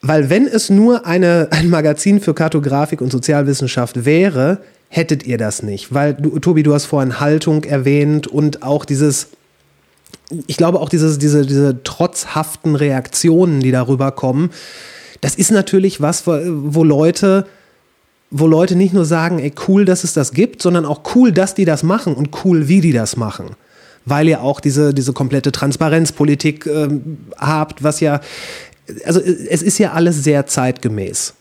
Weil 0.00 0.30
wenn 0.30 0.46
es 0.46 0.70
nur 0.70 1.06
eine, 1.06 1.48
ein 1.50 1.70
Magazin 1.70 2.20
für 2.20 2.34
Kartografik 2.34 3.00
und 3.00 3.10
Sozialwissenschaft 3.10 4.04
wäre, 4.04 4.58
hättet 4.88 5.26
ihr 5.26 5.38
das 5.38 5.62
nicht. 5.62 5.92
Weil, 5.92 6.14
du, 6.14 6.38
Tobi, 6.38 6.62
du 6.62 6.72
hast 6.72 6.86
vorhin 6.86 7.20
Haltung 7.20 7.64
erwähnt 7.64 8.26
und 8.26 8.62
auch 8.62 8.84
dieses, 8.84 9.28
ich 10.46 10.56
glaube 10.56 10.80
auch 10.80 10.88
dieses, 10.88 11.18
diese, 11.18 11.44
diese 11.44 11.82
trotzhaften 11.82 12.76
Reaktionen, 12.76 13.60
die 13.60 13.72
darüber 13.72 14.12
kommen, 14.12 14.50
das 15.20 15.34
ist 15.34 15.50
natürlich 15.50 16.00
was, 16.00 16.26
wo, 16.26 16.84
Leute 16.84 17.46
wo 18.30 18.46
Leute 18.46 18.76
nicht 18.76 18.92
nur 18.92 19.04
sagen, 19.04 19.38
ey, 19.38 19.52
cool, 19.66 19.84
dass 19.84 20.04
es 20.04 20.12
das 20.12 20.32
gibt, 20.32 20.60
sondern 20.60 20.84
auch 20.84 21.00
cool, 21.14 21.32
dass 21.32 21.54
die 21.54 21.64
das 21.64 21.82
machen 21.82 22.14
und 22.14 22.44
cool, 22.44 22.68
wie 22.68 22.80
die 22.80 22.92
das 22.92 23.16
machen. 23.16 23.56
Weil 24.08 24.28
ihr 24.28 24.42
auch 24.42 24.60
diese, 24.60 24.94
diese 24.94 25.12
komplette 25.12 25.52
Transparenzpolitik 25.52 26.66
ähm, 26.66 27.18
habt, 27.36 27.82
was 27.82 28.00
ja, 28.00 28.20
also 29.04 29.20
es 29.20 29.62
ist 29.62 29.78
ja 29.78 29.92
alles 29.92 30.22
sehr 30.22 30.46
zeitgemäß. 30.46 31.34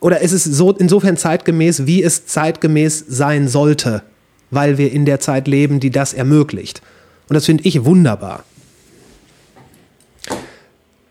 Oder 0.00 0.22
es 0.22 0.32
ist 0.32 0.44
so 0.44 0.72
insofern 0.72 1.16
zeitgemäß, 1.16 1.86
wie 1.86 2.02
es 2.02 2.26
zeitgemäß 2.26 3.04
sein 3.08 3.48
sollte, 3.48 4.02
weil 4.50 4.78
wir 4.78 4.92
in 4.92 5.04
der 5.04 5.20
Zeit 5.20 5.48
leben, 5.48 5.80
die 5.80 5.90
das 5.90 6.12
ermöglicht. 6.12 6.82
Und 7.28 7.34
das 7.34 7.46
finde 7.46 7.64
ich 7.64 7.84
wunderbar. 7.84 8.44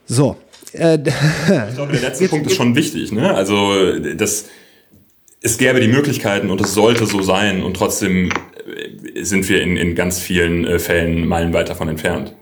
So. 0.05 0.37
Äh, 0.71 0.99
Ich 1.69 1.75
glaube, 1.75 1.93
der 1.93 2.01
letzte 2.01 2.27
Punkt 2.27 2.47
ist 2.47 2.55
schon 2.55 2.75
wichtig. 2.75 3.11
Ne? 3.11 3.33
Also 3.33 3.99
das, 4.15 4.45
es 5.45 5.59
gäbe 5.59 5.79
die 5.79 5.87
Möglichkeiten 5.87 6.49
und 6.49 6.59
es 6.59 6.73
sollte 6.73 7.05
so 7.05 7.21
sein 7.21 7.61
und 7.61 7.77
trotzdem 7.77 8.31
äh, 8.65 9.23
sind 9.23 9.47
wir 9.47 9.61
in, 9.61 9.77
in 9.77 9.93
ganz 9.93 10.19
vielen 10.19 10.65
äh, 10.65 10.79
Fällen 10.79 11.27
meilenweit 11.27 11.69
davon 11.69 11.87
entfernt. 11.87 12.33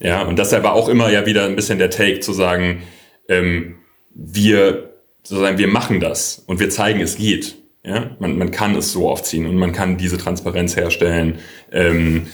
Ja, 0.00 0.22
und 0.22 0.38
deshalb 0.38 0.64
war 0.64 0.72
auch 0.72 0.88
immer 0.88 1.10
ja 1.10 1.26
wieder 1.26 1.44
ein 1.44 1.54
bisschen 1.54 1.78
der 1.78 1.90
Take 1.90 2.20
zu 2.20 2.32
sagen, 2.32 2.82
ähm, 3.28 3.76
wir 4.14 4.94
sozusagen, 5.22 5.58
wir 5.58 5.68
machen 5.68 6.00
das 6.00 6.42
und 6.46 6.60
wir 6.60 6.70
zeigen, 6.70 7.00
es 7.00 7.18
geht. 7.18 7.56
Ja, 7.84 8.16
man, 8.18 8.38
man 8.38 8.50
kann 8.50 8.74
es 8.74 8.90
so 8.90 9.10
aufziehen 9.10 9.46
und 9.46 9.56
man 9.56 9.72
kann 9.72 9.98
diese 9.98 10.16
Transparenz 10.16 10.76
herstellen 10.76 11.40
ähm, 11.72 12.26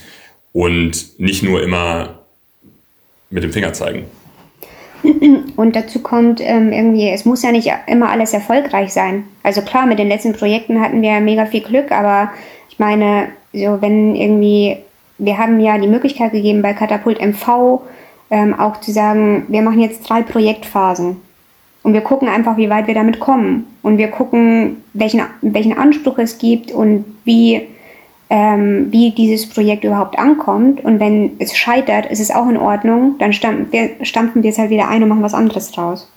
und 0.52 1.18
nicht 1.18 1.42
nur 1.42 1.64
immer 1.64 2.26
mit 3.28 3.42
dem 3.42 3.52
Finger 3.52 3.72
zeigen. 3.72 4.04
Und 5.56 5.76
dazu 5.76 6.00
kommt 6.00 6.40
ähm, 6.40 6.72
irgendwie, 6.72 7.08
es 7.08 7.24
muss 7.24 7.42
ja 7.42 7.52
nicht 7.52 7.70
immer 7.86 8.10
alles 8.10 8.32
erfolgreich 8.32 8.92
sein. 8.92 9.24
Also 9.42 9.62
klar, 9.62 9.86
mit 9.86 9.98
den 9.98 10.08
letzten 10.08 10.32
Projekten 10.32 10.80
hatten 10.80 11.02
wir 11.02 11.20
mega 11.20 11.46
viel 11.46 11.62
Glück, 11.62 11.92
aber 11.92 12.30
ich 12.70 12.78
meine, 12.78 13.28
so 13.52 13.80
wenn 13.80 14.14
irgendwie, 14.14 14.78
wir 15.18 15.38
haben 15.38 15.60
ja 15.60 15.78
die 15.78 15.88
Möglichkeit 15.88 16.32
gegeben 16.32 16.62
bei 16.62 16.72
Katapult 16.72 17.20
MV 17.20 17.80
ähm, 18.30 18.58
auch 18.58 18.80
zu 18.80 18.92
sagen, 18.92 19.44
wir 19.48 19.62
machen 19.62 19.80
jetzt 19.80 20.08
drei 20.08 20.22
Projektphasen. 20.22 21.16
Und 21.82 21.92
wir 21.92 22.00
gucken 22.00 22.28
einfach, 22.28 22.56
wie 22.56 22.68
weit 22.68 22.88
wir 22.88 22.94
damit 22.94 23.20
kommen. 23.20 23.66
Und 23.82 23.98
wir 23.98 24.08
gucken, 24.08 24.82
welchen, 24.92 25.22
welchen 25.40 25.78
Anspruch 25.78 26.18
es 26.18 26.38
gibt 26.38 26.72
und 26.72 27.04
wie, 27.24 27.68
ähm, 28.28 28.88
wie 28.90 29.12
dieses 29.12 29.48
Projekt 29.48 29.84
überhaupt 29.84 30.18
ankommt. 30.18 30.84
Und 30.84 30.98
wenn 31.00 31.32
es 31.38 31.56
scheitert, 31.56 32.06
ist 32.06 32.20
es 32.20 32.30
auch 32.30 32.48
in 32.48 32.56
Ordnung. 32.56 33.16
Dann 33.18 33.32
stampfen 33.32 33.70
wir, 33.70 34.04
stampfen 34.04 34.42
wir 34.42 34.50
es 34.50 34.58
halt 34.58 34.70
wieder 34.70 34.88
ein 34.88 35.02
und 35.02 35.08
machen 35.08 35.22
was 35.22 35.34
anderes 35.34 35.70
draus. 35.70 36.10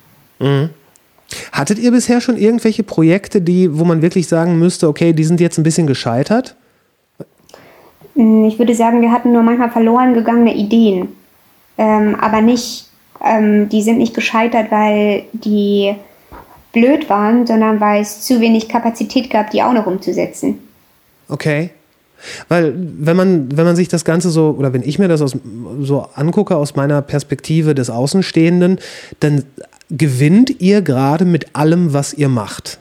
Hattet 1.52 1.80
ihr 1.80 1.92
bisher 1.92 2.22
schon 2.22 2.38
irgendwelche 2.38 2.84
Projekte, 2.84 3.42
die, 3.42 3.78
wo 3.78 3.84
man 3.84 4.02
wirklich 4.02 4.28
sagen 4.28 4.58
müsste, 4.58 4.88
okay, 4.88 5.14
die 5.14 5.24
sind 5.24 5.40
jetzt 5.40 5.58
ein 5.58 5.64
bisschen 5.64 5.86
gescheitert? 5.86 6.56
Mm, 8.16 8.46
Ich 8.46 8.58
würde 8.58 8.74
sagen, 8.74 9.02
wir 9.02 9.12
hatten 9.12 9.32
nur 9.32 9.44
manchmal 9.44 9.70
verloren 9.70 10.14
gegangene 10.14 10.56
Ideen. 10.56 11.10
Ähm, 11.78 12.16
aber 12.20 12.42
nicht, 12.42 12.90
ähm, 13.24 13.70
die 13.70 13.84
sind 13.84 14.00
nicht 14.00 14.16
gescheitert, 14.16 14.72
weil 14.72 15.26
die 15.34 15.96
blöd 16.74 17.10
waren, 17.10 17.46
sondern 17.46 17.80
weil 17.80 18.02
es 18.02 18.22
zu 18.22 18.42
wenig 18.42 18.68
Kapazität 18.68 19.30
gab, 19.30 19.52
die 19.52 19.62
auch 19.62 19.74
noch 19.74 19.86
umzusetzen. 19.86 20.60
Okay. 21.28 21.70
Weil, 22.48 22.74
wenn 22.76 23.16
man, 23.16 23.56
wenn 23.56 23.66
man 23.66 23.76
sich 23.76 23.88
das 23.88 24.06
Ganze 24.06 24.30
so, 24.30 24.56
oder 24.58 24.74
wenn 24.74 24.84
ich 24.84 25.00
mir 25.00 25.08
das 25.08 25.22
aus, 25.22 25.38
so 25.82 26.08
angucke 26.14 26.56
aus 26.56 26.76
meiner 26.76 27.02
Perspektive 27.02 27.76
des 27.76 27.90
Außenstehenden, 27.90 28.80
dann 29.20 29.44
gewinnt 29.90 30.62
ihr 30.62 30.82
gerade 30.82 31.26
mit 31.26 31.56
allem, 31.56 31.94
was 31.94 32.14
ihr 32.14 32.30
macht. 32.30 32.80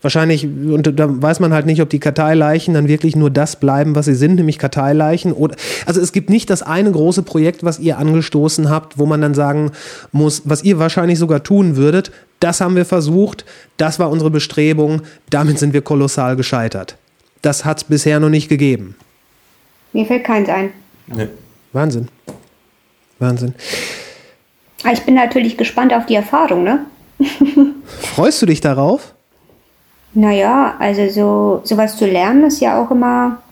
Wahrscheinlich, 0.00 0.44
und 0.44 0.98
da 0.98 1.06
weiß 1.08 1.40
man 1.40 1.52
halt 1.52 1.66
nicht, 1.66 1.82
ob 1.82 1.90
die 1.90 1.98
Karteileichen 1.98 2.72
dann 2.72 2.86
wirklich 2.86 3.16
nur 3.16 3.30
das 3.30 3.56
bleiben, 3.56 3.96
was 3.96 4.06
sie 4.06 4.14
sind, 4.14 4.36
nämlich 4.36 4.58
Karteileichen. 4.58 5.32
Oder, 5.32 5.56
also 5.86 6.00
es 6.00 6.12
gibt 6.12 6.30
nicht 6.30 6.50
das 6.50 6.62
eine 6.62 6.92
große 6.92 7.22
Projekt, 7.22 7.64
was 7.64 7.80
ihr 7.80 7.98
angestoßen 7.98 8.70
habt, 8.70 8.98
wo 8.98 9.06
man 9.06 9.20
dann 9.20 9.34
sagen 9.34 9.72
muss, 10.12 10.42
was 10.44 10.62
ihr 10.62 10.78
wahrscheinlich 10.78 11.18
sogar 11.18 11.42
tun 11.42 11.74
würdet, 11.74 12.12
das 12.38 12.60
haben 12.60 12.76
wir 12.76 12.84
versucht, 12.84 13.44
das 13.76 13.98
war 13.98 14.10
unsere 14.10 14.30
Bestrebung, 14.30 15.02
damit 15.30 15.58
sind 15.58 15.72
wir 15.72 15.82
kolossal 15.82 16.36
gescheitert. 16.36 16.96
Das 17.42 17.64
hat 17.64 17.78
es 17.78 17.84
bisher 17.84 18.20
noch 18.20 18.28
nicht 18.28 18.48
gegeben. 18.48 18.96
Mir 19.92 20.06
fällt 20.06 20.24
keins 20.24 20.48
ein. 20.48 20.72
Nee. 21.06 21.28
Wahnsinn. 21.72 22.08
Wahnsinn. 23.18 23.54
Aber 24.82 24.92
ich 24.92 25.02
bin 25.02 25.14
natürlich 25.14 25.56
gespannt 25.56 25.92
auf 25.92 26.06
die 26.06 26.14
Erfahrung, 26.14 26.64
ne? 26.64 26.86
Freust 28.14 28.42
du 28.42 28.46
dich 28.46 28.60
darauf? 28.60 29.14
Naja, 30.14 30.76
also 30.78 31.08
so 31.08 31.60
sowas 31.64 31.96
zu 31.96 32.06
lernen 32.06 32.44
ist 32.44 32.60
ja 32.60 32.80
auch 32.80 32.90
immer 32.90 33.42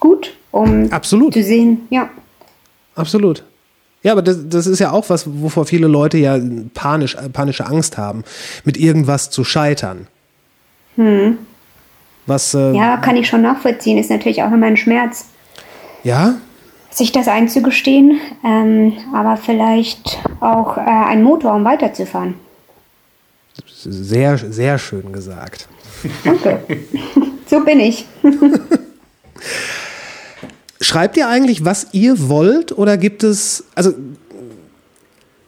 gut, 0.00 0.34
um 0.50 0.90
Absolut. 0.92 1.32
zu 1.32 1.42
sehen, 1.42 1.86
ja. 1.90 2.10
Absolut. 2.94 3.44
Ja, 4.02 4.12
aber 4.12 4.22
das, 4.22 4.48
das 4.48 4.66
ist 4.66 4.78
ja 4.78 4.92
auch 4.92 5.08
was, 5.08 5.26
wovor 5.26 5.66
viele 5.66 5.86
Leute 5.86 6.18
ja 6.18 6.38
panisch, 6.74 7.16
panische 7.32 7.66
Angst 7.66 7.98
haben, 7.98 8.24
mit 8.64 8.76
irgendwas 8.76 9.30
zu 9.30 9.44
scheitern. 9.44 10.06
Was, 12.28 12.52
äh, 12.54 12.72
Ja, 12.72 12.98
kann 12.98 13.16
ich 13.16 13.26
schon 13.26 13.42
nachvollziehen, 13.42 13.96
ist 13.98 14.10
natürlich 14.10 14.42
auch 14.42 14.52
immer 14.52 14.66
ein 14.66 14.76
Schmerz, 14.76 15.26
ja? 16.04 16.36
sich 16.90 17.10
das 17.10 17.26
einzugestehen, 17.26 18.20
ähm, 18.44 18.92
aber 19.14 19.36
vielleicht 19.36 20.18
auch 20.40 20.76
äh, 20.76 20.80
ein 20.80 21.22
Motor, 21.22 21.54
um 21.54 21.64
weiterzufahren. 21.64 22.34
Sehr, 23.74 24.36
sehr 24.36 24.78
schön 24.78 25.12
gesagt. 25.12 25.68
Danke. 26.24 26.60
so 27.46 27.64
bin 27.64 27.80
ich. 27.80 28.06
Schreibt 30.80 31.16
ihr 31.16 31.28
eigentlich, 31.28 31.64
was 31.64 31.88
ihr 31.92 32.28
wollt 32.28 32.76
oder 32.76 32.96
gibt 32.98 33.24
es, 33.24 33.64
also 33.74 33.94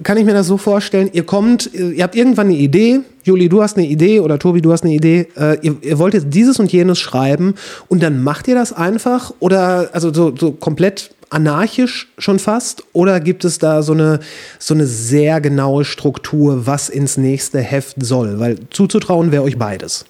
kann 0.02 0.16
ich 0.16 0.24
mir 0.24 0.32
das 0.32 0.46
so 0.46 0.56
vorstellen, 0.56 1.10
ihr 1.12 1.24
kommt, 1.24 1.72
ihr 1.74 2.02
habt 2.02 2.16
irgendwann 2.16 2.46
eine 2.46 2.56
Idee, 2.56 3.00
Juli, 3.30 3.48
du 3.48 3.62
hast 3.62 3.76
eine 3.76 3.86
Idee 3.86 4.18
oder 4.18 4.40
Tobi, 4.40 4.60
du 4.60 4.72
hast 4.72 4.82
eine 4.82 4.92
Idee, 4.92 5.28
äh, 5.36 5.56
ihr, 5.62 5.76
ihr 5.82 5.98
wollt 6.00 6.14
jetzt 6.14 6.26
dieses 6.30 6.58
und 6.58 6.72
jenes 6.72 6.98
schreiben 6.98 7.54
und 7.86 8.02
dann 8.02 8.24
macht 8.24 8.48
ihr 8.48 8.56
das 8.56 8.72
einfach 8.72 9.32
oder 9.38 9.90
also 9.92 10.12
so, 10.12 10.34
so 10.36 10.50
komplett 10.50 11.12
anarchisch 11.30 12.08
schon 12.18 12.40
fast 12.40 12.82
oder 12.92 13.20
gibt 13.20 13.44
es 13.44 13.60
da 13.60 13.82
so 13.82 13.92
eine, 13.92 14.18
so 14.58 14.74
eine 14.74 14.84
sehr 14.84 15.40
genaue 15.40 15.84
Struktur, 15.84 16.66
was 16.66 16.88
ins 16.88 17.18
nächste 17.18 17.60
Heft 17.60 18.04
soll? 18.04 18.40
Weil 18.40 18.58
zuzutrauen 18.70 19.30
wäre 19.30 19.44
euch 19.44 19.56
beides. 19.56 20.06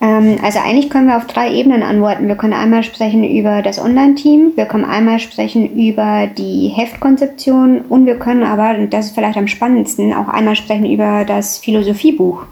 Ähm, 0.00 0.36
also 0.42 0.58
eigentlich 0.58 0.90
können 0.90 1.08
wir 1.08 1.16
auf 1.16 1.26
drei 1.26 1.52
Ebenen 1.52 1.82
antworten. 1.82 2.28
Wir 2.28 2.36
können 2.36 2.52
einmal 2.52 2.82
sprechen 2.82 3.24
über 3.24 3.62
das 3.62 3.78
Online-Team, 3.78 4.52
wir 4.54 4.66
können 4.66 4.84
einmal 4.84 5.20
sprechen 5.20 5.74
über 5.74 6.26
die 6.26 6.68
Heftkonzeption 6.68 7.82
und 7.88 8.04
wir 8.04 8.16
können 8.16 8.42
aber, 8.42 8.78
und 8.78 8.92
das 8.92 9.06
ist 9.06 9.14
vielleicht 9.14 9.38
am 9.38 9.48
spannendsten, 9.48 10.12
auch 10.12 10.28
einmal 10.28 10.56
sprechen 10.56 10.90
über 10.90 11.24
das 11.24 11.58
Philosophiebuch. 11.58 12.44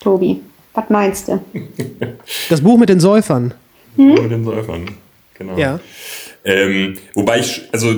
Tobi, 0.00 0.40
was 0.74 0.84
meinst 0.88 1.28
du? 1.28 1.40
Das 2.48 2.60
Buch 2.60 2.78
mit 2.78 2.88
den 2.88 3.00
Säufern. 3.00 3.52
Mit 3.96 4.30
den 4.30 4.44
Säufern. 4.44 4.86
Genau. 5.38 5.56
Ja. 5.56 5.80
Ähm, 6.44 6.94
wobei 7.14 7.38
ich, 7.38 7.68
also 7.72 7.94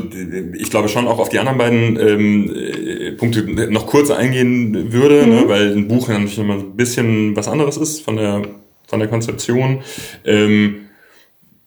ich 0.55 0.71
glaube 0.71 0.89
schon 0.89 1.09
auch 1.09 1.19
auf 1.19 1.31
die 1.31 1.39
anderen 1.39 1.57
beiden 1.57 1.99
ähm, 1.99 2.55
äh, 2.55 3.13
Punkte 3.13 3.43
noch 3.71 3.87
kurz 3.87 4.11
eingehen 4.11 4.93
würde, 4.93 5.27
ne, 5.27 5.45
weil 5.47 5.73
ein 5.73 5.89
Buch 5.89 6.09
ja 6.09 6.15
natürlich 6.15 6.39
immer 6.39 6.55
ein 6.55 6.77
bisschen 6.77 7.35
was 7.37 7.49
anderes 7.49 7.79
ist 7.79 8.03
von 8.03 8.17
der 8.17 8.43
von 8.87 9.01
der 9.01 9.09
Konzeption. 9.09 9.83
Ähm, 10.25 10.89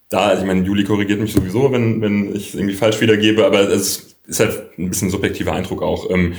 da, 0.09 0.28
also 0.28 0.41
ich 0.41 0.47
meine, 0.47 0.65
Juli 0.65 0.84
korrigiert 0.84 1.20
mich 1.20 1.34
sowieso, 1.34 1.72
wenn, 1.72 2.01
wenn 2.01 2.36
ich 2.36 2.49
es 2.49 2.55
irgendwie 2.55 2.76
falsch 2.76 3.01
wiedergebe, 3.01 3.45
aber 3.45 3.70
es 3.70 4.15
ist 4.26 4.39
halt 4.39 4.78
ein 4.78 4.89
bisschen 4.89 5.09
subjektiver 5.09 5.53
Eindruck 5.53 5.82
auch. 5.82 6.09
Ähm, 6.09 6.34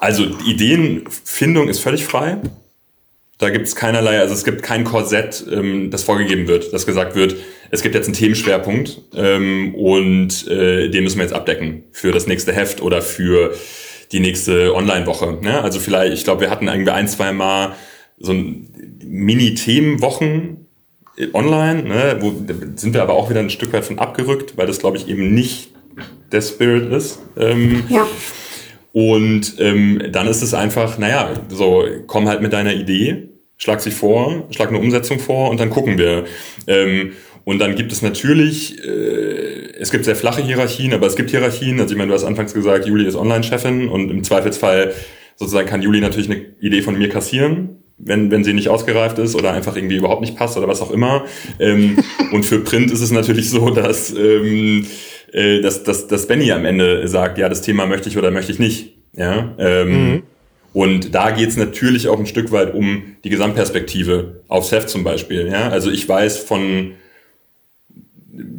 also 0.00 0.24
Ideenfindung 0.46 1.68
ist 1.68 1.80
völlig 1.80 2.04
frei. 2.04 2.38
Da 3.38 3.50
gibt 3.50 3.68
es 3.68 3.76
keinerlei, 3.76 4.18
also 4.18 4.34
es 4.34 4.44
gibt 4.44 4.62
kein 4.62 4.82
Korsett, 4.82 5.44
ähm, 5.52 5.90
das 5.90 6.02
vorgegeben 6.02 6.48
wird, 6.48 6.72
das 6.72 6.86
gesagt 6.86 7.14
wird, 7.14 7.36
es 7.70 7.82
gibt 7.82 7.94
jetzt 7.94 8.06
einen 8.06 8.14
Themenschwerpunkt 8.14 9.00
ähm, 9.14 9.74
und 9.76 10.48
äh, 10.48 10.88
den 10.88 11.04
müssen 11.04 11.18
wir 11.18 11.24
jetzt 11.24 11.34
abdecken 11.34 11.84
für 11.92 12.10
das 12.10 12.26
nächste 12.26 12.52
Heft 12.52 12.82
oder 12.82 13.00
für 13.00 13.54
die 14.10 14.20
nächste 14.20 14.74
Online-Woche. 14.74 15.38
Ne? 15.40 15.62
Also 15.62 15.78
vielleicht, 15.78 16.14
ich 16.14 16.24
glaube, 16.24 16.40
wir 16.40 16.50
hatten 16.50 16.66
irgendwie 16.66 16.90
ein, 16.90 17.06
zwei 17.06 17.32
Mal 17.32 17.76
so 18.20 18.32
ein 18.32 18.68
Mini-Themenwochen 19.04 20.66
online, 21.32 21.82
ne? 21.82 22.16
wo 22.20 22.32
sind 22.76 22.94
wir 22.94 23.02
aber 23.02 23.14
auch 23.14 23.30
wieder 23.30 23.40
ein 23.40 23.50
Stück 23.50 23.72
weit 23.72 23.84
von 23.84 23.98
abgerückt, 23.98 24.56
weil 24.56 24.66
das, 24.66 24.78
glaube 24.78 24.96
ich, 24.96 25.08
eben 25.08 25.34
nicht 25.34 25.70
der 26.30 26.42
Spirit 26.42 26.92
ist. 26.92 27.20
Ähm, 27.36 27.82
Ja. 27.88 28.06
und 28.92 29.54
ähm, 29.58 30.02
dann 30.12 30.28
ist 30.28 30.42
es 30.42 30.54
einfach, 30.54 30.98
naja, 30.98 31.30
so, 31.48 31.84
komm 32.06 32.28
halt 32.28 32.40
mit 32.42 32.52
deiner 32.52 32.74
Idee, 32.74 33.28
schlag 33.56 33.80
sie 33.80 33.90
vor, 33.90 34.46
schlag 34.50 34.68
eine 34.68 34.78
Umsetzung 34.78 35.18
vor 35.18 35.50
und 35.50 35.58
dann 35.58 35.70
gucken 35.70 35.98
wir. 35.98 36.24
Ähm, 36.66 37.12
und 37.44 37.60
dann 37.60 37.74
gibt 37.76 37.92
es 37.92 38.02
natürlich, 38.02 38.78
äh, 38.84 39.72
es 39.80 39.90
gibt 39.90 40.04
sehr 40.04 40.16
flache 40.16 40.42
Hierarchien, 40.42 40.92
aber 40.92 41.06
es 41.06 41.16
gibt 41.16 41.30
Hierarchien. 41.30 41.80
Also 41.80 41.92
ich 41.92 41.98
meine, 41.98 42.08
du 42.08 42.14
hast 42.14 42.24
anfangs 42.24 42.52
gesagt, 42.54 42.86
Juli 42.86 43.06
ist 43.06 43.16
Online-Chefin 43.16 43.88
und 43.88 44.10
im 44.10 44.22
Zweifelsfall 44.22 44.92
sozusagen 45.36 45.66
kann 45.66 45.80
Juli 45.82 46.00
natürlich 46.00 46.30
eine 46.30 46.44
Idee 46.60 46.82
von 46.82 46.98
mir 46.98 47.08
kassieren, 47.08 47.77
wenn, 47.98 48.30
wenn 48.30 48.44
sie 48.44 48.52
nicht 48.52 48.68
ausgereift 48.68 49.18
ist 49.18 49.34
oder 49.34 49.52
einfach 49.52 49.76
irgendwie 49.76 49.96
überhaupt 49.96 50.20
nicht 50.20 50.36
passt 50.36 50.56
oder 50.56 50.68
was 50.68 50.80
auch 50.80 50.90
immer. 50.90 51.24
Ähm, 51.58 51.98
und 52.32 52.44
für 52.44 52.60
Print 52.60 52.90
ist 52.90 53.00
es 53.00 53.10
natürlich 53.10 53.50
so, 53.50 53.70
dass, 53.70 54.14
ähm, 54.14 54.86
äh, 55.32 55.60
dass, 55.60 55.84
dass, 55.84 56.06
dass 56.06 56.26
Benny 56.26 56.52
am 56.52 56.64
Ende 56.64 57.06
sagt, 57.08 57.38
ja, 57.38 57.48
das 57.48 57.62
Thema 57.62 57.86
möchte 57.86 58.08
ich 58.08 58.16
oder 58.16 58.30
möchte 58.30 58.52
ich 58.52 58.58
nicht. 58.58 58.94
Ja. 59.14 59.54
Ähm, 59.58 60.22
Und 60.72 61.14
da 61.14 61.30
geht's 61.30 61.56
natürlich 61.56 62.08
auch 62.08 62.18
ein 62.18 62.26
Stück 62.26 62.52
weit 62.52 62.74
um 62.74 63.16
die 63.24 63.30
Gesamtperspektive 63.30 64.42
aufs 64.48 64.70
Heft 64.70 64.88
zum 64.88 65.02
Beispiel. 65.02 65.48
Ja? 65.48 65.70
Also 65.70 65.90
ich 65.90 66.08
weiß 66.08 66.38
von 66.38 66.92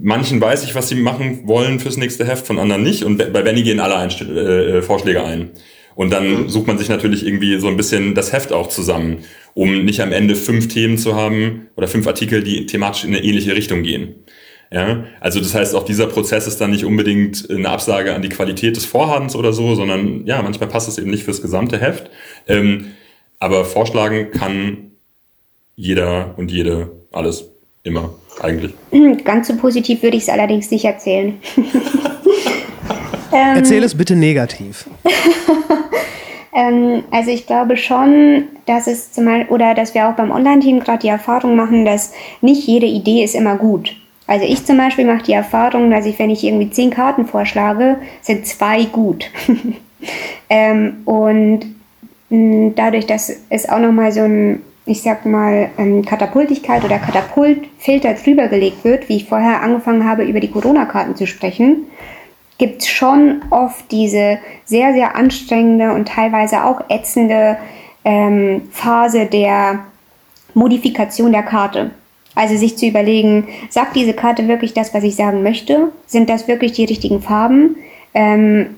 manchen 0.02 0.42
weiß 0.42 0.64
ich, 0.64 0.76
was 0.76 0.90
sie 0.90 0.96
machen 0.96 1.48
wollen 1.48 1.80
fürs 1.80 1.98
nächste 1.98 2.26
Heft, 2.26 2.48
von 2.48 2.60
anderen 2.60 2.84
nicht. 2.84 3.04
Und 3.04 3.18
bei 3.18 3.42
Benny 3.42 3.64
gehen 3.64 3.80
alle 3.80 3.96
Einst 3.96 4.22
äh, 4.22 4.82
Vorschläge 4.82 5.24
ein. 5.24 5.52
Und 6.00 6.12
dann 6.12 6.48
sucht 6.48 6.66
man 6.66 6.78
sich 6.78 6.88
natürlich 6.88 7.26
irgendwie 7.26 7.60
so 7.60 7.68
ein 7.68 7.76
bisschen 7.76 8.16
das 8.16 8.32
Heft 8.32 8.54
auch 8.54 8.70
zusammen, 8.70 9.26
um 9.54 9.84
nicht 9.84 10.00
am 10.00 10.14
Ende 10.14 10.38
fünf 10.38 10.70
Themen 10.70 10.98
zu 10.98 11.14
haben 11.14 11.68
oder 11.76 11.90
fünf 11.90 12.08
Artikel, 12.08 12.42
die 12.42 12.66
thematisch 12.66 13.04
in 13.04 13.14
eine 13.14 13.22
ähnliche 13.22 13.54
Richtung 13.54 13.84
gehen. 13.84 14.16
Ja, 14.72 15.04
also 15.20 15.42
das 15.42 15.54
heißt, 15.54 15.76
auch 15.76 15.84
dieser 15.84 16.08
Prozess 16.08 16.48
ist 16.48 16.62
dann 16.62 16.72
nicht 16.72 16.86
unbedingt 16.86 17.50
eine 17.50 17.68
Absage 17.68 18.16
an 18.16 18.22
die 18.22 18.30
Qualität 18.30 18.78
des 18.78 18.86
Vorhabens 18.86 19.36
oder 19.36 19.52
so, 19.52 19.76
sondern 19.76 20.26
ja, 20.26 20.42
manchmal 20.42 20.70
passt 20.70 20.88
es 20.88 20.98
eben 20.98 21.10
nicht 21.10 21.26
fürs 21.26 21.42
gesamte 21.42 21.78
Heft. 21.78 22.10
Ähm, 22.48 22.92
aber 23.38 23.66
vorschlagen 23.66 24.32
kann 24.32 24.92
jeder 25.76 26.34
und 26.38 26.50
jede 26.50 26.94
alles 27.12 27.52
immer 27.84 28.14
eigentlich. 28.40 28.72
Ganz 29.26 29.50
so 29.50 29.58
positiv 29.58 30.02
würde 30.02 30.16
ich 30.16 30.24
es 30.24 30.30
allerdings 30.30 30.72
nicht 30.72 30.86
erzählen. 30.86 31.42
Erzähl 33.32 33.84
es 33.84 33.96
bitte 33.96 34.16
negativ. 34.16 34.86
Ähm, 36.60 37.04
also 37.12 37.32
ich 37.32 37.46
glaube 37.46 37.78
schon, 37.78 38.46
dass 38.66 38.88
es 38.88 39.12
zum 39.12 39.26
Beispiel, 39.26 39.54
oder 39.54 39.74
dass 39.76 39.94
wir 39.94 40.10
auch 40.10 40.14
beim 40.14 40.32
Online-Team 40.32 40.80
gerade 40.80 41.00
die 41.00 41.08
Erfahrung 41.08 41.56
machen, 41.56 41.86
dass 41.86 42.14
nicht 42.42 42.66
jede 42.68 42.88
Idee 42.88 43.24
ist 43.24 43.36
immer 43.36 43.56
gut. 43.56 43.96
Also 44.28 44.46
ich 44.46 44.66
zum 44.66 44.78
Beispiel 44.78 45.06
mache 45.06 45.24
die 45.24 45.34
Erfahrung, 45.34 45.90
dass 45.92 46.06
ich, 46.06 46.20
wenn 46.20 46.30
ich 46.30 46.44
irgendwie 46.44 46.70
zehn 46.70 46.90
Karten 46.90 47.26
vorschlage, 47.26 47.98
sind 48.22 48.46
zwei 48.46 48.86
gut. 48.86 49.30
ähm, 50.50 50.98
und 51.06 51.62
mh, 52.30 52.74
dadurch, 52.76 53.06
dass 53.06 53.32
es 53.50 53.70
auch 53.70 53.80
nochmal 53.80 54.12
so 54.12 54.22
ein 54.22 54.62
ich 54.86 55.04
sag 55.04 55.24
mal, 55.24 55.70
ähm, 55.78 56.04
Katapultigkeit 56.04 56.84
oder 56.84 56.98
Katapultfilter 56.98 58.16
drüber 58.16 58.48
gelegt 58.48 58.84
wird, 58.84 59.08
wie 59.08 59.18
ich 59.18 59.26
vorher 59.26 59.62
angefangen 59.62 60.04
habe, 60.04 60.24
über 60.24 60.40
die 60.40 60.50
Corona-Karten 60.50 61.16
zu 61.16 61.28
sprechen, 61.28 61.86
gibt 62.60 62.84
es 62.84 62.88
schon 62.88 63.42
oft 63.50 63.92
diese 63.92 64.38
sehr, 64.66 64.94
sehr 64.94 65.16
anstrengende 65.16 65.94
und 65.94 66.08
teilweise 66.08 66.66
auch 66.66 66.82
ätzende 66.90 67.58
ähm, 68.06 68.64
Phase 68.72 69.26
der 69.26 69.80
Modifikation 70.54 71.32
der 71.32 71.44
Karte. 71.44 71.92
Also 72.36 72.56
sich 72.56 72.78
zu 72.78 72.86
überlegen, 72.86 73.48
sagt 73.70 73.96
diese 73.96 74.14
Karte 74.14 74.48
wirklich 74.48 74.74
das, 74.74 74.94
was 74.94 75.04
ich 75.04 75.16
sagen 75.16 75.42
möchte? 75.42 75.92
Sind 76.06 76.30
das 76.30 76.48
wirklich 76.48 76.74
die 76.74 76.86
richtigen 76.86 77.22
Farben? 77.22 77.78
Ähm, 78.14 78.76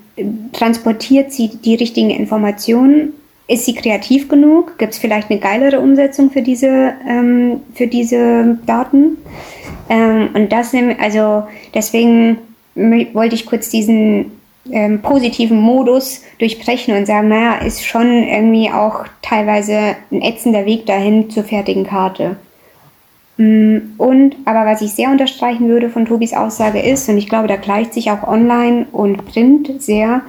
transportiert 0.53 1.31
sie 1.31 1.49
die 1.49 1.75
richtigen 1.75 2.11
Informationen? 2.11 3.13
Ist 3.47 3.65
sie 3.65 3.75
kreativ 3.75 4.29
genug? 4.29 4.77
Gibt 4.77 4.93
es 4.93 4.99
vielleicht 4.99 5.29
eine 5.29 5.39
geilere 5.39 5.79
Umsetzung 5.79 6.31
für 6.31 6.41
diese, 6.41 6.93
ähm, 7.07 7.61
für 7.73 7.87
diese 7.87 8.59
Daten? 8.65 9.17
Ähm, 9.89 10.29
und 10.33 10.51
das, 10.51 10.73
also 10.99 11.43
deswegen 11.73 12.37
wollte 12.75 13.35
ich 13.35 13.45
kurz 13.45 13.69
diesen 13.69 14.31
ähm, 14.69 15.01
positiven 15.01 15.59
Modus 15.59 16.21
durchbrechen 16.39 16.95
und 16.95 17.05
sagen, 17.05 17.29
naja, 17.29 17.57
ist 17.65 17.85
schon 17.85 18.23
irgendwie 18.23 18.69
auch 18.69 19.05
teilweise 19.21 19.95
ein 20.11 20.21
ätzender 20.21 20.65
Weg 20.65 20.85
dahin 20.85 21.29
zur 21.29 21.43
fertigen 21.43 21.85
Karte. 21.85 22.37
Mm, 23.37 23.77
und 23.97 24.35
aber 24.45 24.65
was 24.65 24.81
ich 24.81 24.91
sehr 24.91 25.09
unterstreichen 25.09 25.67
würde 25.67 25.89
von 25.89 26.05
Tobis 26.05 26.33
Aussage 26.33 26.79
ist, 26.79 27.09
und 27.09 27.17
ich 27.17 27.27
glaube, 27.27 27.47
da 27.47 27.55
gleicht 27.55 27.93
sich 27.93 28.11
auch 28.11 28.27
Online 28.27 28.85
und 28.91 29.25
Print 29.25 29.81
sehr, 29.81 30.21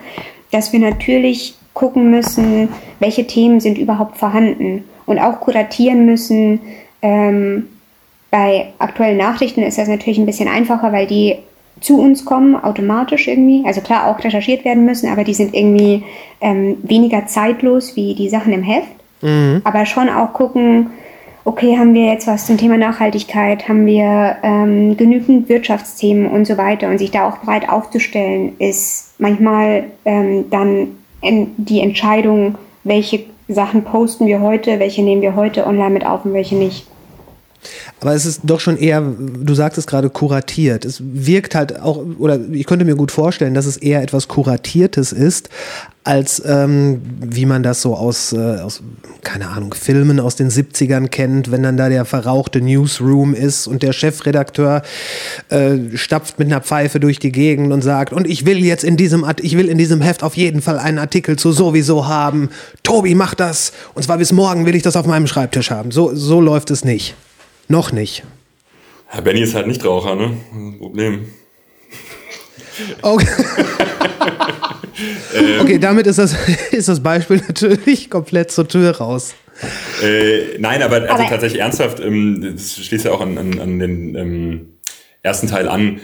dass 0.50 0.72
wir 0.72 0.80
natürlich 0.80 1.54
gucken 1.74 2.10
müssen, 2.10 2.68
welche 3.00 3.26
Themen 3.26 3.60
sind 3.60 3.78
überhaupt 3.78 4.16
vorhanden 4.18 4.84
und 5.06 5.18
auch 5.18 5.40
kuratieren 5.40 6.06
müssen. 6.06 6.60
Ähm, 7.00 7.68
bei 8.30 8.72
aktuellen 8.78 9.18
Nachrichten 9.18 9.62
ist 9.62 9.78
das 9.78 9.88
natürlich 9.88 10.18
ein 10.18 10.26
bisschen 10.26 10.48
einfacher, 10.48 10.92
weil 10.92 11.06
die 11.06 11.36
zu 11.82 12.00
uns 12.00 12.24
kommen, 12.24 12.56
automatisch 12.56 13.28
irgendwie. 13.28 13.62
Also 13.66 13.80
klar 13.80 14.08
auch 14.08 14.22
recherchiert 14.22 14.64
werden 14.64 14.84
müssen, 14.84 15.10
aber 15.10 15.24
die 15.24 15.34
sind 15.34 15.54
irgendwie 15.54 16.04
ähm, 16.40 16.78
weniger 16.82 17.26
zeitlos 17.26 17.96
wie 17.96 18.14
die 18.14 18.28
Sachen 18.28 18.52
im 18.52 18.62
Heft. 18.62 18.88
Mhm. 19.20 19.60
Aber 19.64 19.86
schon 19.86 20.08
auch 20.08 20.32
gucken, 20.32 20.90
okay, 21.44 21.76
haben 21.76 21.94
wir 21.94 22.06
jetzt 22.06 22.26
was 22.26 22.46
zum 22.46 22.56
Thema 22.56 22.76
Nachhaltigkeit, 22.76 23.68
haben 23.68 23.86
wir 23.86 24.36
ähm, 24.42 24.96
genügend 24.96 25.48
Wirtschaftsthemen 25.48 26.26
und 26.26 26.46
so 26.46 26.56
weiter 26.56 26.88
und 26.88 26.98
sich 26.98 27.10
da 27.10 27.28
auch 27.28 27.38
breit 27.38 27.68
aufzustellen, 27.68 28.52
ist 28.58 29.14
manchmal 29.18 29.84
ähm, 30.04 30.50
dann 30.50 30.98
die 31.22 31.80
Entscheidung, 31.80 32.56
welche 32.84 33.24
Sachen 33.48 33.84
posten 33.84 34.26
wir 34.26 34.40
heute, 34.40 34.78
welche 34.78 35.02
nehmen 35.02 35.22
wir 35.22 35.36
heute 35.36 35.66
online 35.66 35.90
mit 35.90 36.06
auf 36.06 36.24
und 36.24 36.32
welche 36.32 36.56
nicht. 36.56 36.86
Aber 38.00 38.14
es 38.14 38.26
ist 38.26 38.40
doch 38.44 38.60
schon 38.60 38.76
eher, 38.76 39.00
du 39.00 39.54
sagst 39.54 39.78
es 39.78 39.86
gerade, 39.86 40.10
kuratiert. 40.10 40.84
Es 40.84 41.00
wirkt 41.02 41.54
halt 41.54 41.80
auch, 41.80 42.04
oder 42.18 42.38
ich 42.52 42.66
könnte 42.66 42.84
mir 42.84 42.96
gut 42.96 43.12
vorstellen, 43.12 43.54
dass 43.54 43.66
es 43.66 43.76
eher 43.76 44.02
etwas 44.02 44.28
Kuratiertes 44.28 45.12
ist, 45.12 45.48
als 46.04 46.42
ähm, 46.44 47.00
wie 47.20 47.46
man 47.46 47.62
das 47.62 47.80
so 47.80 47.94
aus, 47.94 48.32
äh, 48.32 48.58
aus, 48.60 48.82
keine 49.22 49.48
Ahnung, 49.48 49.72
Filmen 49.72 50.18
aus 50.18 50.34
den 50.34 50.50
70ern 50.50 51.06
kennt, 51.08 51.52
wenn 51.52 51.62
dann 51.62 51.76
da 51.76 51.88
der 51.88 52.04
verrauchte 52.04 52.60
Newsroom 52.60 53.34
ist 53.34 53.68
und 53.68 53.84
der 53.84 53.92
Chefredakteur 53.92 54.82
äh, 55.48 55.78
stapft 55.94 56.40
mit 56.40 56.48
einer 56.48 56.60
Pfeife 56.60 56.98
durch 56.98 57.20
die 57.20 57.30
Gegend 57.30 57.72
und 57.72 57.82
sagt, 57.82 58.12
und 58.12 58.26
ich 58.26 58.46
will 58.46 58.58
jetzt 58.64 58.82
in 58.82 58.96
diesem, 58.96 59.24
ich 59.42 59.56
will 59.56 59.68
in 59.68 59.78
diesem 59.78 60.00
Heft 60.00 60.24
auf 60.24 60.36
jeden 60.36 60.60
Fall 60.60 60.78
einen 60.78 60.98
Artikel 60.98 61.36
zu 61.36 61.52
sowieso 61.52 62.08
haben. 62.08 62.50
Tobi, 62.82 63.14
mach 63.14 63.34
das. 63.34 63.72
Und 63.94 64.02
zwar 64.02 64.18
bis 64.18 64.32
morgen 64.32 64.66
will 64.66 64.74
ich 64.74 64.82
das 64.82 64.96
auf 64.96 65.06
meinem 65.06 65.28
Schreibtisch 65.28 65.70
haben. 65.70 65.92
So, 65.92 66.12
so 66.14 66.40
läuft 66.40 66.72
es 66.72 66.84
nicht. 66.84 67.14
Noch 67.68 67.92
nicht. 67.92 68.24
Ja, 69.12 69.20
Benny 69.20 69.40
ist 69.42 69.54
halt 69.54 69.66
nicht 69.66 69.84
Raucher, 69.84 70.14
ne? 70.14 70.36
Problem. 70.78 71.26
Okay. 73.02 73.26
okay, 75.60 75.78
damit 75.78 76.06
ist 76.06 76.18
das, 76.18 76.34
ist 76.70 76.88
das 76.88 77.02
Beispiel 77.02 77.42
natürlich 77.46 78.08
komplett 78.10 78.50
zur 78.50 78.66
Tür 78.68 78.96
raus. 78.96 79.34
Äh, 80.02 80.58
nein, 80.58 80.82
aber, 80.82 80.96
also 80.96 81.08
aber 81.08 81.28
tatsächlich 81.28 81.60
ernsthaft, 81.60 82.00
ähm, 82.00 82.54
das 82.56 82.76
schließt 82.84 83.04
ja 83.04 83.12
auch 83.12 83.20
an, 83.20 83.38
an, 83.38 83.60
an 83.60 83.78
den 83.78 84.14
ähm, 84.16 84.68
ersten 85.22 85.46
Teil 85.46 85.68
an. 85.68 86.00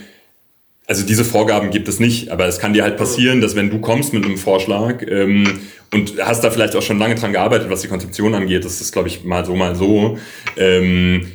Also 0.86 1.04
diese 1.04 1.24
Vorgaben 1.24 1.70
gibt 1.70 1.88
es 1.88 2.00
nicht, 2.00 2.30
aber 2.30 2.46
es 2.46 2.58
kann 2.58 2.72
dir 2.72 2.82
halt 2.82 2.96
passieren, 2.96 3.40
dass 3.40 3.56
wenn 3.56 3.68
du 3.68 3.78
kommst 3.78 4.14
mit 4.14 4.24
einem 4.24 4.38
Vorschlag 4.38 5.02
ähm, 5.06 5.60
und 5.92 6.14
hast 6.22 6.44
da 6.44 6.50
vielleicht 6.50 6.76
auch 6.76 6.82
schon 6.82 6.98
lange 6.98 7.14
dran 7.14 7.32
gearbeitet, 7.32 7.68
was 7.68 7.82
die 7.82 7.88
Konzeption 7.88 8.34
angeht, 8.34 8.64
das 8.64 8.80
ist, 8.80 8.92
glaube 8.92 9.08
ich, 9.08 9.24
mal 9.24 9.44
so, 9.44 9.54
mal 9.54 9.74
so, 9.74 10.18
ähm, 10.56 11.30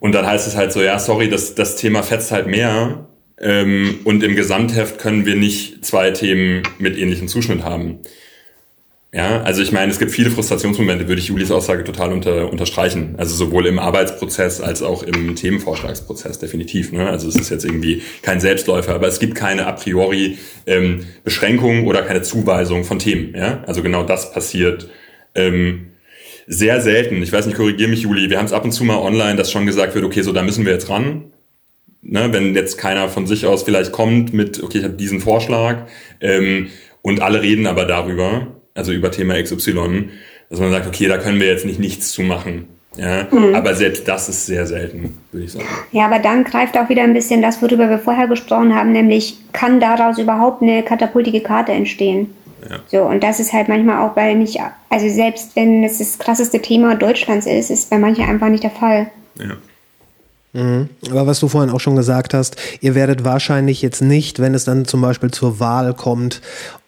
und 0.00 0.12
dann 0.12 0.26
heißt 0.26 0.48
es 0.48 0.56
halt 0.56 0.72
so, 0.72 0.82
ja, 0.82 0.98
sorry, 0.98 1.28
das, 1.28 1.54
das 1.54 1.76
Thema 1.76 2.02
fetzt 2.02 2.32
halt 2.32 2.46
mehr. 2.46 3.06
Ähm, 3.38 4.00
und 4.04 4.22
im 4.22 4.34
Gesamtheft 4.34 4.98
können 4.98 5.24
wir 5.24 5.36
nicht 5.36 5.84
zwei 5.84 6.10
Themen 6.10 6.62
mit 6.78 6.98
ähnlichem 6.98 7.28
Zuschnitt 7.28 7.64
haben. 7.64 8.00
Ja, 9.12 9.42
also 9.42 9.60
ich 9.60 9.72
meine, 9.72 9.90
es 9.90 9.98
gibt 9.98 10.12
viele 10.12 10.30
Frustrationsmomente, 10.30 11.08
würde 11.08 11.20
ich 11.20 11.26
Julis 11.26 11.50
Aussage 11.50 11.82
total 11.82 12.12
unter, 12.12 12.48
unterstreichen. 12.50 13.16
Also 13.18 13.34
sowohl 13.34 13.66
im 13.66 13.80
Arbeitsprozess 13.80 14.60
als 14.60 14.82
auch 14.82 15.02
im 15.02 15.34
Themenvorschlagsprozess, 15.34 16.38
definitiv. 16.38 16.92
Ne? 16.92 17.08
Also 17.08 17.28
es 17.28 17.34
ist 17.34 17.50
jetzt 17.50 17.64
irgendwie 17.64 18.02
kein 18.22 18.40
Selbstläufer, 18.40 18.94
aber 18.94 19.08
es 19.08 19.18
gibt 19.18 19.34
keine 19.34 19.66
a 19.66 19.72
priori 19.72 20.38
ähm, 20.66 21.06
Beschränkung 21.24 21.88
oder 21.88 22.02
keine 22.02 22.22
Zuweisung 22.22 22.84
von 22.84 23.00
Themen. 23.00 23.34
Ja? 23.34 23.64
Also 23.66 23.82
genau 23.82 24.04
das 24.04 24.32
passiert 24.32 24.88
ähm, 25.34 25.89
sehr 26.50 26.80
selten. 26.80 27.22
Ich 27.22 27.32
weiß 27.32 27.46
nicht, 27.46 27.56
korrigier 27.56 27.86
mich, 27.86 28.02
Juli. 28.02 28.28
Wir 28.28 28.38
haben 28.38 28.44
es 28.44 28.52
ab 28.52 28.64
und 28.64 28.72
zu 28.72 28.82
mal 28.84 28.98
online, 28.98 29.36
dass 29.36 29.52
schon 29.52 29.66
gesagt 29.66 29.94
wird, 29.94 30.04
okay, 30.04 30.22
so 30.22 30.32
da 30.32 30.42
müssen 30.42 30.66
wir 30.66 30.72
jetzt 30.72 30.90
ran. 30.90 31.32
Ne, 32.02 32.32
wenn 32.32 32.54
jetzt 32.54 32.76
keiner 32.76 33.08
von 33.08 33.26
sich 33.26 33.46
aus 33.46 33.62
vielleicht 33.62 33.92
kommt 33.92 34.32
mit, 34.32 34.62
okay, 34.62 34.78
ich 34.78 34.84
habe 34.84 34.94
diesen 34.94 35.20
Vorschlag 35.20 35.86
ähm, 36.20 36.68
und 37.02 37.20
alle 37.20 37.42
reden 37.42 37.66
aber 37.66 37.84
darüber, 37.84 38.48
also 38.74 38.90
über 38.90 39.10
Thema 39.10 39.40
XY, 39.40 40.08
dass 40.48 40.58
man 40.58 40.70
sagt, 40.70 40.86
okay, 40.86 41.06
da 41.08 41.18
können 41.18 41.38
wir 41.38 41.46
jetzt 41.46 41.66
nicht 41.66 41.78
nichts 41.78 42.10
zu 42.10 42.22
machen. 42.22 42.68
Ja, 42.96 43.28
mhm. 43.30 43.54
aber 43.54 43.74
selbst 43.74 44.08
das 44.08 44.28
ist 44.28 44.46
sehr 44.46 44.66
selten, 44.66 45.18
würde 45.30 45.44
ich 45.44 45.52
sagen. 45.52 45.66
Ja, 45.92 46.06
aber 46.06 46.18
dann 46.18 46.42
greift 46.42 46.76
auch 46.76 46.88
wieder 46.88 47.02
ein 47.02 47.12
bisschen 47.12 47.42
das, 47.42 47.62
worüber 47.62 47.88
wir 47.88 47.98
vorher 47.98 48.26
gesprochen 48.26 48.74
haben, 48.74 48.90
nämlich 48.90 49.36
kann 49.52 49.78
daraus 49.78 50.18
überhaupt 50.18 50.62
eine 50.62 50.82
katapultige 50.82 51.42
Karte 51.42 51.70
entstehen? 51.70 52.34
Ja. 52.68 52.78
So, 52.90 53.02
und 53.02 53.22
das 53.22 53.40
ist 53.40 53.52
halt 53.52 53.68
manchmal 53.68 54.06
auch 54.06 54.14
bei 54.14 54.34
nicht, 54.34 54.58
also 54.88 55.08
selbst 55.08 55.56
wenn 55.56 55.84
es 55.84 55.98
das 55.98 56.18
krasseste 56.18 56.60
Thema 56.60 56.94
Deutschlands 56.94 57.46
ist, 57.46 57.70
ist 57.70 57.90
bei 57.90 57.98
manchen 57.98 58.24
einfach 58.24 58.48
nicht 58.48 58.62
der 58.62 58.70
Fall. 58.70 59.10
Ja. 59.38 59.56
Mhm. 60.52 60.88
Aber 61.10 61.26
was 61.26 61.40
du 61.40 61.48
vorhin 61.48 61.70
auch 61.70 61.80
schon 61.80 61.96
gesagt 61.96 62.34
hast, 62.34 62.56
ihr 62.80 62.94
werdet 62.94 63.24
wahrscheinlich 63.24 63.82
jetzt 63.82 64.02
nicht, 64.02 64.40
wenn 64.40 64.54
es 64.54 64.64
dann 64.64 64.84
zum 64.84 65.00
Beispiel 65.00 65.30
zur 65.30 65.60
Wahl 65.60 65.94
kommt, 65.94 66.40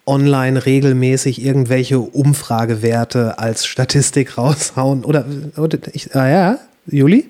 online 0.05 0.65
regelmäßig 0.65 1.43
irgendwelche 1.43 1.99
Umfragewerte 1.99 3.39
als 3.39 3.65
Statistik 3.65 4.37
raushauen. 4.37 5.05
Oder, 5.05 5.25
oder 5.57 5.77
ich, 5.93 6.13
ah 6.15 6.27
ja, 6.27 6.59
Juli? 6.87 7.29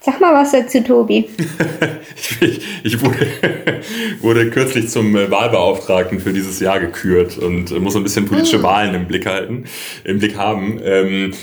Sag 0.00 0.20
mal 0.20 0.32
was 0.32 0.52
dazu, 0.52 0.80
Tobi. 0.80 1.28
ich, 2.40 2.60
ich 2.84 3.02
wurde, 3.02 3.26
wurde, 4.20 4.50
kürzlich 4.50 4.88
zum 4.88 5.16
äh, 5.16 5.28
Wahlbeauftragten 5.28 6.20
für 6.20 6.32
dieses 6.32 6.60
Jahr 6.60 6.78
gekürt 6.78 7.36
und 7.36 7.72
äh, 7.72 7.80
muss 7.80 7.96
ein 7.96 8.04
bisschen 8.04 8.26
politische 8.26 8.58
ah. 8.58 8.62
Wahlen 8.62 8.94
im 8.94 9.06
Blick 9.06 9.26
halten, 9.26 9.64
im 10.04 10.20
Blick 10.20 10.36
haben. 10.36 10.80
Ähm, 10.84 11.34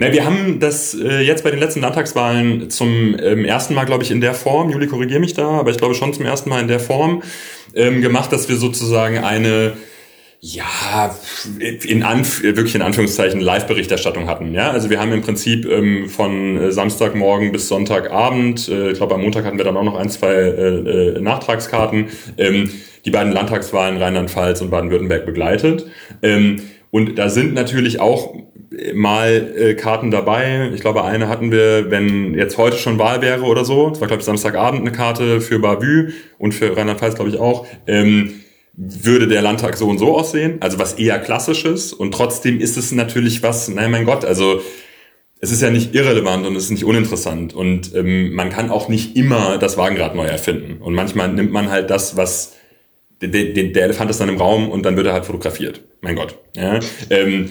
na, 0.00 0.12
wir 0.12 0.24
haben 0.24 0.58
das 0.58 0.94
äh, 0.94 1.20
jetzt 1.20 1.44
bei 1.44 1.52
den 1.52 1.60
letzten 1.60 1.82
Landtagswahlen 1.82 2.68
zum 2.68 3.16
ähm, 3.22 3.44
ersten 3.44 3.74
Mal, 3.74 3.84
glaube 3.84 4.02
ich, 4.02 4.10
in 4.10 4.20
der 4.20 4.34
Form, 4.34 4.70
Juli, 4.70 4.88
korrigiere 4.88 5.20
mich 5.20 5.34
da, 5.34 5.48
aber 5.48 5.70
ich 5.70 5.78
glaube 5.78 5.94
schon 5.94 6.12
zum 6.12 6.26
ersten 6.26 6.50
Mal 6.50 6.60
in 6.60 6.68
der 6.68 6.80
Form 6.80 7.22
ähm, 7.74 8.02
gemacht, 8.02 8.32
dass 8.32 8.48
wir 8.48 8.56
sozusagen 8.56 9.18
eine 9.18 9.74
ja, 10.42 11.14
in 11.58 12.02
Anf 12.02 12.42
wirklich 12.42 12.74
in 12.74 12.80
Anführungszeichen 12.80 13.40
Live-Berichterstattung 13.40 14.26
hatten. 14.26 14.54
Ja, 14.54 14.70
also 14.70 14.88
wir 14.88 14.98
haben 14.98 15.12
im 15.12 15.20
Prinzip 15.20 15.66
ähm, 15.66 16.08
von 16.08 16.56
äh, 16.56 16.72
Samstagmorgen 16.72 17.52
bis 17.52 17.68
Sonntagabend, 17.68 18.66
äh, 18.68 18.92
ich 18.92 18.96
glaube 18.96 19.16
am 19.16 19.20
Montag 19.20 19.44
hatten 19.44 19.58
wir 19.58 19.66
dann 19.66 19.76
auch 19.76 19.84
noch 19.84 19.96
ein, 19.96 20.08
zwei 20.08 20.32
äh, 20.32 21.16
äh, 21.16 21.20
Nachtragskarten, 21.20 22.08
ähm, 22.38 22.70
die 23.04 23.10
beiden 23.10 23.32
Landtagswahlen 23.32 23.98
Rheinland-Pfalz 23.98 24.62
und 24.62 24.70
Baden-Württemberg 24.70 25.26
begleitet. 25.26 25.86
Ähm, 26.22 26.62
und 26.90 27.18
da 27.18 27.28
sind 27.28 27.52
natürlich 27.52 28.00
auch 28.00 28.34
mal 28.94 29.52
äh, 29.56 29.74
Karten 29.74 30.10
dabei. 30.10 30.70
Ich 30.74 30.80
glaube, 30.80 31.04
eine 31.04 31.28
hatten 31.28 31.52
wir, 31.52 31.90
wenn 31.90 32.32
jetzt 32.34 32.56
heute 32.56 32.78
schon 32.78 32.98
Wahl 32.98 33.20
wäre 33.20 33.42
oder 33.42 33.66
so. 33.66 33.90
Das 33.90 34.00
war, 34.00 34.08
glaube 34.08 34.20
ich, 34.20 34.26
Samstagabend 34.26 34.80
eine 34.80 34.92
Karte 34.92 35.42
für 35.42 35.58
Bavü 35.58 36.12
und 36.38 36.52
für 36.52 36.74
Rheinland-Pfalz, 36.74 37.16
glaube 37.16 37.30
ich, 37.30 37.38
auch. 37.38 37.66
Ähm, 37.86 38.40
würde 38.82 39.28
der 39.28 39.42
Landtag 39.42 39.76
so 39.76 39.88
und 39.88 39.98
so 39.98 40.16
aussehen, 40.16 40.56
also 40.60 40.78
was 40.78 40.94
eher 40.94 41.18
klassisches 41.18 41.92
und 41.92 42.12
trotzdem 42.12 42.60
ist 42.60 42.78
es 42.78 42.92
natürlich 42.92 43.42
was, 43.42 43.68
nein 43.68 43.90
mein 43.90 44.06
Gott, 44.06 44.24
also 44.24 44.62
es 45.40 45.52
ist 45.52 45.60
ja 45.60 45.70
nicht 45.70 45.94
irrelevant 45.94 46.46
und 46.46 46.56
es 46.56 46.64
ist 46.64 46.70
nicht 46.70 46.84
uninteressant 46.84 47.54
und 47.54 47.94
ähm, 47.94 48.32
man 48.34 48.48
kann 48.48 48.70
auch 48.70 48.88
nicht 48.88 49.16
immer 49.16 49.58
das 49.58 49.76
Wagenrad 49.76 50.14
neu 50.14 50.26
erfinden 50.26 50.80
und 50.80 50.94
manchmal 50.94 51.30
nimmt 51.32 51.52
man 51.52 51.70
halt 51.70 51.90
das, 51.90 52.16
was 52.16 52.54
der, 53.20 53.28
der, 53.28 53.82
Elefant 53.84 54.10
ist 54.10 54.20
dann 54.20 54.30
im 54.30 54.38
Raum 54.38 54.70
und 54.70 54.84
dann 54.86 54.96
wird 54.96 55.06
er 55.06 55.12
halt 55.12 55.26
fotografiert, 55.26 55.82
mein 56.00 56.16
Gott. 56.16 56.38
Ja? 56.56 56.80
Ähm, 57.10 57.50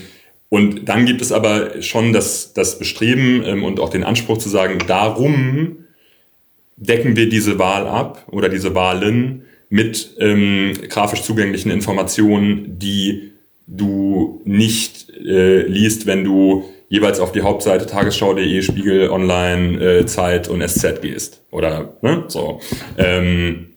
Und 0.49 0.89
dann 0.89 1.05
gibt 1.05 1.21
es 1.21 1.31
aber 1.31 1.81
schon 1.83 2.11
das, 2.11 2.53
das 2.53 2.79
Bestreben 2.79 3.43
ähm, 3.45 3.63
und 3.63 3.79
auch 3.79 3.89
den 3.89 4.03
Anspruch 4.03 4.39
zu 4.39 4.49
sagen, 4.49 4.79
darum 4.87 5.85
decken 6.75 7.15
wir 7.15 7.29
diese 7.29 7.59
Wahl 7.59 7.87
ab 7.87 8.25
oder 8.31 8.49
diese 8.49 8.73
Wahlen 8.73 9.43
mit 9.69 10.15
ähm, 10.19 10.73
grafisch 10.89 11.21
zugänglichen 11.21 11.71
Informationen, 11.71 12.79
die 12.79 13.31
du 13.67 14.41
nicht 14.45 15.09
äh, 15.11 15.61
liest, 15.61 16.07
wenn 16.07 16.23
du 16.23 16.65
jeweils 16.89 17.19
auf 17.19 17.31
die 17.31 17.43
Hauptseite 17.43 17.85
tagesschau.de, 17.85 18.61
Spiegel, 18.63 19.09
Online, 19.09 19.79
äh, 19.79 20.05
Zeit 20.07 20.47
und 20.47 20.67
SZ 20.67 21.01
gehst. 21.01 21.41
Oder 21.51 21.97
ne, 22.01 22.23
so. 22.27 22.59
Ähm, 22.97 23.67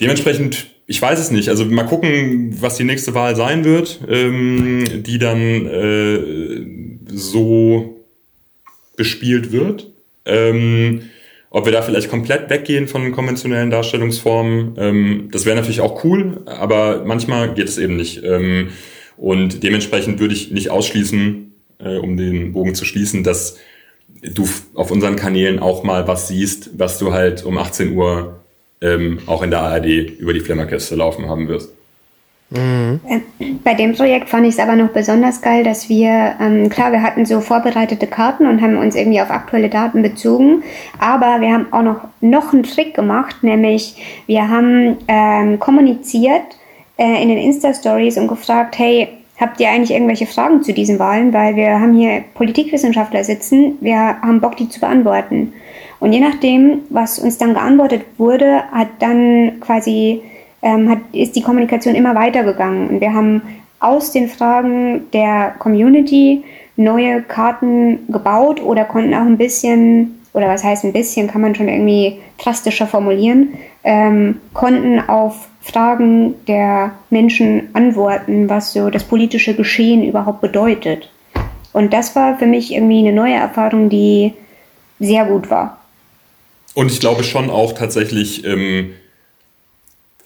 dementsprechend, 0.00 0.66
ich 0.86 1.00
weiß 1.00 1.18
es 1.18 1.30
nicht. 1.30 1.48
Also 1.48 1.64
mal 1.64 1.84
gucken, 1.84 2.60
was 2.60 2.76
die 2.76 2.84
nächste 2.84 3.14
Wahl 3.14 3.36
sein 3.36 3.64
wird, 3.64 4.00
ähm, 4.08 5.02
die 5.02 5.18
dann 5.18 5.66
äh, 5.66 7.16
so 7.16 8.04
bespielt 8.96 9.50
wird. 9.50 9.90
Ähm, 10.26 11.08
ob 11.50 11.64
wir 11.64 11.72
da 11.72 11.82
vielleicht 11.82 12.08
komplett 12.08 12.48
weggehen 12.48 12.86
von 12.86 13.12
konventionellen 13.12 13.70
Darstellungsformen, 13.70 14.76
ähm, 14.78 15.28
das 15.32 15.44
wäre 15.44 15.56
natürlich 15.56 15.80
auch 15.80 16.04
cool, 16.04 16.42
aber 16.46 17.04
manchmal 17.04 17.54
geht 17.54 17.68
es 17.68 17.76
eben 17.76 17.96
nicht. 17.96 18.22
Ähm, 18.24 18.68
und 19.16 19.62
dementsprechend 19.62 20.20
würde 20.20 20.32
ich 20.34 20.52
nicht 20.52 20.70
ausschließen, 20.70 21.52
äh, 21.78 21.96
um 21.96 22.16
den 22.16 22.52
Bogen 22.52 22.74
zu 22.74 22.84
schließen, 22.84 23.24
dass 23.24 23.58
du 24.22 24.48
auf 24.74 24.90
unseren 24.90 25.16
Kanälen 25.16 25.58
auch 25.58 25.82
mal 25.82 26.06
was 26.06 26.28
siehst, 26.28 26.70
was 26.78 26.98
du 26.98 27.12
halt 27.12 27.44
um 27.44 27.58
18 27.58 27.94
Uhr 27.94 28.40
ähm, 28.80 29.18
auch 29.26 29.42
in 29.42 29.50
der 29.50 29.60
ARD 29.60 29.86
über 29.86 30.32
die 30.32 30.40
Flimmerkiste 30.40 30.94
laufen 30.94 31.28
haben 31.28 31.48
wirst. 31.48 31.72
Äh, 32.52 33.20
Bei 33.62 33.74
dem 33.74 33.94
Projekt 33.94 34.28
fand 34.28 34.44
ich 34.46 34.54
es 34.54 34.58
aber 34.58 34.74
noch 34.74 34.88
besonders 34.88 35.40
geil, 35.40 35.62
dass 35.62 35.88
wir, 35.88 36.34
ähm, 36.40 36.68
klar, 36.68 36.90
wir 36.90 37.02
hatten 37.02 37.24
so 37.24 37.40
vorbereitete 37.40 38.08
Karten 38.08 38.46
und 38.46 38.60
haben 38.60 38.76
uns 38.76 38.96
irgendwie 38.96 39.20
auf 39.20 39.30
aktuelle 39.30 39.68
Daten 39.68 40.02
bezogen, 40.02 40.64
aber 40.98 41.40
wir 41.40 41.52
haben 41.52 41.72
auch 41.72 41.82
noch, 41.82 42.00
noch 42.20 42.52
einen 42.52 42.64
Trick 42.64 42.94
gemacht, 42.94 43.36
nämlich 43.42 44.22
wir 44.26 44.48
haben 44.48 44.96
ähm, 45.06 45.60
kommuniziert 45.60 46.42
äh, 46.96 47.22
in 47.22 47.28
den 47.28 47.38
Insta-Stories 47.38 48.18
und 48.18 48.26
gefragt, 48.26 48.78
hey, 48.78 49.08
habt 49.40 49.60
ihr 49.60 49.70
eigentlich 49.70 49.92
irgendwelche 49.92 50.26
Fragen 50.26 50.62
zu 50.62 50.72
diesen 50.72 50.98
Wahlen? 50.98 51.32
Weil 51.32 51.54
wir 51.54 51.80
haben 51.80 51.94
hier 51.94 52.24
Politikwissenschaftler 52.34 53.22
sitzen, 53.22 53.78
wir 53.80 53.96
haben 53.96 54.40
Bock, 54.40 54.56
die 54.56 54.68
zu 54.68 54.80
beantworten. 54.80 55.52
Und 56.00 56.12
je 56.12 56.20
nachdem, 56.20 56.80
was 56.90 57.18
uns 57.18 57.38
dann 57.38 57.54
geantwortet 57.54 58.02
wurde, 58.18 58.64
hat 58.72 58.88
dann 58.98 59.60
quasi 59.60 60.22
ähm, 60.62 60.88
hat, 60.88 60.98
ist 61.12 61.36
die 61.36 61.42
Kommunikation 61.42 61.94
immer 61.94 62.14
weitergegangen. 62.14 62.88
Und 62.88 63.00
wir 63.00 63.12
haben 63.12 63.42
aus 63.78 64.12
den 64.12 64.28
Fragen 64.28 65.10
der 65.12 65.54
Community 65.58 66.44
neue 66.76 67.22
Karten 67.22 68.00
gebaut 68.12 68.62
oder 68.62 68.84
konnten 68.84 69.14
auch 69.14 69.26
ein 69.26 69.38
bisschen, 69.38 70.20
oder 70.32 70.48
was 70.48 70.64
heißt 70.64 70.84
ein 70.84 70.92
bisschen, 70.92 71.28
kann 71.28 71.40
man 71.40 71.54
schon 71.54 71.68
irgendwie 71.68 72.20
drastischer 72.38 72.86
formulieren, 72.86 73.54
ähm, 73.84 74.40
konnten 74.52 75.00
auf 75.00 75.48
Fragen 75.60 76.34
der 76.46 76.92
Menschen 77.10 77.68
antworten, 77.74 78.48
was 78.48 78.72
so 78.72 78.90
das 78.90 79.04
politische 79.04 79.54
Geschehen 79.54 80.04
überhaupt 80.04 80.40
bedeutet. 80.40 81.10
Und 81.72 81.92
das 81.92 82.16
war 82.16 82.38
für 82.38 82.46
mich 82.46 82.72
irgendwie 82.72 82.98
eine 82.98 83.12
neue 83.12 83.34
Erfahrung, 83.34 83.88
die 83.88 84.32
sehr 84.98 85.24
gut 85.26 85.50
war. 85.50 85.78
Und 86.74 86.90
ich 86.90 87.00
glaube 87.00 87.24
schon 87.24 87.50
auch 87.50 87.72
tatsächlich, 87.72 88.44
ähm, 88.44 88.90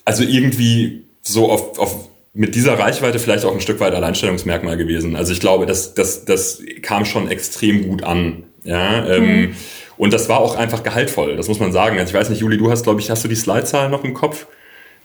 also 0.04 0.22
irgendwie 0.22 1.02
so 1.22 1.50
auf, 1.50 1.78
auf 1.78 2.08
mit 2.32 2.54
dieser 2.54 2.78
Reichweite 2.78 3.18
vielleicht 3.18 3.44
auch 3.44 3.54
ein 3.54 3.60
Stück 3.60 3.78
weit 3.80 3.94
Alleinstellungsmerkmal 3.94 4.76
gewesen. 4.76 5.14
Also 5.16 5.32
ich 5.32 5.40
glaube, 5.40 5.66
das, 5.66 5.94
das, 5.94 6.24
das 6.24 6.60
kam 6.82 7.04
schon 7.04 7.30
extrem 7.30 7.88
gut 7.88 8.02
an. 8.02 8.42
Ja, 8.64 9.06
ähm, 9.06 9.24
Mhm. 9.24 9.54
und 9.98 10.12
das 10.12 10.28
war 10.28 10.40
auch 10.40 10.56
einfach 10.56 10.82
gehaltvoll, 10.82 11.36
das 11.36 11.48
muss 11.48 11.60
man 11.60 11.70
sagen. 11.70 11.98
Also 11.98 12.10
ich 12.10 12.14
weiß 12.18 12.30
nicht, 12.30 12.40
Juli, 12.40 12.56
du 12.56 12.70
hast, 12.70 12.82
glaube 12.84 13.00
ich, 13.00 13.10
hast 13.10 13.22
du 13.24 13.28
die 13.28 13.34
Slidezahlen 13.36 13.90
noch 13.90 14.04
im 14.04 14.14
Kopf, 14.14 14.46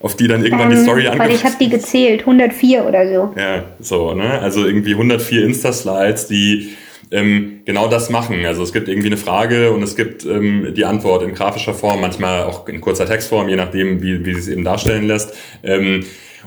auf 0.00 0.16
die 0.16 0.26
dann 0.28 0.42
irgendwann 0.44 0.70
die 0.70 0.76
Ähm, 0.76 0.82
Story 0.82 1.04
weil 1.04 1.14
ich 1.14 1.20
angepasst 1.20 1.44
habe 1.44 1.54
die 1.60 1.68
gezählt, 1.68 2.20
104 2.20 2.84
oder 2.86 3.06
so. 3.06 3.34
Ja, 3.38 3.64
so, 3.80 4.14
ne? 4.14 4.40
Also 4.40 4.64
irgendwie 4.66 4.92
104 4.92 5.44
Insta-Slides, 5.44 6.26
die 6.28 6.70
ähm, 7.10 7.62
genau 7.64 7.88
das 7.88 8.10
machen. 8.10 8.44
Also 8.46 8.62
es 8.62 8.72
gibt 8.72 8.88
irgendwie 8.88 9.08
eine 9.08 9.16
Frage 9.16 9.72
und 9.72 9.82
es 9.82 9.96
gibt 9.96 10.24
ähm, 10.24 10.74
die 10.74 10.84
Antwort 10.84 11.22
in 11.22 11.34
grafischer 11.34 11.74
Form, 11.74 12.00
manchmal 12.00 12.44
auch 12.44 12.68
in 12.68 12.80
kurzer 12.80 13.06
Textform, 13.06 13.48
je 13.48 13.56
nachdem, 13.56 14.02
wie, 14.02 14.24
wie 14.24 14.34
sie 14.34 14.40
es 14.40 14.48
eben 14.48 14.64
darstellen 14.64 15.06
lässt. 15.06 15.34
Ähm, 15.62 16.04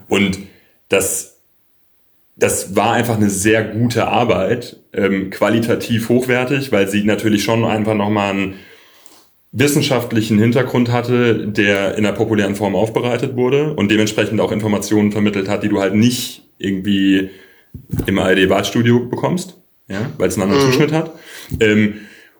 und 0.08 0.40
das, 0.90 1.42
das 2.36 2.76
war 2.76 2.94
einfach 2.94 3.18
eine 3.18 3.30
sehr 3.30 3.64
gute 3.64 4.08
Arbeit, 4.08 4.78
ähm, 4.94 5.30
qualitativ 5.30 6.10
hochwertig, 6.10 6.72
weil 6.72 6.88
sie 6.88 7.04
natürlich 7.04 7.44
schon 7.44 7.66
einfach 7.66 7.96
nochmal 7.96 8.32
einen 8.32 8.54
wissenschaftlichen 9.52 10.40
Hintergrund 10.40 10.92
hatte, 10.92 11.48
der 11.48 11.96
in 11.96 12.04
der 12.04 12.14
populären 12.14 12.56
Form 12.56 12.76
aufbereitet 12.76 13.36
wurde 13.36 13.74
und 13.74 13.92
dementsprechend 13.92 14.42
auch 14.42 14.52
Informationen 14.52 15.12
vermittelt 15.12 15.48
hat, 15.48 15.62
die 15.62 15.70
du 15.70 15.80
halt 15.80 15.94
nicht 15.94 16.42
irgendwie 16.58 17.30
im 18.08 18.18
ARD-Wahlstudio 18.18 19.08
bekommst, 19.08 19.63
ja, 19.94 20.12
weil 20.18 20.28
es 20.28 20.36
einen 20.36 20.52
anderen 20.52 20.72
Zuschnitt 20.72 20.92
hat. 20.92 21.14
Ähm, 21.60 21.96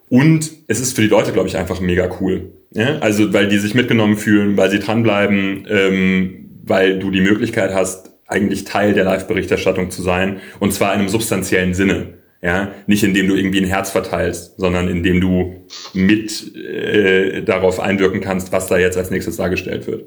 und 0.08 0.50
es 0.68 0.80
ist 0.80 0.94
für 0.94 1.02
die 1.02 1.08
Leute, 1.08 1.32
glaube 1.32 1.48
ich, 1.48 1.56
einfach 1.56 1.80
mega 1.80 2.10
cool. 2.20 2.52
Ja? 2.72 2.98
Also, 2.98 3.32
weil 3.32 3.48
die 3.48 3.58
sich 3.58 3.74
mitgenommen 3.74 4.16
fühlen, 4.16 4.56
weil 4.56 4.70
sie 4.70 4.78
dranbleiben, 4.78 5.66
ähm, 5.68 6.50
weil 6.64 6.98
du 6.98 7.10
die 7.10 7.20
Möglichkeit 7.20 7.72
hast, 7.72 8.10
eigentlich 8.26 8.64
Teil 8.64 8.94
der 8.94 9.04
Live-Berichterstattung 9.04 9.90
zu 9.90 10.02
sein. 10.02 10.40
Und 10.60 10.72
zwar 10.72 10.92
in 10.94 11.00
einem 11.00 11.08
substanziellen 11.08 11.74
Sinne. 11.74 12.14
Ja, 12.42 12.72
nicht 12.86 13.02
indem 13.02 13.28
du 13.28 13.36
irgendwie 13.36 13.62
ein 13.62 13.66
Herz 13.66 13.90
verteilst, 13.90 14.58
sondern 14.58 14.88
indem 14.88 15.18
du 15.18 15.64
mit 15.94 16.54
äh, 16.54 17.42
darauf 17.42 17.80
einwirken 17.80 18.20
kannst, 18.20 18.52
was 18.52 18.66
da 18.66 18.76
jetzt 18.76 18.98
als 18.98 19.10
nächstes 19.10 19.36
dargestellt 19.36 19.86
wird. 19.86 20.04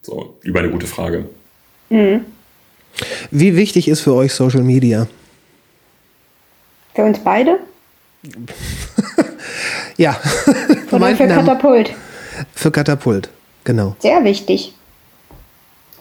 So, 0.00 0.38
über 0.42 0.60
eine 0.60 0.70
gute 0.70 0.86
Frage. 0.86 1.26
Wie 3.30 3.56
wichtig 3.56 3.88
ist 3.88 4.00
für 4.00 4.14
euch 4.14 4.32
Social 4.32 4.62
Media? 4.62 5.08
Für 6.94 7.04
uns 7.04 7.18
beide? 7.18 7.58
Ja, 9.96 10.16
Oder 10.90 11.14
für 11.14 11.32
haben- 11.32 11.46
Katapult? 11.46 11.94
für 12.52 12.70
Katapult, 12.72 13.28
genau. 13.62 13.94
Sehr 14.00 14.24
wichtig. 14.24 14.74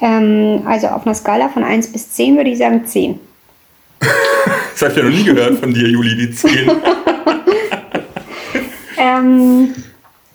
Ähm, 0.01 0.63
also 0.65 0.87
auf 0.87 1.05
einer 1.05 1.13
Skala 1.13 1.49
von 1.49 1.63
1 1.63 1.91
bis 1.91 2.11
10 2.13 2.35
würde 2.37 2.49
ich 2.49 2.57
sagen 2.57 2.87
10. 2.87 3.19
Das 3.99 4.81
habe 4.81 4.91
ich 4.93 4.97
ja 4.97 5.03
noch 5.03 5.11
nie 5.11 5.23
gehört 5.23 5.59
von 5.59 5.71
dir, 5.75 5.87
Juli, 5.87 6.15
die 6.17 6.31
10. 6.33 6.71
Ähm, 8.97 9.73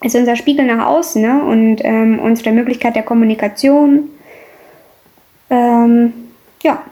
ist 0.02 0.14
unser 0.14 0.36
Spiegel 0.36 0.66
nach 0.66 0.86
außen 0.86 1.22
ne? 1.22 1.42
und 1.42 1.78
ähm, 1.84 2.18
unsere 2.18 2.52
Möglichkeit 2.52 2.94
der 2.96 3.02
Kommunikation. 3.02 4.10
Ähm, 5.50 6.12
ja, 6.62 6.82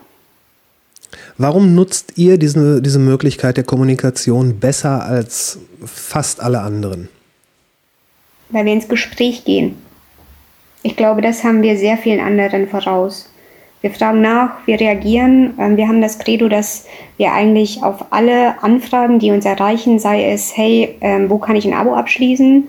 Warum 1.39 1.74
nutzt 1.74 2.14
ihr 2.16 2.39
diese, 2.39 2.80
diese 2.80 2.99
Möglichkeit 2.99 3.57
der 3.57 3.64
Kommunikation 3.64 4.59
besser 4.59 5.05
als 5.05 5.59
fast 5.84 6.41
alle 6.41 6.61
anderen? 6.61 7.09
weil 8.51 8.64
wir 8.64 8.72
ins 8.72 8.89
Gespräch 8.89 9.45
gehen. 9.45 9.76
Ich 10.82 10.97
glaube, 10.97 11.20
das 11.20 11.43
haben 11.43 11.62
wir 11.62 11.76
sehr 11.76 11.97
vielen 11.97 12.20
anderen 12.20 12.68
voraus. 12.68 13.30
Wir 13.80 13.91
fragen 13.91 14.20
nach, 14.20 14.51
wir 14.66 14.80
reagieren. 14.80 15.55
Ähm, 15.59 15.76
Wir 15.76 15.89
haben 15.89 16.01
das 16.01 16.18
Credo, 16.18 16.49
dass 16.49 16.87
wir 17.18 17.32
eigentlich 17.32 17.82
auf 17.82 18.07
alle 18.11 18.62
Anfragen, 18.62 19.18
die 19.18 19.30
uns 19.30 19.45
erreichen, 19.45 19.99
sei 19.99 20.30
es, 20.30 20.57
hey, 20.57 20.97
ähm, 21.01 21.28
wo 21.28 21.39
kann 21.39 21.57
ich 21.57 21.66
ein 21.66 21.74
Abo 21.74 21.95
abschließen, 21.95 22.68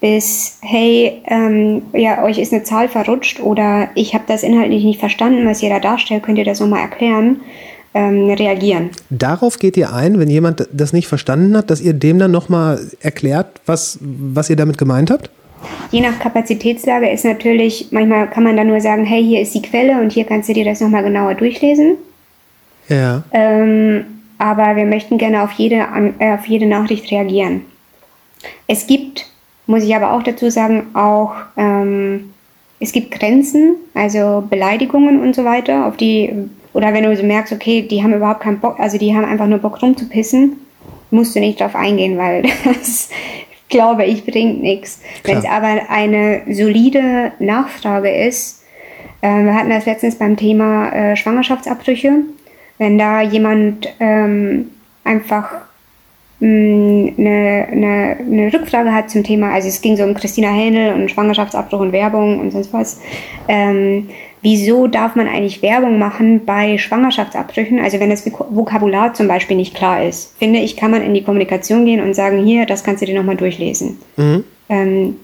bis, 0.00 0.58
hey, 0.62 1.22
ähm, 1.26 1.82
ja, 1.92 2.22
euch 2.22 2.38
ist 2.38 2.52
eine 2.52 2.62
Zahl 2.62 2.88
verrutscht 2.88 3.40
oder 3.40 3.88
ich 3.94 4.14
habe 4.14 4.24
das 4.26 4.42
inhaltlich 4.42 4.84
nicht 4.84 5.00
verstanden, 5.00 5.46
was 5.46 5.62
ihr 5.62 5.70
da 5.70 5.80
darstellt, 5.80 6.22
könnt 6.22 6.38
ihr 6.38 6.44
das 6.44 6.60
nochmal 6.60 6.82
erklären, 6.82 7.40
ähm, 7.94 8.30
reagieren. 8.30 8.90
Darauf 9.10 9.58
geht 9.58 9.76
ihr 9.76 9.92
ein, 9.92 10.18
wenn 10.18 10.28
jemand 10.28 10.68
das 10.72 10.92
nicht 10.92 11.06
verstanden 11.06 11.56
hat, 11.56 11.70
dass 11.70 11.80
ihr 11.80 11.94
dem 11.94 12.18
dann 12.18 12.32
nochmal 12.32 12.80
erklärt, 13.00 13.60
was, 13.66 13.98
was 14.00 14.50
ihr 14.50 14.56
damit 14.56 14.78
gemeint 14.78 15.10
habt? 15.10 15.30
Je 15.90 16.00
nach 16.00 16.18
Kapazitätslage 16.18 17.08
ist 17.08 17.24
natürlich, 17.24 17.88
manchmal 17.90 18.28
kann 18.28 18.44
man 18.44 18.56
dann 18.56 18.66
nur 18.66 18.80
sagen, 18.80 19.04
hey, 19.04 19.24
hier 19.24 19.40
ist 19.40 19.54
die 19.54 19.62
Quelle 19.62 20.00
und 20.00 20.12
hier 20.12 20.24
kannst 20.24 20.48
du 20.48 20.52
dir 20.52 20.64
das 20.64 20.80
nochmal 20.80 21.04
genauer 21.04 21.34
durchlesen. 21.34 21.96
Ja. 22.88 23.22
Ähm, 23.32 24.04
aber 24.38 24.76
wir 24.76 24.84
möchten 24.84 25.16
gerne 25.16 25.42
auf 25.42 25.52
jede, 25.52 25.86
äh, 26.18 26.34
auf 26.34 26.46
jede 26.46 26.66
Nachricht 26.66 27.10
reagieren. 27.10 27.62
Es 28.66 28.86
gibt, 28.86 29.26
muss 29.66 29.84
ich 29.84 29.94
aber 29.94 30.12
auch 30.12 30.22
dazu 30.22 30.50
sagen, 30.50 30.88
auch 30.94 31.32
ähm, 31.56 32.34
es 32.80 32.92
gibt 32.92 33.12
Grenzen, 33.12 33.76
also 33.94 34.44
Beleidigungen 34.48 35.20
und 35.20 35.34
so 35.34 35.44
weiter, 35.44 35.86
auf 35.86 35.96
die, 35.96 36.32
oder 36.74 36.92
wenn 36.92 37.04
du 37.04 37.16
so 37.16 37.22
merkst, 37.22 37.52
okay, 37.52 37.82
die 37.82 38.02
haben 38.02 38.12
überhaupt 38.12 38.40
keinen 38.40 38.58
Bock, 38.58 38.78
also 38.78 38.98
die 38.98 39.14
haben 39.14 39.24
einfach 39.24 39.46
nur 39.46 39.60
Bock 39.60 39.80
rumzupissen, 39.80 40.56
musst 41.10 41.34
du 41.34 41.40
nicht 41.40 41.60
drauf 41.60 41.74
eingehen, 41.74 42.18
weil 42.18 42.42
das, 42.64 43.08
glaube 43.68 44.04
ich, 44.04 44.26
bringt 44.26 44.60
nichts. 44.60 45.00
Wenn 45.22 45.38
es 45.38 45.46
aber 45.46 45.88
eine 45.88 46.42
solide 46.50 47.32
Nachfrage 47.38 48.10
ist, 48.10 48.64
äh, 49.22 49.44
wir 49.44 49.54
hatten 49.54 49.70
das 49.70 49.86
letztens 49.86 50.16
beim 50.16 50.36
Thema 50.36 50.90
äh, 50.90 51.16
Schwangerschaftsabbrüche, 51.16 52.12
Wenn 52.76 52.98
da 52.98 53.22
jemand 53.22 53.88
ähm, 54.00 54.70
einfach 55.04 55.50
mh, 56.40 57.12
eine, 57.16 57.68
eine, 57.70 58.16
eine 58.18 58.52
Rückfrage 58.52 58.92
hat 58.92 59.10
zum 59.10 59.22
Thema, 59.22 59.52
also 59.52 59.68
es 59.68 59.80
ging 59.80 59.96
so 59.96 60.02
um 60.02 60.14
Christina 60.14 60.48
Hähnel 60.48 60.92
und 60.92 61.10
Schwangerschaftsabbruch 61.10 61.80
und 61.80 61.92
Werbung 61.92 62.40
und 62.40 62.50
sonst 62.50 62.72
was. 62.72 63.00
Ähm, 63.46 64.08
wieso 64.44 64.86
darf 64.86 65.16
man 65.16 65.26
eigentlich 65.26 65.62
Werbung 65.62 65.98
machen 65.98 66.44
bei 66.44 66.76
Schwangerschaftsabbrüchen? 66.76 67.80
Also 67.80 67.98
wenn 67.98 68.10
das 68.10 68.30
Vokabular 68.50 69.14
zum 69.14 69.26
Beispiel 69.26 69.56
nicht 69.56 69.74
klar 69.74 70.04
ist, 70.04 70.36
finde 70.38 70.60
ich, 70.60 70.76
kann 70.76 70.90
man 70.90 71.02
in 71.02 71.14
die 71.14 71.24
Kommunikation 71.24 71.86
gehen 71.86 72.02
und 72.02 72.14
sagen, 72.14 72.44
hier, 72.44 72.66
das 72.66 72.84
kannst 72.84 73.00
du 73.00 73.06
dir 73.06 73.16
nochmal 73.16 73.36
durchlesen. 73.36 73.98
Ähm, 74.68 75.16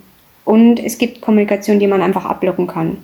und 0.47 0.81
es 0.83 0.97
gibt 0.97 1.21
Kommunikation, 1.21 1.79
die 1.79 1.87
man 1.87 2.01
einfach 2.01 2.25
abblocken 2.25 2.67
kann. 2.67 2.97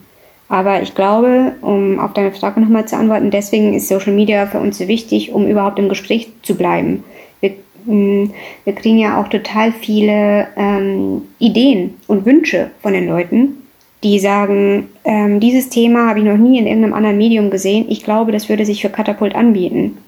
Aber 0.48 0.80
ich 0.80 0.94
glaube, 0.94 1.52
um 1.60 2.00
auf 2.00 2.14
deine 2.14 2.32
Frage 2.32 2.60
nochmal 2.60 2.88
zu 2.88 2.96
antworten, 2.96 3.30
deswegen 3.30 3.74
ist 3.74 3.88
Social 3.88 4.14
Media 4.14 4.46
für 4.46 4.58
uns 4.58 4.78
so 4.78 4.88
wichtig, 4.88 5.32
um 5.32 5.46
überhaupt 5.46 5.78
im 5.78 5.90
Gespräch 5.90 6.28
zu 6.42 6.54
bleiben. 6.54 7.04
Wir, 7.40 7.52
mh, 7.84 8.30
wir 8.64 8.72
kriegen 8.74 8.98
ja 8.98 9.20
auch 9.20 9.28
total 9.28 9.72
viele 9.72 10.46
ähm, 10.56 11.22
Ideen 11.40 11.94
und 12.06 12.24
Wünsche 12.24 12.70
von 12.80 12.94
den 12.94 13.06
Leuten, 13.06 13.65
die 14.06 14.20
sagen, 14.20 14.88
ähm, 15.04 15.40
dieses 15.40 15.68
Thema 15.68 16.08
habe 16.08 16.20
ich 16.20 16.24
noch 16.24 16.36
nie 16.36 16.58
in 16.58 16.66
irgendeinem 16.66 16.94
anderen 16.94 17.18
Medium 17.18 17.50
gesehen. 17.50 17.86
Ich 17.88 18.04
glaube, 18.04 18.30
das 18.30 18.48
würde 18.48 18.64
sich 18.64 18.80
für 18.80 18.88
Katapult 18.88 19.34
anbieten. 19.34 19.98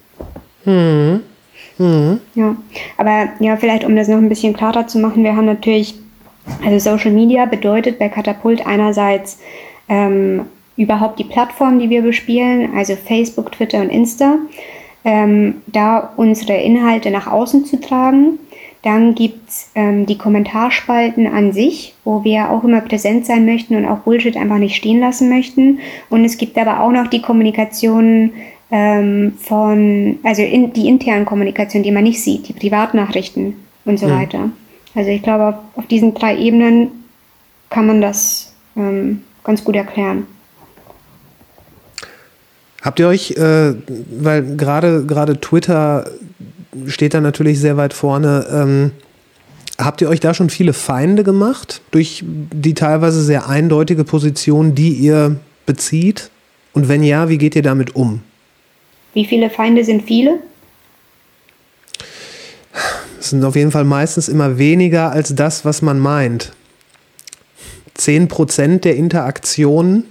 Ja, 2.33 2.55
aber 2.97 3.29
ja, 3.39 3.57
vielleicht 3.57 3.83
um 3.83 3.95
das 3.97 4.07
noch 4.07 4.17
ein 4.17 4.29
bisschen 4.29 4.53
klarer 4.53 4.87
zu 4.87 4.99
machen, 4.99 5.23
wir 5.23 5.35
haben 5.35 5.45
natürlich, 5.45 5.95
also 6.65 6.79
Social 6.79 7.11
Media 7.11 7.45
bedeutet 7.45 7.99
bei 7.99 8.07
Katapult 8.07 8.65
einerseits 8.65 9.39
ähm, 9.89 10.45
überhaupt 10.77 11.19
die 11.19 11.25
Plattform, 11.25 11.79
die 11.79 11.89
wir 11.89 12.01
bespielen, 12.01 12.69
also 12.77 12.95
Facebook, 12.95 13.51
Twitter 13.51 13.81
und 13.81 13.89
Insta, 13.89 14.37
ähm, 15.03 15.55
da 15.67 16.13
unsere 16.15 16.55
Inhalte 16.57 17.11
nach 17.11 17.27
außen 17.27 17.65
zu 17.65 17.81
tragen. 17.81 18.39
Dann 18.81 19.13
gibt's 19.13 19.71
ähm, 19.75 20.05
die 20.05 20.17
Kommentarspalten 20.17 21.27
an 21.27 21.51
sich, 21.51 21.95
wo 22.05 22.23
wir 22.23 22.49
auch 22.49 22.63
immer 22.63 22.79
präsent 22.81 23.25
sein 23.25 23.45
möchten 23.45 23.75
und 23.75 23.85
auch 23.85 23.99
Bullshit 23.99 24.37
einfach 24.37 24.57
nicht 24.57 24.75
stehen 24.75 25.01
lassen 25.01 25.29
möchten. 25.29 25.79
Und 26.09 26.23
es 26.23 26.37
gibt 26.37 26.57
aber 26.57 26.79
auch 26.79 26.91
noch 26.91 27.07
die 27.07 27.21
Kommunikation 27.21 28.31
ähm, 28.71 29.33
von, 29.41 30.19
also 30.23 30.41
in, 30.43 30.71
die 30.71 30.87
internen 30.87 31.25
Kommunikation, 31.25 31.83
die 31.83 31.91
man 31.91 32.03
nicht 32.03 32.23
sieht, 32.23 32.47
die 32.47 32.53
Privatnachrichten 32.53 33.55
und 33.83 33.99
so 33.99 34.09
weiter. 34.09 34.49
Also 34.95 35.09
ich 35.09 35.23
glaube, 35.23 35.47
auf, 35.47 35.55
auf 35.75 35.87
diesen 35.87 36.13
drei 36.13 36.37
Ebenen 36.37 36.89
kann 37.69 37.85
man 37.85 38.01
das 38.01 38.53
ähm, 38.77 39.23
ganz 39.43 39.63
gut 39.63 39.75
erklären. 39.75 40.25
Habt 42.81 42.99
ihr 42.99 43.07
euch, 43.07 43.31
äh, 43.31 43.73
weil 44.21 44.55
gerade 44.55 45.05
gerade 45.05 45.39
Twitter 45.39 46.05
steht 46.87 47.13
da 47.13 47.21
natürlich 47.21 47.59
sehr 47.59 47.77
weit 47.77 47.93
vorne, 47.93 48.47
ähm, 48.51 48.91
habt 49.77 50.01
ihr 50.01 50.09
euch 50.09 50.19
da 50.19 50.33
schon 50.33 50.49
viele 50.49 50.73
Feinde 50.73 51.23
gemacht 51.23 51.81
durch 51.91 52.23
die 52.25 52.73
teilweise 52.73 53.23
sehr 53.23 53.47
eindeutige 53.47 54.03
Position, 54.03 54.75
die 54.75 54.93
ihr 54.93 55.37
bezieht? 55.65 56.29
Und 56.73 56.87
wenn 56.87 57.03
ja, 57.03 57.29
wie 57.29 57.37
geht 57.37 57.55
ihr 57.55 57.61
damit 57.61 57.95
um? 57.95 58.21
Wie 59.13 59.25
viele 59.25 59.49
Feinde 59.49 59.83
sind 59.83 60.03
viele? 60.03 60.39
Es 63.19 63.31
sind 63.31 63.43
auf 63.43 63.55
jeden 63.55 63.71
Fall 63.71 63.83
meistens 63.83 64.29
immer 64.29 64.57
weniger 64.57 65.11
als 65.11 65.35
das, 65.35 65.65
was 65.65 65.81
man 65.81 65.99
meint. 65.99 66.53
10% 67.97 68.79
der 68.79 68.95
Interaktionen, 68.95 70.05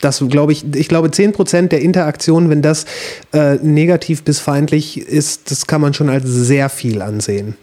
das 0.00 0.22
glaube 0.28 0.52
ich, 0.52 0.64
ich 0.74 0.88
glaube 0.88 1.08
10% 1.08 1.68
der 1.68 1.80
Interaktionen, 1.80 2.50
wenn 2.50 2.62
das 2.62 2.84
äh, 3.32 3.54
negativ 3.56 4.24
bis 4.24 4.40
feindlich 4.40 4.98
ist, 4.98 5.50
das 5.50 5.66
kann 5.66 5.80
man 5.80 5.94
schon 5.94 6.08
als 6.08 6.24
sehr 6.26 6.68
viel 6.68 7.02
ansehen. 7.02 7.56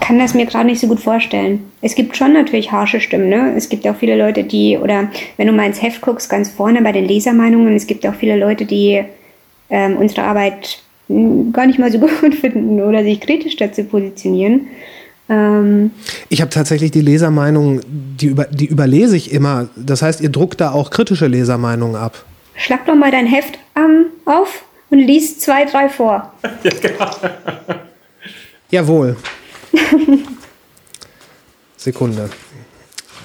kann 0.00 0.18
das 0.18 0.34
mir 0.34 0.46
gerade 0.46 0.66
nicht 0.66 0.80
so 0.80 0.86
gut 0.86 1.00
vorstellen. 1.00 1.70
Es 1.80 1.94
gibt 1.94 2.16
schon 2.16 2.32
natürlich 2.32 2.70
harsche 2.70 3.00
Stimmen, 3.00 3.28
ne? 3.28 3.54
Es 3.56 3.68
gibt 3.68 3.86
auch 3.86 3.96
viele 3.96 4.16
Leute, 4.16 4.44
die, 4.44 4.76
oder 4.76 5.10
wenn 5.36 5.46
du 5.46 5.52
mal 5.52 5.66
ins 5.66 5.82
Heft 5.82 6.00
guckst, 6.02 6.28
ganz 6.28 6.50
vorne 6.50 6.82
bei 6.82 6.92
den 6.92 7.06
Lesermeinungen, 7.06 7.74
es 7.74 7.86
gibt 7.86 8.06
auch 8.06 8.14
viele 8.14 8.36
Leute, 8.36 8.66
die 8.66 9.02
ähm, 9.70 9.96
unsere 9.96 10.22
Arbeit 10.24 10.82
mh, 11.08 11.52
gar 11.52 11.66
nicht 11.66 11.78
mal 11.78 11.90
so 11.90 11.98
gut 12.20 12.34
finden 12.34 12.80
oder 12.82 13.02
sich 13.02 13.20
kritisch 13.20 13.56
dazu 13.56 13.84
positionieren. 13.84 14.68
Ähm, 15.28 15.90
Ich 16.28 16.40
habe 16.40 16.50
tatsächlich 16.50 16.90
die 16.90 17.00
Lesermeinungen, 17.00 17.80
die, 18.18 18.26
über, 18.26 18.44
die 18.44 18.66
überlese 18.66 19.16
ich 19.16 19.32
immer. 19.32 19.68
Das 19.76 20.02
heißt, 20.02 20.20
ihr 20.20 20.30
druckt 20.30 20.60
da 20.60 20.72
auch 20.72 20.90
kritische 20.90 21.26
Lesermeinungen 21.26 21.96
ab. 21.96 22.24
schlag 22.56 22.86
doch 22.86 22.94
mal 22.94 23.10
dein 23.10 23.26
Heft 23.26 23.58
ähm, 23.76 24.06
auf 24.24 24.64
und 24.90 24.98
lies 24.98 25.38
zwei, 25.38 25.64
drei 25.64 25.88
vor. 25.88 26.32
Jawohl. 28.70 29.16
Sekunde. 31.76 32.30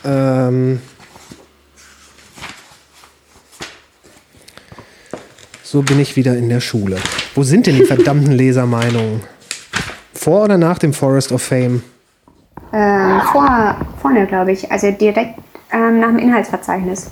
Ähm 0.05 0.79
so 5.63 5.81
bin 5.81 5.99
ich 5.99 6.15
wieder 6.15 6.35
in 6.37 6.49
der 6.49 6.61
Schule. 6.61 6.97
Wo 7.35 7.43
sind 7.43 7.67
denn 7.67 7.75
die 7.75 7.85
verdammten 7.85 8.31
Lesermeinungen? 8.31 9.21
Vor 10.17 10.45
oder 10.45 10.57
nach 10.57 10.79
dem 10.79 10.93
Forest 10.93 11.31
of 11.31 11.43
Fame? 11.43 11.83
Ähm, 12.73 13.21
vor, 13.31 13.77
vorne, 14.01 14.25
glaube 14.25 14.51
ich. 14.51 14.69
Also 14.71 14.91
direkt 14.91 15.39
ähm, 15.71 15.99
nach 15.99 16.07
dem 16.07 16.17
Inhaltsverzeichnis. 16.17 17.11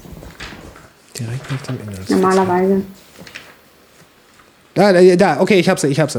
Direkt 1.17 1.51
nach 1.51 1.61
dem 1.61 1.79
Inhalt. 1.81 2.09
Normalerweise. 2.09 2.81
Da, 4.73 4.91
da, 4.91 5.15
da, 5.15 5.39
okay, 5.39 5.59
ich 5.59 5.69
hab's, 5.69 5.83
ich 5.83 5.99
hab's. 5.99 6.17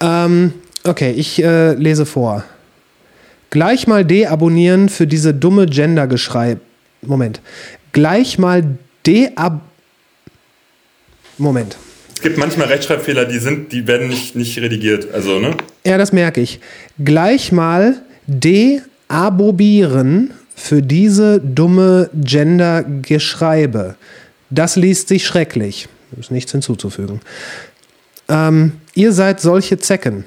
Ähm, 0.00 0.54
okay, 0.84 1.10
ich 1.10 1.42
äh, 1.42 1.72
lese 1.74 2.06
vor. 2.06 2.44
Gleich 3.50 3.86
mal 3.86 4.04
deabonnieren 4.04 4.88
für 4.88 5.06
diese 5.06 5.34
dumme 5.34 5.66
Gender-Geschrei. 5.66 6.58
Moment. 7.02 7.40
Gleich 7.92 8.38
mal 8.38 8.78
deab... 9.04 9.60
Moment. 11.36 11.76
Es 12.16 12.22
gibt 12.22 12.38
manchmal 12.38 12.68
Rechtschreibfehler, 12.68 13.26
die 13.26 13.38
sind, 13.38 13.72
die 13.72 13.86
werden 13.86 14.08
nicht, 14.08 14.34
nicht 14.36 14.58
redigiert. 14.58 15.12
Also, 15.12 15.38
ne? 15.38 15.54
Ja, 15.84 15.98
das 15.98 16.14
merke 16.14 16.40
ich. 16.40 16.60
Gleich 16.98 17.52
mal 17.52 18.00
deabobieren 18.26 20.32
für 20.54 20.80
diese 20.80 21.40
dumme 21.40 22.08
Gender-Geschreibe. 22.14 23.96
Das 24.48 24.76
liest 24.76 25.08
sich 25.08 25.26
schrecklich. 25.26 25.88
Ist 26.18 26.30
nichts 26.30 26.52
hinzuzufügen. 26.52 27.20
Ähm, 28.30 28.72
ihr 28.94 29.12
seid 29.12 29.42
solche 29.42 29.76
Zecken. 29.76 30.24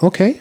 Okay. 0.00 0.40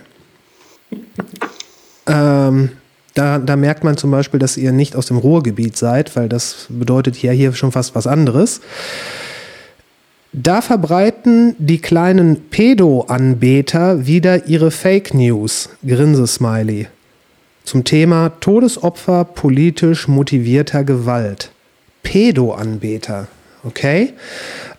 ähm, 2.08 2.72
da, 3.14 3.38
da 3.38 3.56
merkt 3.56 3.84
man 3.84 3.98
zum 3.98 4.10
Beispiel, 4.10 4.40
dass 4.40 4.58
ihr 4.58 4.72
nicht 4.72 4.96
aus 4.96 5.06
dem 5.06 5.18
Ruhrgebiet 5.18 5.78
seid, 5.78 6.16
weil 6.16 6.28
das 6.28 6.66
bedeutet 6.70 7.22
ja 7.22 7.32
hier 7.32 7.54
schon 7.54 7.72
fast 7.72 7.94
was 7.94 8.08
anderes. 8.08 8.62
Da 10.38 10.62
verbreiten 10.62 11.56
die 11.60 11.80
kleinen 11.80 12.50
Pedo-Anbeter 12.50 14.06
wieder 14.06 14.48
ihre 14.48 14.70
Fake 14.70 15.14
News, 15.14 15.70
Grinsesmiley, 15.88 16.88
zum 17.64 17.86
Thema 17.86 18.34
Todesopfer 18.42 19.24
politisch 19.24 20.10
motivierter 20.10 20.84
Gewalt. 20.84 21.52
Pedo-Anbeter, 22.04 23.30
okay? 23.64 24.12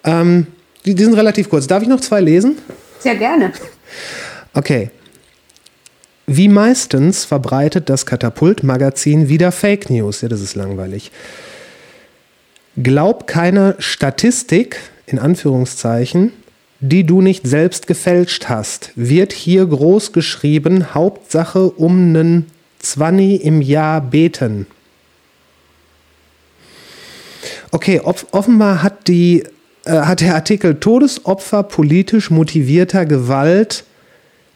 Ähm, 0.04 0.46
die, 0.84 0.94
die 0.94 1.04
sind 1.04 1.14
relativ 1.14 1.48
kurz. 1.48 1.66
Darf 1.66 1.82
ich 1.82 1.88
noch 1.88 2.00
zwei 2.00 2.20
lesen? 2.20 2.58
Sehr 2.98 3.14
gerne. 3.14 3.50
Okay. 4.52 4.90
Wie 6.26 6.48
meistens 6.48 7.24
verbreitet 7.24 7.88
das 7.88 8.04
Katapult-Magazin 8.04 9.30
wieder 9.30 9.52
Fake 9.52 9.88
News. 9.88 10.20
Ja, 10.20 10.28
das 10.28 10.42
ist 10.42 10.54
langweilig. 10.54 11.10
Glaub 12.76 13.26
keiner 13.26 13.74
Statistik, 13.78 14.76
in 15.06 15.18
Anführungszeichen, 15.18 16.32
die 16.80 17.04
du 17.04 17.22
nicht 17.22 17.46
selbst 17.46 17.86
gefälscht 17.86 18.48
hast, 18.48 18.90
wird 18.96 19.32
hier 19.32 19.64
groß 19.66 20.12
geschrieben, 20.12 20.94
Hauptsache 20.94 21.70
um 21.70 22.12
nen 22.12 22.46
Zwanni 22.78 23.36
im 23.36 23.62
Jahr 23.62 24.00
beten. 24.00 24.66
Okay, 27.70 28.00
off 28.00 28.26
offenbar 28.32 28.82
hat, 28.82 29.08
die, 29.08 29.44
äh, 29.84 29.92
hat 29.92 30.20
der 30.20 30.34
Artikel 30.34 30.78
Todesopfer 30.78 31.62
politisch 31.62 32.30
motivierter 32.30 33.06
Gewalt 33.06 33.84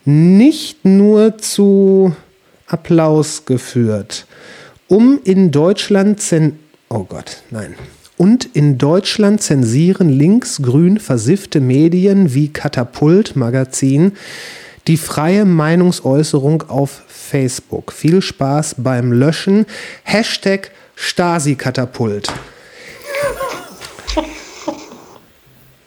nicht 0.05 0.85
nur 0.85 1.39
zu 1.39 2.15
Applaus 2.67 3.45
geführt. 3.47 4.27
Um 4.89 5.21
in 5.25 5.51
Deutschland 5.51 6.21
zen 6.21 6.59
oh 6.89 7.05
Gott, 7.05 7.43
nein. 7.51 7.75
Und 8.21 8.51
in 8.53 8.77
Deutschland 8.77 9.43
zensieren 9.43 10.11
linksgrün 10.11 11.01
versiffte 11.01 11.59
Medien 11.59 12.35
wie 12.35 12.53
Katapult 12.53 13.35
Magazin 13.35 14.13
die 14.89 14.99
freie 14.99 15.47
Meinungsäußerung 15.47 16.65
auf 16.69 17.01
Facebook. 17.09 17.95
Viel 17.95 18.21
Spaß 18.21 18.75
beim 18.77 19.11
Löschen. 19.11 19.65
Hashtag 20.03 20.71
Stasi-Katapult. 20.97 22.31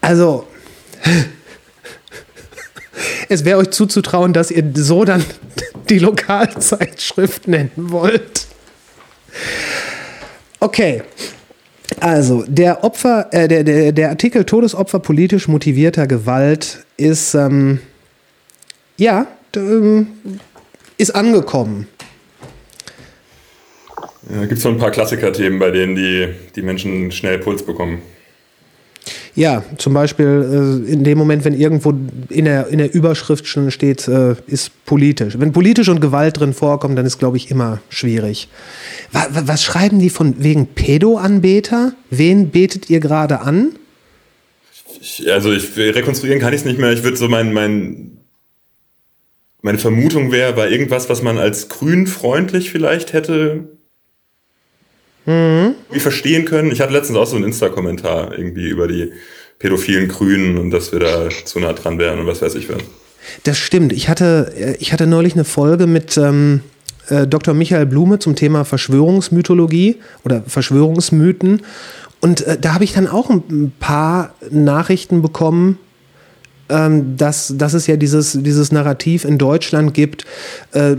Also, 0.01 0.47
es 3.29 3.45
wäre 3.45 3.59
euch 3.59 3.69
zuzutrauen, 3.69 4.33
dass 4.33 4.49
ihr 4.49 4.63
so 4.73 5.05
dann 5.05 5.23
die 5.89 5.99
Lokalzeitschrift 5.99 7.47
nennen 7.47 7.69
wollt. 7.75 8.47
Okay. 10.59 11.03
Also, 11.99 12.43
der 12.47 12.83
Opfer, 12.83 13.27
äh, 13.31 13.47
der, 13.47 13.63
der, 13.63 13.91
der 13.91 14.09
Artikel 14.09 14.45
Todesopfer 14.45 14.99
politisch 14.99 15.47
motivierter 15.47 16.07
Gewalt 16.07 16.85
ist, 16.97 17.33
ähm, 17.33 17.79
ja, 18.97 19.27
ähm, 19.55 20.07
ist 20.97 21.15
angekommen. 21.15 21.87
Ja, 24.29 24.45
gibt 24.45 24.61
so 24.61 24.69
ein 24.69 24.77
paar 24.77 24.91
Klassiker-Themen, 24.91 25.59
bei 25.59 25.71
denen 25.71 25.95
die, 25.95 26.29
die 26.55 26.61
Menschen 26.61 27.11
schnell 27.11 27.39
Puls 27.39 27.65
bekommen. 27.65 28.01
Ja, 29.35 29.63
zum 29.77 29.93
Beispiel 29.93 30.85
äh, 30.87 30.91
in 30.91 31.03
dem 31.03 31.17
Moment, 31.17 31.43
wenn 31.43 31.53
irgendwo 31.53 31.93
in 32.29 32.45
der, 32.45 32.67
in 32.67 32.77
der 32.77 32.93
Überschrift 32.93 33.47
schon 33.47 33.71
steht, 33.71 34.07
äh, 34.07 34.35
ist 34.47 34.85
politisch. 34.85 35.39
Wenn 35.39 35.51
politisch 35.51 35.89
und 35.89 35.99
Gewalt 35.99 36.39
drin 36.39 36.53
vorkommt, 36.53 36.97
dann 36.97 37.05
ist, 37.05 37.19
glaube 37.19 37.37
ich, 37.37 37.51
immer 37.51 37.81
schwierig. 37.89 38.47
Wa 39.11 39.27
wa 39.31 39.43
was 39.45 39.63
schreiben 39.63 39.99
die 39.99 40.09
von 40.09 40.35
wegen 40.37 40.67
Pedo-Anbeter? 40.67 41.93
Wen 42.09 42.49
betet 42.49 42.89
ihr 42.89 42.99
gerade 42.99 43.41
an? 43.41 43.69
Ich, 45.01 45.29
also 45.31 45.51
ich 45.51 45.75
rekonstruieren 45.75 46.39
kann 46.39 46.53
ich 46.53 46.61
es 46.61 46.65
nicht 46.65 46.79
mehr. 46.79 46.93
Ich 46.93 47.03
würde 47.03 47.17
so 47.17 47.27
mein, 47.27 47.51
mein 47.51 48.17
meine 49.63 49.77
Vermutung 49.79 50.31
wäre, 50.31 50.57
war 50.57 50.69
irgendwas, 50.69 51.09
was 51.09 51.21
man 51.21 51.37
als 51.37 51.69
grünfreundlich 51.69 52.69
vielleicht 52.69 53.13
hätte 53.13 53.72
irgendwie 55.25 55.99
verstehen 55.99 56.45
können. 56.45 56.71
Ich 56.71 56.81
hatte 56.81 56.93
letztens 56.93 57.17
auch 57.17 57.27
so 57.27 57.35
einen 57.35 57.45
Insta-Kommentar 57.45 58.37
irgendwie 58.37 58.67
über 58.67 58.87
die 58.87 59.11
pädophilen 59.59 60.09
Grünen 60.09 60.57
und 60.57 60.71
dass 60.71 60.91
wir 60.91 60.99
da 60.99 61.29
zu 61.45 61.59
nah 61.59 61.73
dran 61.73 61.97
wären 61.99 62.19
und 62.19 62.27
was 62.27 62.41
weiß 62.41 62.55
ich 62.55 62.69
was. 62.69 62.83
Das 63.43 63.57
stimmt. 63.57 63.93
Ich 63.93 64.09
hatte, 64.09 64.53
äh, 64.57 64.75
ich 64.79 64.91
hatte 64.91 65.07
neulich 65.07 65.33
eine 65.33 65.45
Folge 65.45 65.87
mit 65.87 66.17
ähm, 66.17 66.61
äh, 67.07 67.27
Dr. 67.27 67.53
Michael 67.53 67.85
Blume 67.85 68.19
zum 68.19 68.35
Thema 68.35 68.65
Verschwörungsmythologie 68.65 69.97
oder 70.25 70.43
Verschwörungsmythen. 70.45 71.61
Und 72.19 72.45
äh, 72.45 72.57
da 72.59 72.73
habe 72.73 72.83
ich 72.83 72.93
dann 72.93 73.07
auch 73.07 73.29
ein 73.29 73.43
ein 73.49 73.73
paar 73.79 74.33
Nachrichten 74.49 75.21
bekommen, 75.21 75.79
ähm, 76.69 77.17
dass, 77.17 77.53
dass 77.57 77.73
es 77.73 77.87
ja 77.87 77.97
dieses, 77.97 78.37
dieses 78.41 78.71
Narrativ 78.71 79.25
in 79.25 79.37
Deutschland 79.37 79.93
gibt, 79.93 80.25
äh, 80.71 80.95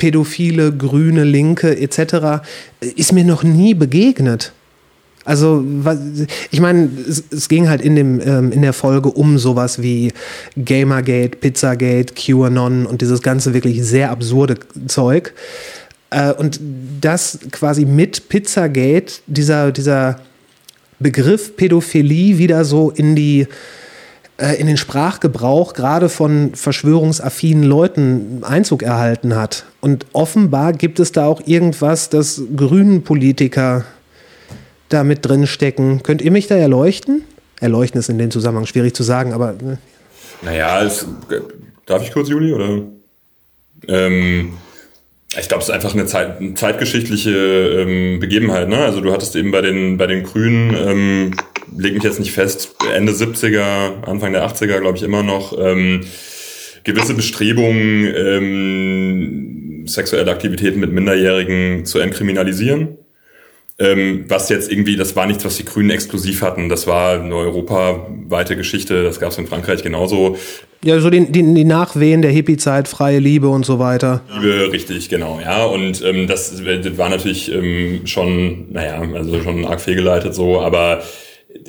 Pädophile, 0.00 0.72
Grüne, 0.72 1.22
Linke 1.22 1.78
etc., 1.78 2.42
ist 2.80 3.12
mir 3.12 3.22
noch 3.22 3.44
nie 3.44 3.74
begegnet. 3.74 4.52
Also, 5.24 5.62
ich 6.50 6.60
meine, 6.60 6.88
es, 7.08 7.48
ging 7.48 7.68
halt 7.68 7.82
in, 7.82 7.94
dem, 7.94 8.20
ähm, 8.20 8.50
in 8.50 8.62
der 8.62 8.72
Folge 8.72 9.10
um 9.10 9.38
sowas 9.38 9.82
wie 9.82 10.12
Gamergate, 10.56 11.36
Pizzagate, 11.36 12.14
QAnon 12.14 12.86
und 12.86 13.02
dieses 13.02 13.20
ganze 13.20 13.52
wirklich 13.52 13.84
sehr 13.84 14.10
absurde 14.10 14.56
Zeug. 14.88 15.34
Äh, 16.08 16.32
und 16.32 16.58
das 17.00 17.38
quasi 17.50 17.84
mit 17.84 18.30
Pizzagate, 18.30 19.20
dieser, 19.26 19.70
dieser 19.72 20.20
Begriff 20.98 21.54
Pädophilie 21.54 22.38
wieder 22.38 22.64
so 22.64 22.90
in 22.90 23.14
die 23.14 23.46
in 24.40 24.66
den 24.66 24.76
Sprachgebrauch 24.76 25.74
gerade 25.74 26.08
von 26.08 26.54
verschwörungsaffinen 26.54 27.62
Leuten 27.64 28.42
Einzug 28.42 28.82
erhalten 28.82 29.36
hat. 29.36 29.64
Und 29.80 30.06
offenbar 30.12 30.72
gibt 30.72 30.98
es 30.98 31.12
da 31.12 31.26
auch 31.26 31.42
irgendwas, 31.46 32.08
das 32.08 32.42
grünen 32.56 33.02
Politiker 33.02 33.84
da 34.88 35.04
mit 35.04 35.26
drin 35.26 35.46
stecken. 35.46 36.02
Könnt 36.02 36.22
ihr 36.22 36.30
mich 36.30 36.46
da 36.46 36.56
erleuchten? 36.56 37.22
Erleuchten 37.60 37.98
ist 37.98 38.08
in 38.08 38.18
dem 38.18 38.30
Zusammenhang 38.30 38.66
schwierig 38.66 38.94
zu 38.94 39.02
sagen, 39.02 39.32
aber 39.32 39.54
ne? 39.60 39.78
Naja, 40.42 40.82
es, 40.82 41.06
darf 41.84 42.02
ich 42.02 42.12
kurz, 42.12 42.28
Juli? 42.28 42.52
Oder? 42.54 42.82
Ähm, 43.88 44.54
ich 45.38 45.48
glaube, 45.48 45.62
es 45.62 45.68
ist 45.68 45.74
einfach 45.74 45.94
eine, 45.94 46.06
Zeit, 46.06 46.40
eine 46.40 46.54
zeitgeschichtliche 46.54 47.30
ähm, 47.30 48.18
Begebenheit. 48.18 48.68
Ne? 48.68 48.78
Also 48.78 49.00
du 49.00 49.12
hattest 49.12 49.36
eben 49.36 49.52
bei 49.52 49.60
den, 49.60 49.96
bei 49.96 50.06
den 50.06 50.24
Grünen, 50.24 50.74
ähm, 50.74 51.30
leg 51.76 51.94
mich 51.94 52.02
jetzt 52.02 52.18
nicht 52.18 52.32
fest, 52.32 52.74
Ende 52.94 53.12
70er, 53.12 54.02
Anfang 54.04 54.32
der 54.32 54.44
80er, 54.44 54.80
glaube 54.80 54.98
ich, 54.98 55.04
immer 55.04 55.22
noch, 55.22 55.56
ähm, 55.56 56.00
gewisse 56.82 57.14
Bestrebungen, 57.14 58.12
ähm, 58.16 59.84
sexuelle 59.86 60.30
Aktivitäten 60.30 60.80
mit 60.80 60.92
Minderjährigen 60.92 61.84
zu 61.84 62.00
entkriminalisieren. 62.00 62.98
Ähm, 63.80 64.26
was 64.28 64.50
jetzt 64.50 64.70
irgendwie, 64.70 64.96
das 64.96 65.16
war 65.16 65.24
nichts, 65.24 65.42
was 65.42 65.56
die 65.56 65.64
Grünen 65.64 65.88
exklusiv 65.88 66.42
hatten. 66.42 66.68
Das 66.68 66.86
war 66.86 67.18
eine 67.18 67.34
europaweite 67.34 68.54
Geschichte. 68.54 69.02
Das 69.02 69.18
gab 69.18 69.30
es 69.30 69.38
in 69.38 69.46
Frankreich 69.46 69.82
genauso. 69.82 70.36
ja, 70.84 71.00
so 71.00 71.08
die, 71.08 71.32
die, 71.32 71.54
die 71.54 71.64
Nachwehen 71.64 72.20
der 72.20 72.30
Hippie-Zeit, 72.30 72.88
freie 72.88 73.20
Liebe 73.20 73.48
und 73.48 73.64
so 73.64 73.78
weiter. 73.78 74.20
Liebe, 74.34 74.70
richtig, 74.70 75.08
genau, 75.08 75.40
ja. 75.42 75.64
Und 75.64 76.04
ähm, 76.04 76.26
das, 76.26 76.62
war 76.98 77.08
natürlich 77.08 77.50
ähm, 77.50 78.02
schon, 78.04 78.70
naja, 78.70 79.00
also 79.14 79.42
schon 79.42 79.64
arg 79.64 79.80
fehlgeleitet 79.80 80.34
so, 80.34 80.60
aber 80.60 81.02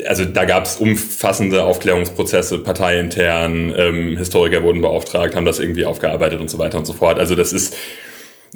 also 0.05 0.26
da 0.26 0.45
gab 0.45 0.66
es 0.66 0.76
umfassende 0.76 1.64
Aufklärungsprozesse, 1.64 2.59
parteiintern, 2.59 3.74
ähm, 3.78 4.18
Historiker 4.18 4.64
wurden 4.64 4.82
beauftragt, 4.82 5.36
haben 5.36 5.45
das 5.45 5.59
irgendwie 5.59 5.86
aufgearbeitet 5.86 6.39
und 6.41 6.49
so 6.49 6.57
weiter 6.59 6.78
und 6.78 6.86
so 6.86 6.93
fort. 6.93 7.20
Also 7.20 7.36
das 7.36 7.53
ist, 7.53 7.76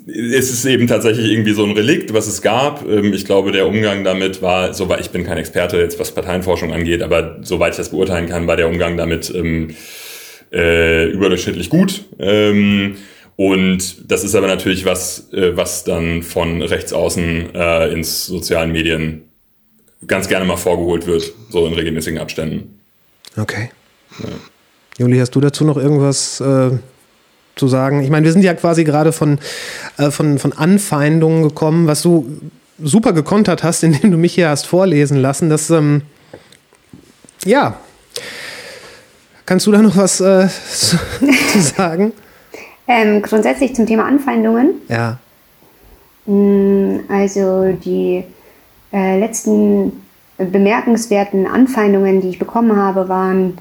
es 0.08 0.52
ist 0.52 0.66
eben 0.66 0.88
tatsächlich 0.88 1.32
irgendwie 1.32 1.54
so 1.54 1.64
ein 1.66 1.72
Relikt, 1.72 2.14
was 2.14 2.28
es 2.28 2.42
gab. 2.42 2.88
Ähm, 2.88 3.14
Ich 3.14 3.26
glaube, 3.26 3.52
der 3.52 3.68
Umgang 3.68 4.04
damit 4.04 4.42
war, 4.42 4.74
soweit 4.74 5.00
ich 5.02 5.10
bin 5.10 5.24
kein 5.24 5.38
Experte 5.38 5.78
jetzt, 5.78 6.00
was 6.00 6.14
Parteienforschung 6.14 6.74
angeht, 6.74 7.02
aber 7.02 7.38
soweit 7.42 7.72
ich 7.72 7.78
das 7.78 7.90
beurteilen 7.90 8.30
kann, 8.30 8.48
war 8.48 8.58
der 8.58 8.68
Umgang 8.68 8.98
damit 8.98 9.34
ähm, 9.34 9.76
äh, 10.54 11.10
überdurchschnittlich 11.10 11.70
gut. 11.70 12.06
Ähm, 12.20 12.98
und 13.36 14.10
das 14.12 14.24
ist 14.24 14.36
aber 14.36 14.48
natürlich 14.48 14.86
was, 14.86 15.32
äh, 15.34 15.58
was 15.58 15.84
dann 15.84 16.24
von 16.24 16.62
rechts 16.62 16.94
außen 16.94 17.54
äh, 17.54 17.92
ins 17.92 18.28
sozialen 18.28 18.72
Medien 18.72 19.24
ganz 20.08 20.28
gerne 20.28 20.46
mal 20.46 20.58
vorgeholt 20.58 21.08
wird, 21.08 21.34
so 21.50 21.66
in 21.66 21.74
regelmäßigen 21.74 22.20
Abständen. 22.20 22.80
Okay. 23.38 23.70
Juli, 24.98 25.18
hast 25.18 25.32
du 25.32 25.42
dazu 25.42 25.66
noch 25.66 25.78
irgendwas 25.78 26.40
äh, 26.40 26.72
zu 27.56 27.68
sagen? 27.68 28.02
Ich 28.02 28.10
meine, 28.10 28.26
wir 28.26 28.32
sind 28.32 28.44
ja 28.44 28.54
quasi 28.54 28.84
gerade 28.84 29.12
von, 29.12 29.40
äh, 29.98 30.12
von, 30.12 30.40
von 30.40 30.54
Anfeindungen 30.54 31.44
gekommen, 31.44 31.88
was 31.88 32.02
du 32.02 32.26
super 32.82 33.14
gekontert 33.14 33.64
hast, 33.64 33.84
indem 33.86 34.12
du 34.12 34.18
mich 34.18 34.36
hier 34.36 34.50
hast 34.50 34.68
vorlesen 34.68 35.18
lassen. 35.18 35.50
Das, 35.50 35.70
ähm, 35.70 36.04
ja. 37.46 37.78
Kannst 39.46 39.68
du 39.68 39.72
da 39.72 39.82
noch 39.82 39.96
was 39.96 40.20
äh, 40.22 40.48
zu, 40.72 40.98
zu 41.52 41.60
sagen? 41.60 42.14
Ähm, 42.88 43.22
grundsätzlich 43.22 43.76
zum 43.76 43.86
Thema 43.86 44.06
Anfeindungen. 44.06 44.76
Ja. 44.90 45.20
Mm, 46.26 47.00
Also 47.10 47.72
die 47.74 48.24
äh, 48.92 49.20
letzten 49.20 50.04
bemerkenswerten 50.38 51.48
Anfeindungen, 51.48 52.22
die 52.22 52.30
ich 52.30 52.40
bekommen 52.40 52.76
habe, 52.76 53.08
waren 53.08 53.58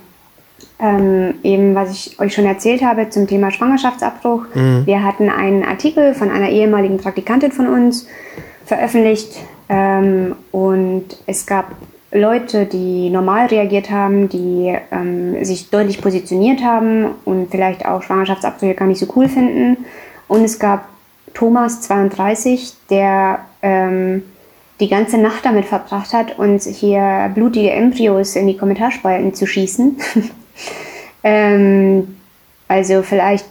ähm, 0.78 1.34
eben, 1.42 1.74
was 1.74 1.90
ich 1.92 2.18
euch 2.20 2.34
schon 2.34 2.46
erzählt 2.46 2.82
habe 2.82 3.08
zum 3.08 3.26
Thema 3.26 3.50
Schwangerschaftsabbruch. 3.50 4.46
Wir 4.84 5.02
hatten 5.04 5.30
einen 5.30 5.64
Artikel 5.64 6.14
von 6.14 6.30
einer 6.30 6.50
ehemaligen 6.50 6.98
Praktikantin 6.98 7.52
von 7.52 7.68
uns 7.68 8.06
veröffentlicht 8.64 9.36
ähm, 9.68 10.36
und 10.50 11.04
es 11.26 11.46
gab 11.46 11.66
Leute, 12.14 12.66
die 12.66 13.10
normal 13.10 13.46
reagiert 13.46 13.90
haben, 13.90 14.28
die 14.28 14.72
ähm, 14.92 15.44
sich 15.44 15.70
deutlich 15.70 16.00
positioniert 16.00 16.62
haben 16.62 17.08
und 17.24 17.50
vielleicht 17.50 17.84
auch 17.86 18.02
Schwangerschaftsabbrüche 18.02 18.74
gar 18.74 18.86
nicht 18.86 19.00
so 19.00 19.06
cool 19.16 19.28
finden. 19.28 19.84
Und 20.28 20.44
es 20.44 20.60
gab 20.60 20.88
Thomas 21.34 21.80
32, 21.82 22.74
der 22.88 23.40
ähm, 23.62 24.22
die 24.78 24.88
ganze 24.88 25.18
Nacht 25.18 25.44
damit 25.44 25.64
verbracht 25.64 26.12
hat, 26.12 26.38
uns 26.38 26.66
hier 26.66 27.30
blutige 27.34 27.70
Embryos 27.70 28.36
in 28.36 28.46
die 28.46 28.56
Kommentarspalten 28.56 29.34
zu 29.34 29.46
schießen. 29.46 29.96
ähm, 31.22 32.16
also 32.68 33.02
vielleicht, 33.02 33.46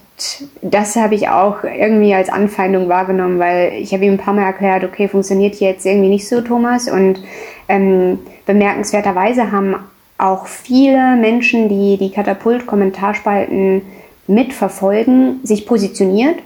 das 0.62 0.96
habe 0.96 1.16
ich 1.16 1.30
auch 1.30 1.64
irgendwie 1.64 2.14
als 2.14 2.30
Anfeindung 2.30 2.88
wahrgenommen, 2.90 3.40
weil 3.40 3.74
ich 3.74 3.94
habe 3.94 4.06
ihm 4.06 4.14
ein 4.14 4.18
paar 4.18 4.34
Mal 4.34 4.46
erklärt, 4.46 4.84
okay, 4.84 5.08
funktioniert 5.08 5.56
jetzt 5.56 5.86
irgendwie 5.86 6.10
nicht 6.10 6.28
so, 6.28 6.42
Thomas. 6.42 6.90
Und 6.90 7.22
ähm, 7.68 8.20
bemerkenswerterweise 8.46 9.52
haben 9.52 9.76
auch 10.18 10.48
viele 10.48 11.16
Menschen, 11.16 11.70
die 11.70 11.98
die 11.98 12.12
Katapult-Kommentarspalten 12.12 13.82
mitverfolgen, 14.28 15.40
sich 15.44 15.66
positioniert. 15.66 16.40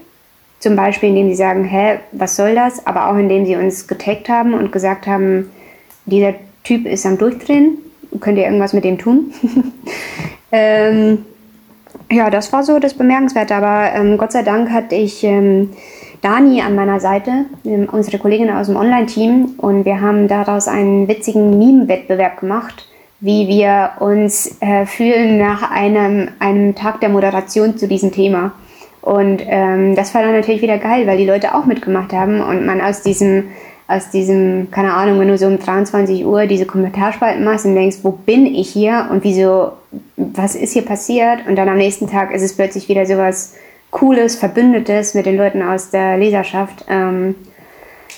Zum 0.59 0.75
Beispiel, 0.75 1.09
indem 1.09 1.29
sie 1.29 1.35
sagen, 1.35 1.63
hä, 1.65 1.99
was 2.11 2.35
soll 2.35 2.55
das? 2.55 2.87
Aber 2.87 3.09
auch 3.09 3.17
indem 3.17 3.45
sie 3.45 3.55
uns 3.55 3.87
getaggt 3.87 4.29
haben 4.29 4.53
und 4.53 4.71
gesagt 4.71 5.05
haben, 5.05 5.51
dieser 6.05 6.33
Typ 6.63 6.85
ist 6.85 7.05
am 7.05 7.17
Durchdrehen, 7.17 7.77
könnt 8.19 8.37
ihr 8.37 8.45
irgendwas 8.45 8.73
mit 8.73 8.83
dem 8.83 8.97
tun? 8.97 9.33
ähm, 10.51 11.25
ja, 12.11 12.29
das 12.29 12.53
war 12.53 12.63
so 12.63 12.79
das 12.79 12.93
Bemerkenswerte, 12.93 13.55
aber 13.55 13.93
ähm, 13.93 14.17
Gott 14.17 14.31
sei 14.31 14.43
Dank 14.43 14.71
hatte 14.71 14.95
ich 14.95 15.23
ähm, 15.23 15.71
Dani 16.21 16.61
an 16.61 16.75
meiner 16.75 16.99
Seite, 16.99 17.45
ähm, 17.65 17.87
unsere 17.91 18.17
Kollegin 18.17 18.49
aus 18.49 18.67
dem 18.67 18.75
Online-Team, 18.75 19.55
und 19.57 19.85
wir 19.85 20.01
haben 20.01 20.27
daraus 20.27 20.67
einen 20.67 21.07
witzigen 21.07 21.57
Meme-Wettbewerb 21.57 22.39
gemacht, 22.39 22.87
wie 23.19 23.47
wir 23.47 23.91
uns 23.99 24.57
äh, 24.61 24.85
fühlen 24.85 25.37
nach 25.37 25.71
einem, 25.71 26.29
einem 26.39 26.75
Tag 26.75 27.01
der 27.01 27.09
Moderation 27.09 27.77
zu 27.77 27.87
diesem 27.87 28.11
Thema. 28.11 28.51
Und 29.01 29.41
ähm, 29.47 29.95
das 29.95 30.13
war 30.13 30.21
dann 30.21 30.33
natürlich 30.33 30.61
wieder 30.61 30.77
geil, 30.77 31.07
weil 31.07 31.17
die 31.17 31.25
Leute 31.25 31.55
auch 31.55 31.65
mitgemacht 31.65 32.13
haben 32.13 32.41
und 32.41 32.65
man 32.65 32.81
aus 32.81 33.01
diesem, 33.01 33.45
aus 33.88 34.09
diesem, 34.09 34.69
keine 34.69 34.93
Ahnung, 34.93 35.19
wenn 35.19 35.29
du 35.29 35.38
so 35.38 35.47
um 35.47 35.59
23 35.59 36.25
Uhr 36.25 36.45
diese 36.45 36.65
Kommentarspalten 36.65 37.43
machst 37.43 37.65
und 37.65 37.75
denkst, 37.75 37.99
wo 38.03 38.11
bin 38.11 38.45
ich 38.45 38.69
hier 38.69 39.07
und 39.09 39.23
wieso, 39.23 39.73
was 40.17 40.55
ist 40.55 40.73
hier 40.73 40.83
passiert? 40.83 41.47
Und 41.47 41.55
dann 41.55 41.69
am 41.69 41.77
nächsten 41.77 42.09
Tag 42.09 42.33
ist 42.33 42.41
es 42.41 42.55
plötzlich 42.55 42.89
wieder 42.89 43.05
sowas 43.05 43.53
Cooles, 43.91 44.35
Verbündetes 44.35 45.13
mit 45.13 45.25
den 45.25 45.38
Leuten 45.38 45.61
aus 45.61 45.89
der 45.89 46.17
Leserschaft. 46.17 46.83
Ähm, 46.89 47.35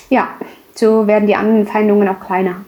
ja, 0.08 0.30
so 0.74 1.06
werden 1.06 1.28
die 1.28 1.36
Anfeindungen 1.36 2.08
auch 2.08 2.18
kleiner. 2.18 2.64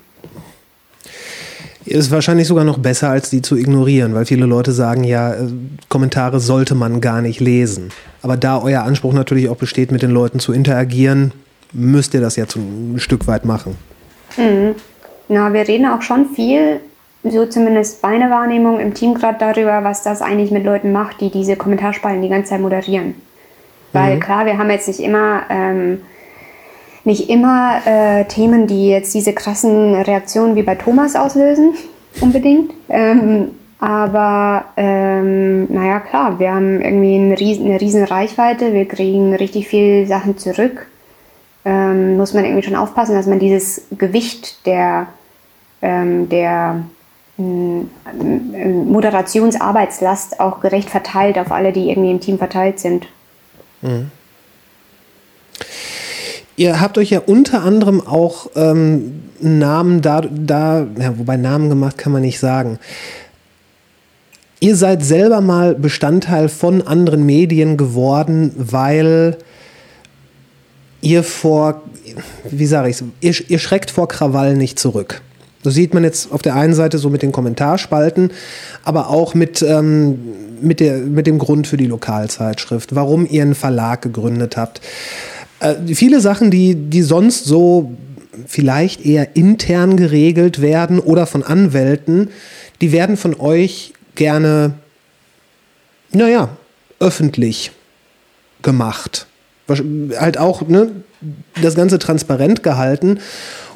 Ist 1.85 2.13
wahrscheinlich 2.13 2.47
sogar 2.47 2.63
noch 2.63 2.79
besser, 2.79 3.11
als 3.11 3.29
die 3.31 3.43
zu 3.43 3.57
ignorieren, 3.57 4.15
weil 4.15 4.25
viele 4.25 4.47
Leute 4.47 4.71
sagen 4.71 5.03
ja, 5.03 5.35
äh, 5.35 5.49
Kommentare 5.89 6.39
sollte 6.39 6.77
man 6.77 7.01
gar 7.01 7.21
nicht 7.21 7.41
lesen. 7.41 7.89
Aber 8.23 8.37
da 8.37 8.63
euer 8.63 8.83
Anspruch 8.83 9.13
natürlich 9.13 9.49
auch 9.49 9.57
besteht, 9.57 9.91
mit 9.91 10.03
den 10.03 10.13
Leuten 10.13 10.39
zu 10.39 10.53
interagieren, 10.53 11.33
müsst 11.73 12.15
ihr 12.15 12.21
das 12.21 12.37
ja 12.37 12.45
ein 12.57 12.99
Stück 12.99 13.27
weit 13.27 13.45
machen. 13.45 13.77
Mhm. 14.37 14.75
Na, 15.29 15.53
wir 15.53 15.67
reden 15.67 15.87
auch 15.87 16.03
schon 16.03 16.31
viel, 16.31 16.81
so 17.23 17.47
zumindest 17.47 18.03
meine 18.03 18.31
Wahrnehmung 18.31 18.81
im 18.81 18.95
Team 18.95 19.15
gerade 19.15 19.39
darüber, 19.39 19.85
was 19.85 20.03
das 20.03 20.23
eigentlich 20.23 20.51
mit 20.51 20.65
Leuten 20.65 20.93
macht, 20.93 21.21
die 21.21 21.31
diese 21.31 21.57
Kommentarspalten 21.57 22.23
die 22.23 22.29
ganze 22.29 22.51
Zeit 22.51 22.61
moderieren. 22.61 23.15
Weil 23.93 24.17
Mhm. 24.17 24.21
klar, 24.21 24.47
wir 24.47 24.59
haben 24.59 24.71
jetzt 24.71 24.89
nicht 24.89 25.01
immer 25.01 25.43
ähm, 25.51 26.01
nicht 27.05 27.29
immer 27.29 27.81
äh, 27.85 28.25
Themen, 28.27 28.67
die 28.67 28.89
jetzt 28.89 29.13
diese 29.15 29.33
krassen 29.33 29.95
Reaktionen 29.95 30.55
wie 30.55 30.63
bei 30.63 30.77
Thomas 30.77 31.17
auslösen, 31.17 31.75
unbedingt. 32.21 32.73
Ähm, 32.89 33.53
aber 33.81 34.67
ähm, 34.77 35.67
naja, 35.73 35.99
klar, 35.99 36.39
wir 36.39 36.55
haben 36.55 36.81
irgendwie 36.81 37.17
eine 37.17 37.39
riesen, 37.39 37.67
eine 37.67 37.81
riesen 37.81 38.05
Reichweite, 38.05 38.73
wir 38.73 38.87
kriegen 38.87 39.35
richtig 39.35 39.67
viel 39.67 40.07
Sachen 40.07 40.39
zurück. 40.39 40.87
Ähm, 41.65 42.17
muss 42.17 42.35
man 42.35 42.45
irgendwie 42.45 42.65
schon 42.65 42.77
aufpassen, 42.77 43.15
dass 43.15 43.27
man 43.27 43.39
dieses 43.39 43.83
Gewicht 43.97 44.67
der, 44.67 45.07
ähm, 45.81 46.29
der 46.29 46.83
ähm, 47.39 47.89
Moderationsarbeitslast 48.87 50.41
auch 50.41 50.61
gerecht 50.61 50.91
verteilt 50.91 51.39
auf 51.39 51.53
alle, 51.53 51.73
die 51.73 51.91
irgendwie 51.91 52.11
im 52.11 52.21
Team 52.21 52.39
verteilt 52.39 52.81
sind. 52.81 53.07
Ihr 56.57 56.81
habt 56.81 56.99
euch 56.99 57.11
ja 57.11 57.21
unter 57.21 57.63
anderem 57.63 58.07
auch 58.07 58.49
ähm, 58.55 59.23
Namen 59.41 60.03
da, 60.03 60.21
da, 60.21 60.87
ja, 60.99 61.19
wobei 61.19 61.37
Namen 61.37 61.69
gemacht 61.69 61.99
kann 61.99 62.13
man 62.13 62.23
nicht 62.23 62.39
sagen. 62.39 62.79
Ihr 64.61 64.77
seid 64.77 65.03
selber 65.03 65.41
mal 65.41 65.75
Bestandteil 65.75 66.49
von 66.49 66.87
anderen 66.87 67.27
Medien 67.27 67.77
geworden, 67.77 68.53
weil 68.57 69.39
ihr 71.03 71.23
vor, 71.23 71.83
wie 72.51 72.67
sage 72.67 72.89
ich 72.89 73.03
ihr, 73.21 73.35
ihr 73.51 73.59
schreckt 73.59 73.91
vor 73.91 74.09
Krawall 74.09 74.57
nicht 74.57 74.79
zurück. 74.79 75.21
Das 75.63 75.75
sieht 75.75 75.95
man 75.95 76.03
jetzt 76.03 76.33
auf 76.33 76.43
der 76.43 76.57
einen 76.57 76.75
Seite 76.75 76.99
so 76.99 77.09
mit 77.09 77.23
den 77.23 77.31
Kommentarspalten, 77.31 78.33
aber 78.83 79.11
auch 79.11 79.35
mit, 79.35 79.63
ähm, 79.63 80.19
mit, 80.61 80.81
der, 80.81 80.99
mit 80.99 81.27
dem 81.27 81.39
Grund 81.39 81.67
für 81.67 81.77
die 81.77 81.87
Lokalzeitschrift, 81.87 82.95
warum 82.95 83.27
ihr 83.29 83.43
einen 83.43 83.55
Verlag 83.55 84.03
gegründet 84.03 84.57
habt. 84.57 84.81
Äh, 85.61 85.75
viele 85.95 86.21
Sachen, 86.21 86.51
die, 86.51 86.75
die 86.75 87.03
sonst 87.03 87.45
so 87.45 87.93
vielleicht 88.47 89.05
eher 89.07 89.37
intern 89.37 89.97
geregelt 89.97 90.61
werden 90.61 90.99
oder 90.99 91.27
von 91.27 91.45
Anwälten, 91.45 92.31
die 92.81 92.91
werden 92.91 93.17
von 93.17 93.39
euch 93.39 93.93
gerne, 94.17 94.75
naja, 96.13 96.49
öffentlich 96.99 97.71
gemacht. 98.63 99.27
Halt 99.69 100.39
auch 100.39 100.67
ne, 100.69 100.91
das 101.61 101.75
Ganze 101.75 101.99
transparent 101.99 102.63
gehalten. 102.63 103.21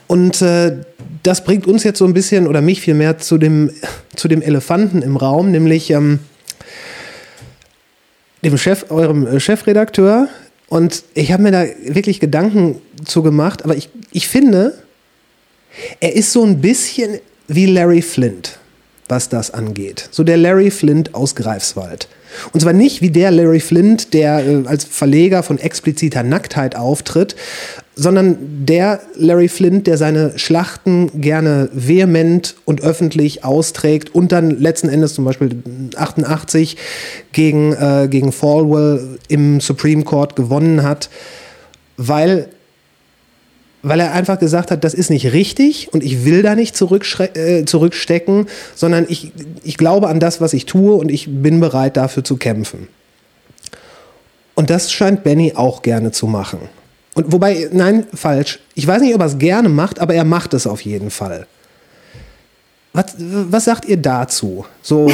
Und 0.06 0.42
äh, 0.42 0.76
das 1.22 1.44
bringt 1.44 1.66
uns 1.66 1.84
jetzt 1.84 1.98
so 1.98 2.04
ein 2.04 2.14
bisschen, 2.14 2.46
oder 2.46 2.60
mich 2.60 2.80
vielmehr, 2.80 3.18
zu 3.18 3.38
dem, 3.38 3.70
zu 4.14 4.28
dem 4.28 4.42
Elefanten 4.42 5.02
im 5.02 5.16
Raum, 5.16 5.50
nämlich 5.50 5.90
ähm, 5.90 6.20
dem 8.42 8.56
Chef, 8.58 8.86
eurem 8.90 9.26
äh, 9.26 9.40
Chefredakteur. 9.40 10.28
Und 10.68 11.04
ich 11.14 11.32
habe 11.32 11.42
mir 11.42 11.52
da 11.52 11.64
wirklich 11.84 12.20
Gedanken 12.20 12.80
zu 13.04 13.22
gemacht, 13.22 13.64
aber 13.64 13.76
ich, 13.76 13.88
ich 14.10 14.28
finde, 14.28 14.74
er 16.00 16.14
ist 16.14 16.32
so 16.32 16.44
ein 16.44 16.60
bisschen 16.60 17.20
wie 17.48 17.66
Larry 17.66 18.02
Flint, 18.02 18.58
was 19.08 19.28
das 19.28 19.52
angeht. 19.52 20.08
So 20.10 20.24
der 20.24 20.36
Larry 20.36 20.70
Flint 20.70 21.14
aus 21.14 21.34
Greifswald. 21.34 22.08
Und 22.52 22.60
zwar 22.60 22.72
nicht 22.72 23.02
wie 23.02 23.10
der 23.10 23.30
Larry 23.30 23.60
Flint, 23.60 24.14
der 24.14 24.46
äh, 24.46 24.62
als 24.66 24.84
Verleger 24.84 25.42
von 25.42 25.58
expliziter 25.58 26.22
Nacktheit 26.22 26.76
auftritt, 26.76 27.36
sondern 27.94 28.36
der 28.66 29.00
Larry 29.16 29.48
Flint, 29.48 29.86
der 29.86 29.96
seine 29.96 30.38
Schlachten 30.38 31.20
gerne 31.20 31.70
vehement 31.72 32.56
und 32.66 32.82
öffentlich 32.82 33.42
austrägt 33.42 34.14
und 34.14 34.32
dann 34.32 34.50
letzten 34.50 34.88
Endes 34.88 35.14
zum 35.14 35.24
Beispiel 35.24 35.62
88 35.96 36.76
gegen, 37.32 37.72
äh, 37.72 38.08
gegen 38.10 38.32
Falwell 38.32 39.18
im 39.28 39.60
Supreme 39.60 40.04
Court 40.04 40.36
gewonnen 40.36 40.82
hat, 40.82 41.08
weil 41.96 42.48
weil 43.88 44.00
er 44.00 44.12
einfach 44.12 44.38
gesagt 44.38 44.72
hat, 44.72 44.82
das 44.82 44.94
ist 44.94 45.10
nicht 45.10 45.32
richtig 45.32 45.92
und 45.92 46.02
ich 46.02 46.24
will 46.24 46.42
da 46.42 46.56
nicht 46.56 46.80
äh, 46.80 47.64
zurückstecken, 47.64 48.46
sondern 48.74 49.06
ich, 49.08 49.32
ich 49.62 49.76
glaube 49.76 50.08
an 50.08 50.18
das, 50.18 50.40
was 50.40 50.54
ich 50.54 50.66
tue 50.66 50.94
und 50.94 51.08
ich 51.08 51.28
bin 51.30 51.60
bereit 51.60 51.96
dafür 51.96 52.24
zu 52.24 52.36
kämpfen. 52.36 52.88
Und 54.56 54.70
das 54.70 54.90
scheint 54.90 55.22
Benny 55.22 55.52
auch 55.54 55.82
gerne 55.82 56.10
zu 56.10 56.26
machen. 56.26 56.58
Und 57.14 57.32
wobei, 57.32 57.68
nein, 57.72 58.06
falsch. 58.12 58.58
Ich 58.74 58.86
weiß 58.86 59.02
nicht, 59.02 59.14
ob 59.14 59.20
er 59.20 59.26
es 59.26 59.38
gerne 59.38 59.68
macht, 59.68 60.00
aber 60.00 60.14
er 60.14 60.24
macht 60.24 60.52
es 60.54 60.66
auf 60.66 60.80
jeden 60.80 61.10
Fall. 61.10 61.46
Was, 62.92 63.14
was 63.18 63.66
sagt 63.66 63.84
ihr 63.84 63.98
dazu? 63.98 64.64
So, 64.82 65.12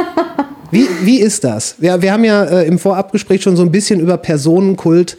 wie, 0.70 0.88
wie 1.02 1.20
ist 1.20 1.44
das? 1.44 1.74
Wir, 1.78 2.00
wir 2.00 2.12
haben 2.12 2.24
ja 2.24 2.44
äh, 2.44 2.66
im 2.66 2.78
Vorabgespräch 2.78 3.42
schon 3.42 3.56
so 3.56 3.62
ein 3.62 3.70
bisschen 3.70 4.00
über 4.00 4.16
Personenkult 4.16 5.18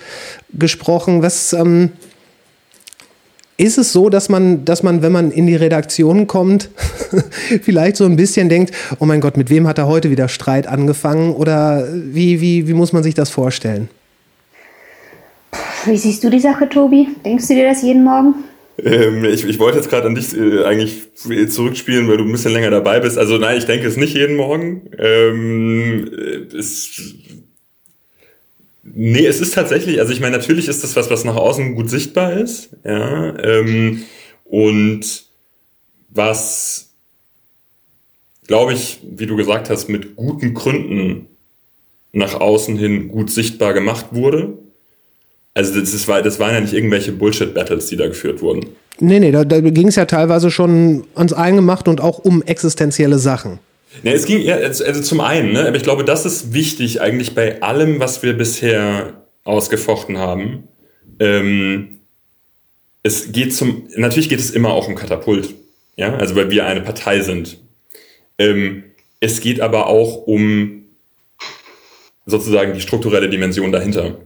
gesprochen. 0.58 1.22
Was 1.22 1.54
ähm, 1.54 1.92
ist 3.60 3.78
es 3.78 3.92
so, 3.92 4.10
dass 4.10 4.30
man, 4.30 4.64
dass 4.64 4.84
man, 4.84 5.02
wenn 5.02 5.12
man 5.12 5.32
in 5.32 5.46
die 5.46 5.56
Redaktion 5.56 6.28
kommt, 6.28 6.70
vielleicht 7.62 7.98
so 7.98 8.06
ein 8.06 8.16
bisschen 8.16 8.48
denkt, 8.48 8.74
oh 9.00 9.06
mein 9.06 9.20
Gott, 9.20 9.36
mit 9.36 9.50
wem 9.50 9.68
hat 9.68 9.78
er 9.78 9.88
heute 9.88 10.10
wieder 10.10 10.30
Streit 10.30 10.66
angefangen? 10.66 11.34
Oder 11.34 11.86
wie, 11.94 12.40
wie, 12.40 12.68
wie 12.68 12.74
muss 12.74 12.94
man 12.94 13.04
sich 13.04 13.16
das 13.16 13.30
vorstellen? 13.30 13.90
Wie 15.86 15.98
siehst 15.98 16.24
du 16.24 16.30
die 16.30 16.40
Sache, 16.40 16.70
Tobi? 16.70 17.10
Denkst 17.26 17.48
du 17.50 17.56
dir 17.56 17.68
das 17.68 17.82
jeden 17.82 18.04
Morgen? 18.04 18.36
Ähm, 18.82 19.26
ich, 19.26 19.46
ich 19.46 19.60
wollte 19.60 19.78
jetzt 19.78 19.90
gerade 19.90 20.08
an 20.08 20.16
dich 20.16 20.38
äh, 20.38 20.64
eigentlich 20.64 21.10
zurückspielen, 21.50 22.08
weil 22.08 22.16
du 22.16 22.24
ein 22.24 22.32
bisschen 22.32 22.54
länger 22.54 22.70
dabei 22.70 23.02
bist. 23.02 23.18
Also 23.18 23.38
nein, 23.38 23.58
ich 23.58 23.66
denke 23.66 23.88
es 23.88 23.98
nicht 23.98 24.14
jeden 24.14 24.38
Morgen. 24.38 24.84
Ähm, 24.98 26.10
äh, 26.18 26.56
es, 26.56 27.14
nee, 29.00 29.26
es 29.26 29.40
ist 29.40 29.54
tatsächlich, 29.54 30.02
also 30.02 30.12
ich 30.12 30.20
meine, 30.20 30.38
natürlich 30.38 30.68
ist 30.68 30.84
das 30.84 30.98
was, 30.98 31.10
was 31.10 31.24
nach 31.24 31.38
außen 31.38 31.74
gut 31.74 31.90
sichtbar 31.90 32.34
ist. 32.34 32.70
Ja, 32.84 33.34
ähm, 33.40 34.04
und 34.44 35.24
was, 36.10 36.90
glaube 38.46 38.74
ich, 38.74 39.00
wie 39.04 39.26
du 39.26 39.38
gesagt 39.38 39.70
hast, 39.70 39.88
mit 39.88 40.18
guten 40.18 40.54
Gründen 40.54 41.28
nach 42.12 42.36
außen 42.36 42.76
hin 42.76 43.08
gut 43.08 43.32
sichtbar 43.32 43.74
gemacht 43.74 44.08
wurde. 44.12 44.58
Also 45.54 45.80
das, 45.80 45.94
ist, 45.94 46.10
das 46.10 46.40
waren 46.40 46.54
ja 46.54 46.60
nicht 46.60 46.74
irgendwelche 46.74 47.14
Bullshit-Battles, 47.14 47.88
die 47.88 47.96
da 47.96 48.08
geführt 48.08 48.42
wurden. 48.42 48.66
Nee, 49.00 49.20
nee, 49.20 49.32
da, 49.32 49.46
da 49.46 49.62
ging 49.62 49.88
es 49.88 49.96
ja 49.96 50.06
teilweise 50.06 50.52
schon 50.52 51.06
ans 51.16 51.32
Eingemachte 51.32 51.90
und 51.90 52.02
auch 52.02 52.20
um 52.20 52.42
existenzielle 52.42 53.18
Sachen. 53.18 53.60
Ja, 54.04 54.12
es 54.12 54.26
ging 54.26 54.42
ja, 54.42 54.56
also 54.56 54.86
also 54.86 55.02
zum 55.02 55.20
einen, 55.20 55.54
ne, 55.54 55.68
aber 55.68 55.76
ich 55.76 55.84
glaube, 55.84 56.04
das 56.04 56.26
ist 56.26 56.54
wichtig 56.54 57.02
eigentlich 57.02 57.34
bei 57.34 57.62
allem, 57.62 58.00
was 58.00 58.22
wir 58.24 58.34
bisher 58.34 59.26
ausgefochten 59.44 60.18
haben. 60.18 60.68
Ähm, 61.20 62.00
es 63.02 63.32
geht 63.32 63.54
zum, 63.56 63.88
natürlich 63.96 64.30
geht 64.30 64.40
es 64.40 64.52
immer 64.52 64.74
auch 64.74 64.88
um 64.88 64.96
Katapult, 64.96 65.56
ja, 65.96 66.16
also 66.16 66.36
weil 66.36 66.52
wir 66.52 66.66
eine 66.66 66.82
Partei 66.82 67.22
sind. 67.22 67.60
Ähm, 68.38 68.84
es 69.20 69.42
geht 69.42 69.60
aber 69.60 69.88
auch 69.88 70.28
um 70.28 70.84
sozusagen 72.26 72.74
die 72.74 72.82
strukturelle 72.82 73.30
Dimension 73.30 73.72
dahinter. 73.72 74.20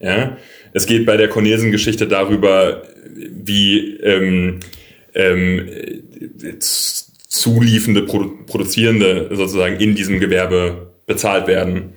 Ja, 0.00 0.38
es 0.72 0.86
geht 0.86 1.04
bei 1.04 1.16
der 1.16 1.28
Cornelsen-Geschichte 1.28 2.08
darüber, 2.08 2.82
wie 3.14 3.96
ähm, 3.98 4.60
ähm, 5.14 5.68
zuliefende, 7.30 8.02
Produ 8.02 8.44
Produzierende 8.44 9.30
sozusagen 9.32 9.78
in 9.80 9.94
diesem 9.94 10.20
Gewerbe 10.20 10.90
bezahlt 11.06 11.46
werden. 11.46 11.94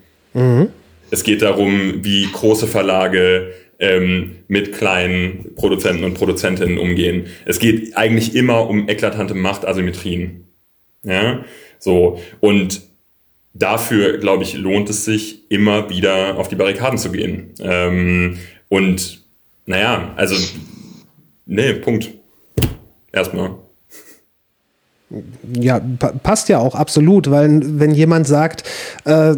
Es 1.12 1.24
geht 1.24 1.42
darum, 1.42 2.04
wie 2.04 2.28
große 2.32 2.68
Verlage 2.68 3.52
ähm, 3.80 4.38
mit 4.48 4.74
kleinen 4.74 5.56
Produzenten 5.56 6.04
und 6.04 6.14
Produzentinnen 6.14 6.78
umgehen. 6.78 7.26
Es 7.46 7.60
geht 7.60 7.98
eigentlich 7.98 8.36
immer 8.36 8.70
um 8.70 8.88
eklatante 8.88 9.34
Machtasymmetrien. 9.34 10.46
Ja, 11.04 11.44
so 11.80 12.22
und 12.40 12.82
dafür 13.54 14.20
glaube 14.20 14.44
ich 14.44 14.54
lohnt 14.54 14.90
es 14.90 15.04
sich 15.04 15.52
immer 15.52 15.90
wieder 15.90 16.38
auf 16.38 16.48
die 16.48 16.56
Barrikaden 16.56 17.00
zu 17.00 17.12
gehen. 17.12 17.56
Ähm, 17.60 18.38
und 18.70 19.24
naja, 19.66 20.14
also 20.16 20.36
nee, 21.46 21.74
Punkt. 21.74 22.12
Erstmal. 23.12 23.63
Ja, 25.60 25.80
pa 26.00 26.12
passt 26.24 26.50
ja 26.50 26.60
auch 26.60 26.76
absolut, 26.76 27.30
weil 27.30 27.62
wenn 27.80 27.92
jemand 27.92 28.28
sagt, 28.28 28.64
äh, 29.06 29.36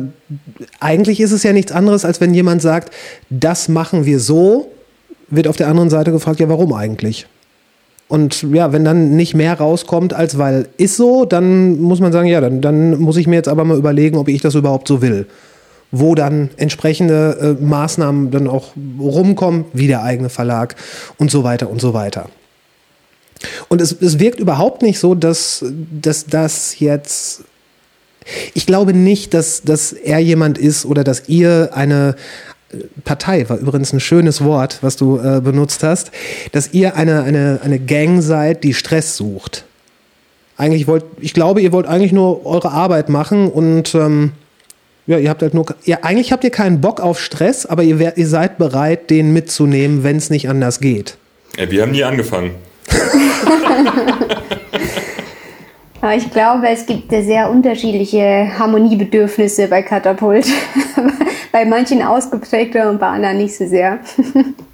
eigentlich 0.79 1.19
ist 1.19 1.31
es 1.31 1.43
ja 1.43 1.53
nichts 1.53 1.71
anderes, 1.71 2.05
als 2.05 2.21
wenn 2.21 2.33
jemand 2.33 2.61
sagt, 2.61 2.93
das 3.29 3.67
machen 3.67 4.05
wir 4.05 4.19
so, 4.19 4.71
wird 5.29 5.47
auf 5.47 5.57
der 5.57 5.67
anderen 5.67 5.89
Seite 5.89 6.11
gefragt, 6.11 6.39
ja, 6.39 6.49
warum 6.49 6.73
eigentlich? 6.73 7.27
Und 8.07 8.43
ja, 8.53 8.71
wenn 8.71 8.85
dann 8.85 9.15
nicht 9.15 9.33
mehr 9.33 9.57
rauskommt, 9.57 10.13
als 10.13 10.37
weil 10.37 10.67
ist 10.77 10.95
so, 10.95 11.25
dann 11.25 11.79
muss 11.79 11.99
man 11.99 12.11
sagen, 12.11 12.27
ja, 12.27 12.39
dann, 12.39 12.61
dann 12.61 12.99
muss 12.99 13.17
ich 13.17 13.27
mir 13.27 13.35
jetzt 13.35 13.47
aber 13.47 13.65
mal 13.65 13.77
überlegen, 13.77 14.17
ob 14.17 14.27
ich 14.27 14.41
das 14.41 14.55
überhaupt 14.55 14.87
so 14.87 15.01
will. 15.01 15.25
Wo 15.91 16.13
dann 16.13 16.49
entsprechende 16.57 17.57
äh, 17.59 17.63
Maßnahmen 17.63 18.29
dann 18.29 18.47
auch 18.47 18.73
rumkommen, 18.99 19.65
wie 19.73 19.87
der 19.87 20.03
eigene 20.03 20.29
Verlag 20.29 20.75
und 21.17 21.31
so 21.31 21.43
weiter 21.43 21.69
und 21.69 21.81
so 21.81 21.93
weiter. 21.93 22.29
Und 23.67 23.81
es, 23.81 23.91
es 24.01 24.19
wirkt 24.19 24.39
überhaupt 24.39 24.81
nicht 24.81 24.99
so, 24.99 25.15
dass, 25.15 25.63
dass 26.01 26.25
das 26.25 26.79
jetzt. 26.79 27.43
Ich 28.53 28.65
glaube 28.65 28.93
nicht, 28.93 29.33
dass, 29.33 29.61
dass 29.61 29.93
er 29.93 30.19
jemand 30.19 30.57
ist 30.57 30.85
oder 30.85 31.03
dass 31.03 31.29
ihr 31.29 31.69
eine 31.73 32.15
Partei, 33.03 33.47
war 33.49 33.57
übrigens 33.57 33.93
ein 33.93 33.99
schönes 33.99 34.43
Wort, 34.43 34.79
was 34.81 34.95
du 34.95 35.17
äh, 35.17 35.41
benutzt 35.41 35.83
hast, 35.83 36.11
dass 36.51 36.73
ihr 36.73 36.95
eine, 36.95 37.23
eine, 37.23 37.59
eine 37.63 37.79
Gang 37.79 38.21
seid, 38.21 38.63
die 38.63 38.73
Stress 38.73 39.15
sucht. 39.15 39.65
Eigentlich 40.57 40.87
wollt, 40.87 41.05
ich 41.19 41.33
glaube, 41.33 41.61
ihr 41.61 41.71
wollt 41.71 41.85
eigentlich 41.85 42.11
nur 42.11 42.45
eure 42.45 42.71
Arbeit 42.71 43.09
machen 43.09 43.49
und 43.49 43.93
ähm, 43.93 44.31
ja, 45.07 45.19
ihr 45.19 45.29
habt 45.29 45.41
halt 45.41 45.53
nur, 45.53 45.65
ja, 45.83 45.99
eigentlich 46.01 46.31
habt 46.31 46.43
ihr 46.43 46.49
keinen 46.49 46.81
Bock 46.81 46.99
auf 46.99 47.19
Stress, 47.19 47.65
aber 47.65 47.83
ihr, 47.83 48.17
ihr 48.17 48.27
seid 48.27 48.57
bereit, 48.57 49.09
den 49.09 49.33
mitzunehmen, 49.33 50.03
wenn 50.03 50.17
es 50.17 50.29
nicht 50.29 50.49
anders 50.49 50.79
geht. 50.79 51.17
Ja, 51.57 51.69
wir 51.69 51.81
haben 51.83 51.91
nie 51.91 52.03
angefangen. 52.03 52.51
Aber 56.01 56.15
ich 56.15 56.29
glaube, 56.31 56.67
es 56.69 56.85
gibt 56.85 57.09
sehr 57.09 57.49
unterschiedliche 57.49 58.51
Harmoniebedürfnisse 58.59 59.67
bei 59.67 59.81
Katapult. 59.81 60.45
bei 61.51 61.65
manchen 61.65 62.01
ausgeprägter 62.03 62.89
und 62.89 62.99
bei 62.99 63.07
anderen 63.07 63.37
nicht 63.37 63.55
so 63.55 63.65
sehr. 63.65 63.99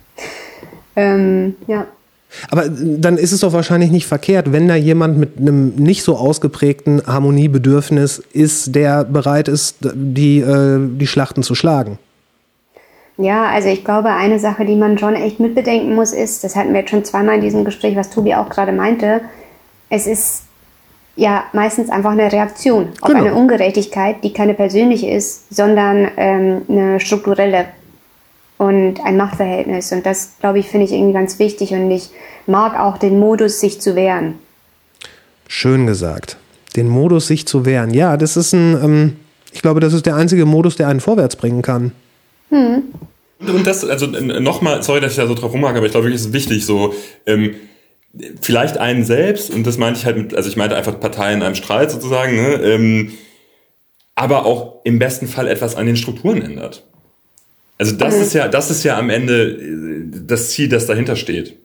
ähm, 0.96 1.56
ja. 1.68 1.86
Aber 2.50 2.68
dann 2.68 3.18
ist 3.18 3.34
es 3.34 3.42
doch 3.42 3.54
wahrscheinlich 3.54 3.92
nicht 3.92 4.08
verkehrt, 4.08 4.52
wenn 4.52 4.68
da 4.68 4.76
jemand 4.76 5.18
mit 5.18 5.38
einem 5.38 5.76
nicht 5.76 6.02
so 6.02 6.18
ausgeprägten 6.18 7.06
Harmoniebedürfnis 7.06 8.24
ist, 8.34 8.74
der 8.74 9.04
bereit 9.04 9.48
ist, 9.48 9.76
die, 9.94 10.40
äh, 10.40 10.80
die 10.98 11.08
Schlachten 11.08 11.44
zu 11.44 11.56
schlagen. 11.56 12.00
Ja, 13.22 13.46
also 13.46 13.70
ich 13.70 13.84
glaube, 13.84 14.10
eine 14.10 14.40
Sache, 14.40 14.66
die 14.66 14.76
man 14.76 14.98
schon 14.98 15.16
echt 15.16 15.40
mitbedenken 15.40 15.94
muss, 15.94 16.14
ist, 16.14 16.44
das 16.44 16.56
hatten 16.56 16.74
wir 16.74 16.82
jetzt 16.82 16.90
schon 16.90 17.04
zweimal 17.04 17.36
in 17.36 17.42
diesem 17.42 17.66
Gespräch, 17.66 17.96
was 17.96 18.10
Tobi 18.10 18.34
auch 18.36 18.50
gerade 18.50 18.72
meinte, 18.72 19.22
es 19.90 20.08
ist 20.08 20.44
ja 21.16 21.44
meistens 21.54 21.90
einfach 21.90 22.12
eine 22.12 22.32
Reaktion 22.32 22.90
auf 23.02 23.10
genau. 23.10 23.26
eine 23.26 23.36
Ungerechtigkeit, 23.36 24.24
die 24.24 24.34
keine 24.34 24.54
persönliche 24.54 25.10
ist, 25.10 25.54
sondern 25.54 26.10
ähm, 26.18 26.62
eine 26.68 27.00
strukturelle 27.00 27.66
und 28.58 29.04
ein 29.04 29.18
Machtverhältnis. 29.18 29.92
Und 29.92 30.06
das, 30.06 30.34
glaube 30.40 30.60
ich, 30.60 30.68
finde 30.68 30.86
ich 30.86 30.94
irgendwie 30.94 31.14
ganz 31.14 31.38
wichtig 31.38 31.74
und 31.74 31.92
ich 31.92 32.12
mag 32.48 32.80
auch 32.80 32.98
den 32.98 33.20
Modus, 33.20 33.60
sich 33.60 33.82
zu 33.82 33.96
wehren. 33.96 34.36
Schön 35.48 35.86
gesagt. 35.86 36.38
Den 36.76 36.88
Modus, 36.88 37.28
sich 37.28 37.46
zu 37.46 37.66
wehren. 37.66 37.94
Ja, 37.94 38.18
das 38.18 38.38
ist 38.38 38.54
ein, 38.54 38.80
ähm, 38.82 39.16
ich 39.52 39.62
glaube, 39.62 39.80
das 39.80 39.94
ist 39.94 40.06
der 40.06 40.16
einzige 40.16 40.46
Modus, 40.46 40.76
der 40.76 40.88
einen 40.88 41.02
vorwärts 41.02 41.36
bringen 41.36 41.62
kann. 41.62 41.92
Hm. 42.50 42.84
Und 43.48 43.66
das, 43.66 43.84
also 43.84 44.08
nochmal, 44.08 44.84
sorry, 44.84 45.02
dass 45.02 45.12
ich 45.12 45.18
da 45.18 45.28
so 45.28 45.34
drauf 45.34 45.54
rumhake, 45.54 45.78
aber 45.78 45.86
ich 45.86 45.92
glaube 45.92 46.06
wirklich, 46.06 46.22
es 46.22 46.28
ist 46.28 46.34
wichtig, 46.34 46.66
so, 46.66 46.94
ähm, 47.26 47.56
vielleicht 48.42 48.78
einen 48.78 49.04
selbst, 49.04 49.50
und 49.50 49.66
das 49.66 49.78
meinte 49.78 50.00
ich 50.00 50.06
halt 50.06 50.18
mit, 50.18 50.36
also 50.36 50.50
ich 50.50 50.58
meinte 50.58 50.76
einfach 50.76 51.00
Parteien 51.00 51.40
in 51.40 51.44
einem 51.44 51.56
Streit 51.56 51.92
sozusagen, 51.92 52.36
ne, 52.36 52.56
ähm, 52.62 53.12
aber 54.16 54.46
auch 54.46 54.82
im 54.84 55.00
besten 55.00 55.28
Fall 55.28 55.48
etwas 55.48 55.76
an 55.76 55.86
den 55.86 55.96
Strukturen 55.96 56.42
ändert. 56.42 56.86
Also 57.78 57.96
das 57.96 58.16
mhm. 58.16 58.22
ist 58.22 58.34
ja, 58.34 58.48
das 58.48 58.70
ist 58.70 58.84
ja 58.84 58.98
am 58.98 59.10
Ende 59.10 59.52
äh, 59.52 60.22
das 60.28 60.52
Ziel, 60.52 60.70
das 60.70 60.86
dahinter 60.86 61.16
steht. 61.16 61.58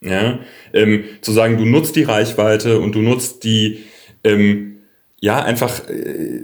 Ja, 0.00 0.40
ähm, 0.74 1.04
zu 1.22 1.32
sagen, 1.32 1.56
du 1.56 1.64
nutzt 1.64 1.96
die 1.96 2.02
Reichweite 2.02 2.78
und 2.78 2.94
du 2.94 3.00
nutzt 3.00 3.42
die, 3.42 3.84
ähm, 4.22 4.76
ja, 5.20 5.42
einfach 5.42 5.88
äh, 5.88 6.42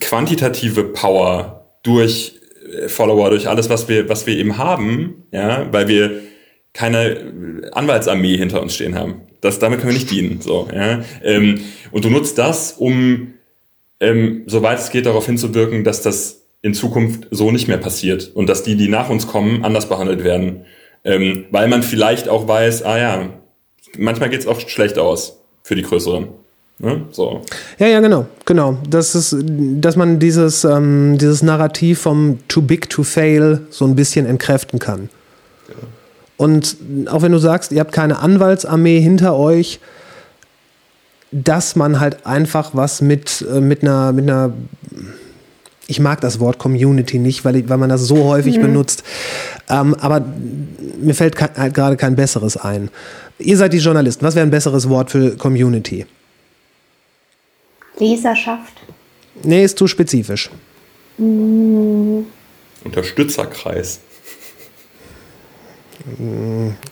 quantitative 0.00 0.82
Power 0.84 1.78
durch 1.84 2.40
Follower, 2.88 3.30
durch 3.30 3.48
alles, 3.48 3.68
was 3.70 3.88
wir, 3.88 4.08
was 4.08 4.26
wir 4.26 4.36
eben 4.36 4.58
haben, 4.58 5.24
ja, 5.32 5.66
weil 5.72 5.88
wir 5.88 6.20
keine 6.72 7.70
Anwaltsarmee 7.72 8.36
hinter 8.36 8.60
uns 8.62 8.74
stehen 8.74 8.94
haben. 8.94 9.22
Das, 9.40 9.58
damit 9.58 9.80
können 9.80 9.92
wir 9.92 9.98
nicht 9.98 10.10
dienen. 10.10 10.40
So, 10.40 10.68
ja? 10.72 11.02
Ähm, 11.22 11.60
und 11.90 12.04
du 12.04 12.10
nutzt 12.10 12.38
das, 12.38 12.72
um, 12.72 13.34
ähm, 14.00 14.42
soweit 14.46 14.78
es 14.78 14.90
geht, 14.90 15.06
darauf 15.06 15.26
hinzuwirken, 15.26 15.84
dass 15.84 16.02
das 16.02 16.42
in 16.62 16.74
Zukunft 16.74 17.28
so 17.30 17.50
nicht 17.50 17.68
mehr 17.68 17.78
passiert 17.78 18.30
und 18.34 18.48
dass 18.48 18.62
die, 18.62 18.76
die 18.76 18.88
nach 18.88 19.08
uns 19.08 19.26
kommen, 19.26 19.64
anders 19.64 19.88
behandelt 19.88 20.24
werden. 20.24 20.66
Ähm, 21.04 21.46
weil 21.50 21.68
man 21.68 21.82
vielleicht 21.82 22.28
auch 22.28 22.48
weiß, 22.48 22.82
ah 22.82 22.98
ja, 22.98 23.40
manchmal 23.96 24.30
geht's 24.30 24.46
auch 24.46 24.60
schlecht 24.60 24.98
aus 24.98 25.44
für 25.62 25.76
die 25.76 25.82
Größeren. 25.82 26.28
Ne? 26.78 27.06
So. 27.10 27.42
Ja, 27.78 27.86
ja, 27.86 28.00
genau, 28.00 28.26
genau. 28.44 28.76
Das 28.88 29.14
ist, 29.14 29.34
dass 29.40 29.96
man 29.96 30.18
dieses, 30.18 30.64
ähm, 30.64 31.16
dieses 31.18 31.42
Narrativ 31.42 32.00
vom 32.00 32.38
Too 32.48 32.62
Big 32.62 32.90
to 32.90 33.02
Fail 33.02 33.62
so 33.70 33.86
ein 33.86 33.94
bisschen 33.94 34.26
entkräften 34.26 34.78
kann. 34.78 35.08
Und 36.36 36.76
auch 37.06 37.22
wenn 37.22 37.32
du 37.32 37.38
sagst, 37.38 37.72
ihr 37.72 37.80
habt 37.80 37.92
keine 37.92 38.18
Anwaltsarmee 38.18 39.00
hinter 39.00 39.36
euch, 39.36 39.80
dass 41.32 41.76
man 41.76 41.98
halt 41.98 42.26
einfach 42.26 42.70
was 42.74 43.00
mit, 43.00 43.44
äh, 43.50 43.60
mit, 43.60 43.82
einer, 43.82 44.12
mit 44.12 44.24
einer, 44.24 44.52
ich 45.86 45.98
mag 45.98 46.20
das 46.20 46.40
Wort 46.40 46.58
Community 46.58 47.18
nicht, 47.18 47.44
weil, 47.44 47.56
ich, 47.56 47.68
weil 47.68 47.78
man 47.78 47.88
das 47.88 48.02
so 48.02 48.24
häufig 48.24 48.58
mhm. 48.58 48.62
benutzt, 48.62 49.02
ähm, 49.68 49.94
aber 49.94 50.24
mir 51.00 51.14
fällt 51.14 51.40
halt 51.40 51.74
gerade 51.74 51.96
kein 51.96 52.16
besseres 52.16 52.56
ein. 52.56 52.90
Ihr 53.38 53.56
seid 53.56 53.72
die 53.72 53.78
Journalisten, 53.78 54.24
was 54.24 54.34
wäre 54.34 54.46
ein 54.46 54.50
besseres 54.50 54.88
Wort 54.88 55.10
für 55.10 55.36
Community? 55.36 56.06
Leserschaft. 57.98 58.74
Nee, 59.42 59.64
ist 59.64 59.78
zu 59.78 59.86
spezifisch. 59.86 60.50
Mhm. 61.18 62.26
Unterstützerkreis. 62.84 64.00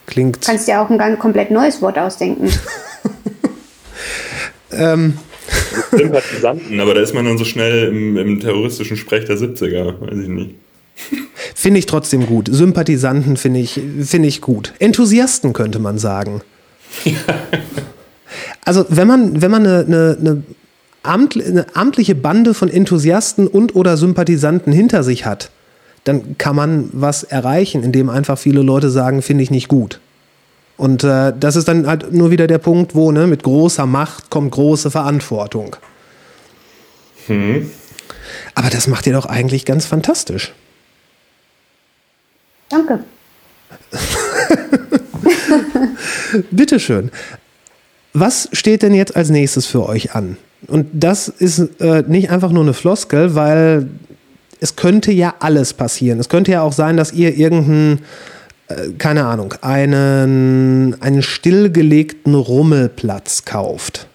Klingt. 0.06 0.36
Du 0.36 0.47
kannst 0.47 0.66
dir 0.66 0.81
auch 0.81 0.90
ein 0.90 0.98
ganz 0.98 1.18
komplett 1.18 1.51
neues 1.51 1.81
Wort 1.81 1.98
ausdenken. 1.98 2.51
ähm. 4.72 5.18
Sympathisanten, 5.90 6.81
aber 6.81 6.94
da 6.94 7.01
ist 7.01 7.14
man 7.14 7.24
dann 7.24 7.39
so 7.39 7.44
schnell 7.44 7.89
im, 7.89 8.16
im 8.16 8.40
terroristischen 8.40 8.97
Sprech 8.97 9.26
der 9.26 9.36
70er, 9.36 10.01
weiß 10.01 10.18
ich 10.18 10.28
nicht. 10.28 10.55
Finde 11.55 11.78
ich 11.78 11.86
trotzdem 11.86 12.26
gut. 12.26 12.48
Sympathisanten 12.51 13.36
finde 13.36 13.60
ich, 13.60 13.81
find 14.02 14.26
ich 14.26 14.40
gut. 14.40 14.74
Enthusiasten 14.78 15.52
könnte 15.52 15.78
man 15.78 15.98
sagen. 15.98 16.43
Ja. 17.05 17.16
Also, 18.64 18.86
wenn 18.89 19.09
man, 19.09 19.43
wenn 19.43 19.51
man 19.51 19.66
eine, 19.66 19.85
eine, 19.85 20.16
eine, 20.18 20.43
eine 21.05 21.66
amtliche 21.74 22.14
Bande 22.14 22.55
von 22.55 22.68
Enthusiasten 22.68 23.47
und 23.47 23.74
oder 23.74 23.97
Sympathisanten 23.97 24.72
hinter 24.72 25.02
sich 25.02 25.26
hat, 25.26 25.51
dann 26.05 26.36
kann 26.39 26.56
man 26.56 26.90
was 26.93 27.22
erreichen, 27.22 27.82
indem 27.82 28.10
einfach 28.10 28.39
viele 28.39 28.62
Leute 28.62 28.90
sagen, 28.90 29.22
finde 29.22 29.43
ich 29.43 29.51
nicht 29.51 29.68
gut. 29.68 30.01
Und 30.76 31.05
äh, 31.05 31.32
das 31.39 31.56
ist 31.56 31.68
dann 31.68 31.86
halt 31.86 32.12
nur 32.12 32.31
wieder 32.31 32.47
der 32.47 32.59
Punkt, 32.59 32.94
wo 32.94 33.12
ne, 33.12 33.26
mit 33.26 33.43
großer 33.43 33.86
Macht 33.86 34.31
kommt 34.31 34.51
große 34.51 34.90
Verantwortung. 34.90 35.76
Hm. 37.26 37.70
Aber 38.55 38.70
das 38.70 38.86
macht 38.86 39.06
ihr 39.06 39.12
doch 39.12 39.26
eigentlich 39.26 39.64
ganz 39.64 39.86
fantastisch. 39.86 40.52
Danke. 42.68 43.05
Bitteschön. 46.51 47.10
Was 48.12 48.48
steht 48.52 48.82
denn 48.82 48.94
jetzt 48.94 49.16
als 49.16 49.31
nächstes 49.31 49.66
für 49.66 49.89
euch 49.89 50.14
an? 50.14 50.36
Und 50.69 50.89
das 50.93 51.28
ist 51.28 51.81
äh, 51.81 52.03
nicht 52.07 52.31
einfach 52.31 52.51
nur 52.51 52.62
eine 52.62 52.74
Floskel, 52.74 53.35
weil 53.35 53.89
es 54.61 54.77
könnte 54.77 55.12
ja 55.12 55.35
alles 55.41 55.74
passieren. 55.74 56.19
Es 56.19 56.28
könnte 56.28 56.53
ja 56.53 56.62
auch 56.62 56.73
sein, 56.73 56.97
dass 56.97 57.12
ihr 57.12 57.36
irgendeinen, 57.36 58.01
äh, 58.69 58.93
keine 58.97 59.27
Ahnung, 59.27 59.55
einen, 59.61 60.97
einen 61.01 61.23
stillgelegten 61.23 62.35
Rummelplatz 62.35 63.45
kauft. 63.45 64.07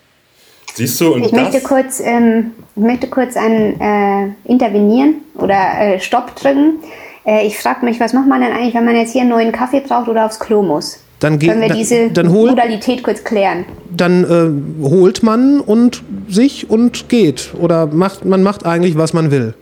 Siehst 0.73 1.01
du, 1.01 1.13
und 1.13 1.25
ich, 1.25 1.31
möchte 1.31 1.61
kurz, 1.61 1.99
ähm, 1.99 2.51
ich 2.75 2.81
möchte 2.81 3.07
kurz 3.07 3.35
ein, 3.35 3.79
äh, 3.79 4.29
intervenieren 4.45 5.15
oder 5.35 5.55
äh, 5.79 5.99
Stopp 5.99 6.35
drücken. 6.35 6.79
Äh, 7.25 7.45
ich 7.45 7.57
frage 7.57 7.85
mich, 7.85 7.99
was 7.99 8.13
macht 8.13 8.27
man 8.27 8.41
denn 8.41 8.51
eigentlich, 8.51 8.73
wenn 8.73 8.85
man 8.85 8.95
jetzt 8.95 9.11
hier 9.11 9.21
einen 9.21 9.31
neuen 9.31 9.51
Kaffee 9.51 9.81
braucht 9.81 10.07
oder 10.07 10.25
aufs 10.25 10.39
Klo 10.39 10.63
muss? 10.63 10.99
Dann 11.19 11.37
geht- 11.39 11.49
Können 11.49 11.61
wir 11.61 11.67
dann- 11.69 11.77
diese 11.77 12.09
dann 12.11 12.29
hol- 12.31 12.49
Modalität 12.51 13.03
kurz 13.03 13.23
klären? 13.23 13.65
Dann 13.89 14.23
äh, 14.23 14.85
holt 14.87 15.21
man 15.23 15.59
und 15.59 16.01
sich 16.29 16.69
und 16.69 17.09
geht. 17.09 17.49
Oder 17.59 17.87
macht, 17.87 18.23
man 18.25 18.41
macht 18.43 18.65
eigentlich, 18.65 18.97
was 18.97 19.13
man 19.13 19.29
will. 19.31 19.53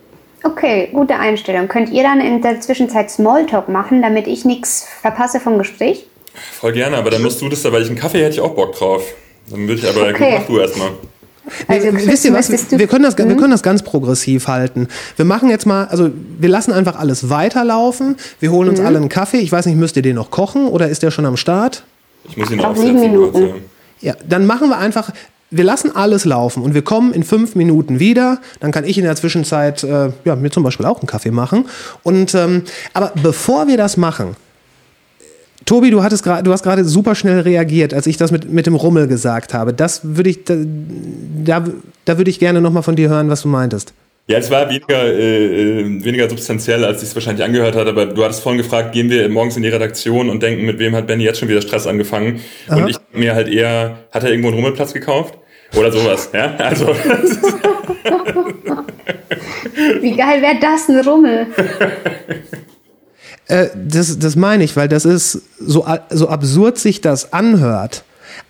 Okay, 0.44 0.90
gute 0.94 1.16
Einstellung. 1.16 1.68
Könnt 1.68 1.90
ihr 1.90 2.04
dann 2.04 2.22
in 2.22 2.42
der 2.42 2.62
Zwischenzeit 2.62 3.10
Smalltalk 3.10 3.70
machen, 3.70 4.02
damit 4.04 4.28
ich 4.28 4.46
nichts 4.46 4.88
verpasse 5.02 5.40
vom 5.40 5.58
Gespräch? 5.58 6.06
Voll 6.60 6.74
gerne, 6.74 6.98
aber 6.98 7.10
dann 7.10 7.24
musst 7.24 7.42
du 7.42 7.50
das 7.50 7.64
da, 7.64 7.72
weil 7.72 7.82
ich 7.82 7.88
einen 7.90 7.98
Kaffee 7.98 8.20
hätte 8.20 8.36
ich 8.36 8.42
auch 8.42 8.54
Bock 8.54 8.74
drauf. 8.76 9.04
Dann 9.50 9.68
würde 9.68 9.82
ich 9.82 9.90
aber, 9.90 10.10
Okay. 10.12 10.36
mach 10.38 10.46
du 10.46 10.60
erstmal. 10.60 10.90
Also, 11.68 11.88
Wisst 11.94 12.26
ihr 12.26 12.34
was? 12.34 12.50
Wir 12.72 12.88
können, 12.88 13.04
das, 13.04 13.18
wir 13.18 13.26
Hm? 13.26 13.38
können 13.38 13.52
das 13.52 13.64
ganz 13.64 13.84
progressiv 13.84 14.48
halten. 14.48 14.88
Wir 15.16 15.26
machen 15.26 15.50
jetzt 15.50 15.66
mal, 15.66 15.86
also 15.86 16.10
wir 16.40 16.50
lassen 16.50 16.72
einfach 16.74 16.98
alles 16.98 17.30
weiterlaufen. 17.30 18.16
Wir 18.40 18.52
holen 18.52 18.70
uns 18.70 18.80
alle 18.80 18.98
einen 18.98 19.10
Kaffee. 19.10 19.38
Ich 19.38 19.52
weiß 19.52 19.66
nicht, 19.66 19.78
müsst 19.78 19.96
ihr 19.96 20.02
den 20.02 20.16
noch 20.16 20.32
kochen 20.32 20.68
oder 20.68 20.88
ist 20.90 21.04
der 21.04 21.12
schon 21.12 21.26
am 21.26 21.38
Start? 21.38 21.84
Ich 22.30 22.38
muss 22.38 22.52
ihn 22.52 22.58
Noch 22.58 22.66
aufsetzen. 22.68 22.98
sieben 22.98 23.00
Minuten. 23.12 23.32
kurz, 23.34 23.46
ja. 24.02 24.12
Ja, 24.12 24.16
dann 24.28 24.46
machen 24.46 24.70
wir 24.70 24.78
einfach, 24.78 25.12
wir 25.50 25.64
lassen 25.64 25.96
alles 25.96 26.26
laufen 26.26 26.62
und 26.62 26.74
wir 26.74 26.82
kommen 26.84 27.14
in 27.14 27.24
fünf 27.24 27.56
Minuten 27.56 28.00
wieder. 28.00 28.40
Dann 28.60 28.72
kann 28.72 28.84
ich 28.84 28.98
in 28.98 29.06
der 29.06 29.16
Zwischenzeit 29.16 29.84
äh, 29.84 30.12
ja, 30.26 30.36
mir 30.36 30.52
zum 30.52 30.62
Beispiel 30.64 30.86
auch 30.86 31.00
einen 31.00 31.08
Kaffee 31.08 31.32
machen. 31.32 31.66
Und 32.04 32.36
ähm, 32.36 32.64
aber 32.94 33.12
bevor 33.24 33.68
wir 33.68 33.78
das 33.78 33.98
machen, 33.98 34.36
Tobi, 35.68 35.92
du 35.92 36.02
hattest 36.02 36.24
gerade, 36.24 36.42
du 36.44 36.52
hast 36.54 36.64
gerade 36.64 36.86
super 36.86 37.14
schnell 37.14 37.42
reagiert, 37.42 37.94
als 37.94 38.08
ich 38.08 38.16
das 38.16 38.32
mit, 38.32 38.50
mit 38.52 38.66
dem 38.66 38.76
Rummel 38.76 39.08
gesagt 39.08 39.54
habe. 39.54 39.74
Das 39.74 40.00
würde 40.04 40.30
ich, 40.30 40.46
da, 40.46 40.56
da, 41.44 41.66
da 42.06 42.18
würde 42.18 42.32
ich 42.32 42.40
gerne 42.40 42.62
noch 42.62 42.72
mal 42.72 42.82
von 42.84 42.96
dir 42.96 43.10
hören, 43.10 43.30
was 43.30 43.42
du 43.42 43.50
meintest. 43.50 43.94
Ja, 44.28 44.38
es 44.38 44.50
war 44.50 44.70
weniger, 44.70 45.04
äh, 45.04 45.82
äh, 45.82 46.04
weniger 46.06 46.30
substanziell, 46.30 46.86
als 46.86 47.04
ich 47.04 47.10
es 47.10 47.16
wahrscheinlich 47.16 47.44
angehört 47.46 47.76
hat, 47.76 47.86
aber 47.86 48.06
du 48.06 48.24
hattest 48.24 48.44
vorhin 48.44 48.62
gefragt, 48.62 48.94
gehen 48.94 49.10
wir 49.10 49.28
morgens 49.28 49.58
in 49.58 49.64
die 49.64 49.70
Redaktion 49.70 50.30
und 50.30 50.42
denken, 50.42 50.66
mit 50.66 50.80
wem 50.80 50.96
hat 50.96 51.06
Benny 51.06 51.26
jetzt 51.26 51.40
schon 51.40 51.50
wieder 51.50 51.62
Stress 51.62 51.86
angefangen? 51.86 52.40
Und 52.70 52.90
ich 52.90 52.98
mir 53.12 53.36
halt 53.36 53.50
eher, 53.50 53.98
hat 54.12 54.24
er 54.24 54.30
irgendwo 54.30 54.48
einen 54.48 54.56
Rummelplatz 54.58 54.94
gekauft? 54.94 55.38
Oder 55.78 55.92
sowas, 55.92 56.30
ja? 56.34 56.56
Also, 56.60 56.88
Wie 60.02 60.16
geil 60.16 60.42
wäre 60.42 60.56
das, 60.62 60.88
ein 60.88 61.00
Rummel? 61.06 61.48
Äh, 63.48 63.68
das, 63.76 64.20
das 64.20 64.36
meine 64.36 64.64
ich, 64.64 64.76
weil 64.76 64.88
das 64.88 65.06
ist 65.06 65.42
so, 65.60 65.86
so 66.10 66.30
absurd 66.30 66.78
sich 66.78 67.02
das 67.02 67.34
anhört. 67.34 68.04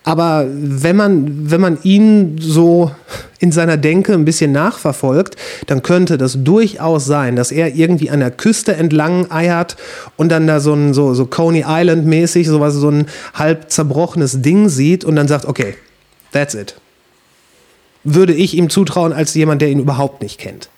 Aber 0.03 0.45
wenn 0.49 0.95
man, 0.95 1.51
wenn 1.51 1.61
man 1.61 1.77
ihn 1.83 2.37
so 2.39 2.91
in 3.39 3.51
seiner 3.51 3.77
Denke 3.77 4.13
ein 4.13 4.25
bisschen 4.25 4.51
nachverfolgt, 4.51 5.35
dann 5.67 5.83
könnte 5.83 6.17
das 6.17 6.43
durchaus 6.43 7.05
sein, 7.05 7.35
dass 7.35 7.51
er 7.51 7.75
irgendwie 7.75 8.09
an 8.09 8.19
der 8.19 8.31
Küste 8.31 8.75
entlang 8.75 9.31
eiert 9.31 9.77
und 10.17 10.29
dann 10.29 10.47
da 10.47 10.59
so 10.59 10.73
ein 10.73 10.93
so, 10.93 11.13
so 11.13 11.25
Coney 11.25 11.63
Island 11.67 12.05
mäßig 12.05 12.47
sowas, 12.47 12.73
so 12.73 12.89
ein 12.89 13.05
halb 13.33 13.69
zerbrochenes 13.69 14.41
Ding 14.41 14.69
sieht 14.69 15.05
und 15.05 15.15
dann 15.15 15.27
sagt, 15.27 15.45
okay, 15.45 15.75
that's 16.31 16.53
it. 16.53 16.75
Würde 18.03 18.33
ich 18.33 18.55
ihm 18.57 18.69
zutrauen 18.69 19.13
als 19.13 19.33
jemand, 19.35 19.61
der 19.61 19.69
ihn 19.69 19.79
überhaupt 19.79 20.21
nicht 20.21 20.39
kennt. 20.39 20.69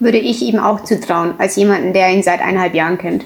Würde 0.00 0.18
ich 0.18 0.42
ihm 0.42 0.58
auch 0.58 0.84
zutrauen, 0.84 1.34
als 1.38 1.56
jemanden, 1.56 1.92
der 1.92 2.10
ihn 2.10 2.22
seit 2.22 2.40
eineinhalb 2.40 2.74
Jahren 2.74 2.98
kennt. 2.98 3.24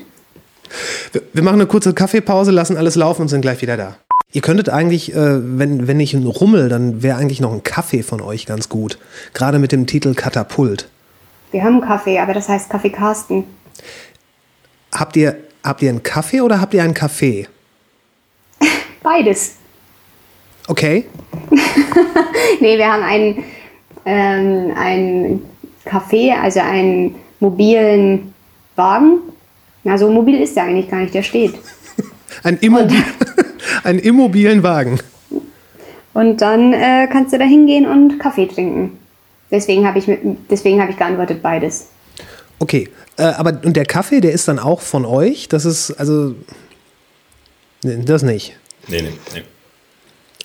Wir, 1.13 1.23
wir 1.33 1.43
machen 1.43 1.57
eine 1.57 1.67
kurze 1.67 1.95
Kaffeepause, 1.95 2.51
lassen 2.51 2.77
alles 2.77 2.97
laufen 2.97 3.23
und 3.23 3.29
sind 3.29 3.43
gleich 3.43 3.63
wieder 3.63 3.77
da. 3.77 3.97
Ihr 4.33 4.41
könntet 4.41 4.71
eigentlich, 4.71 5.15
äh, 5.15 5.59
wenn, 5.59 5.87
wenn 5.87 5.99
nicht 5.99 6.15
ein 6.15 6.27
Rummel, 6.27 6.69
dann 6.69 7.03
wäre 7.03 7.19
eigentlich 7.19 7.41
noch 7.41 7.53
ein 7.53 7.63
Kaffee 7.63 8.03
von 8.03 8.21
euch 8.21 8.47
ganz 8.47 8.69
gut. 8.69 8.99
Gerade 9.35 9.59
mit 9.59 9.73
dem 9.73 9.87
Titel 9.87 10.15
Katapult. 10.15 10.89
Wir 11.51 11.63
haben 11.63 11.83
Kaffee, 11.83 12.19
aber 12.19 12.33
das 12.33 12.49
heißt 12.49 12.71
Kaffee 12.71 12.91
Carsten. 12.91 13.45
Habt 14.95 15.17
ihr, 15.17 15.37
habt 15.63 15.83
ihr 15.83 15.91
einen 15.91 16.03
Kaffee 16.03 16.41
oder 16.41 16.61
habt 16.61 16.73
ihr 16.73 16.83
einen 16.83 16.95
Kaffee? 16.95 17.47
Beides. 19.03 19.57
Okay. 20.67 21.07
Nee, 22.61 22.79
wir 22.79 22.93
haben 22.93 23.03
einen, 23.03 23.45
ähm, 24.05 24.73
einen 24.77 25.43
Café, 25.85 26.33
also 26.41 26.61
einen 26.61 27.17
mobilen 27.41 28.33
Wagen. 28.77 29.19
Na, 29.85 29.99
so 29.99 30.11
mobil 30.11 30.41
ist 30.41 30.57
der 30.57 30.65
eigentlich 30.65 30.89
gar 30.89 30.99
nicht, 31.01 31.15
der 31.15 31.23
steht. 31.23 31.55
Ein 32.43 32.59
Immobil 32.59 33.03
einen 33.85 33.99
immobilen 33.99 34.63
Wagen. 34.63 34.99
Und 36.15 36.41
dann 36.41 36.73
äh, 36.73 37.09
kannst 37.11 37.33
du 37.33 37.39
da 37.39 37.45
hingehen 37.45 37.87
und 37.87 38.19
Kaffee 38.19 38.47
trinken. 38.47 38.99
Deswegen 39.51 39.87
habe 39.87 39.99
ich, 39.99 40.07
mit- 40.07 40.21
deswegen 40.51 40.81
habe 40.81 40.91
ich 40.93 40.97
geantwortet 40.99 41.43
beides. 41.43 41.87
Okay. 42.59 42.89
Äh, 43.17 43.25
aber 43.25 43.61
und 43.65 43.77
der 43.77 43.85
Kaffee, 43.87 44.21
der 44.21 44.33
ist 44.33 44.49
dann 44.49 44.59
auch 44.59 44.81
von 44.81 45.05
euch? 45.05 45.49
Das 45.49 45.65
ist, 45.65 45.91
also. 45.93 46.35
Nee, 47.85 48.03
das 48.05 48.23
nicht. 48.23 48.57
nee, 48.89 49.03
nee, 49.03 49.13
nee. 49.35 49.43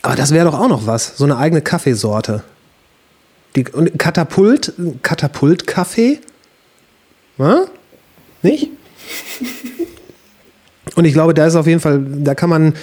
Aber 0.01 0.15
das 0.15 0.31
wäre 0.33 0.45
doch 0.45 0.59
auch 0.59 0.67
noch 0.69 0.85
was. 0.87 1.17
So 1.17 1.23
eine 1.25 1.37
eigene 1.37 1.61
Kaffeesorte. 1.61 2.43
Die, 3.55 3.65
und 3.67 3.97
Katapult, 3.97 4.73
Katapult-Kaffee? 5.03 6.19
Na? 7.37 7.65
Nicht? 8.41 8.69
Und 10.95 11.05
ich 11.05 11.13
glaube, 11.13 11.33
da 11.33 11.45
ist 11.45 11.55
auf 11.55 11.67
jeden 11.67 11.79
Fall, 11.79 12.03
da 12.03 12.33
kann 12.33 12.49
man 12.49 12.73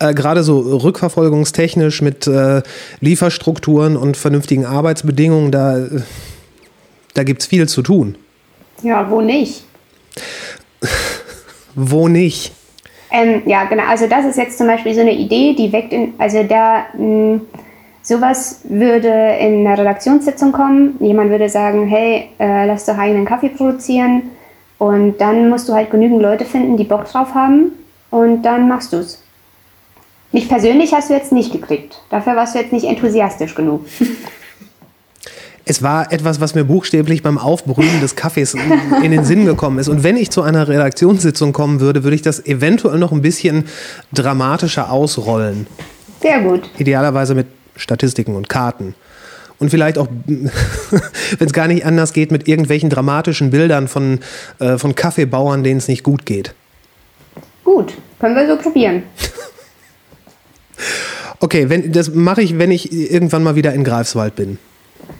äh, 0.00 0.12
gerade 0.12 0.42
so 0.42 0.58
rückverfolgungstechnisch 0.58 2.02
mit 2.02 2.26
äh, 2.26 2.62
Lieferstrukturen 3.00 3.96
und 3.96 4.16
vernünftigen 4.16 4.66
Arbeitsbedingungen, 4.66 5.52
da, 5.52 5.78
da 7.14 7.22
gibt 7.22 7.42
es 7.42 7.46
viel 7.46 7.68
zu 7.68 7.82
tun. 7.82 8.16
Ja, 8.82 9.08
wo 9.10 9.20
nicht? 9.20 9.62
Wo 11.76 12.08
nicht? 12.08 12.52
Ähm, 13.12 13.42
ja, 13.46 13.64
genau. 13.64 13.84
Also 13.84 14.08
das 14.08 14.24
ist 14.24 14.36
jetzt 14.36 14.58
zum 14.58 14.66
Beispiel 14.66 14.94
so 14.94 15.00
eine 15.00 15.12
Idee, 15.12 15.54
die 15.54 15.72
weckt 15.72 15.92
in, 15.92 16.14
also 16.18 16.42
da 16.42 16.86
mh, 16.98 17.40
sowas 18.02 18.62
würde 18.64 19.08
in 19.40 19.66
einer 19.66 19.78
Redaktionssitzung 19.78 20.50
kommen. 20.50 20.96
Jemand 21.00 21.30
würde 21.30 21.48
sagen, 21.48 21.86
hey, 21.86 22.28
äh, 22.38 22.66
lass 22.66 22.86
doch 22.86 22.98
eigenen 22.98 23.24
Kaffee 23.24 23.50
produzieren. 23.50 24.22
Und 24.80 25.18
dann 25.18 25.50
musst 25.50 25.68
du 25.68 25.74
halt 25.74 25.90
genügend 25.90 26.22
Leute 26.22 26.46
finden, 26.46 26.78
die 26.78 26.84
Bock 26.84 27.04
drauf 27.04 27.34
haben. 27.34 27.72
Und 28.08 28.42
dann 28.42 28.66
machst 28.66 28.94
du's. 28.94 29.22
Mich 30.32 30.48
persönlich 30.48 30.94
hast 30.94 31.10
du 31.10 31.14
jetzt 31.14 31.32
nicht 31.32 31.52
gekriegt. 31.52 32.00
Dafür 32.08 32.34
warst 32.34 32.54
du 32.54 32.60
jetzt 32.60 32.72
nicht 32.72 32.86
enthusiastisch 32.86 33.54
genug. 33.54 33.84
Es 35.66 35.82
war 35.82 36.10
etwas, 36.10 36.40
was 36.40 36.54
mir 36.54 36.64
buchstäblich 36.64 37.22
beim 37.22 37.36
Aufbrühen 37.36 38.00
des 38.00 38.16
Kaffees 38.16 38.56
in 39.02 39.10
den 39.10 39.24
Sinn 39.24 39.44
gekommen 39.44 39.78
ist. 39.78 39.88
Und 39.88 40.02
wenn 40.02 40.16
ich 40.16 40.30
zu 40.30 40.40
einer 40.40 40.66
Redaktionssitzung 40.66 41.52
kommen 41.52 41.80
würde, 41.80 42.02
würde 42.02 42.14
ich 42.14 42.22
das 42.22 42.44
eventuell 42.46 42.98
noch 42.98 43.12
ein 43.12 43.20
bisschen 43.20 43.66
dramatischer 44.12 44.90
ausrollen. 44.90 45.66
Sehr 46.22 46.40
gut. 46.40 46.70
Idealerweise 46.78 47.34
mit 47.34 47.48
Statistiken 47.76 48.34
und 48.34 48.48
Karten. 48.48 48.94
Und 49.60 49.70
vielleicht 49.70 49.98
auch, 49.98 50.08
wenn 50.26 51.46
es 51.46 51.52
gar 51.52 51.68
nicht 51.68 51.84
anders 51.84 52.12
geht, 52.12 52.32
mit 52.32 52.48
irgendwelchen 52.48 52.90
dramatischen 52.90 53.50
Bildern 53.50 53.86
von, 53.86 54.18
äh, 54.58 54.78
von 54.78 54.94
Kaffeebauern, 54.94 55.62
denen 55.62 55.78
es 55.78 55.86
nicht 55.86 56.02
gut 56.02 56.26
geht. 56.26 56.54
Gut. 57.62 57.94
Können 58.18 58.34
wir 58.34 58.46
so 58.48 58.56
probieren. 58.56 59.04
Okay, 61.42 61.70
wenn, 61.70 61.90
das 61.90 62.14
mache 62.14 62.42
ich, 62.42 62.58
wenn 62.58 62.70
ich 62.70 62.92
irgendwann 62.92 63.42
mal 63.42 63.56
wieder 63.56 63.72
in 63.72 63.82
Greifswald 63.82 64.36
bin. 64.36 64.58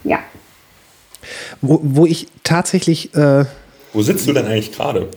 Ja. 0.04 0.18
Wo, 1.62 1.80
wo 1.82 2.06
ich 2.06 2.26
tatsächlich 2.44 3.14
äh, 3.14 3.46
Wo 3.94 4.02
sitzt 4.02 4.28
du 4.28 4.34
denn 4.34 4.46
eigentlich 4.46 4.72
gerade? 4.72 5.08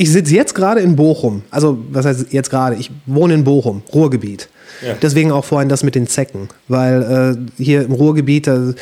Ich 0.00 0.12
sitze 0.12 0.32
jetzt 0.32 0.54
gerade 0.54 0.80
in 0.80 0.94
Bochum. 0.94 1.42
Also, 1.50 1.76
was 1.90 2.06
heißt 2.06 2.26
jetzt 2.30 2.50
gerade? 2.50 2.76
Ich 2.76 2.92
wohne 3.06 3.34
in 3.34 3.42
Bochum, 3.42 3.82
Ruhrgebiet. 3.92 4.48
Ja. 4.80 4.94
Deswegen 4.94 5.32
auch 5.32 5.44
vorhin 5.44 5.68
das 5.68 5.82
mit 5.82 5.96
den 5.96 6.06
Zecken. 6.06 6.50
Weil 6.68 7.48
äh, 7.58 7.60
hier 7.60 7.82
im 7.82 7.90
Ruhrgebiet 7.90 8.46
da 8.46 8.74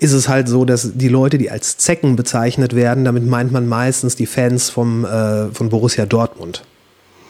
ist 0.00 0.12
es 0.12 0.28
halt 0.28 0.48
so, 0.48 0.64
dass 0.64 0.94
die 0.94 1.06
Leute, 1.06 1.38
die 1.38 1.48
als 1.48 1.76
Zecken 1.76 2.16
bezeichnet 2.16 2.74
werden, 2.74 3.04
damit 3.04 3.24
meint 3.24 3.52
man 3.52 3.68
meistens 3.68 4.16
die 4.16 4.26
Fans 4.26 4.68
vom, 4.68 5.04
äh, 5.04 5.46
von 5.52 5.68
Borussia 5.68 6.06
Dortmund. 6.06 6.64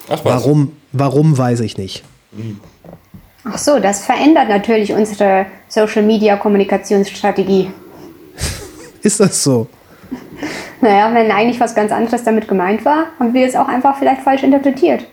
Ach 0.08 0.24
was. 0.24 0.24
Warum, 0.24 0.72
warum 0.92 1.36
weiß 1.36 1.60
ich 1.60 1.76
nicht. 1.76 2.04
Ach 3.44 3.58
so, 3.58 3.78
das 3.78 4.06
verändert 4.06 4.48
natürlich 4.48 4.94
unsere 4.94 5.44
Social-Media-Kommunikationsstrategie. 5.68 7.70
Ist 9.02 9.20
das 9.20 9.44
so? 9.44 9.66
Naja, 10.80 11.12
wenn 11.12 11.30
eigentlich 11.32 11.58
was 11.58 11.74
ganz 11.74 11.90
anderes 11.90 12.22
damit 12.22 12.46
gemeint 12.46 12.84
war, 12.84 13.06
haben 13.18 13.34
wir 13.34 13.46
es 13.46 13.56
auch 13.56 13.66
einfach 13.66 13.98
vielleicht 13.98 14.22
falsch 14.22 14.44
interpretiert. 14.44 15.04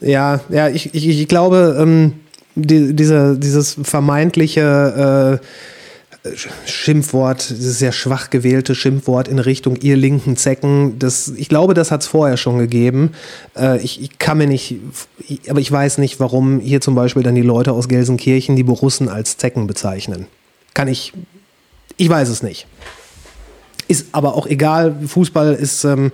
Ja, 0.00 0.40
ja, 0.48 0.68
ich, 0.68 0.94
ich, 0.94 1.08
ich 1.08 1.26
glaube, 1.26 1.76
ähm, 1.80 2.12
die, 2.54 2.94
diese, 2.94 3.36
dieses 3.36 3.76
vermeintliche 3.82 5.40
äh, 6.24 6.28
Sch- 6.28 6.48
Schimpfwort, 6.64 7.50
dieses 7.50 7.80
sehr 7.80 7.90
schwach 7.92 8.30
gewählte 8.30 8.76
Schimpfwort 8.76 9.26
in 9.26 9.40
Richtung 9.40 9.76
ihr 9.76 9.96
linken 9.96 10.36
Zecken, 10.36 10.98
das, 10.98 11.32
ich 11.36 11.48
glaube, 11.48 11.74
das 11.74 11.90
hat 11.90 12.02
es 12.02 12.06
vorher 12.06 12.36
schon 12.36 12.58
gegeben. 12.58 13.12
Äh, 13.56 13.78
ich, 13.82 14.00
ich 14.00 14.18
kann 14.18 14.38
mir 14.38 14.46
nicht, 14.46 14.76
ich, 15.26 15.50
aber 15.50 15.60
ich 15.60 15.70
weiß 15.70 15.98
nicht, 15.98 16.20
warum 16.20 16.60
hier 16.60 16.80
zum 16.80 16.94
Beispiel 16.94 17.24
dann 17.24 17.34
die 17.34 17.42
Leute 17.42 17.72
aus 17.72 17.88
Gelsenkirchen 17.88 18.54
die 18.54 18.64
Borussen 18.64 19.08
als 19.08 19.36
Zecken 19.38 19.66
bezeichnen. 19.66 20.26
Kann 20.72 20.86
ich, 20.86 21.12
ich 21.96 22.08
weiß 22.08 22.28
es 22.28 22.44
nicht. 22.44 22.66
Ist 23.88 24.08
aber 24.12 24.34
auch 24.34 24.46
egal, 24.46 24.94
Fußball 25.06 25.54
ist, 25.54 25.84
ähm, 25.84 26.12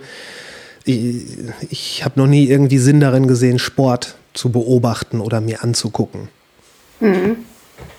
Ich, 0.85 1.25
ich 1.69 2.03
habe 2.05 2.19
noch 2.19 2.27
nie 2.27 2.45
irgendwie 2.47 2.77
Sinn 2.77 2.99
darin 2.99 3.27
gesehen, 3.27 3.57
Sport 3.59 4.15
zu 4.33 4.51
beobachten 4.51 5.21
oder 5.21 5.41
mir 5.41 5.63
anzugucken. 5.63 6.27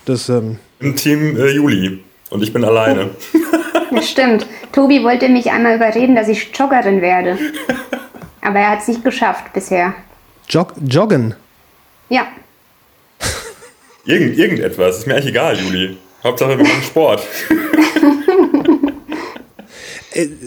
Das, 0.04 0.28
ähm, 0.28 0.58
Im 0.80 0.96
Team 0.96 1.36
äh, 1.36 1.50
Juli. 1.50 2.02
Und 2.30 2.42
ich 2.42 2.52
bin 2.52 2.64
alleine. 2.64 3.10
Das 3.90 4.10
stimmt. 4.10 4.46
Tobi 4.72 5.04
wollte 5.04 5.28
mich 5.28 5.50
einmal 5.50 5.76
überreden, 5.76 6.16
dass 6.16 6.28
ich 6.28 6.50
Joggerin 6.56 7.00
werde. 7.00 7.38
Aber 8.40 8.58
er 8.58 8.70
hat 8.70 8.80
es 8.80 8.88
nicht 8.88 9.04
geschafft 9.04 9.52
bisher. 9.52 9.94
Jog 10.48 10.72
Joggen. 10.86 11.34
Ja, 12.08 12.26
Irgend, 14.06 14.36
irgendetwas. 14.36 14.98
Ist 14.98 15.06
mir 15.06 15.14
eigentlich 15.14 15.28
egal, 15.28 15.58
Juli. 15.58 15.96
Hauptsache 16.22 16.58
wir 16.58 16.64
machen 16.64 16.82
Sport. 16.82 17.22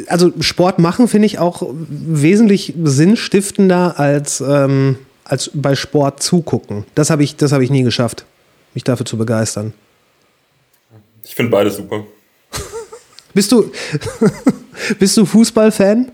Also 0.08 0.32
Sport 0.40 0.80
machen 0.80 1.08
finde 1.08 1.26
ich 1.26 1.40
auch 1.40 1.68
wesentlich 1.72 2.74
sinnstiftender 2.84 4.00
als, 4.00 4.42
ähm, 4.42 4.98
als 5.26 5.52
bei 5.54 5.76
Sport 5.76 6.24
zugucken. 6.24 6.86
Das 6.96 7.10
habe 7.10 7.24
ich, 7.24 7.36
das 7.36 7.52
habe 7.52 7.64
ich 7.64 7.70
nie 7.70 7.84
geschafft, 7.84 8.26
mich 8.74 8.84
dafür 8.84 9.06
zu 9.06 9.18
begeistern. 9.18 9.74
Ich 11.26 11.36
finde 11.36 11.52
beides 11.52 11.76
super. 11.76 12.06
Bist 13.34 13.52
du, 13.52 13.72
bist 15.00 15.16
du 15.18 15.26
Fußballfan? 15.26 16.12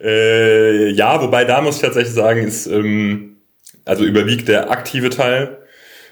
Äh, 0.00 0.90
ja, 0.90 1.20
wobei 1.22 1.44
da 1.44 1.60
muss 1.60 1.76
ich 1.76 1.82
tatsächlich 1.82 2.14
sagen, 2.14 2.42
ist 2.42 2.66
ähm, 2.66 3.36
also 3.84 4.04
überwiegt 4.04 4.48
der 4.48 4.70
aktive 4.70 5.10
Teil, 5.10 5.58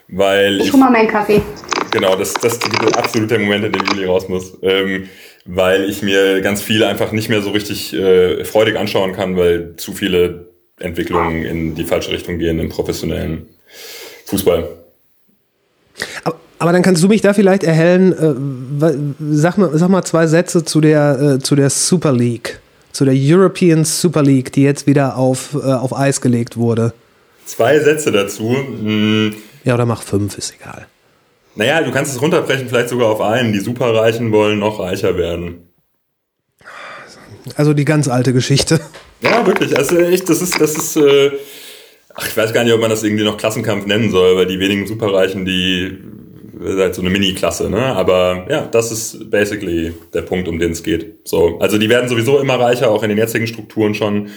weil 0.09 0.61
ich 0.61 0.73
hol 0.73 0.81
mal 0.81 0.91
meinen 0.91 1.09
Kaffee. 1.09 1.43
Genau, 1.91 2.17
das, 2.17 2.33
das 2.35 2.55
ist 2.55 2.97
absolut 2.97 3.31
der 3.31 3.39
Moment, 3.39 3.65
in 3.65 3.73
dem 3.73 3.85
Juli 3.85 4.07
raus 4.07 4.29
muss. 4.29 4.57
Ähm, 4.63 5.09
weil 5.45 5.89
ich 5.89 6.03
mir 6.03 6.41
ganz 6.41 6.63
viele 6.63 6.87
einfach 6.87 7.13
nicht 7.13 7.29
mehr 7.29 7.43
so 7.43 7.51
richtig 7.51 7.93
äh, 7.95 8.45
freudig 8.45 8.77
anschauen 8.77 9.13
kann, 9.13 9.37
weil 9.37 9.75
zu 9.77 9.93
viele 9.93 10.49
Entwicklungen 10.79 11.45
in 11.45 11.75
die 11.75 11.85
falsche 11.85 12.11
Richtung 12.11 12.39
gehen 12.39 12.59
im 12.59 12.69
professionellen 12.69 13.49
Fußball. 14.27 14.69
Aber, 16.25 16.37
aber 16.59 16.73
dann 16.73 16.83
kannst 16.83 17.03
du 17.03 17.09
mich 17.09 17.21
da 17.21 17.35
vielleicht 17.35 17.65
erhellen. 17.65 18.13
Äh, 18.13 19.35
sag, 19.35 19.59
mal, 19.59 19.71
sag 19.75 19.89
mal 19.89 20.05
zwei 20.05 20.27
Sätze 20.27 20.65
zu 20.65 20.81
der, 20.81 21.37
äh, 21.37 21.39
zu 21.39 21.55
der 21.57 21.71
Super 21.71 22.13
League, 22.13 22.61
zu 22.93 23.05
der 23.05 23.15
European 23.17 23.85
Super 23.85 24.23
League, 24.23 24.53
die 24.53 24.63
jetzt 24.63 24.87
wieder 24.87 25.17
auf, 25.17 25.55
äh, 25.55 25.73
auf 25.73 25.97
Eis 25.97 26.21
gelegt 26.21 26.57
wurde. 26.57 26.93
Zwei 27.47 27.79
Sätze 27.81 28.13
dazu. 28.13 28.55
Hm, 28.55 29.35
Ja, 29.65 29.75
oder 29.75 29.87
mach 29.87 30.03
fünf, 30.03 30.39
ist 30.39 30.55
egal. 30.61 30.87
Naja, 31.55 31.83
du 31.83 31.91
kannst 31.91 32.15
es 32.15 32.21
runterbrechen, 32.21 32.69
vielleicht 32.69 32.89
sogar 32.89 33.09
auf 33.09 33.21
einen. 33.21 33.53
Die 33.53 33.61
Superreichen 33.61 34.33
wollen 34.33 34.59
noch 34.59 34.79
reicher 34.79 35.17
werden. 35.17 35.69
Also 37.57 37.75
die 37.75 37.85
ganz 37.85 38.09
alte 38.09 38.33
Geschichte. 38.33 38.81
Ja, 39.21 39.47
wirklich. 39.47 39.77
Also 39.77 39.99
echt, 39.99 40.29
das 40.29 40.43
ist, 40.43 40.61
das 40.61 40.77
ist, 40.77 40.97
äh, 40.97 41.33
ach, 42.15 42.27
ich 42.27 42.37
weiß 42.37 42.53
gar 42.53 42.65
nicht, 42.65 42.73
ob 42.73 42.81
man 42.81 42.91
das 42.91 43.03
irgendwie 43.03 43.25
noch 43.25 43.37
Klassenkampf 43.37 43.87
nennen 43.87 44.11
soll, 44.11 44.37
weil 44.37 44.47
die 44.47 44.59
wenigen 44.59 44.87
Superreichen, 44.87 45.45
die 45.45 45.99
halt 46.65 46.95
so 46.95 47.03
eine 47.03 47.11
Mini-Klasse, 47.11 47.69
ne? 47.69 47.81
Aber 47.81 48.47
ja, 48.49 48.67
das 48.67 48.93
ist 48.93 49.31
basically 49.31 49.95
der 50.15 50.23
Punkt, 50.23 50.49
um 50.49 50.59
den 50.59 50.73
es 50.73 50.83
geht. 50.83 51.27
So, 51.27 51.59
also 51.59 51.79
die 51.79 51.89
werden 51.89 52.09
sowieso 52.09 52.39
immer 52.39 52.59
reicher, 52.59 52.91
auch 52.91 53.03
in 53.03 53.09
den 53.09 53.19
jetzigen 53.19 53.47
Strukturen 53.47 53.95
schon. 53.95 54.29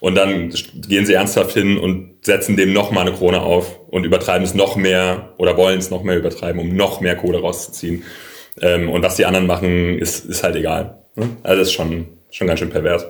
Und 0.00 0.14
dann 0.14 0.52
gehen 0.88 1.06
sie 1.06 1.14
ernsthaft 1.14 1.54
hin 1.54 1.76
und 1.76 2.24
setzen 2.24 2.56
dem 2.56 2.72
noch 2.72 2.90
mal 2.90 3.00
eine 3.02 3.12
Krone 3.12 3.40
auf 3.40 3.80
und 3.88 4.04
übertreiben 4.04 4.44
es 4.44 4.54
noch 4.54 4.76
mehr 4.76 5.34
oder 5.38 5.56
wollen 5.56 5.78
es 5.78 5.90
noch 5.90 6.02
mehr 6.02 6.18
übertreiben, 6.18 6.60
um 6.60 6.74
noch 6.74 7.00
mehr 7.00 7.16
Kohle 7.16 7.40
rauszuziehen. 7.40 8.04
Ähm, 8.60 8.88
und 8.88 9.02
was 9.02 9.16
die 9.16 9.26
anderen 9.26 9.46
machen, 9.46 9.98
ist, 9.98 10.24
ist 10.26 10.42
halt 10.42 10.56
egal. 10.56 10.98
Ne? 11.16 11.30
Also 11.42 11.58
das 11.60 11.68
ist 11.68 11.74
schon, 11.74 12.06
schon 12.30 12.46
ganz 12.46 12.60
schön 12.60 12.70
pervers. 12.70 13.06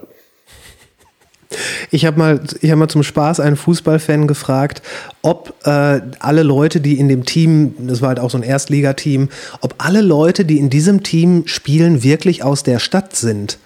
Ich 1.91 2.05
habe 2.05 2.19
mal, 2.19 2.41
hab 2.63 2.79
mal 2.79 2.89
zum 2.89 3.03
Spaß 3.03 3.41
einen 3.41 3.57
Fußballfan 3.57 4.27
gefragt, 4.27 4.83
ob 5.23 5.55
äh, 5.65 6.01
alle 6.19 6.43
Leute, 6.43 6.81
die 6.81 6.99
in 6.99 7.09
dem 7.09 7.25
Team, 7.25 7.75
das 7.79 8.03
war 8.03 8.09
halt 8.09 8.21
auch 8.21 8.31
so 8.31 8.37
ein 8.37 8.43
Erstligateam, 8.43 9.31
ob 9.61 9.75
alle 9.79 10.03
Leute, 10.03 10.45
die 10.45 10.59
in 10.59 10.69
diesem 10.69 11.03
Team 11.03 11.45
spielen, 11.47 12.03
wirklich 12.03 12.43
aus 12.43 12.63
der 12.63 12.79
Stadt 12.79 13.17
sind. 13.17 13.59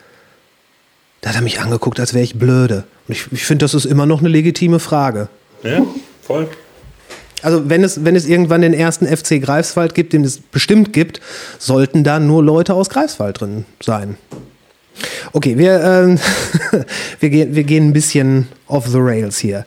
Da 1.22 1.30
hat 1.30 1.36
er 1.36 1.42
mich 1.42 1.60
angeguckt, 1.60 1.98
als 1.98 2.12
wäre 2.12 2.24
ich 2.24 2.38
blöde. 2.38 2.84
Und 3.08 3.14
ich, 3.14 3.26
ich 3.30 3.44
finde, 3.44 3.64
das 3.64 3.74
ist 3.74 3.86
immer 3.86 4.06
noch 4.06 4.20
eine 4.20 4.28
legitime 4.28 4.80
Frage. 4.80 5.28
Ja, 5.62 5.82
voll. 6.20 6.48
Also 7.42 7.68
wenn 7.68 7.82
es, 7.82 8.04
wenn 8.04 8.16
es 8.16 8.26
irgendwann 8.26 8.60
den 8.60 8.74
ersten 8.74 9.06
FC 9.06 9.40
Greifswald 9.40 9.94
gibt, 9.94 10.12
den 10.12 10.24
es 10.24 10.38
bestimmt 10.38 10.92
gibt, 10.92 11.20
sollten 11.58 12.04
da 12.04 12.20
nur 12.20 12.42
Leute 12.42 12.74
aus 12.74 12.90
Greifswald 12.90 13.40
drin 13.40 13.64
sein. 13.80 14.16
Okay, 15.32 15.58
wir, 15.58 15.80
ähm, 15.80 16.18
wir, 17.20 17.30
gehen, 17.30 17.54
wir 17.54 17.64
gehen 17.64 17.88
ein 17.88 17.92
bisschen 17.92 18.48
off 18.66 18.86
the 18.88 18.98
rails 18.98 19.38
hier. 19.38 19.64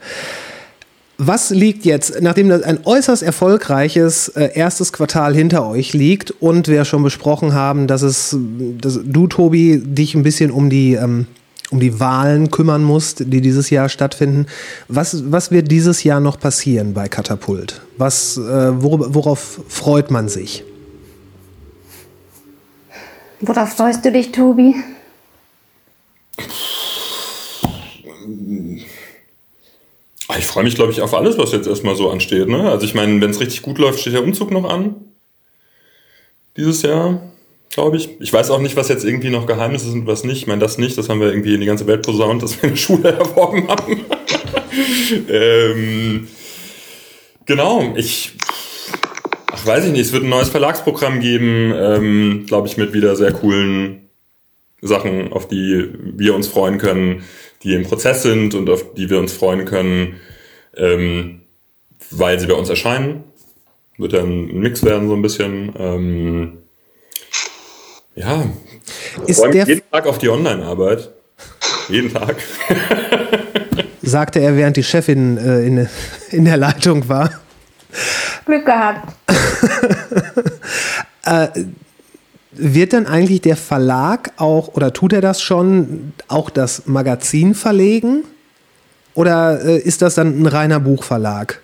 Was 1.17 1.49
liegt 1.49 1.85
jetzt, 1.85 2.21
nachdem 2.21 2.49
das 2.49 2.63
ein 2.63 2.79
äußerst 2.83 3.23
erfolgreiches 3.23 4.27
äh, 4.29 4.51
erstes 4.53 4.91
Quartal 4.91 5.33
hinter 5.33 5.65
euch 5.65 5.93
liegt 5.93 6.31
und 6.31 6.67
wir 6.67 6.83
schon 6.83 7.03
besprochen 7.03 7.53
haben, 7.53 7.87
dass 7.87 8.01
es, 8.01 8.35
dass 8.81 8.99
du, 9.01 9.27
Tobi, 9.27 9.81
dich 9.81 10.13
ein 10.15 10.23
bisschen 10.23 10.51
um 10.51 10.69
die, 10.69 10.95
ähm, 10.95 11.27
um 11.75 11.79
die 11.81 11.99
Wahlen 11.99 12.51
kümmern 12.51 12.83
musst, 12.83 13.19
die 13.33 13.41
dieses 13.41 13.69
Jahr 13.69 13.89
stattfinden. 13.89 14.47
Was, 14.87 15.29
was 15.29 15.51
wird 15.51 15.69
dieses 15.69 16.03
Jahr 16.03 16.21
noch 16.21 16.39
passieren 16.39 16.93
bei 16.93 17.09
Katapult? 17.09 17.81
Was, 17.97 18.37
äh, 18.37 18.81
wor 18.81 19.13
worauf 19.13 19.59
freut 19.67 20.09
man 20.09 20.29
sich? 20.29 20.63
Worauf 23.41 23.73
freust 23.73 24.05
du 24.05 24.11
dich, 24.11 24.31
Tobi? 24.31 24.73
Ich 30.37 30.45
freue 30.45 30.63
mich, 30.63 30.75
glaube 30.75 30.93
ich, 30.93 31.01
auf 31.01 31.13
alles, 31.13 31.37
was 31.37 31.51
jetzt 31.51 31.67
erstmal 31.67 31.95
so 31.95 32.09
ansteht. 32.09 32.47
Ne? 32.47 32.69
Also 32.69 32.85
ich 32.85 32.93
meine, 32.93 33.19
wenn 33.19 33.31
es 33.31 33.41
richtig 33.41 33.61
gut 33.61 33.77
läuft, 33.77 33.99
steht 33.99 34.13
der 34.13 34.23
Umzug 34.23 34.49
noch 34.51 34.63
an. 34.63 34.95
Dieses 36.55 36.81
Jahr, 36.83 37.21
glaube 37.75 37.97
ich. 37.97 38.09
Ich 38.21 38.31
weiß 38.31 38.49
auch 38.51 38.61
nicht, 38.61 38.77
was 38.77 38.87
jetzt 38.87 39.03
irgendwie 39.03 39.29
noch 39.29 39.45
Geheimnisse 39.45 39.91
sind 39.91 40.01
und 40.01 40.07
was 40.07 40.23
nicht. 40.23 40.37
Ich 40.37 40.47
meine, 40.47 40.61
das 40.61 40.77
nicht. 40.77 40.97
Das 40.97 41.09
haben 41.09 41.19
wir 41.19 41.27
irgendwie 41.27 41.53
in 41.53 41.59
die 41.59 41.67
ganze 41.67 41.85
Welt 41.85 42.03
posaunt, 42.03 42.41
dass 42.41 42.61
wir 42.61 42.69
eine 42.69 42.77
Schule 42.85 43.09
erworben 43.09 43.67
haben. 43.67 44.05
ähm, 45.29 46.27
genau, 47.45 47.93
ich... 47.95 48.31
Ach, 49.51 49.65
weiß 49.65 49.85
ich 49.85 49.91
nicht. 49.91 50.01
Es 50.01 50.13
wird 50.13 50.23
ein 50.23 50.29
neues 50.29 50.49
Verlagsprogramm 50.49 51.19
geben, 51.19 51.73
ähm, 51.75 52.45
glaube 52.47 52.67
ich, 52.67 52.77
mit 52.77 52.93
wieder 52.93 53.15
sehr 53.17 53.33
coolen 53.33 54.09
Sachen, 54.81 55.33
auf 55.33 55.47
die 55.47 55.89
wir 56.01 56.33
uns 56.33 56.47
freuen 56.47 56.77
können, 56.77 57.23
die 57.63 57.73
im 57.73 57.83
Prozess 57.83 58.23
sind 58.23 58.55
und 58.55 58.69
auf 58.69 58.93
die 58.93 59.09
wir 59.09 59.19
uns 59.19 59.33
freuen 59.33 59.65
können, 59.65 60.15
ähm, 60.77 61.41
weil 62.09 62.39
sie 62.39 62.47
bei 62.47 62.53
uns 62.53 62.69
erscheinen. 62.69 63.25
Wird 63.97 64.13
dann 64.13 64.47
ein 64.49 64.59
Mix 64.59 64.83
werden, 64.83 65.09
so 65.09 65.15
ein 65.15 65.21
bisschen. 65.21 65.73
Ähm, 65.77 66.64
ja, 68.15 68.45
Ist 69.27 69.39
freue 69.39 69.49
mich 69.49 69.57
der, 69.57 69.67
jeden 69.67 69.91
Tag 69.91 70.07
auf 70.07 70.17
die 70.17 70.29
Online-Arbeit. 70.29 71.11
Jeden 71.89 72.13
Tag. 72.13 72.37
sagte 74.01 74.39
er, 74.39 74.55
während 74.55 74.77
die 74.77 74.83
Chefin 74.83 75.37
äh, 75.37 75.65
in, 75.65 75.89
in 76.31 76.45
der 76.45 76.57
Leitung 76.57 77.09
war. 77.09 77.29
Glück 78.45 78.65
gehabt. 78.65 79.13
Wird 82.57 82.93
dann 82.93 83.05
eigentlich 83.05 83.41
der 83.41 83.57
Verlag 83.57 84.31
auch, 84.37 84.69
oder 84.75 84.93
tut 84.93 85.11
er 85.11 85.21
das 85.21 85.41
schon, 85.41 86.13
auch 86.27 86.49
das 86.49 86.83
Magazin 86.85 87.53
verlegen? 87.53 88.23
Oder 89.13 89.63
äh, 89.65 89.77
ist 89.77 90.01
das 90.01 90.15
dann 90.15 90.41
ein 90.41 90.45
reiner 90.45 90.79
Buchverlag? 90.79 91.61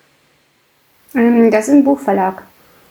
Ähm, 1.16 1.50
das 1.52 1.68
ist 1.68 1.74
ein 1.74 1.84
Buchverlag. 1.84 2.44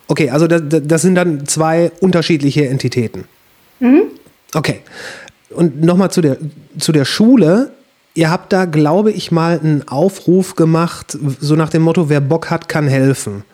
Okay, 0.08 0.30
also 0.30 0.46
das, 0.46 0.62
das 0.66 1.02
sind 1.02 1.14
dann 1.14 1.46
zwei 1.46 1.92
unterschiedliche 2.00 2.68
Entitäten. 2.68 3.24
Okay. 4.54 4.80
Und 5.50 5.82
nochmal 5.82 6.10
zu 6.10 6.20
der, 6.20 6.36
zu 6.78 6.92
der 6.92 7.04
Schule. 7.04 7.72
Ihr 8.14 8.30
habt 8.30 8.52
da, 8.52 8.64
glaube 8.64 9.12
ich, 9.12 9.30
mal 9.30 9.58
einen 9.58 9.86
Aufruf 9.88 10.56
gemacht, 10.56 11.16
so 11.40 11.54
nach 11.54 11.70
dem 11.70 11.82
Motto, 11.82 12.08
wer 12.08 12.20
Bock 12.20 12.50
hat, 12.50 12.68
kann 12.68 12.88
helfen. 12.88 13.44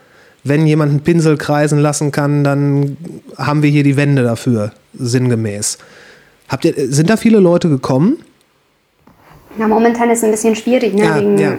Wenn 0.45 0.67
jemand 0.67 0.91
einen 0.91 1.01
Pinsel 1.01 1.37
kreisen 1.37 1.79
lassen 1.79 2.13
kann, 2.13 2.45
dann 2.45 2.97
haben 3.37 3.63
wir 3.63 3.71
hier 3.71 3.83
die 3.83 3.97
Wände 3.97 4.23
dafür, 4.23 4.73
sinngemäß. 4.95 5.79
Habt 6.49 6.65
ihr, 6.65 6.75
sind 6.93 7.11
da 7.11 7.17
viele 7.17 7.39
Leute 7.39 7.69
gekommen? 7.69 8.19
Na, 9.59 9.67
momentan 9.69 10.11
ist 10.11 10.19
es 10.19 10.25
ein 10.25 10.31
bisschen 10.31 10.57
schwierig, 10.57 10.95
ne? 10.95 11.05
Ja, 11.05 11.17
Wegen, 11.17 11.39
ja. 11.39 11.59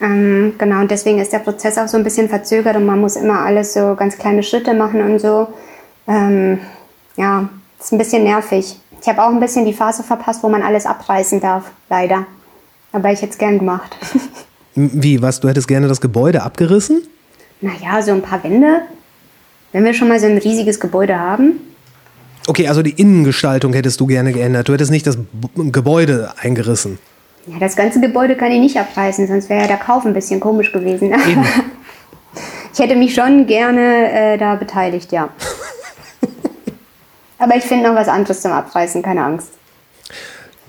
Ähm, 0.00 0.54
genau, 0.58 0.80
und 0.80 0.90
deswegen 0.90 1.18
ist 1.18 1.32
der 1.32 1.38
Prozess 1.38 1.78
auch 1.78 1.88
so 1.88 1.96
ein 1.96 2.04
bisschen 2.04 2.28
verzögert 2.28 2.76
und 2.76 2.84
man 2.84 3.00
muss 3.00 3.16
immer 3.16 3.40
alles 3.40 3.72
so 3.72 3.94
ganz 3.94 4.18
kleine 4.18 4.42
Schritte 4.42 4.74
machen 4.74 5.00
und 5.00 5.18
so. 5.18 5.48
Ähm, 6.06 6.58
ja, 7.16 7.48
ist 7.80 7.92
ein 7.92 7.98
bisschen 7.98 8.24
nervig. 8.24 8.76
Ich 9.00 9.08
habe 9.08 9.22
auch 9.22 9.28
ein 9.28 9.40
bisschen 9.40 9.64
die 9.64 9.72
Phase 9.72 10.02
verpasst, 10.02 10.42
wo 10.42 10.48
man 10.48 10.62
alles 10.62 10.86
abreißen 10.86 11.40
darf, 11.40 11.70
leider. 11.90 12.26
Aber 12.92 13.12
ich 13.12 13.20
hätte 13.20 13.32
es 13.32 13.38
gern 13.38 13.58
gemacht. 13.58 13.96
Wie, 14.74 15.22
was, 15.22 15.40
du 15.40 15.48
hättest 15.48 15.68
gerne 15.68 15.88
das 15.88 16.00
Gebäude 16.00 16.42
abgerissen? 16.42 17.02
naja, 17.60 18.02
so 18.02 18.12
ein 18.12 18.22
paar 18.22 18.42
Wände. 18.44 18.82
Wenn 19.72 19.84
wir 19.84 19.94
schon 19.94 20.08
mal 20.08 20.20
so 20.20 20.26
ein 20.26 20.38
riesiges 20.38 20.80
Gebäude 20.80 21.18
haben. 21.18 21.60
Okay, 22.46 22.68
also 22.68 22.82
die 22.82 22.90
Innengestaltung 22.90 23.72
hättest 23.72 24.00
du 24.00 24.06
gerne 24.06 24.32
geändert. 24.32 24.68
Du 24.68 24.72
hättest 24.72 24.90
nicht 24.90 25.06
das 25.06 25.16
B 25.16 25.70
Gebäude 25.70 26.32
eingerissen. 26.40 26.98
Ja, 27.46 27.58
das 27.58 27.76
ganze 27.76 28.00
Gebäude 28.00 28.36
kann 28.36 28.52
ich 28.52 28.60
nicht 28.60 28.76
abreißen, 28.76 29.26
sonst 29.26 29.48
wäre 29.48 29.62
ja 29.62 29.66
der 29.66 29.76
Kauf 29.76 30.04
ein 30.04 30.12
bisschen 30.12 30.40
komisch 30.40 30.72
gewesen. 30.72 31.12
Eben. 31.12 31.44
Ich 32.72 32.82
hätte 32.82 32.94
mich 32.94 33.14
schon 33.14 33.46
gerne 33.46 34.12
äh, 34.12 34.36
da 34.36 34.54
beteiligt, 34.54 35.10
ja. 35.10 35.30
Aber 37.38 37.56
ich 37.56 37.64
finde 37.64 37.88
noch 37.88 37.94
was 37.94 38.08
anderes 38.08 38.40
zum 38.40 38.52
Abreißen, 38.52 39.02
keine 39.02 39.24
Angst. 39.24 39.48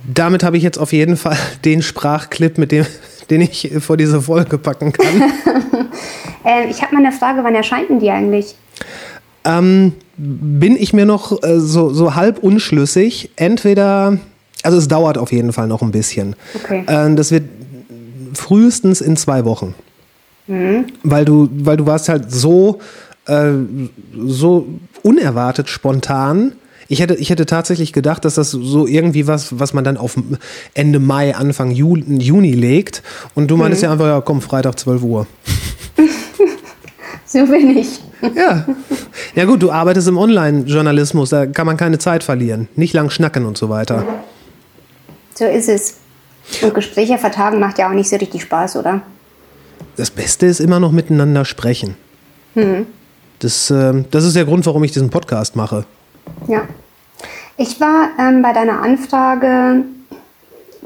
Damit 0.05 0.43
habe 0.43 0.57
ich 0.57 0.63
jetzt 0.63 0.77
auf 0.77 0.93
jeden 0.93 1.17
Fall 1.17 1.37
den 1.65 1.81
Sprachclip, 1.81 2.57
mit 2.57 2.71
dem, 2.71 2.85
den 3.29 3.41
ich 3.41 3.71
vor 3.79 3.97
diese 3.97 4.21
Folge 4.21 4.57
packen 4.57 4.93
kann. 4.93 5.23
Ähm, 6.45 6.69
ich 6.69 6.81
habe 6.81 6.95
mal 6.95 7.05
eine 7.05 7.11
Frage, 7.11 7.43
wann 7.43 7.55
erscheint 7.55 7.89
denn 7.89 7.99
die 7.99 8.09
eigentlich? 8.09 8.55
ähm, 9.47 9.93
bin 10.17 10.75
ich 10.75 10.93
mir 10.93 11.05
noch 11.05 11.43
äh, 11.43 11.59
so, 11.59 11.89
so 11.89 12.15
halb 12.15 12.39
unschlüssig. 12.39 13.31
Entweder, 13.35 14.17
also 14.63 14.77
es 14.77 14.87
dauert 14.87 15.17
auf 15.17 15.31
jeden 15.31 15.53
Fall 15.53 15.67
noch 15.67 15.81
ein 15.81 15.91
bisschen. 15.91 16.35
Okay. 16.55 16.83
Äh, 16.87 17.15
das 17.15 17.31
wird 17.31 17.43
frühestens 18.33 19.01
in 19.01 19.17
zwei 19.17 19.45
Wochen. 19.45 19.73
Weil 21.03 21.25
du, 21.25 21.49
weil 21.51 21.75
du 21.75 21.85
warst 21.85 22.07
halt 22.07 22.31
so, 22.31 22.79
äh, 23.27 23.51
so 24.25 24.67
unerwartet 25.03 25.69
spontan. 25.69 26.53
Ich 26.89 27.01
hätte, 27.01 27.15
ich 27.15 27.29
hätte 27.29 27.45
tatsächlich 27.45 27.91
gedacht, 27.91 28.23
dass 28.23 28.35
das 28.35 28.51
so 28.51 28.87
irgendwie 28.87 29.27
was, 29.27 29.59
was 29.59 29.73
man 29.73 29.83
dann 29.83 29.97
auf 29.97 30.15
Ende 30.73 30.99
Mai, 30.99 31.35
Anfang 31.35 31.71
Ju 31.71 31.97
Juni 31.97 32.53
legt. 32.53 33.03
Und 33.35 33.51
du 33.51 33.57
meintest 33.57 33.83
ja 33.83 33.91
einfach, 33.91 34.05
ja, 34.05 34.21
komm, 34.21 34.41
Freitag 34.41 34.79
12 34.79 35.03
Uhr. 35.03 35.27
So 37.29 37.45
bin 37.45 37.77
ich. 37.77 37.99
Ja. 38.35 38.65
Ja 39.35 39.45
gut, 39.45 39.61
du 39.61 39.69
arbeitest 39.69 40.07
im 40.07 40.17
Online-Journalismus, 40.17 41.29
da 41.29 41.45
kann 41.45 41.65
man 41.65 41.75
keine 41.75 41.99
Zeit 41.99 42.23
verlieren. 42.23 42.69
Nicht 42.75 42.93
lang 42.93 43.09
schnacken 43.09 43.45
und 43.45 43.57
so 43.57 43.67
weiter. 43.69 44.05
So 45.35 45.43
ist 45.43 45.67
es. 45.67 45.95
Und 46.61 46.73
Gespräche 46.73 47.17
vertagen 47.17 47.59
macht 47.59 47.77
ja 47.79 47.89
auch 47.89 47.93
nicht 47.93 48.09
so 48.09 48.15
richtig 48.15 48.43
Spaß, 48.43 48.77
oder? 48.77 49.01
Das 49.97 50.09
Beste 50.09 50.45
ist 50.45 50.61
immer 50.61 50.79
noch 50.79 50.93
miteinander 50.93 51.43
sprechen. 51.43 51.95
Das, 53.39 53.71
ähm, 53.71 54.05
das 54.11 54.23
ist 54.23 54.35
der 54.35 54.45
Grund, 54.45 54.65
warum 54.65 54.83
ich 54.83 54.91
diesen 54.91 55.09
Podcast 55.09 55.55
mache. 55.55 55.85
Ja. 56.47 56.61
Ich 57.57 57.79
war 57.79 58.09
ähm, 58.19 58.41
bei 58.41 58.53
deiner 58.53 58.81
Anfrage 58.81 59.83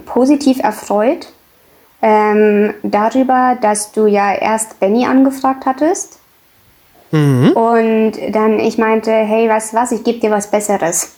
positiv 0.05 0.59
erfreut 0.59 1.27
ähm, 2.01 2.73
darüber, 2.83 3.57
dass 3.61 3.91
du 3.91 4.07
ja 4.07 4.33
erst 4.33 4.79
Benny 4.79 5.05
angefragt 5.05 5.65
hattest. 5.65 6.19
Und 7.11 8.13
dann 8.31 8.59
ich 8.61 8.77
meinte, 8.77 9.11
hey, 9.11 9.49
was 9.49 9.73
was, 9.73 9.91
ich 9.91 10.03
gebe 10.05 10.19
dir 10.19 10.31
was 10.31 10.49
Besseres. 10.49 11.11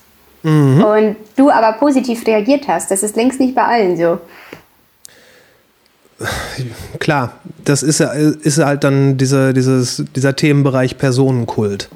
Und 0.43 1.15
du 1.37 1.49
aber 1.49 1.73
positiv 1.73 2.25
reagiert 2.27 2.67
hast. 2.67 2.91
Das 2.91 3.01
ist 3.01 3.15
längst 3.15 3.39
nicht 3.39 3.55
bei 3.55 3.63
allen 3.63 3.95
so. 3.95 4.17
Klar, 6.99 7.33
das 7.65 7.83
ist, 7.83 7.99
ja- 7.99 8.11
ist 8.11 8.57
halt 8.63 8.83
dann 8.83 9.17
diese, 9.17 9.53
dieses, 9.53 10.03
dieser 10.15 10.35
Themenbereich 10.35 10.97
Personenkult. 10.97 11.89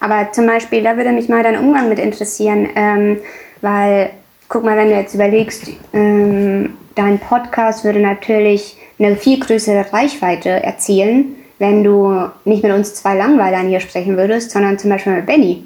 Aber 0.00 0.30
zum 0.32 0.46
Beispiel, 0.46 0.82
da 0.82 0.96
würde 0.96 1.10
mich 1.12 1.28
mal 1.28 1.42
dein 1.42 1.58
Umgang 1.58 1.88
mit 1.88 1.98
interessieren, 1.98 2.68
ähm, 2.76 3.18
weil, 3.60 4.10
guck 4.48 4.64
mal, 4.64 4.76
wenn 4.76 4.88
du 4.88 4.94
jetzt 4.94 5.14
überlegst, 5.14 5.64
ähm, 5.92 6.74
dein 6.94 7.18
Podcast 7.18 7.84
würde 7.84 7.98
natürlich 8.00 8.76
eine 8.98 9.16
viel 9.16 9.40
größere 9.40 9.92
Reichweite 9.92 10.48
erzielen, 10.50 11.34
wenn 11.58 11.82
du 11.82 12.28
nicht 12.44 12.62
mit 12.62 12.72
uns 12.72 12.94
zwei 12.94 13.16
Langweilern 13.16 13.68
hier 13.68 13.80
sprechen 13.80 14.16
würdest, 14.16 14.50
sondern 14.52 14.78
zum 14.78 14.90
Beispiel 14.90 15.14
mit 15.14 15.26
Benny. 15.26 15.64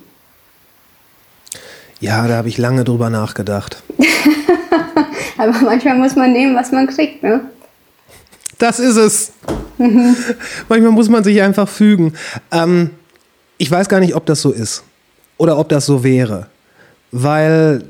Ja, 2.01 2.27
da 2.27 2.36
habe 2.36 2.48
ich 2.48 2.56
lange 2.56 2.85
drüber 2.85 3.10
nachgedacht. 3.10 3.82
Aber 5.38 5.52
manchmal 5.62 5.97
muss 5.97 6.16
man 6.16 6.32
nehmen, 6.32 6.55
was 6.55 6.72
man 6.72 6.86
kriegt, 6.86 7.22
ne? 7.22 7.40
Das 8.59 8.78
ist 8.78 8.97
es. 8.97 9.32
Manchmal 10.68 10.92
muss 10.92 11.09
man 11.09 11.24
sich 11.24 11.40
einfach 11.40 11.68
fügen. 11.68 12.12
Ähm, 12.52 12.90
ich 13.56 13.70
weiß 13.70 13.88
gar 13.88 14.01
nicht, 14.01 14.14
ob 14.14 14.26
das 14.26 14.42
so 14.42 14.51
ist 14.51 14.84
oder 15.38 15.59
ob 15.59 15.70
das 15.70 15.86
so 15.86 16.05
wäre. 16.05 16.48
Weil 17.10 17.84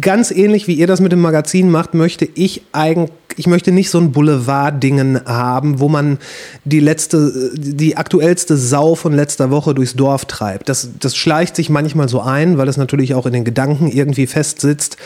ganz 0.00 0.30
ähnlich 0.30 0.66
wie 0.66 0.74
ihr 0.74 0.86
das 0.86 1.00
mit 1.00 1.12
dem 1.12 1.20
Magazin 1.20 1.70
macht, 1.70 1.94
möchte 1.94 2.28
ich 2.34 2.62
eigentlich, 2.72 3.12
ich 3.36 3.46
möchte 3.46 3.72
nicht 3.72 3.90
so 3.90 3.98
ein 3.98 4.12
Boulevard-Dingen 4.12 5.24
haben, 5.26 5.80
wo 5.80 5.88
man 5.88 6.18
die 6.64 6.80
letzte, 6.80 7.52
die 7.54 7.96
aktuellste 7.96 8.56
Sau 8.56 8.94
von 8.94 9.12
letzter 9.12 9.50
Woche 9.50 9.74
durchs 9.74 9.94
Dorf 9.94 10.24
treibt. 10.24 10.68
Das, 10.68 10.90
das 10.98 11.16
schleicht 11.16 11.56
sich 11.56 11.70
manchmal 11.70 12.08
so 12.08 12.20
ein, 12.20 12.58
weil 12.58 12.68
es 12.68 12.76
natürlich 12.76 13.14
auch 13.14 13.26
in 13.26 13.32
den 13.32 13.44
Gedanken 13.44 13.88
irgendwie 13.88 14.26
festsitzt. 14.26 14.96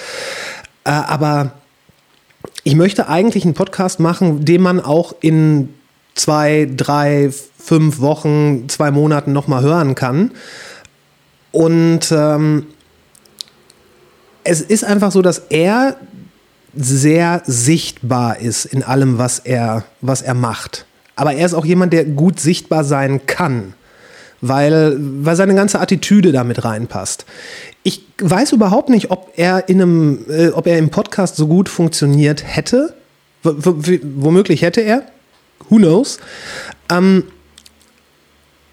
Äh, 0.84 0.90
aber 0.90 1.52
ich 2.64 2.74
möchte 2.74 3.08
eigentlich 3.08 3.44
einen 3.44 3.54
Podcast 3.54 4.00
machen, 4.00 4.44
den 4.44 4.62
man 4.62 4.80
auch 4.80 5.14
in 5.20 5.68
zwei, 6.14 6.68
drei, 6.74 7.30
fünf 7.58 8.00
Wochen, 8.00 8.68
zwei 8.68 8.90
Monaten 8.90 9.32
nochmal 9.32 9.62
hören 9.62 9.94
kann. 9.94 10.32
Und 11.52 12.12
ähm, 12.12 12.66
es 14.44 14.60
ist 14.60 14.84
einfach 14.84 15.12
so, 15.12 15.22
dass 15.22 15.38
er 15.50 15.96
sehr 16.76 17.42
sichtbar 17.46 18.38
ist 18.40 18.64
in 18.64 18.82
allem, 18.82 19.18
was 19.18 19.38
er, 19.38 19.84
was 20.00 20.22
er 20.22 20.34
macht. 20.34 20.86
Aber 21.14 21.32
er 21.32 21.46
ist 21.46 21.54
auch 21.54 21.64
jemand, 21.64 21.92
der 21.92 22.04
gut 22.04 22.38
sichtbar 22.38 22.84
sein 22.84 23.26
kann, 23.26 23.74
weil, 24.40 24.96
weil 24.98 25.36
seine 25.36 25.54
ganze 25.54 25.80
Attitüde 25.80 26.32
damit 26.32 26.64
reinpasst. 26.64 27.24
Ich 27.82 28.02
weiß 28.20 28.52
überhaupt 28.52 28.90
nicht, 28.90 29.10
ob 29.10 29.32
er 29.36 29.68
in 29.68 29.80
einem, 29.80 30.24
äh, 30.28 30.48
ob 30.48 30.66
er 30.66 30.78
im 30.78 30.90
Podcast 30.90 31.36
so 31.36 31.46
gut 31.46 31.68
funktioniert 31.68 32.44
hätte. 32.46 32.94
W 33.42 34.00
womöglich 34.16 34.62
hätte 34.62 34.80
er. 34.80 35.02
Who 35.68 35.76
knows? 35.76 36.18
Ähm, 36.90 37.24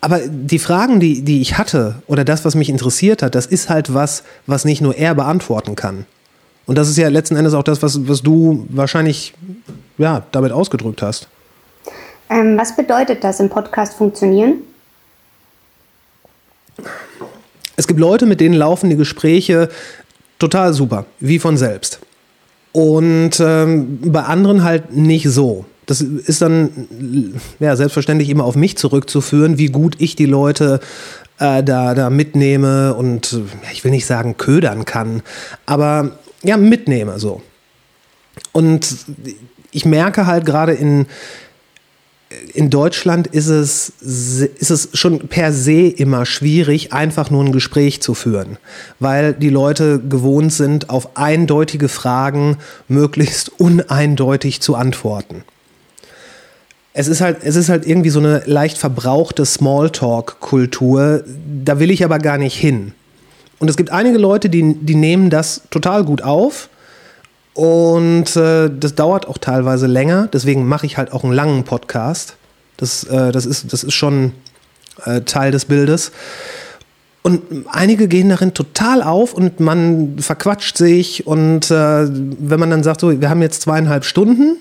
aber 0.01 0.19
die 0.27 0.59
Fragen, 0.59 0.99
die, 0.99 1.21
die 1.21 1.41
ich 1.41 1.57
hatte 1.57 2.01
oder 2.07 2.25
das, 2.25 2.43
was 2.43 2.55
mich 2.55 2.67
interessiert 2.67 3.21
hat, 3.23 3.35
das 3.35 3.45
ist 3.45 3.69
halt 3.69 3.93
was, 3.93 4.23
was 4.45 4.65
nicht 4.65 4.81
nur 4.81 4.97
er 4.97 5.15
beantworten 5.15 5.75
kann. 5.75 6.05
Und 6.65 6.77
das 6.77 6.89
ist 6.89 6.97
ja 6.97 7.09
letzten 7.09 7.35
Endes 7.35 7.53
auch 7.53 7.63
das, 7.63 7.81
was, 7.81 8.07
was 8.07 8.21
du 8.21 8.65
wahrscheinlich 8.69 9.33
ja, 9.97 10.23
damit 10.31 10.51
ausgedrückt 10.51 11.01
hast. 11.01 11.27
Ähm, 12.29 12.57
was 12.57 12.75
bedeutet 12.75 13.23
das 13.23 13.39
im 13.39 13.49
Podcast 13.49 13.95
funktionieren? 13.95 14.55
Es 17.75 17.87
gibt 17.87 17.99
Leute, 17.99 18.25
mit 18.25 18.39
denen 18.39 18.55
laufen 18.55 18.89
die 18.89 18.95
Gespräche 18.95 19.69
total 20.39 20.73
super, 20.73 21.05
wie 21.19 21.39
von 21.39 21.57
selbst. 21.57 21.99
Und 22.71 23.39
ähm, 23.39 23.99
bei 24.05 24.23
anderen 24.23 24.63
halt 24.63 24.95
nicht 24.95 25.29
so. 25.29 25.65
Das 25.85 26.01
ist 26.01 26.41
dann 26.41 26.87
ja, 27.59 27.75
selbstverständlich 27.75 28.29
immer 28.29 28.45
auf 28.45 28.55
mich 28.55 28.77
zurückzuführen, 28.77 29.57
wie 29.57 29.67
gut 29.67 29.95
ich 29.99 30.15
die 30.15 30.25
Leute 30.25 30.79
äh, 31.39 31.61
da, 31.61 31.93
da 31.93 32.09
mitnehme 32.09 32.93
und 32.93 33.33
äh, 33.33 33.71
ich 33.73 33.83
will 33.83 33.91
nicht 33.91 34.05
sagen 34.05 34.37
ködern 34.37 34.85
kann, 34.85 35.21
aber 35.65 36.11
ja, 36.43 36.57
mitnehme 36.57 37.19
so. 37.19 37.41
Und 38.51 38.95
ich 39.71 39.85
merke 39.85 40.25
halt 40.25 40.45
gerade 40.45 40.73
in, 40.73 41.07
in 42.53 42.69
Deutschland 42.69 43.27
ist 43.27 43.47
es, 43.47 43.89
ist 44.01 44.71
es 44.71 44.89
schon 44.93 45.27
per 45.27 45.53
se 45.53 45.87
immer 45.87 46.25
schwierig, 46.25 46.93
einfach 46.93 47.29
nur 47.29 47.43
ein 47.43 47.51
Gespräch 47.51 48.01
zu 48.01 48.13
führen, 48.13 48.57
weil 48.99 49.33
die 49.33 49.49
Leute 49.49 49.99
gewohnt 49.99 50.53
sind, 50.53 50.89
auf 50.89 51.15
eindeutige 51.17 51.89
Fragen 51.89 52.57
möglichst 52.87 53.59
uneindeutig 53.59 54.61
zu 54.61 54.75
antworten. 54.75 55.43
Es 56.95 57.07
ist 57.07 57.21
halt, 57.21 57.37
es 57.43 57.55
ist 57.55 57.69
halt 57.69 57.87
irgendwie 57.87 58.11
so 58.11 58.19
eine 58.19 58.43
leicht 58.45 58.77
verbrauchte 58.77 59.45
Smalltalk-Kultur. 59.45 61.23
Da 61.63 61.79
will 61.79 61.89
ich 61.89 62.05
aber 62.05 62.19
gar 62.19 62.37
nicht 62.37 62.55
hin. 62.55 62.93
Und 63.63 63.69
es 63.69 63.77
gibt 63.77 63.93
einige 63.93 64.17
Leute, 64.17 64.49
die, 64.49 64.75
die 64.81 64.95
nehmen 64.95 65.29
das 65.29 65.61
total 65.69 66.03
gut 66.03 66.21
auf. 66.21 66.67
Und 67.53 68.35
äh, 68.35 68.69
das 68.69 68.93
dauert 68.93 69.25
auch 69.25 69.37
teilweise 69.37 69.87
länger. 69.87 70.27
Deswegen 70.33 70.67
mache 70.67 70.85
ich 70.85 70.97
halt 70.97 71.13
auch 71.13 71.23
einen 71.23 71.31
langen 71.31 71.63
Podcast. 71.63 72.35
Das, 72.75 73.05
äh, 73.05 73.31
das, 73.31 73.45
ist, 73.45 73.71
das 73.71 73.85
ist 73.85 73.93
schon 73.93 74.33
äh, 75.05 75.21
Teil 75.21 75.51
des 75.51 75.63
Bildes. 75.63 76.11
Und 77.21 77.41
einige 77.71 78.09
gehen 78.09 78.27
darin 78.27 78.53
total 78.53 79.01
auf 79.01 79.33
und 79.33 79.61
man 79.61 80.17
verquatscht 80.19 80.75
sich. 80.75 81.25
Und 81.25 81.71
äh, 81.71 82.05
wenn 82.09 82.59
man 82.59 82.69
dann 82.69 82.83
sagt, 82.83 82.99
so, 82.99 83.21
wir 83.21 83.29
haben 83.29 83.41
jetzt 83.41 83.61
zweieinhalb 83.61 84.03
Stunden, 84.03 84.57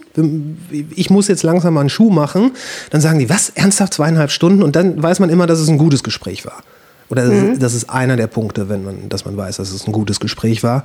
ich 0.95 1.11
muss 1.11 1.27
jetzt 1.27 1.43
langsam 1.43 1.75
mal 1.75 1.81
einen 1.81 1.91
Schuh 1.91 2.11
machen, 2.11 2.53
dann 2.91 3.01
sagen 3.01 3.19
die, 3.19 3.29
was, 3.29 3.49
ernsthaft 3.49 3.95
zweieinhalb 3.95 4.31
Stunden? 4.31 4.63
Und 4.63 4.77
dann 4.77 5.03
weiß 5.03 5.19
man 5.19 5.29
immer, 5.29 5.49
dass 5.49 5.59
es 5.59 5.69
ein 5.69 5.79
gutes 5.79 6.05
Gespräch 6.05 6.47
war. 6.47 6.63
Oder 7.13 7.29
das, 7.29 7.43
ist, 7.43 7.63
das 7.63 7.75
ist 7.75 7.91
einer 7.91 8.17
der 8.17 8.27
Punkte, 8.27 8.71
wenn 8.71 8.85
man, 8.85 9.11
dass 9.11 9.27
man 9.27 9.37
weiß, 9.37 9.59
dass 9.59 9.71
es 9.71 9.87
ein 9.87 9.93
gutes 9.93 10.19
Gespräch 10.19 10.63
war. 10.63 10.83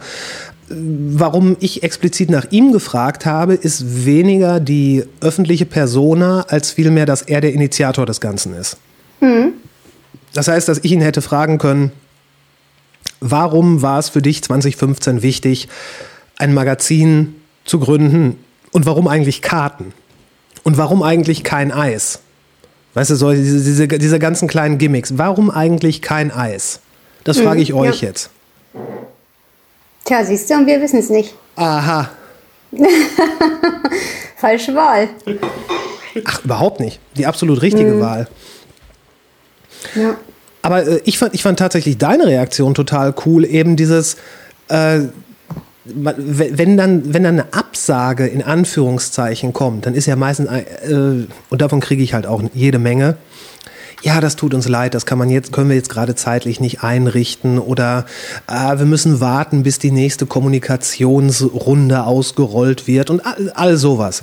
Warum 0.67 1.55
ich 1.61 1.83
explizit 1.83 2.29
nach 2.29 2.47
ihm 2.51 2.73
gefragt 2.73 3.25
habe, 3.25 3.53
ist 3.53 4.05
weniger 4.05 4.59
die 4.59 5.05
öffentliche 5.21 5.65
Persona, 5.65 6.41
als 6.49 6.71
vielmehr, 6.71 7.05
dass 7.05 7.21
er 7.21 7.39
der 7.39 7.53
Initiator 7.53 8.05
des 8.05 8.19
Ganzen 8.19 8.53
ist. 8.55 8.75
Das 10.33 10.49
heißt, 10.49 10.67
dass 10.67 10.79
ich 10.79 10.91
ihn 10.91 10.99
hätte 10.99 11.21
fragen 11.21 11.59
können, 11.59 11.93
warum 13.21 13.81
war 13.81 13.97
es 13.97 14.09
für 14.09 14.21
dich 14.21 14.43
2015 14.43 15.21
wichtig, 15.21 15.69
ein 16.37 16.53
Magazin 16.53 17.35
zu 17.63 17.79
gründen? 17.79 18.35
Und 18.73 18.85
warum 18.85 19.07
eigentlich 19.07 19.41
Karten? 19.41 19.93
Und 20.63 20.77
warum 20.77 21.03
eigentlich 21.03 21.45
kein 21.45 21.71
Eis? 21.71 22.19
Weißt 22.97 23.11
du, 23.11 23.15
so 23.15 23.31
diese, 23.31 23.63
diese, 23.63 23.87
diese 23.87 24.17
ganzen 24.17 24.47
kleinen 24.47 24.79
Gimmicks. 24.79 25.19
Warum 25.19 25.51
eigentlich 25.51 26.01
kein 26.01 26.31
Eis? 26.31 26.79
Das 27.25 27.37
frage 27.37 27.61
ich 27.61 27.71
euch 27.75 28.01
ja. 28.01 28.07
jetzt. 28.07 28.31
Tja, 30.03 30.25
siehst 30.25 30.49
du, 30.49 30.55
und 30.55 30.65
wir 30.65 30.81
wissen 30.81 30.97
es 30.97 31.11
nicht. 31.11 31.35
Aha. 31.57 32.09
Falsche 34.37 34.73
Wahl. 34.73 35.09
Ach, 36.25 36.43
überhaupt 36.43 36.79
nicht. 36.79 36.99
Die 37.15 37.27
absolut 37.27 37.61
richtige 37.61 38.01
Wahl. 38.01 38.27
Ja. 39.93 40.17
Aber 40.63 40.87
äh, 40.87 40.99
ich, 41.05 41.19
fand, 41.19 41.35
ich 41.35 41.43
fand 41.43 41.59
tatsächlich 41.59 41.99
deine 41.99 42.25
Reaktion 42.25 42.73
total 42.73 43.13
cool. 43.27 43.45
Eben 43.45 43.75
dieses, 43.75 44.17
äh, 44.69 45.01
wenn, 45.95 46.77
dann, 46.77 47.13
wenn 47.13 47.23
dann 47.23 47.39
eine 47.39 47.53
Absage 47.53 48.27
in 48.27 48.41
Anführungszeichen 48.43 49.53
kommt, 49.53 49.85
dann 49.85 49.93
ist 49.93 50.05
ja 50.05 50.15
meistens, 50.15 50.49
äh, 50.49 51.25
und 51.49 51.61
davon 51.61 51.79
kriege 51.79 52.03
ich 52.03 52.13
halt 52.13 52.27
auch 52.27 52.41
jede 52.53 52.79
Menge. 52.79 53.17
Ja, 54.03 54.21
das 54.21 54.35
tut 54.35 54.53
uns 54.53 54.67
leid, 54.67 54.93
das 54.93 55.07
kann 55.07 55.17
man 55.17 55.29
jetzt, 55.29 55.51
können 55.51 55.69
wir 55.69 55.75
jetzt 55.75 55.89
gerade 55.89 56.13
zeitlich 56.13 56.59
nicht 56.59 56.83
einrichten 56.83 57.57
oder 57.57 58.05
äh, 58.47 58.77
wir 58.77 58.85
müssen 58.85 59.19
warten, 59.19 59.63
bis 59.63 59.79
die 59.79 59.91
nächste 59.91 60.27
Kommunikationsrunde 60.27 62.03
ausgerollt 62.03 62.85
wird 62.85 63.09
und 63.09 63.25
all, 63.25 63.51
all 63.55 63.77
sowas. 63.77 64.21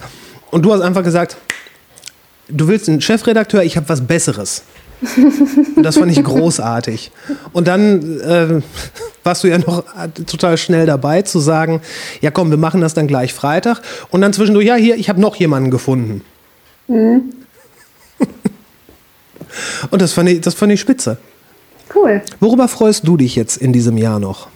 Und 0.53 0.63
du 0.63 0.73
hast 0.73 0.81
einfach 0.81 1.03
gesagt, 1.03 1.37
du 2.49 2.69
willst 2.69 2.89
einen 2.89 3.01
Chefredakteur, 3.01 3.65
ich 3.65 3.77
habe 3.77 3.89
was 3.89 4.07
Besseres. 4.07 4.63
Und 5.77 5.83
das 5.83 5.97
fand 5.97 6.13
ich 6.13 6.23
großartig. 6.23 7.11
Und 7.53 7.69
dann 7.69 8.21
äh, 8.21 8.63
warst 9.23 9.45
du 9.45 9.49
ja 9.49 9.59
noch 9.59 9.85
total 10.27 10.57
schnell 10.57 10.87
dabei 10.87 11.23
zu 11.23 11.39
sagen, 11.39 11.81
ja 12.21 12.31
komm, 12.31 12.51
wir 12.51 12.59
machen 12.59 12.81
das 12.81 12.95
dann 12.95 13.07
gleich 13.07 13.35
Freitag. 13.35 13.81
Und 14.11 14.21
dann 14.21 14.33
zwischendurch, 14.33 14.67
ja 14.67 14.77
hier, 14.77 14.97
ich 14.97 15.09
habe 15.09 15.21
noch 15.21 15.37
jemanden 15.37 15.71
gefunden. 15.71 16.23
Und 16.87 17.33
das 20.03 20.13
fand, 20.13 20.29
ich, 20.29 20.41
das 20.41 20.55
fand 20.55 20.73
ich 20.73 20.81
spitze. 20.81 21.19
Cool. 21.95 22.23
Worüber 22.41 22.69
freust 22.69 23.07
du 23.07 23.17
dich 23.17 23.37
jetzt 23.37 23.57
in 23.57 23.73
diesem 23.73 23.97
Jahr 23.97 24.19
noch, 24.19 24.49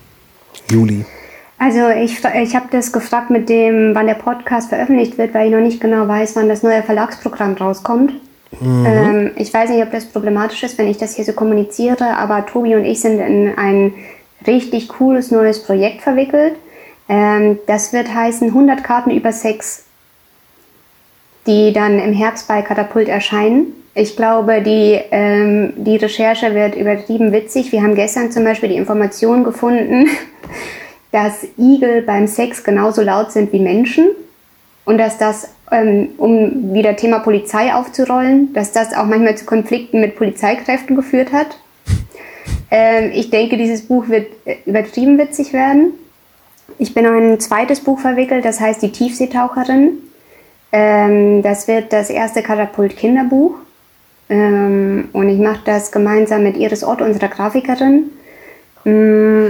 Juli? 0.71 1.05
Also 1.59 1.89
ich, 1.89 2.25
ich 2.25 2.55
habe 2.55 2.67
das 2.71 2.93
gefragt 2.93 3.31
mit 3.31 3.49
dem, 3.49 3.95
wann 3.95 4.07
der 4.07 4.15
Podcast 4.15 4.69
veröffentlicht 4.69 5.19
wird, 5.19 5.35
weil 5.35 5.49
ich 5.49 5.53
noch 5.53 5.61
nicht 5.61 5.81
genau 5.81 6.07
weiß, 6.07 6.37
wann 6.37 6.49
das 6.49 6.63
neue 6.63 6.83
Verlagsprogramm 6.83 7.55
rauskommt. 7.55 8.13
Ähm, 8.61 9.33
ich 9.37 9.53
weiß 9.53 9.71
nicht, 9.71 9.83
ob 9.83 9.93
das 9.93 10.07
problematisch 10.07 10.63
ist, 10.63 10.79
wenn 10.79 10.89
ich 10.89 10.97
das 10.97 11.15
hier 11.15 11.25
so 11.25 11.33
kommuniziere, 11.33 12.17
aber 12.17 12.47
Tobi 12.47 12.75
und 12.77 12.85
ich 12.85 13.01
sind 13.01 13.21
in 13.21 13.57
ein 13.57 13.95
richtig 14.47 14.89
cooles 14.89 15.31
neues 15.31 15.63
Projekt 15.63 16.03
verwickelt. 16.03 16.55
Ähm, 17.09 17.59
das 17.67 17.93
wird 17.93 18.13
heißen 18.13 18.49
100 18.49 18.83
Karten 18.83 19.11
über 19.11 19.33
Sex, 19.33 19.85
die 21.47 21.73
dann 21.73 21.99
im 21.99 22.13
Herbst 22.13 22.49
bei 22.49 22.63
Katapult 22.63 23.09
erscheinen. 23.09 23.73
Ich 23.95 24.17
glaube, 24.17 24.63
die, 24.63 24.99
ähm, 25.11 25.73
die 25.77 25.97
Recherche 25.97 26.55
wird 26.55 26.77
übertrieben 26.77 27.33
witzig. 27.33 27.73
Wir 27.73 27.83
haben 27.83 27.95
gestern 27.95 28.31
zum 28.31 28.45
Beispiel 28.45 28.69
die 28.69 28.77
Information 28.77 29.45
gefunden, 29.45 30.07
dass 31.13 31.47
Igel 31.59 32.03
beim 32.03 32.27
Sex 32.27 32.63
genauso 32.63 33.03
laut 33.03 33.33
sind 33.33 33.53
wie 33.53 33.61
Menschen 33.61 34.09
und 34.89 34.97
dass 34.97 35.19
das, 35.19 35.51
ähm, 35.71 36.13
um 36.17 36.73
wieder 36.73 36.97
Thema 36.97 37.19
Polizei 37.19 37.75
aufzurollen, 37.75 38.55
dass 38.55 38.73
das 38.73 38.95
auch 38.95 39.05
manchmal 39.05 39.37
zu 39.37 39.45
Konflikten 39.45 40.01
mit 40.01 40.17
Polizeikräften 40.17 40.97
geführt 40.97 41.31
hat. 41.31 41.59
Ähm, 42.71 43.11
ich 43.13 43.29
denke, 43.29 43.59
dieses 43.59 43.83
Buch 43.83 44.09
wird 44.09 44.29
äh, 44.47 44.57
übertrieben 44.65 45.19
witzig 45.19 45.53
werden. 45.53 45.93
Ich 46.79 46.95
bin 46.95 47.05
noch 47.05 47.13
in 47.13 47.33
ein 47.33 47.41
zweites 47.41 47.81
Buch 47.81 47.99
verwickelt, 48.01 48.47
das 48.47 48.61
heißt 48.61 48.81
Die 48.81 48.91
Tiefseetaucherin. 48.91 49.99
Ähm, 50.73 51.43
das 51.43 51.69
wird 51.69 51.93
das 51.93 52.09
erste 52.09 52.43
Katapult-Kinderbuch. 52.43 53.57
Ähm, 54.31 55.11
und 55.13 55.29
ich 55.29 55.39
mache 55.39 55.61
das 55.67 55.93
gemeinsam 55.93 56.45
mit 56.45 56.57
Iris 56.57 56.83
Ott, 56.83 57.03
unserer 57.03 57.29
Grafikerin. 57.29 58.11
Mm, 58.85 59.49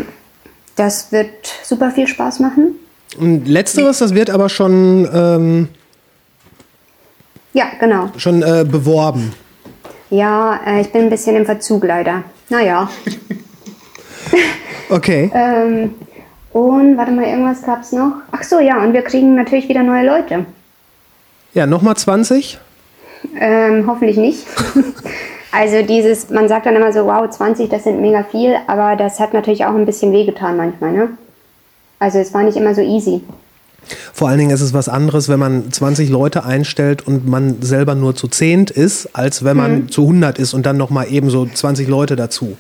Das 0.75 1.13
wird 1.13 1.47
super 1.63 1.93
viel 1.93 2.09
Spaß 2.09 2.41
machen. 2.41 2.75
Und 3.19 3.47
letzteres, 3.49 3.99
das 3.99 4.15
wird 4.15 4.31
aber 4.31 4.49
schon, 4.49 5.09
ähm, 5.13 5.69
Ja, 7.53 7.67
genau. 7.81 8.11
schon 8.17 8.43
äh, 8.43 8.65
beworben. 8.69 9.33
Ja, 10.11 10.61
äh, 10.67 10.81
ich 10.81 10.93
bin 10.93 11.03
ein 11.03 11.11
bisschen 11.11 11.37
im 11.37 11.47
Verzug 11.47 11.85
leider. 11.85 12.25
Naja. 12.49 12.89
Okay. 14.91 15.31
Ähm, 15.35 15.95
und 16.53 16.97
warte 16.97 17.13
mal, 17.13 17.27
irgendwas 17.27 17.63
gab 17.63 17.83
es 17.83 17.93
noch. 17.93 18.13
Ach 18.33 18.43
so, 18.43 18.59
ja, 18.59 18.83
und 18.83 18.93
wir 18.95 19.03
kriegen 19.03 19.35
natürlich 19.35 19.69
wieder 19.69 19.83
neue 19.83 20.07
Leute. 20.07 20.47
Ja, 21.55 21.67
nochmal 21.67 21.97
20. 21.97 22.59
Ähm, 23.39 23.85
hoffentlich 23.87 24.17
nicht. 24.17 24.47
also 25.53 25.83
dieses, 25.83 26.31
man 26.31 26.49
sagt 26.49 26.67
dann 26.67 26.77
immer 26.77 26.93
so, 26.93 27.05
wow, 27.05 27.29
20, 27.29 27.69
das 27.69 27.85
sind 27.85 28.01
mega 28.01 28.23
viel, 28.25 28.57
aber 28.67 28.97
das 28.97 29.21
hat 29.21 29.35
natürlich 29.35 29.65
auch 29.67 29.75
ein 29.75 29.87
bisschen 29.87 30.13
wehgetan 30.13 30.57
manchmal, 30.57 30.93
ne? 30.93 31.09
Also 31.99 32.19
es 32.19 32.33
war 32.35 32.43
nicht 32.43 32.57
immer 32.57 32.75
so 32.75 32.81
easy. 32.81 33.23
Vor 34.13 34.29
allen 34.29 34.39
Dingen 34.39 34.51
ist 34.51 34.61
es 34.61 34.75
was 34.75 34.89
anderes, 34.89 35.29
wenn 35.29 35.39
man 35.39 35.73
20 35.73 36.11
Leute 36.11 36.45
einstellt 36.45 37.07
und 37.07 37.27
man 37.27 37.63
selber 37.63 37.95
nur 37.95 38.15
zu 38.15 38.29
zehnt 38.29 38.71
ist, 38.71 39.15
als 39.17 39.45
wenn 39.45 39.57
man 39.57 39.89
zu 39.89 40.03
100 40.03 40.39
ist 40.39 40.53
und 40.53 40.67
dann 40.67 40.77
nochmal 40.77 41.11
eben 41.11 41.31
so 41.31 41.47
20 41.47 41.89
Leute 41.89 42.17
dazu. 42.17 42.57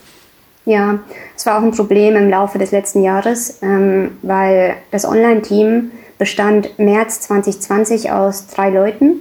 Ja, 0.64 0.98
es 1.36 1.46
war 1.46 1.58
auch 1.58 1.62
ein 1.62 1.72
Problem 1.72 2.14
im 2.16 2.28
Laufe 2.30 2.58
des 2.58 2.72
letzten 2.72 3.02
Jahres, 3.02 3.58
ähm, 3.62 4.12
weil 4.22 4.74
das 4.90 5.04
Online-Team 5.04 5.90
bestand 6.18 6.78
März 6.78 7.20
2020 7.22 8.10
aus 8.10 8.48
drei 8.48 8.70
Leuten 8.70 9.20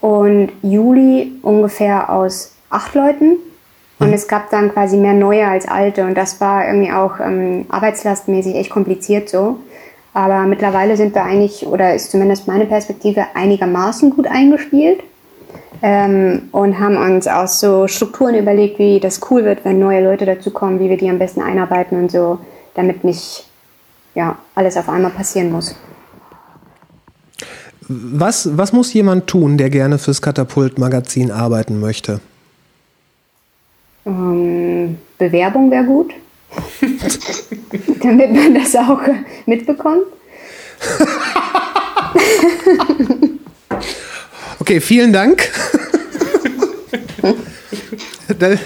und 0.00 0.52
Juli 0.62 1.32
ungefähr 1.42 2.10
aus 2.10 2.52
acht 2.70 2.94
Leuten. 2.94 3.38
Und 4.04 4.12
es 4.12 4.28
gab 4.28 4.50
dann 4.50 4.70
quasi 4.70 4.98
mehr 4.98 5.14
neue 5.14 5.46
als 5.46 5.66
alte 5.66 6.04
und 6.04 6.14
das 6.14 6.40
war 6.40 6.66
irgendwie 6.66 6.92
auch 6.92 7.20
ähm, 7.20 7.64
arbeitslastmäßig 7.70 8.54
echt 8.54 8.70
kompliziert 8.70 9.30
so. 9.30 9.58
Aber 10.12 10.42
mittlerweile 10.42 10.96
sind 10.96 11.14
wir 11.14 11.24
eigentlich, 11.24 11.66
oder 11.66 11.94
ist 11.94 12.10
zumindest 12.10 12.46
meine 12.46 12.66
Perspektive, 12.66 13.24
einigermaßen 13.34 14.10
gut 14.10 14.26
eingespielt 14.26 15.02
ähm, 15.82 16.50
und 16.52 16.78
haben 16.78 16.96
uns 16.96 17.26
auch 17.26 17.48
so 17.48 17.88
Strukturen 17.88 18.34
überlegt, 18.34 18.78
wie 18.78 19.00
das 19.00 19.20
cool 19.30 19.44
wird, 19.44 19.64
wenn 19.64 19.78
neue 19.78 20.04
Leute 20.04 20.26
dazukommen, 20.26 20.80
wie 20.80 20.90
wir 20.90 20.98
die 20.98 21.08
am 21.08 21.18
besten 21.18 21.40
einarbeiten 21.40 21.98
und 21.98 22.10
so, 22.10 22.38
damit 22.74 23.04
nicht 23.04 23.48
ja, 24.14 24.36
alles 24.54 24.76
auf 24.76 24.88
einmal 24.88 25.12
passieren 25.12 25.50
muss. 25.50 25.74
Was, 27.88 28.56
was 28.56 28.72
muss 28.72 28.92
jemand 28.92 29.26
tun, 29.26 29.56
der 29.56 29.70
gerne 29.70 29.98
fürs 29.98 30.22
Katapult-Magazin 30.22 31.30
arbeiten 31.30 31.80
möchte? 31.80 32.20
Ähm, 34.06 34.98
Bewerbung 35.18 35.70
wäre 35.70 35.84
gut, 35.84 36.12
damit 38.02 38.32
man 38.32 38.54
das 38.54 38.74
auch 38.76 39.00
mitbekommt. 39.46 40.02
Okay, 44.60 44.80
vielen 44.80 45.12
Dank. 45.12 45.50
Da- 48.38 48.56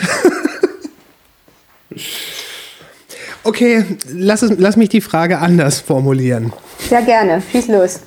okay, 3.44 3.85
lass, 4.12 4.43
es, 4.43 4.52
lass 4.59 4.77
mich 4.77 4.89
die 4.89 5.01
Frage 5.01 5.39
anders 5.39 5.81
formulieren. 5.81 6.52
Sehr 6.89 7.02
gerne, 7.02 7.43
schieß 7.51 7.69
los. 7.69 8.01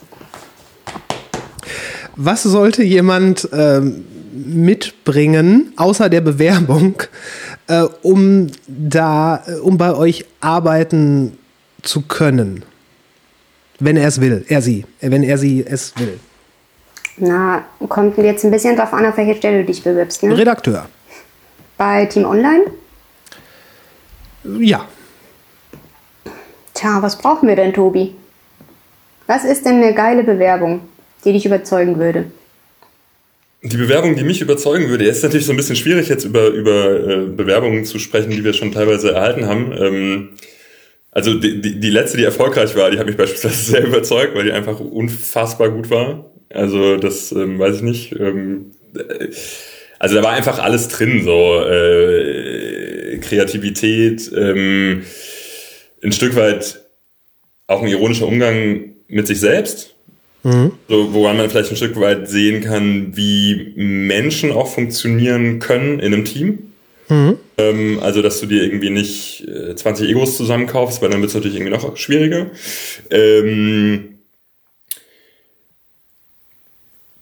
Was 2.15 2.43
sollte 2.43 2.83
jemand 2.83 3.49
ähm, 3.53 4.05
mitbringen, 4.45 5.73
außer 5.75 6.09
der 6.09 6.21
Bewerbung, 6.21 7.01
äh, 7.67 7.83
um 8.01 8.47
da, 8.67 9.43
äh, 9.47 9.55
um 9.55 9.77
bei 9.77 9.93
euch 9.93 10.25
arbeiten 10.39 11.37
zu 11.81 12.01
können? 12.01 12.63
Wenn 13.79 13.97
er 13.97 14.07
es 14.07 14.21
will, 14.21 14.45
er 14.47 14.61
sie, 14.61 14.85
äh, 14.99 15.11
wenn 15.11 15.23
er 15.23 15.37
sie 15.37 15.65
es 15.65 15.93
will. 15.97 16.19
Na, 17.17 17.65
kommt 17.89 18.17
jetzt 18.17 18.43
ein 18.45 18.51
bisschen 18.51 18.75
drauf 18.75 18.93
an, 18.93 19.05
auf 19.05 19.17
welche 19.17 19.35
Stelle 19.35 19.59
du 19.59 19.65
dich 19.65 19.83
bewirbst. 19.83 20.23
Ne? 20.23 20.37
Redakteur. 20.37 20.87
Bei 21.77 22.05
Team 22.05 22.25
Online? 22.25 22.65
Ja. 24.59 24.87
Tja, 26.73 27.01
was 27.01 27.17
brauchen 27.17 27.47
wir 27.47 27.55
denn, 27.55 27.73
Tobi? 27.73 28.15
Was 29.27 29.45
ist 29.45 29.65
denn 29.65 29.75
eine 29.75 29.93
geile 29.93 30.23
Bewerbung, 30.23 30.81
die 31.23 31.33
dich 31.33 31.45
überzeugen 31.45 31.99
würde? 31.99 32.31
Die 33.63 33.77
Bewerbung, 33.77 34.15
die 34.15 34.23
mich 34.23 34.41
überzeugen 34.41 34.89
würde, 34.89 35.05
ist 35.05 35.21
natürlich 35.21 35.45
so 35.45 35.53
ein 35.53 35.57
bisschen 35.57 35.75
schwierig, 35.75 36.09
jetzt 36.09 36.25
über, 36.25 36.47
über 36.47 37.09
äh, 37.09 37.25
Bewerbungen 37.27 37.85
zu 37.85 37.99
sprechen, 37.99 38.31
die 38.31 38.43
wir 38.43 38.53
schon 38.53 38.71
teilweise 38.71 39.11
erhalten 39.11 39.45
haben. 39.45 39.71
Ähm, 39.77 40.29
also 41.11 41.35
die, 41.35 41.61
die, 41.61 41.79
die 41.79 41.89
letzte, 41.89 42.17
die 42.17 42.23
erfolgreich 42.23 42.75
war, 42.75 42.89
die 42.89 42.97
hat 42.97 43.05
mich 43.05 43.17
beispielsweise 43.17 43.71
sehr 43.71 43.85
überzeugt, 43.85 44.35
weil 44.35 44.45
die 44.45 44.51
einfach 44.51 44.79
unfassbar 44.79 45.69
gut 45.69 45.89
war. 45.91 46.31
Also 46.49 46.97
das 46.97 47.31
ähm, 47.31 47.59
weiß 47.59 47.77
ich 47.77 47.81
nicht. 47.83 48.19
Ähm, 48.19 48.71
äh, 48.95 49.27
also 49.99 50.15
da 50.15 50.23
war 50.23 50.31
einfach 50.31 50.57
alles 50.57 50.87
drin, 50.87 51.23
so 51.23 51.63
äh, 51.63 53.19
Kreativität, 53.19 54.31
ähm, 54.35 55.03
ein 56.03 56.11
Stück 56.11 56.35
weit 56.35 56.81
auch 57.67 57.83
ein 57.83 57.87
ironischer 57.87 58.27
Umgang 58.27 58.95
mit 59.07 59.27
sich 59.27 59.39
selbst. 59.39 59.95
So, 60.87 61.13
woran 61.13 61.37
man 61.37 61.49
vielleicht 61.49 61.69
ein 61.69 61.75
Stück 61.75 61.99
weit 61.99 62.27
sehen 62.27 62.63
kann, 62.63 63.15
wie 63.15 63.73
Menschen 63.75 64.51
auch 64.51 64.67
funktionieren 64.67 65.59
können 65.59 65.99
in 65.99 66.13
einem 66.13 66.25
Team. 66.25 66.71
Ähm, 67.57 67.99
also, 68.01 68.21
dass 68.21 68.39
du 68.39 68.45
dir 68.45 68.63
irgendwie 68.63 68.89
nicht 68.89 69.47
äh, 69.47 69.75
20 69.75 70.09
Egos 70.09 70.37
zusammenkaufst, 70.37 71.01
weil 71.01 71.09
dann 71.09 71.21
wird 71.21 71.29
es 71.29 71.35
natürlich 71.35 71.57
irgendwie 71.57 71.73
noch 71.73 71.97
schwieriger. 71.97 72.47
Ähm, 73.09 74.19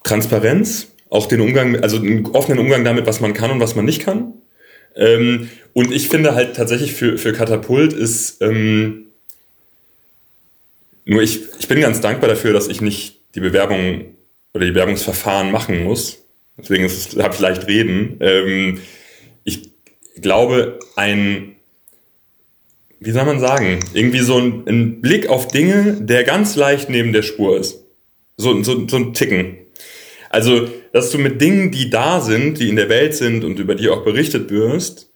Transparenz, 0.04 0.88
auch 1.10 1.26
den 1.26 1.42
Umgang, 1.42 1.78
also 1.78 1.98
einen 1.98 2.26
offenen 2.28 2.60
Umgang 2.60 2.84
damit, 2.86 3.06
was 3.06 3.20
man 3.20 3.34
kann 3.34 3.52
und 3.52 3.60
was 3.60 3.76
man 3.76 3.86
nicht 3.86 4.02
kann. 4.04 4.34
Ähm, 4.96 5.50
und 5.74 5.92
ich 5.92 6.10
finde 6.10 6.36
halt 6.36 6.56
tatsächlich 6.56 6.94
für, 6.94 7.18
für 7.18 7.34
Katapult 7.34 7.94
ist, 7.94 8.42
ähm, 8.42 9.09
nur 11.10 11.24
ich, 11.24 11.42
ich 11.60 11.68
bin 11.68 11.82
ganz 11.82 12.02
dankbar 12.02 12.30
dafür, 12.30 12.54
dass 12.54 12.68
ich 12.68 12.82
nicht 12.82 13.22
die 13.34 13.40
Bewerbung 13.40 14.06
oder 14.54 14.66
die 14.66 14.72
Bewerbungsverfahren 14.72 15.52
machen 15.52 15.84
muss. 15.84 16.24
Deswegen 16.56 16.86
ist 16.86 17.16
es, 17.16 17.24
habe 17.24 17.34
ich 17.34 17.40
leicht 17.40 17.66
reden. 17.68 18.18
Ähm, 18.20 18.80
ich 19.44 19.72
glaube, 20.22 20.78
ein, 20.96 21.56
wie 23.00 23.10
soll 23.10 23.26
man 23.26 23.40
sagen, 23.40 23.80
irgendwie 23.94 24.20
so 24.20 24.38
ein, 24.38 24.68
ein 24.68 25.02
Blick 25.02 25.28
auf 25.28 25.48
Dinge, 25.48 25.98
der 26.00 26.24
ganz 26.26 26.56
leicht 26.56 26.92
neben 26.92 27.12
der 27.12 27.24
Spur 27.24 27.58
ist. 27.58 27.84
So, 28.38 28.62
so, 28.62 28.88
so 28.88 28.98
ein 28.98 29.16
Ticken. 29.16 29.58
Also, 30.30 30.70
dass 30.94 31.10
du 31.10 31.18
mit 31.18 31.42
Dingen, 31.42 31.72
die 31.72 31.90
da 31.90 32.22
sind, 32.22 32.60
die 32.60 32.70
in 32.70 32.76
der 32.76 32.90
Welt 32.90 33.16
sind 33.16 33.44
und 33.44 33.58
über 33.58 33.74
die 33.74 33.90
auch 33.90 34.04
berichtet 34.04 34.52
wirst, 34.52 35.10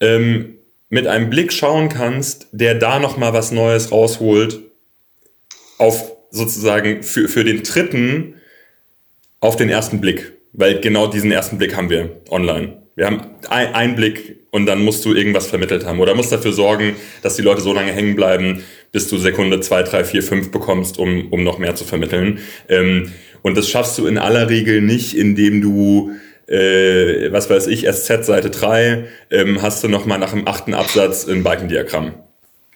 ähm, 0.00 0.54
mit 0.88 1.06
einem 1.06 1.28
Blick 1.28 1.52
schauen 1.52 1.90
kannst, 1.90 2.48
der 2.52 2.76
da 2.76 2.98
noch 2.98 3.18
mal 3.18 3.34
was 3.34 3.52
Neues 3.52 3.92
rausholt, 3.92 4.60
auf 5.78 6.12
sozusagen 6.30 7.02
für, 7.02 7.28
für 7.28 7.44
den 7.44 7.62
dritten 7.62 8.34
auf 9.40 9.56
den 9.56 9.68
ersten 9.68 10.00
Blick. 10.00 10.32
Weil 10.52 10.80
genau 10.80 11.06
diesen 11.08 11.32
ersten 11.32 11.58
Blick 11.58 11.76
haben 11.76 11.90
wir 11.90 12.10
online. 12.30 12.78
Wir 12.96 13.06
haben 13.06 13.22
ein- 13.48 13.74
einen 13.74 13.96
Blick 13.96 14.36
und 14.52 14.66
dann 14.66 14.82
musst 14.84 15.04
du 15.04 15.14
irgendwas 15.14 15.46
vermittelt 15.48 15.84
haben 15.84 15.98
oder 15.98 16.14
musst 16.14 16.30
dafür 16.30 16.52
sorgen, 16.52 16.94
dass 17.22 17.34
die 17.34 17.42
Leute 17.42 17.60
so 17.60 17.72
lange 17.72 17.90
hängen 17.92 18.14
bleiben, 18.14 18.62
bis 18.92 19.08
du 19.08 19.18
Sekunde 19.18 19.58
zwei, 19.60 19.82
drei, 19.82 20.04
vier, 20.04 20.22
fünf 20.22 20.52
bekommst, 20.52 20.98
um, 20.98 21.32
um 21.32 21.42
noch 21.42 21.58
mehr 21.58 21.74
zu 21.74 21.84
vermitteln. 21.84 22.38
Ähm, 22.68 23.10
und 23.42 23.56
das 23.56 23.68
schaffst 23.68 23.98
du 23.98 24.06
in 24.06 24.16
aller 24.16 24.48
Regel 24.48 24.80
nicht, 24.80 25.16
indem 25.16 25.60
du 25.60 26.12
äh, 26.46 27.32
was 27.32 27.48
weiß 27.48 27.66
ich, 27.68 27.86
SZ 27.90 28.26
Seite 28.26 28.50
3, 28.50 29.06
ähm, 29.30 29.62
hast 29.62 29.82
du 29.82 29.88
noch 29.88 30.04
mal 30.04 30.18
nach 30.18 30.32
dem 30.32 30.46
achten 30.46 30.74
Absatz 30.74 31.26
ein 31.26 31.42
Balkendiagramm. 31.42 32.12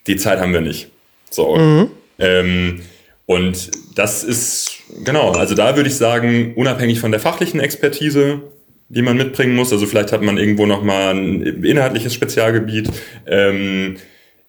Die 0.07 0.17
Zeit 0.17 0.41
haben 0.41 0.55
wir 0.55 0.63
nicht. 0.63 0.89
So. 1.31 1.89
Ähm, 2.19 2.81
und 3.27 3.71
das 3.95 4.25
ist, 4.25 4.79
genau, 5.05 5.33
also 5.33 5.55
da 5.55 5.77
würde 5.77 5.89
ich 5.89 5.97
sagen, 5.97 6.55
unabhängig 6.57 7.01
von 7.01 7.11
der 7.11 7.21
fachlichen 7.21 7.61
Expertise, 7.61 8.43
die 8.89 9.03
man 9.03 9.17
mitbringen 9.17 9.55
muss, 9.55 9.73
also 9.73 9.87
vielleicht 9.87 10.13
hat 10.13 10.23
man 10.23 10.39
irgendwo 10.39 10.67
noch 10.67 10.83
mal 10.83 11.15
ein 11.15 11.43
inhaltliches 11.65 12.15
Spezialgebiet, 12.15 12.91
ähm, 13.27 13.97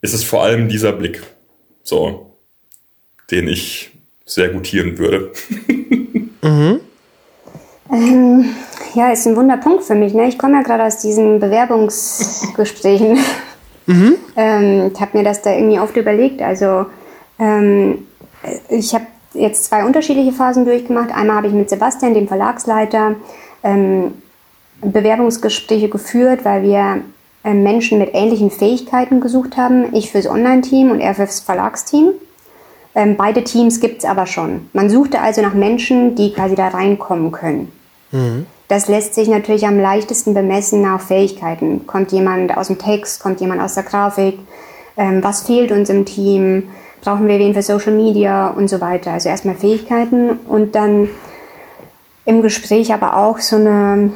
ist 0.02 0.14
es 0.14 0.24
vor 0.24 0.44
allem 0.44 0.70
dieser 0.70 0.94
Blick, 0.94 1.22
so, 1.84 2.38
den 3.32 3.50
ich 3.50 3.92
sehr 4.26 4.50
gutieren 4.50 4.98
würde. 4.98 5.32
Ja, 8.96 9.12
ist 9.12 9.28
ein 9.28 9.36
Wunderpunkt 9.36 9.84
für 9.84 9.96
mich. 9.96 10.14
Ne? 10.14 10.28
Ich 10.28 10.38
komme 10.38 10.58
ja 10.58 10.62
gerade 10.62 10.84
aus 10.84 10.98
diesen 10.98 11.40
Bewerbungsgesprächen. 11.40 13.18
ähm, 13.88 14.92
ich 14.94 15.02
habe 15.02 15.18
mir 15.18 15.24
das 15.24 15.42
da 15.42 15.54
irgendwie 15.54 15.80
oft 15.80 15.96
überlegt. 15.96 16.42
Also 16.42 16.88
ähm, 17.40 18.08
ich 18.70 18.94
habe 18.94 19.08
jetzt 19.34 19.66
zwei 19.66 19.84
unterschiedliche 19.86 20.32
Phasen 20.32 20.66
durchgemacht. 20.66 21.14
Einmal 21.14 21.38
habe 21.38 21.48
ich 21.48 21.54
mit 21.54 21.70
Sebastian, 21.70 22.14
dem 22.14 22.28
Verlagsleiter, 22.28 23.16
ähm, 23.64 24.14
Bewerbungsgespräche 24.82 25.90
geführt, 25.90 26.46
weil 26.46 26.64
wir 26.64 27.02
äh, 27.44 27.54
Menschen 27.54 28.00
mit 28.00 28.12
ähnlichen 28.14 28.52
Fähigkeiten 28.52 29.20
gesucht 29.20 29.58
haben. 29.58 29.94
Ich 29.94 30.12
fürs 30.12 30.28
Online-Team 30.28 30.92
und 30.92 31.00
er 31.00 31.16
fürs 31.16 31.40
Verlagsteam. 31.40 32.12
Ähm, 32.96 33.16
beide 33.18 33.44
Teams 33.44 33.80
gibt 33.80 34.00
es 34.00 34.06
aber 34.06 34.26
schon. 34.26 34.70
Man 34.74 34.90
suchte 34.90 35.22
also 35.22 35.42
nach 35.42 35.54
Menschen, 35.54 36.16
die 36.16 36.34
quasi 36.34 36.56
da 36.56 36.70
reinkommen 36.70 37.32
können. 37.32 37.72
Das 38.68 38.88
lässt 38.88 39.16
sich 39.16 39.28
natürlich 39.28 39.66
am 39.66 39.80
leichtesten 39.80 40.34
bemessen 40.34 40.82
nach 40.82 41.02
Fähigkeiten. 41.02 41.88
Kommt 41.88 42.12
jemand 42.12 42.56
aus 42.56 42.68
dem 42.68 42.78
Text, 42.78 43.22
kommt 43.22 43.42
jemand 43.42 43.62
aus 43.62 43.76
der 43.76 43.84
Grafik? 43.84 44.40
Ähm, 44.98 45.24
was 45.24 45.44
fehlt 45.44 45.72
uns 45.72 45.90
im 45.90 46.06
Team? 46.06 46.70
Brauchen 47.02 47.28
wir 47.28 47.40
wen 47.40 47.54
für 47.54 47.62
Social 47.62 47.94
Media 47.94 48.50
und 48.50 48.70
so 48.70 48.82
weiter? 48.82 49.12
Also 49.12 49.30
erstmal 49.30 49.56
Fähigkeiten 49.56 50.32
und 50.48 50.76
dann 50.76 51.10
im 52.26 52.42
Gespräch 52.42 52.94
aber 52.94 53.18
auch 53.18 53.40
so 53.40 53.56
eine, 53.56 54.12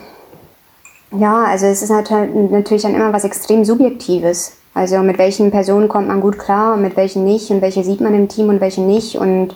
ja, 1.11 1.45
also 1.45 1.65
es 1.65 1.81
ist 1.81 1.89
nat- 1.89 2.11
natürlich 2.51 2.83
dann 2.83 2.95
immer 2.95 3.13
was 3.13 3.23
extrem 3.23 3.63
Subjektives. 3.65 4.57
Also 4.73 4.99
mit 4.99 5.17
welchen 5.17 5.51
Personen 5.51 5.87
kommt 5.87 6.07
man 6.07 6.19
gut 6.19 6.37
klar 6.37 6.73
und 6.73 6.81
mit 6.81 6.97
welchen 6.97 7.23
nicht 7.23 7.49
und 7.51 7.61
welche 7.61 7.83
sieht 7.83 8.01
man 8.01 8.13
im 8.13 8.27
Team 8.27 8.49
und 8.49 8.59
welche 8.59 8.81
nicht. 8.81 9.15
Und 9.15 9.55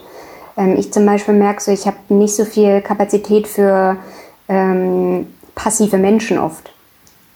ähm, 0.56 0.76
ich 0.78 0.92
zum 0.92 1.04
Beispiel 1.04 1.34
merke 1.34 1.62
so, 1.62 1.70
ich 1.70 1.86
habe 1.86 1.96
nicht 2.08 2.34
so 2.34 2.44
viel 2.44 2.80
Kapazität 2.80 3.46
für 3.46 3.96
ähm, 4.48 5.26
passive 5.54 5.98
Menschen 5.98 6.38
oft. 6.38 6.72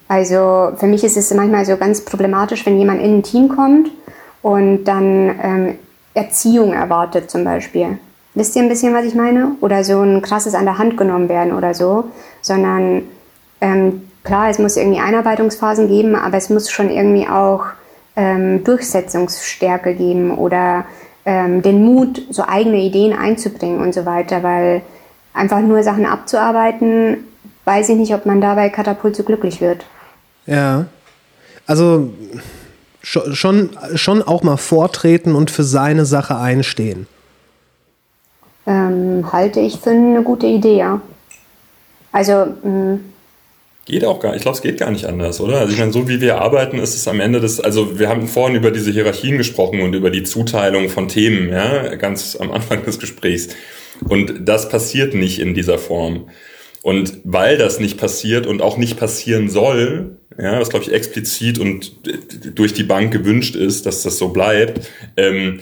Also 0.08 0.72
für 0.76 0.86
mich 0.86 1.04
ist 1.04 1.16
es 1.16 1.32
manchmal 1.34 1.64
so 1.64 1.76
ganz 1.76 2.04
problematisch, 2.04 2.64
wenn 2.66 2.78
jemand 2.78 3.02
in 3.02 3.18
ein 3.18 3.22
Team 3.22 3.48
kommt 3.48 3.90
und 4.42 4.84
dann 4.84 5.34
ähm, 5.42 5.78
Erziehung 6.14 6.72
erwartet 6.72 7.30
zum 7.30 7.44
Beispiel. 7.44 7.98
Wisst 8.34 8.56
ihr 8.56 8.62
ein 8.62 8.68
bisschen, 8.68 8.94
was 8.94 9.04
ich 9.04 9.14
meine? 9.14 9.52
Oder 9.60 9.84
so 9.84 10.00
ein 10.00 10.22
krasses 10.22 10.54
an 10.54 10.64
der 10.64 10.78
Hand 10.78 10.96
genommen 10.96 11.28
werden 11.28 11.52
oder 11.52 11.74
so, 11.74 12.04
sondern 12.40 13.02
ähm, 13.60 14.02
klar, 14.24 14.48
es 14.48 14.58
muss 14.58 14.76
irgendwie 14.76 15.00
Einarbeitungsphasen 15.00 15.88
geben, 15.88 16.16
aber 16.16 16.36
es 16.36 16.50
muss 16.50 16.70
schon 16.70 16.90
irgendwie 16.90 17.28
auch 17.28 17.66
ähm, 18.16 18.64
Durchsetzungsstärke 18.64 19.94
geben 19.94 20.36
oder 20.36 20.84
ähm, 21.24 21.62
den 21.62 21.84
Mut, 21.84 22.22
so 22.30 22.44
eigene 22.46 22.78
Ideen 22.78 23.16
einzubringen 23.16 23.80
und 23.80 23.94
so 23.94 24.04
weiter, 24.06 24.42
weil 24.42 24.82
einfach 25.34 25.60
nur 25.60 25.82
Sachen 25.82 26.06
abzuarbeiten, 26.06 27.18
weiß 27.64 27.90
ich 27.90 27.96
nicht, 27.96 28.14
ob 28.14 28.26
man 28.26 28.40
dabei 28.40 28.68
Katapult 28.70 29.14
so 29.14 29.22
glücklich 29.22 29.60
wird. 29.60 29.84
Ja. 30.46 30.86
Also 31.66 32.10
schon, 33.02 33.70
schon 33.94 34.22
auch 34.22 34.42
mal 34.42 34.56
vortreten 34.56 35.34
und 35.34 35.50
für 35.50 35.64
seine 35.64 36.04
Sache 36.04 36.36
einstehen. 36.36 37.06
Ähm, 38.66 39.32
halte 39.32 39.60
ich 39.60 39.78
für 39.80 39.90
eine 39.90 40.22
gute 40.22 40.46
Idee, 40.46 40.78
ja. 40.78 41.00
Also, 42.12 42.46
mh, 42.62 42.98
Geht 43.84 44.04
auch 44.04 44.20
gar, 44.20 44.36
ich 44.36 44.42
glaube, 44.42 44.54
es 44.54 44.62
geht 44.62 44.78
gar 44.78 44.92
nicht 44.92 45.06
anders, 45.06 45.40
oder? 45.40 45.58
Also 45.58 45.72
ich 45.72 45.78
meine, 45.80 45.90
so 45.90 46.08
wie 46.08 46.20
wir 46.20 46.40
arbeiten, 46.40 46.78
ist 46.78 46.94
es 46.94 47.08
am 47.08 47.18
Ende 47.18 47.40
des, 47.40 47.58
also 47.58 47.98
wir 47.98 48.08
haben 48.08 48.28
vorhin 48.28 48.54
über 48.54 48.70
diese 48.70 48.92
Hierarchien 48.92 49.38
gesprochen 49.38 49.80
und 49.80 49.92
über 49.94 50.10
die 50.10 50.22
Zuteilung 50.22 50.88
von 50.88 51.08
Themen, 51.08 51.48
ja, 51.48 51.96
ganz 51.96 52.36
am 52.36 52.52
Anfang 52.52 52.84
des 52.84 53.00
Gesprächs. 53.00 53.48
Und 54.08 54.48
das 54.48 54.68
passiert 54.68 55.14
nicht 55.14 55.40
in 55.40 55.54
dieser 55.54 55.78
Form. 55.78 56.28
Und 56.82 57.18
weil 57.24 57.58
das 57.58 57.78
nicht 57.78 57.96
passiert 57.98 58.46
und 58.46 58.60
auch 58.60 58.76
nicht 58.76 58.96
passieren 58.98 59.48
soll, 59.48 60.16
ja, 60.38 60.58
was 60.60 60.68
glaube 60.70 60.84
ich 60.84 60.92
explizit 60.92 61.58
und 61.58 61.92
durch 62.54 62.72
die 62.72 62.82
Bank 62.82 63.12
gewünscht 63.12 63.54
ist, 63.54 63.86
dass 63.86 64.02
das 64.02 64.18
so 64.18 64.30
bleibt, 64.30 64.88
ähm, 65.16 65.60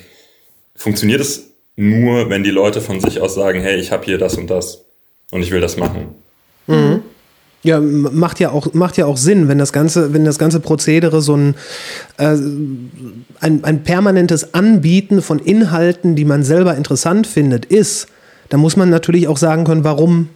funktioniert 0.74 1.20
es 1.20 1.51
nur, 1.76 2.30
wenn 2.30 2.42
die 2.42 2.51
Leute 2.51 2.80
von 2.80 3.01
sich 3.01 3.20
aus 3.20 3.34
sagen, 3.34 3.60
hey, 3.60 3.78
ich 3.78 3.92
habe 3.92 4.05
hier 4.05 4.16
das 4.16 4.36
und 4.36 4.48
das 4.48 4.84
und 5.30 5.42
ich 5.42 5.51
will 5.51 5.60
das 5.60 5.76
machen. 5.76 6.09
Ja, 7.62 7.76
m- 7.78 8.09
macht 8.12 8.40
ja 8.40 8.51
auch, 8.52 8.72
macht 8.72 8.97
ja 8.97 9.05
auch 9.06 9.16
Sinn, 9.18 9.48
wenn 9.48 9.59
das 9.59 9.72
ganze, 9.72 10.14
wenn 10.14 10.24
das 10.24 10.38
ganze 10.38 10.60
Prozedere 10.60 11.20
so 11.20 11.36
ein, 11.36 11.55
äh, 12.16 12.36
ein, 13.40 13.64
ein 13.64 13.82
permanentes 13.82 14.55
Anbieten 14.55 15.20
von 15.20 15.38
Inhalten, 15.38 16.16
die 16.16 16.24
man 16.24 16.44
selber 16.44 16.76
interessant 16.76 17.26
findet, 17.26 17.66
ist, 17.66 18.06
dann 18.48 18.60
muss 18.60 18.76
man 18.76 18.88
natürlich 18.88 19.28
auch 19.28 19.36
sagen 19.36 19.64
können, 19.64 19.84
warum 19.84 20.28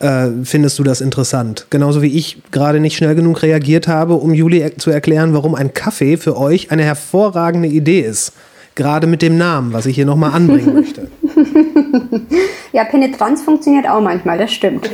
äh, 0.00 0.28
findest 0.44 0.78
du 0.78 0.82
das 0.82 1.00
interessant? 1.00 1.66
Genauso 1.70 2.02
wie 2.02 2.16
ich 2.16 2.38
gerade 2.50 2.80
nicht 2.80 2.96
schnell 2.96 3.14
genug 3.14 3.42
reagiert 3.42 3.88
habe, 3.88 4.14
um 4.14 4.34
Juli 4.34 4.76
zu 4.76 4.90
erklären, 4.90 5.34
warum 5.34 5.54
ein 5.54 5.74
Kaffee 5.74 6.16
für 6.16 6.36
euch 6.36 6.70
eine 6.70 6.84
hervorragende 6.84 7.68
Idee 7.68 8.00
ist. 8.00 8.32
Gerade 8.74 9.06
mit 9.06 9.22
dem 9.22 9.38
Namen, 9.38 9.72
was 9.72 9.86
ich 9.86 9.94
hier 9.94 10.06
nochmal 10.06 10.32
anbringen 10.32 10.74
möchte. 10.80 11.08
ja, 12.72 12.84
Penetranz 12.84 13.42
funktioniert 13.42 13.88
auch 13.88 14.00
manchmal, 14.00 14.38
das 14.38 14.52
stimmt. 14.52 14.90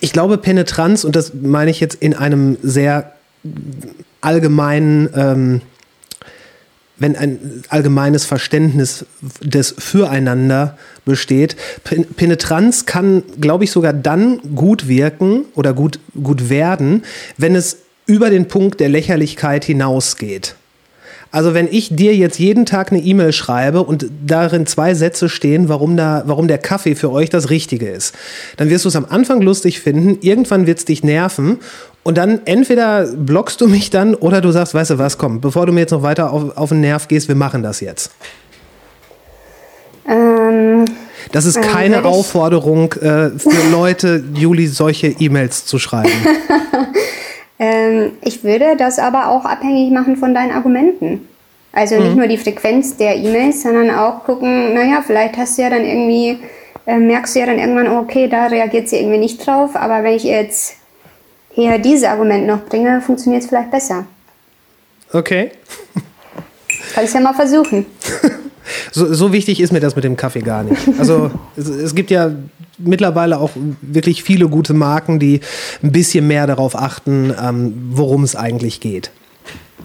Ich 0.00 0.12
glaube, 0.12 0.38
Penetranz, 0.38 1.04
und 1.04 1.16
das 1.16 1.32
meine 1.34 1.70
ich 1.70 1.80
jetzt 1.80 1.94
in 1.96 2.14
einem 2.14 2.58
sehr 2.62 3.12
allgemeinen, 4.20 5.08
ähm, 5.14 5.60
wenn 6.96 7.16
ein 7.16 7.62
allgemeines 7.68 8.24
Verständnis 8.24 9.04
des 9.40 9.74
Füreinander 9.76 10.78
besteht. 11.04 11.56
Pen- 11.82 12.06
Penetranz 12.06 12.86
kann, 12.86 13.22
glaube 13.40 13.64
ich, 13.64 13.70
sogar 13.72 13.92
dann 13.92 14.40
gut 14.54 14.86
wirken 14.88 15.46
oder 15.54 15.72
gut, 15.72 15.98
gut 16.22 16.48
werden, 16.50 17.02
wenn 17.36 17.56
es 17.56 17.78
über 18.06 18.30
den 18.30 18.48
Punkt 18.48 18.80
der 18.80 18.88
Lächerlichkeit 18.88 19.64
hinausgeht. 19.64 20.54
Also 21.34 21.52
wenn 21.52 21.66
ich 21.68 21.88
dir 21.96 22.14
jetzt 22.14 22.38
jeden 22.38 22.64
Tag 22.64 22.92
eine 22.92 23.00
E-Mail 23.02 23.32
schreibe 23.32 23.82
und 23.82 24.06
darin 24.24 24.66
zwei 24.66 24.94
Sätze 24.94 25.28
stehen, 25.28 25.68
warum, 25.68 25.96
da, 25.96 26.22
warum 26.26 26.46
der 26.46 26.58
Kaffee 26.58 26.94
für 26.94 27.10
euch 27.10 27.28
das 27.28 27.50
Richtige 27.50 27.88
ist, 27.88 28.14
dann 28.56 28.70
wirst 28.70 28.84
du 28.84 28.88
es 28.88 28.94
am 28.94 29.04
Anfang 29.08 29.40
lustig 29.42 29.80
finden, 29.80 30.18
irgendwann 30.20 30.68
wird 30.68 30.78
es 30.78 30.84
dich 30.84 31.02
nerven 31.02 31.58
und 32.04 32.18
dann 32.18 32.42
entweder 32.44 33.06
blockst 33.06 33.60
du 33.60 33.66
mich 33.66 33.90
dann 33.90 34.14
oder 34.14 34.40
du 34.40 34.52
sagst, 34.52 34.74
weißt 34.74 34.92
du 34.92 34.98
was, 34.98 35.18
komm, 35.18 35.40
bevor 35.40 35.66
du 35.66 35.72
mir 35.72 35.80
jetzt 35.80 35.90
noch 35.90 36.02
weiter 36.04 36.32
auf, 36.32 36.56
auf 36.56 36.68
den 36.68 36.80
Nerv 36.80 37.08
gehst, 37.08 37.26
wir 37.26 37.34
machen 37.34 37.64
das 37.64 37.80
jetzt. 37.80 38.12
Ähm, 40.08 40.84
Das 41.32 41.46
ist 41.46 41.56
Ähm, 41.56 41.62
keine 41.62 41.98
ich- 42.00 42.04
Aufforderung 42.04 42.92
äh, 42.92 43.30
für 43.38 43.70
Leute, 43.72 44.22
Juli 44.34 44.66
solche 44.68 45.08
E-Mails 45.08 45.64
zu 45.66 45.78
schreiben. 45.78 46.10
ähm, 47.64 48.12
ich 48.22 48.44
würde 48.44 48.76
das 48.76 48.98
aber 48.98 49.28
auch 49.28 49.44
abhängig 49.44 49.90
machen 49.90 50.16
von 50.16 50.34
deinen 50.34 50.52
Argumenten. 50.52 51.28
Also 51.72 51.96
nicht 51.96 52.14
nur 52.14 52.28
die 52.28 52.36
Frequenz 52.36 52.96
der 52.96 53.16
E-Mails, 53.16 53.62
sondern 53.62 53.90
auch 53.90 54.22
gucken, 54.24 54.74
naja, 54.74 55.02
vielleicht 55.04 55.36
hast 55.36 55.58
du 55.58 55.62
ja 55.62 55.70
dann 55.70 55.84
irgendwie, 55.84 56.38
äh, 56.86 56.98
merkst 56.98 57.34
du 57.34 57.40
ja 57.40 57.46
dann 57.46 57.58
irgendwann, 57.58 57.88
oh, 57.88 58.00
okay, 58.00 58.28
da 58.28 58.46
reagiert 58.46 58.88
sie 58.88 58.98
irgendwie 58.98 59.18
nicht 59.18 59.44
drauf, 59.44 59.74
aber 59.74 60.04
wenn 60.04 60.14
ich 60.14 60.22
jetzt 60.22 60.76
hier 61.50 61.78
dieses 61.78 62.04
Argument 62.04 62.46
noch 62.46 62.64
bringe, 62.64 63.00
funktioniert 63.00 63.42
es 63.42 63.48
vielleicht 63.48 63.72
besser. 63.72 64.06
Okay. 65.12 65.50
Kannst 66.94 67.14
ja 67.14 67.20
mal 67.20 67.34
versuchen. 67.34 67.86
So, 68.92 69.12
so 69.12 69.32
wichtig 69.32 69.60
ist 69.60 69.72
mir 69.72 69.80
das 69.80 69.96
mit 69.96 70.04
dem 70.04 70.16
Kaffee 70.16 70.40
gar 70.40 70.62
nicht. 70.62 70.80
Also 70.98 71.30
es, 71.56 71.68
es 71.68 71.94
gibt 71.94 72.10
ja 72.10 72.30
mittlerweile 72.78 73.38
auch 73.38 73.50
wirklich 73.82 74.22
viele 74.22 74.48
gute 74.48 74.74
Marken, 74.74 75.18
die 75.18 75.40
ein 75.82 75.92
bisschen 75.92 76.26
mehr 76.26 76.46
darauf 76.46 76.76
achten, 76.76 77.32
ähm, 77.40 77.74
worum 77.90 78.24
es 78.24 78.36
eigentlich 78.36 78.80
geht. 78.80 79.10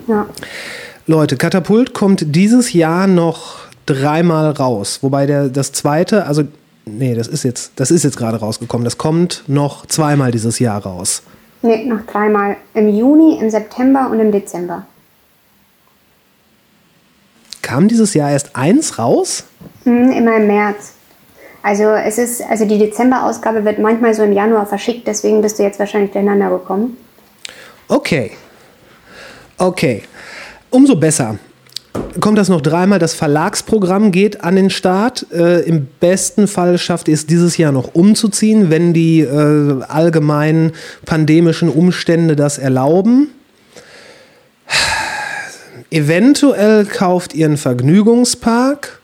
Ja. 0.07 0.27
Leute, 1.07 1.37
Katapult 1.37 1.93
kommt 1.93 2.35
dieses 2.35 2.73
Jahr 2.73 3.07
noch 3.07 3.57
dreimal 3.85 4.51
raus. 4.51 4.99
Wobei 5.01 5.25
der, 5.25 5.49
das 5.49 5.71
zweite, 5.71 6.25
also, 6.25 6.43
nee, 6.85 7.15
das 7.15 7.27
ist 7.27 7.43
jetzt, 7.43 7.71
das 7.75 7.91
ist 7.91 8.03
jetzt 8.03 8.17
gerade 8.17 8.37
rausgekommen. 8.37 8.85
Das 8.85 8.97
kommt 8.97 9.43
noch 9.47 9.85
zweimal 9.87 10.31
dieses 10.31 10.59
Jahr 10.59 10.83
raus. 10.83 11.23
Nee, 11.61 11.85
noch 11.85 12.05
dreimal. 12.05 12.55
Im 12.73 12.95
Juni, 12.95 13.37
im 13.39 13.49
September 13.49 14.09
und 14.11 14.19
im 14.19 14.31
Dezember. 14.31 14.85
Kam 17.61 17.87
dieses 17.87 18.13
Jahr 18.13 18.31
erst 18.31 18.55
eins 18.55 18.97
raus? 18.97 19.43
Hm, 19.83 20.11
immer 20.11 20.37
im 20.37 20.47
März. 20.47 20.93
Also 21.61 21.83
es 21.83 22.17
ist, 22.17 22.41
also 22.41 22.65
die 22.65 22.77
Dezember-Ausgabe 22.77 23.65
wird 23.65 23.79
manchmal 23.79 24.13
so 24.13 24.23
im 24.23 24.31
Januar 24.31 24.65
verschickt, 24.65 25.07
deswegen 25.07 25.41
bist 25.41 25.59
du 25.59 25.63
jetzt 25.63 25.79
wahrscheinlich 25.79 26.11
durcheinander 26.11 26.49
gekommen. 26.49 26.97
Okay. 27.87 28.31
Okay. 29.57 30.03
Umso 30.69 30.95
besser. 30.95 31.37
Kommt 32.21 32.37
das 32.37 32.49
noch 32.49 32.61
dreimal? 32.61 32.99
Das 32.99 33.13
Verlagsprogramm 33.13 34.11
geht 34.11 34.43
an 34.43 34.55
den 34.55 34.69
Start. 34.69 35.25
Äh, 35.31 35.61
Im 35.61 35.87
besten 35.99 36.47
Fall 36.47 36.77
schafft 36.77 37.07
ihr 37.07 37.13
es 37.13 37.25
dieses 37.25 37.57
Jahr 37.57 37.71
noch 37.71 37.93
umzuziehen, 37.93 38.69
wenn 38.69 38.93
die 38.93 39.21
äh, 39.21 39.81
allgemeinen 39.87 40.73
pandemischen 41.05 41.69
Umstände 41.69 42.35
das 42.35 42.57
erlauben. 42.57 43.31
Eventuell 45.91 46.85
kauft 46.85 47.33
ihr 47.33 47.47
einen 47.47 47.57
Vergnügungspark. 47.57 48.99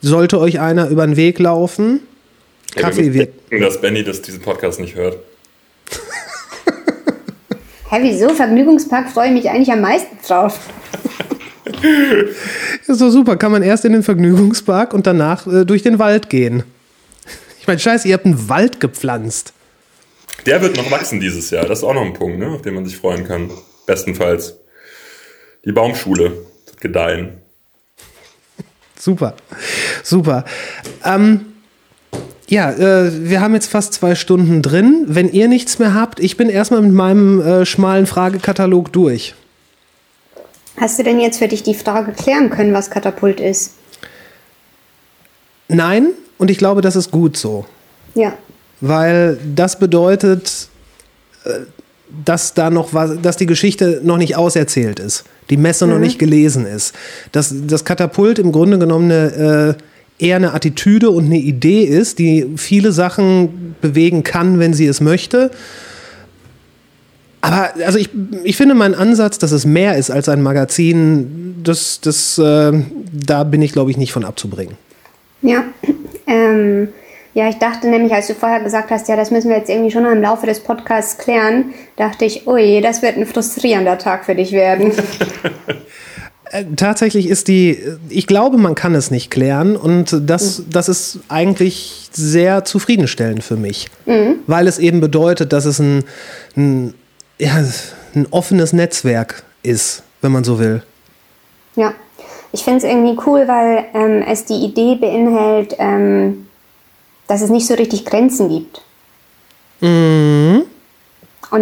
Sollte 0.00 0.38
euch 0.38 0.60
einer 0.60 0.88
über 0.88 1.06
den 1.06 1.16
Weg 1.16 1.38
laufen. 1.38 2.00
Kaffee 2.76 3.12
wir 3.12 3.14
wird. 3.14 3.50
denken, 3.50 3.64
dass 3.64 3.80
Benny 3.80 4.04
das 4.04 4.22
diesen 4.22 4.40
Podcast 4.40 4.78
nicht 4.78 4.94
hört. 4.94 5.16
Hä, 7.90 7.98
wieso? 8.02 8.28
Vergnügungspark 8.28 9.10
freue 9.10 9.28
ich 9.28 9.34
mich 9.34 9.50
eigentlich 9.50 9.72
am 9.72 9.80
meisten 9.80 10.18
drauf. 10.26 10.60
Ist 12.86 13.00
doch 13.00 13.10
super. 13.10 13.36
Kann 13.36 13.52
man 13.52 13.62
erst 13.62 13.84
in 13.86 13.92
den 13.92 14.02
Vergnügungspark 14.02 14.92
und 14.92 15.06
danach 15.06 15.46
äh, 15.46 15.64
durch 15.64 15.82
den 15.82 15.98
Wald 15.98 16.28
gehen. 16.28 16.62
Ich 17.60 17.66
meine, 17.66 17.80
scheiße, 17.80 18.06
ihr 18.08 18.14
habt 18.14 18.26
einen 18.26 18.48
Wald 18.48 18.80
gepflanzt. 18.80 19.52
Der 20.46 20.62
wird 20.62 20.76
noch 20.76 20.90
wachsen 20.90 21.20
dieses 21.20 21.50
Jahr. 21.50 21.66
Das 21.66 21.78
ist 21.78 21.84
auch 21.84 21.94
noch 21.94 22.04
ein 22.04 22.14
Punkt, 22.14 22.38
ne, 22.38 22.48
auf 22.48 22.62
den 22.62 22.74
man 22.74 22.84
sich 22.84 22.96
freuen 22.96 23.26
kann. 23.26 23.50
Bestenfalls. 23.86 24.57
Die 25.64 25.72
Baumschule 25.72 26.32
gedeihen. 26.80 27.38
Super. 28.98 29.34
Super. 30.02 30.44
Ähm, 31.04 31.46
ja, 32.48 32.70
äh, 32.70 33.28
wir 33.28 33.40
haben 33.40 33.54
jetzt 33.54 33.68
fast 33.68 33.92
zwei 33.94 34.14
Stunden 34.14 34.62
drin. 34.62 35.04
Wenn 35.06 35.30
ihr 35.30 35.48
nichts 35.48 35.78
mehr 35.78 35.94
habt, 35.94 36.18
ich 36.20 36.36
bin 36.36 36.48
erstmal 36.48 36.80
mit 36.80 36.92
meinem 36.92 37.40
äh, 37.40 37.66
schmalen 37.66 38.06
Fragekatalog 38.06 38.92
durch. 38.92 39.34
Hast 40.80 40.98
du 40.98 41.02
denn 41.02 41.20
jetzt 41.20 41.38
für 41.38 41.48
dich 41.48 41.62
die 41.62 41.74
Frage 41.74 42.12
klären 42.12 42.50
können, 42.50 42.72
was 42.72 42.90
Katapult 42.90 43.40
ist? 43.40 43.74
Nein, 45.68 46.08
und 46.38 46.50
ich 46.50 46.58
glaube, 46.58 46.80
das 46.80 46.96
ist 46.96 47.10
gut 47.10 47.36
so. 47.36 47.66
Ja. 48.14 48.32
Weil 48.80 49.38
das 49.54 49.78
bedeutet, 49.78 50.68
äh, 51.44 51.50
dass 52.24 52.54
da 52.54 52.70
noch 52.70 52.94
was, 52.94 53.20
dass 53.20 53.36
die 53.36 53.46
Geschichte 53.46 54.00
noch 54.02 54.16
nicht 54.18 54.36
auserzählt 54.36 54.98
ist, 54.98 55.24
die 55.50 55.56
Messe 55.56 55.86
noch 55.86 55.98
nicht 55.98 56.18
gelesen 56.18 56.66
ist, 56.66 56.94
dass 57.32 57.54
das 57.66 57.84
Katapult 57.84 58.38
im 58.38 58.52
Grunde 58.52 58.78
genommen 58.78 59.10
eine, 59.10 59.76
äh, 60.18 60.26
eher 60.26 60.36
eine 60.36 60.54
Attitüde 60.54 61.10
und 61.10 61.26
eine 61.26 61.38
Idee 61.38 61.84
ist, 61.84 62.18
die 62.18 62.46
viele 62.56 62.92
Sachen 62.92 63.76
bewegen 63.80 64.24
kann, 64.24 64.58
wenn 64.58 64.74
sie 64.74 64.86
es 64.86 65.00
möchte. 65.00 65.50
Aber 67.40 67.70
also 67.84 67.98
ich, 67.98 68.10
ich 68.42 68.56
finde 68.56 68.74
meinen 68.74 68.94
Ansatz, 68.94 69.38
dass 69.38 69.52
es 69.52 69.64
mehr 69.64 69.96
ist 69.96 70.10
als 70.10 70.28
ein 70.28 70.42
Magazin, 70.42 71.56
das, 71.62 72.00
das, 72.00 72.36
äh, 72.38 72.72
da 73.12 73.44
bin 73.44 73.62
ich, 73.62 73.72
glaube 73.72 73.90
ich, 73.90 73.96
nicht 73.96 74.12
von 74.12 74.24
abzubringen. 74.24 74.76
Ja. 75.42 75.64
Ähm, 76.26 76.88
ja, 77.38 77.48
ich 77.48 77.58
dachte 77.58 77.88
nämlich, 77.88 78.12
als 78.12 78.26
du 78.26 78.34
vorher 78.34 78.58
gesagt 78.58 78.90
hast, 78.90 79.06
ja, 79.06 79.14
das 79.14 79.30
müssen 79.30 79.48
wir 79.48 79.58
jetzt 79.58 79.70
irgendwie 79.70 79.92
schon 79.92 80.04
im 80.04 80.20
Laufe 80.20 80.44
des 80.44 80.58
Podcasts 80.58 81.18
klären, 81.18 81.66
dachte 81.94 82.24
ich, 82.24 82.48
ui, 82.48 82.80
das 82.80 83.00
wird 83.00 83.16
ein 83.16 83.26
frustrierender 83.26 83.96
Tag 83.96 84.24
für 84.24 84.34
dich 84.34 84.52
werden. 84.52 84.92
Äh, 86.50 86.64
Tatsächlich 86.76 87.28
ist 87.28 87.48
die, 87.48 87.78
ich 88.08 88.26
glaube, 88.26 88.56
man 88.56 88.74
kann 88.74 88.94
es 88.94 89.10
nicht 89.10 89.30
klären 89.30 89.76
und 89.76 90.18
das, 90.18 90.62
das 90.70 90.88
ist 90.88 91.20
eigentlich 91.28 92.08
sehr 92.10 92.64
zufriedenstellend 92.64 93.44
für 93.44 93.58
mich, 93.58 93.90
weil 94.46 94.66
es 94.66 94.78
eben 94.78 95.02
bedeutet, 95.02 95.52
dass 95.52 95.66
es 95.66 95.78
ein, 95.78 96.04
ein, 96.56 96.94
ja, 97.38 97.62
ein 98.14 98.26
offenes 98.30 98.72
Netzwerk 98.72 99.42
ist, 99.62 100.04
wenn 100.22 100.32
man 100.32 100.42
so 100.42 100.58
will. 100.58 100.82
Ja, 101.76 101.92
ich 102.52 102.64
finde 102.64 102.78
es 102.78 102.84
irgendwie 102.84 103.20
cool, 103.26 103.46
weil 103.46 103.84
ähm, 103.92 104.24
es 104.26 104.46
die 104.46 104.64
Idee 104.64 104.94
beinhaltet, 104.94 105.76
ähm, 105.78 106.47
dass 107.28 107.40
es 107.42 107.50
nicht 107.50 107.66
so 107.68 107.74
richtig 107.74 108.04
Grenzen 108.04 108.48
gibt. 108.48 108.82
Und 109.80 110.64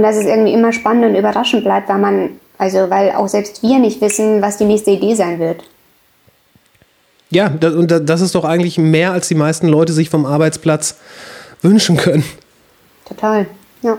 dass 0.02 0.16
es 0.16 0.24
irgendwie 0.24 0.54
immer 0.54 0.72
spannend 0.72 1.04
und 1.04 1.14
überraschend 1.16 1.64
bleibt, 1.64 1.88
weil 1.90 1.98
man, 1.98 2.30
also 2.56 2.88
weil 2.88 3.10
auch 3.12 3.28
selbst 3.28 3.62
wir 3.62 3.78
nicht 3.78 4.00
wissen, 4.00 4.40
was 4.40 4.56
die 4.56 4.64
nächste 4.64 4.92
Idee 4.92 5.14
sein 5.14 5.38
wird. 5.38 5.62
Ja, 7.30 7.48
da- 7.50 7.70
und 7.72 7.90
da- 7.90 7.98
das 7.98 8.20
ist 8.22 8.34
doch 8.34 8.44
eigentlich 8.44 8.78
mehr, 8.78 9.12
als 9.12 9.28
die 9.28 9.34
meisten 9.34 9.68
Leute 9.68 9.92
sich 9.92 10.08
vom 10.08 10.24
Arbeitsplatz 10.24 10.96
wünschen 11.60 11.96
können. 11.96 12.24
Total. 13.06 13.46
Ja. 13.82 13.98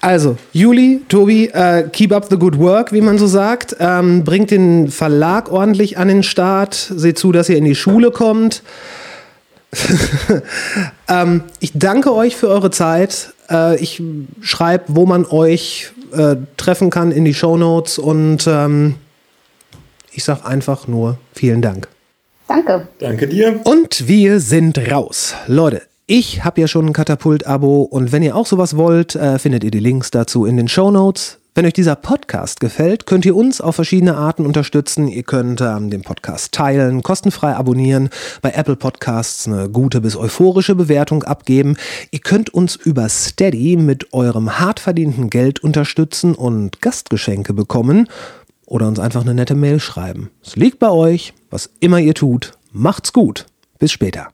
Also, 0.00 0.36
Juli, 0.52 1.02
Tobi, 1.08 1.46
äh, 1.52 1.88
keep 1.92 2.12
up 2.12 2.26
the 2.30 2.36
good 2.38 2.58
work, 2.58 2.92
wie 2.92 3.00
man 3.00 3.18
so 3.18 3.26
sagt. 3.26 3.76
Ähm, 3.80 4.24
bringt 4.24 4.50
den 4.50 4.88
Verlag 4.90 5.50
ordentlich 5.50 5.98
an 5.98 6.08
den 6.08 6.22
Start. 6.22 6.74
Seht 6.74 7.18
zu, 7.18 7.32
dass 7.32 7.48
ihr 7.48 7.56
in 7.56 7.64
die 7.64 7.74
Schule 7.74 8.10
kommt. 8.10 8.62
ähm, 11.08 11.42
ich 11.60 11.72
danke 11.74 12.14
euch 12.14 12.36
für 12.36 12.48
eure 12.48 12.70
Zeit. 12.70 13.34
Äh, 13.50 13.76
ich 13.80 14.02
schreibe, 14.40 14.84
wo 14.88 15.06
man 15.06 15.26
euch 15.26 15.92
äh, 16.12 16.36
treffen 16.56 16.90
kann 16.90 17.12
in 17.12 17.24
die 17.24 17.34
Shownotes 17.34 17.98
und 17.98 18.46
ähm, 18.46 18.94
ich 20.12 20.24
sage 20.24 20.44
einfach 20.44 20.86
nur 20.88 21.18
vielen 21.34 21.62
Dank. 21.62 21.88
Danke. 22.48 22.88
Danke 22.98 23.28
dir. 23.28 23.60
Und 23.64 24.08
wir 24.08 24.40
sind 24.40 24.78
raus. 24.90 25.34
Leute, 25.46 25.82
ich 26.06 26.44
habe 26.44 26.62
ja 26.62 26.66
schon 26.66 26.86
ein 26.86 26.92
Katapult-Abo 26.94 27.82
und 27.82 28.12
wenn 28.12 28.22
ihr 28.22 28.34
auch 28.34 28.46
sowas 28.46 28.76
wollt, 28.76 29.14
äh, 29.14 29.38
findet 29.38 29.64
ihr 29.64 29.70
die 29.70 29.80
Links 29.80 30.10
dazu 30.10 30.46
in 30.46 30.56
den 30.56 30.66
Show 30.66 30.90
Notes. 30.90 31.38
Wenn 31.58 31.66
euch 31.66 31.72
dieser 31.72 31.96
Podcast 31.96 32.60
gefällt, 32.60 33.04
könnt 33.04 33.26
ihr 33.26 33.34
uns 33.34 33.60
auf 33.60 33.74
verschiedene 33.74 34.16
Arten 34.16 34.46
unterstützen. 34.46 35.08
Ihr 35.08 35.24
könnt 35.24 35.60
ähm, 35.60 35.90
den 35.90 36.02
Podcast 36.02 36.52
teilen, 36.52 37.02
kostenfrei 37.02 37.56
abonnieren, 37.56 38.10
bei 38.42 38.52
Apple 38.52 38.76
Podcasts 38.76 39.48
eine 39.48 39.68
gute 39.68 40.00
bis 40.00 40.14
euphorische 40.14 40.76
Bewertung 40.76 41.24
abgeben. 41.24 41.76
Ihr 42.12 42.20
könnt 42.20 42.54
uns 42.54 42.76
über 42.76 43.08
Steady 43.08 43.76
mit 43.76 44.12
eurem 44.12 44.60
hart 44.60 44.78
verdienten 44.78 45.30
Geld 45.30 45.58
unterstützen 45.58 46.36
und 46.36 46.80
Gastgeschenke 46.80 47.52
bekommen 47.54 48.08
oder 48.64 48.86
uns 48.86 49.00
einfach 49.00 49.22
eine 49.22 49.34
nette 49.34 49.56
Mail 49.56 49.80
schreiben. 49.80 50.30
Es 50.44 50.54
liegt 50.54 50.78
bei 50.78 50.90
euch, 50.90 51.34
was 51.50 51.70
immer 51.80 51.98
ihr 51.98 52.14
tut. 52.14 52.52
Macht's 52.70 53.12
gut. 53.12 53.46
Bis 53.80 53.90
später. 53.90 54.28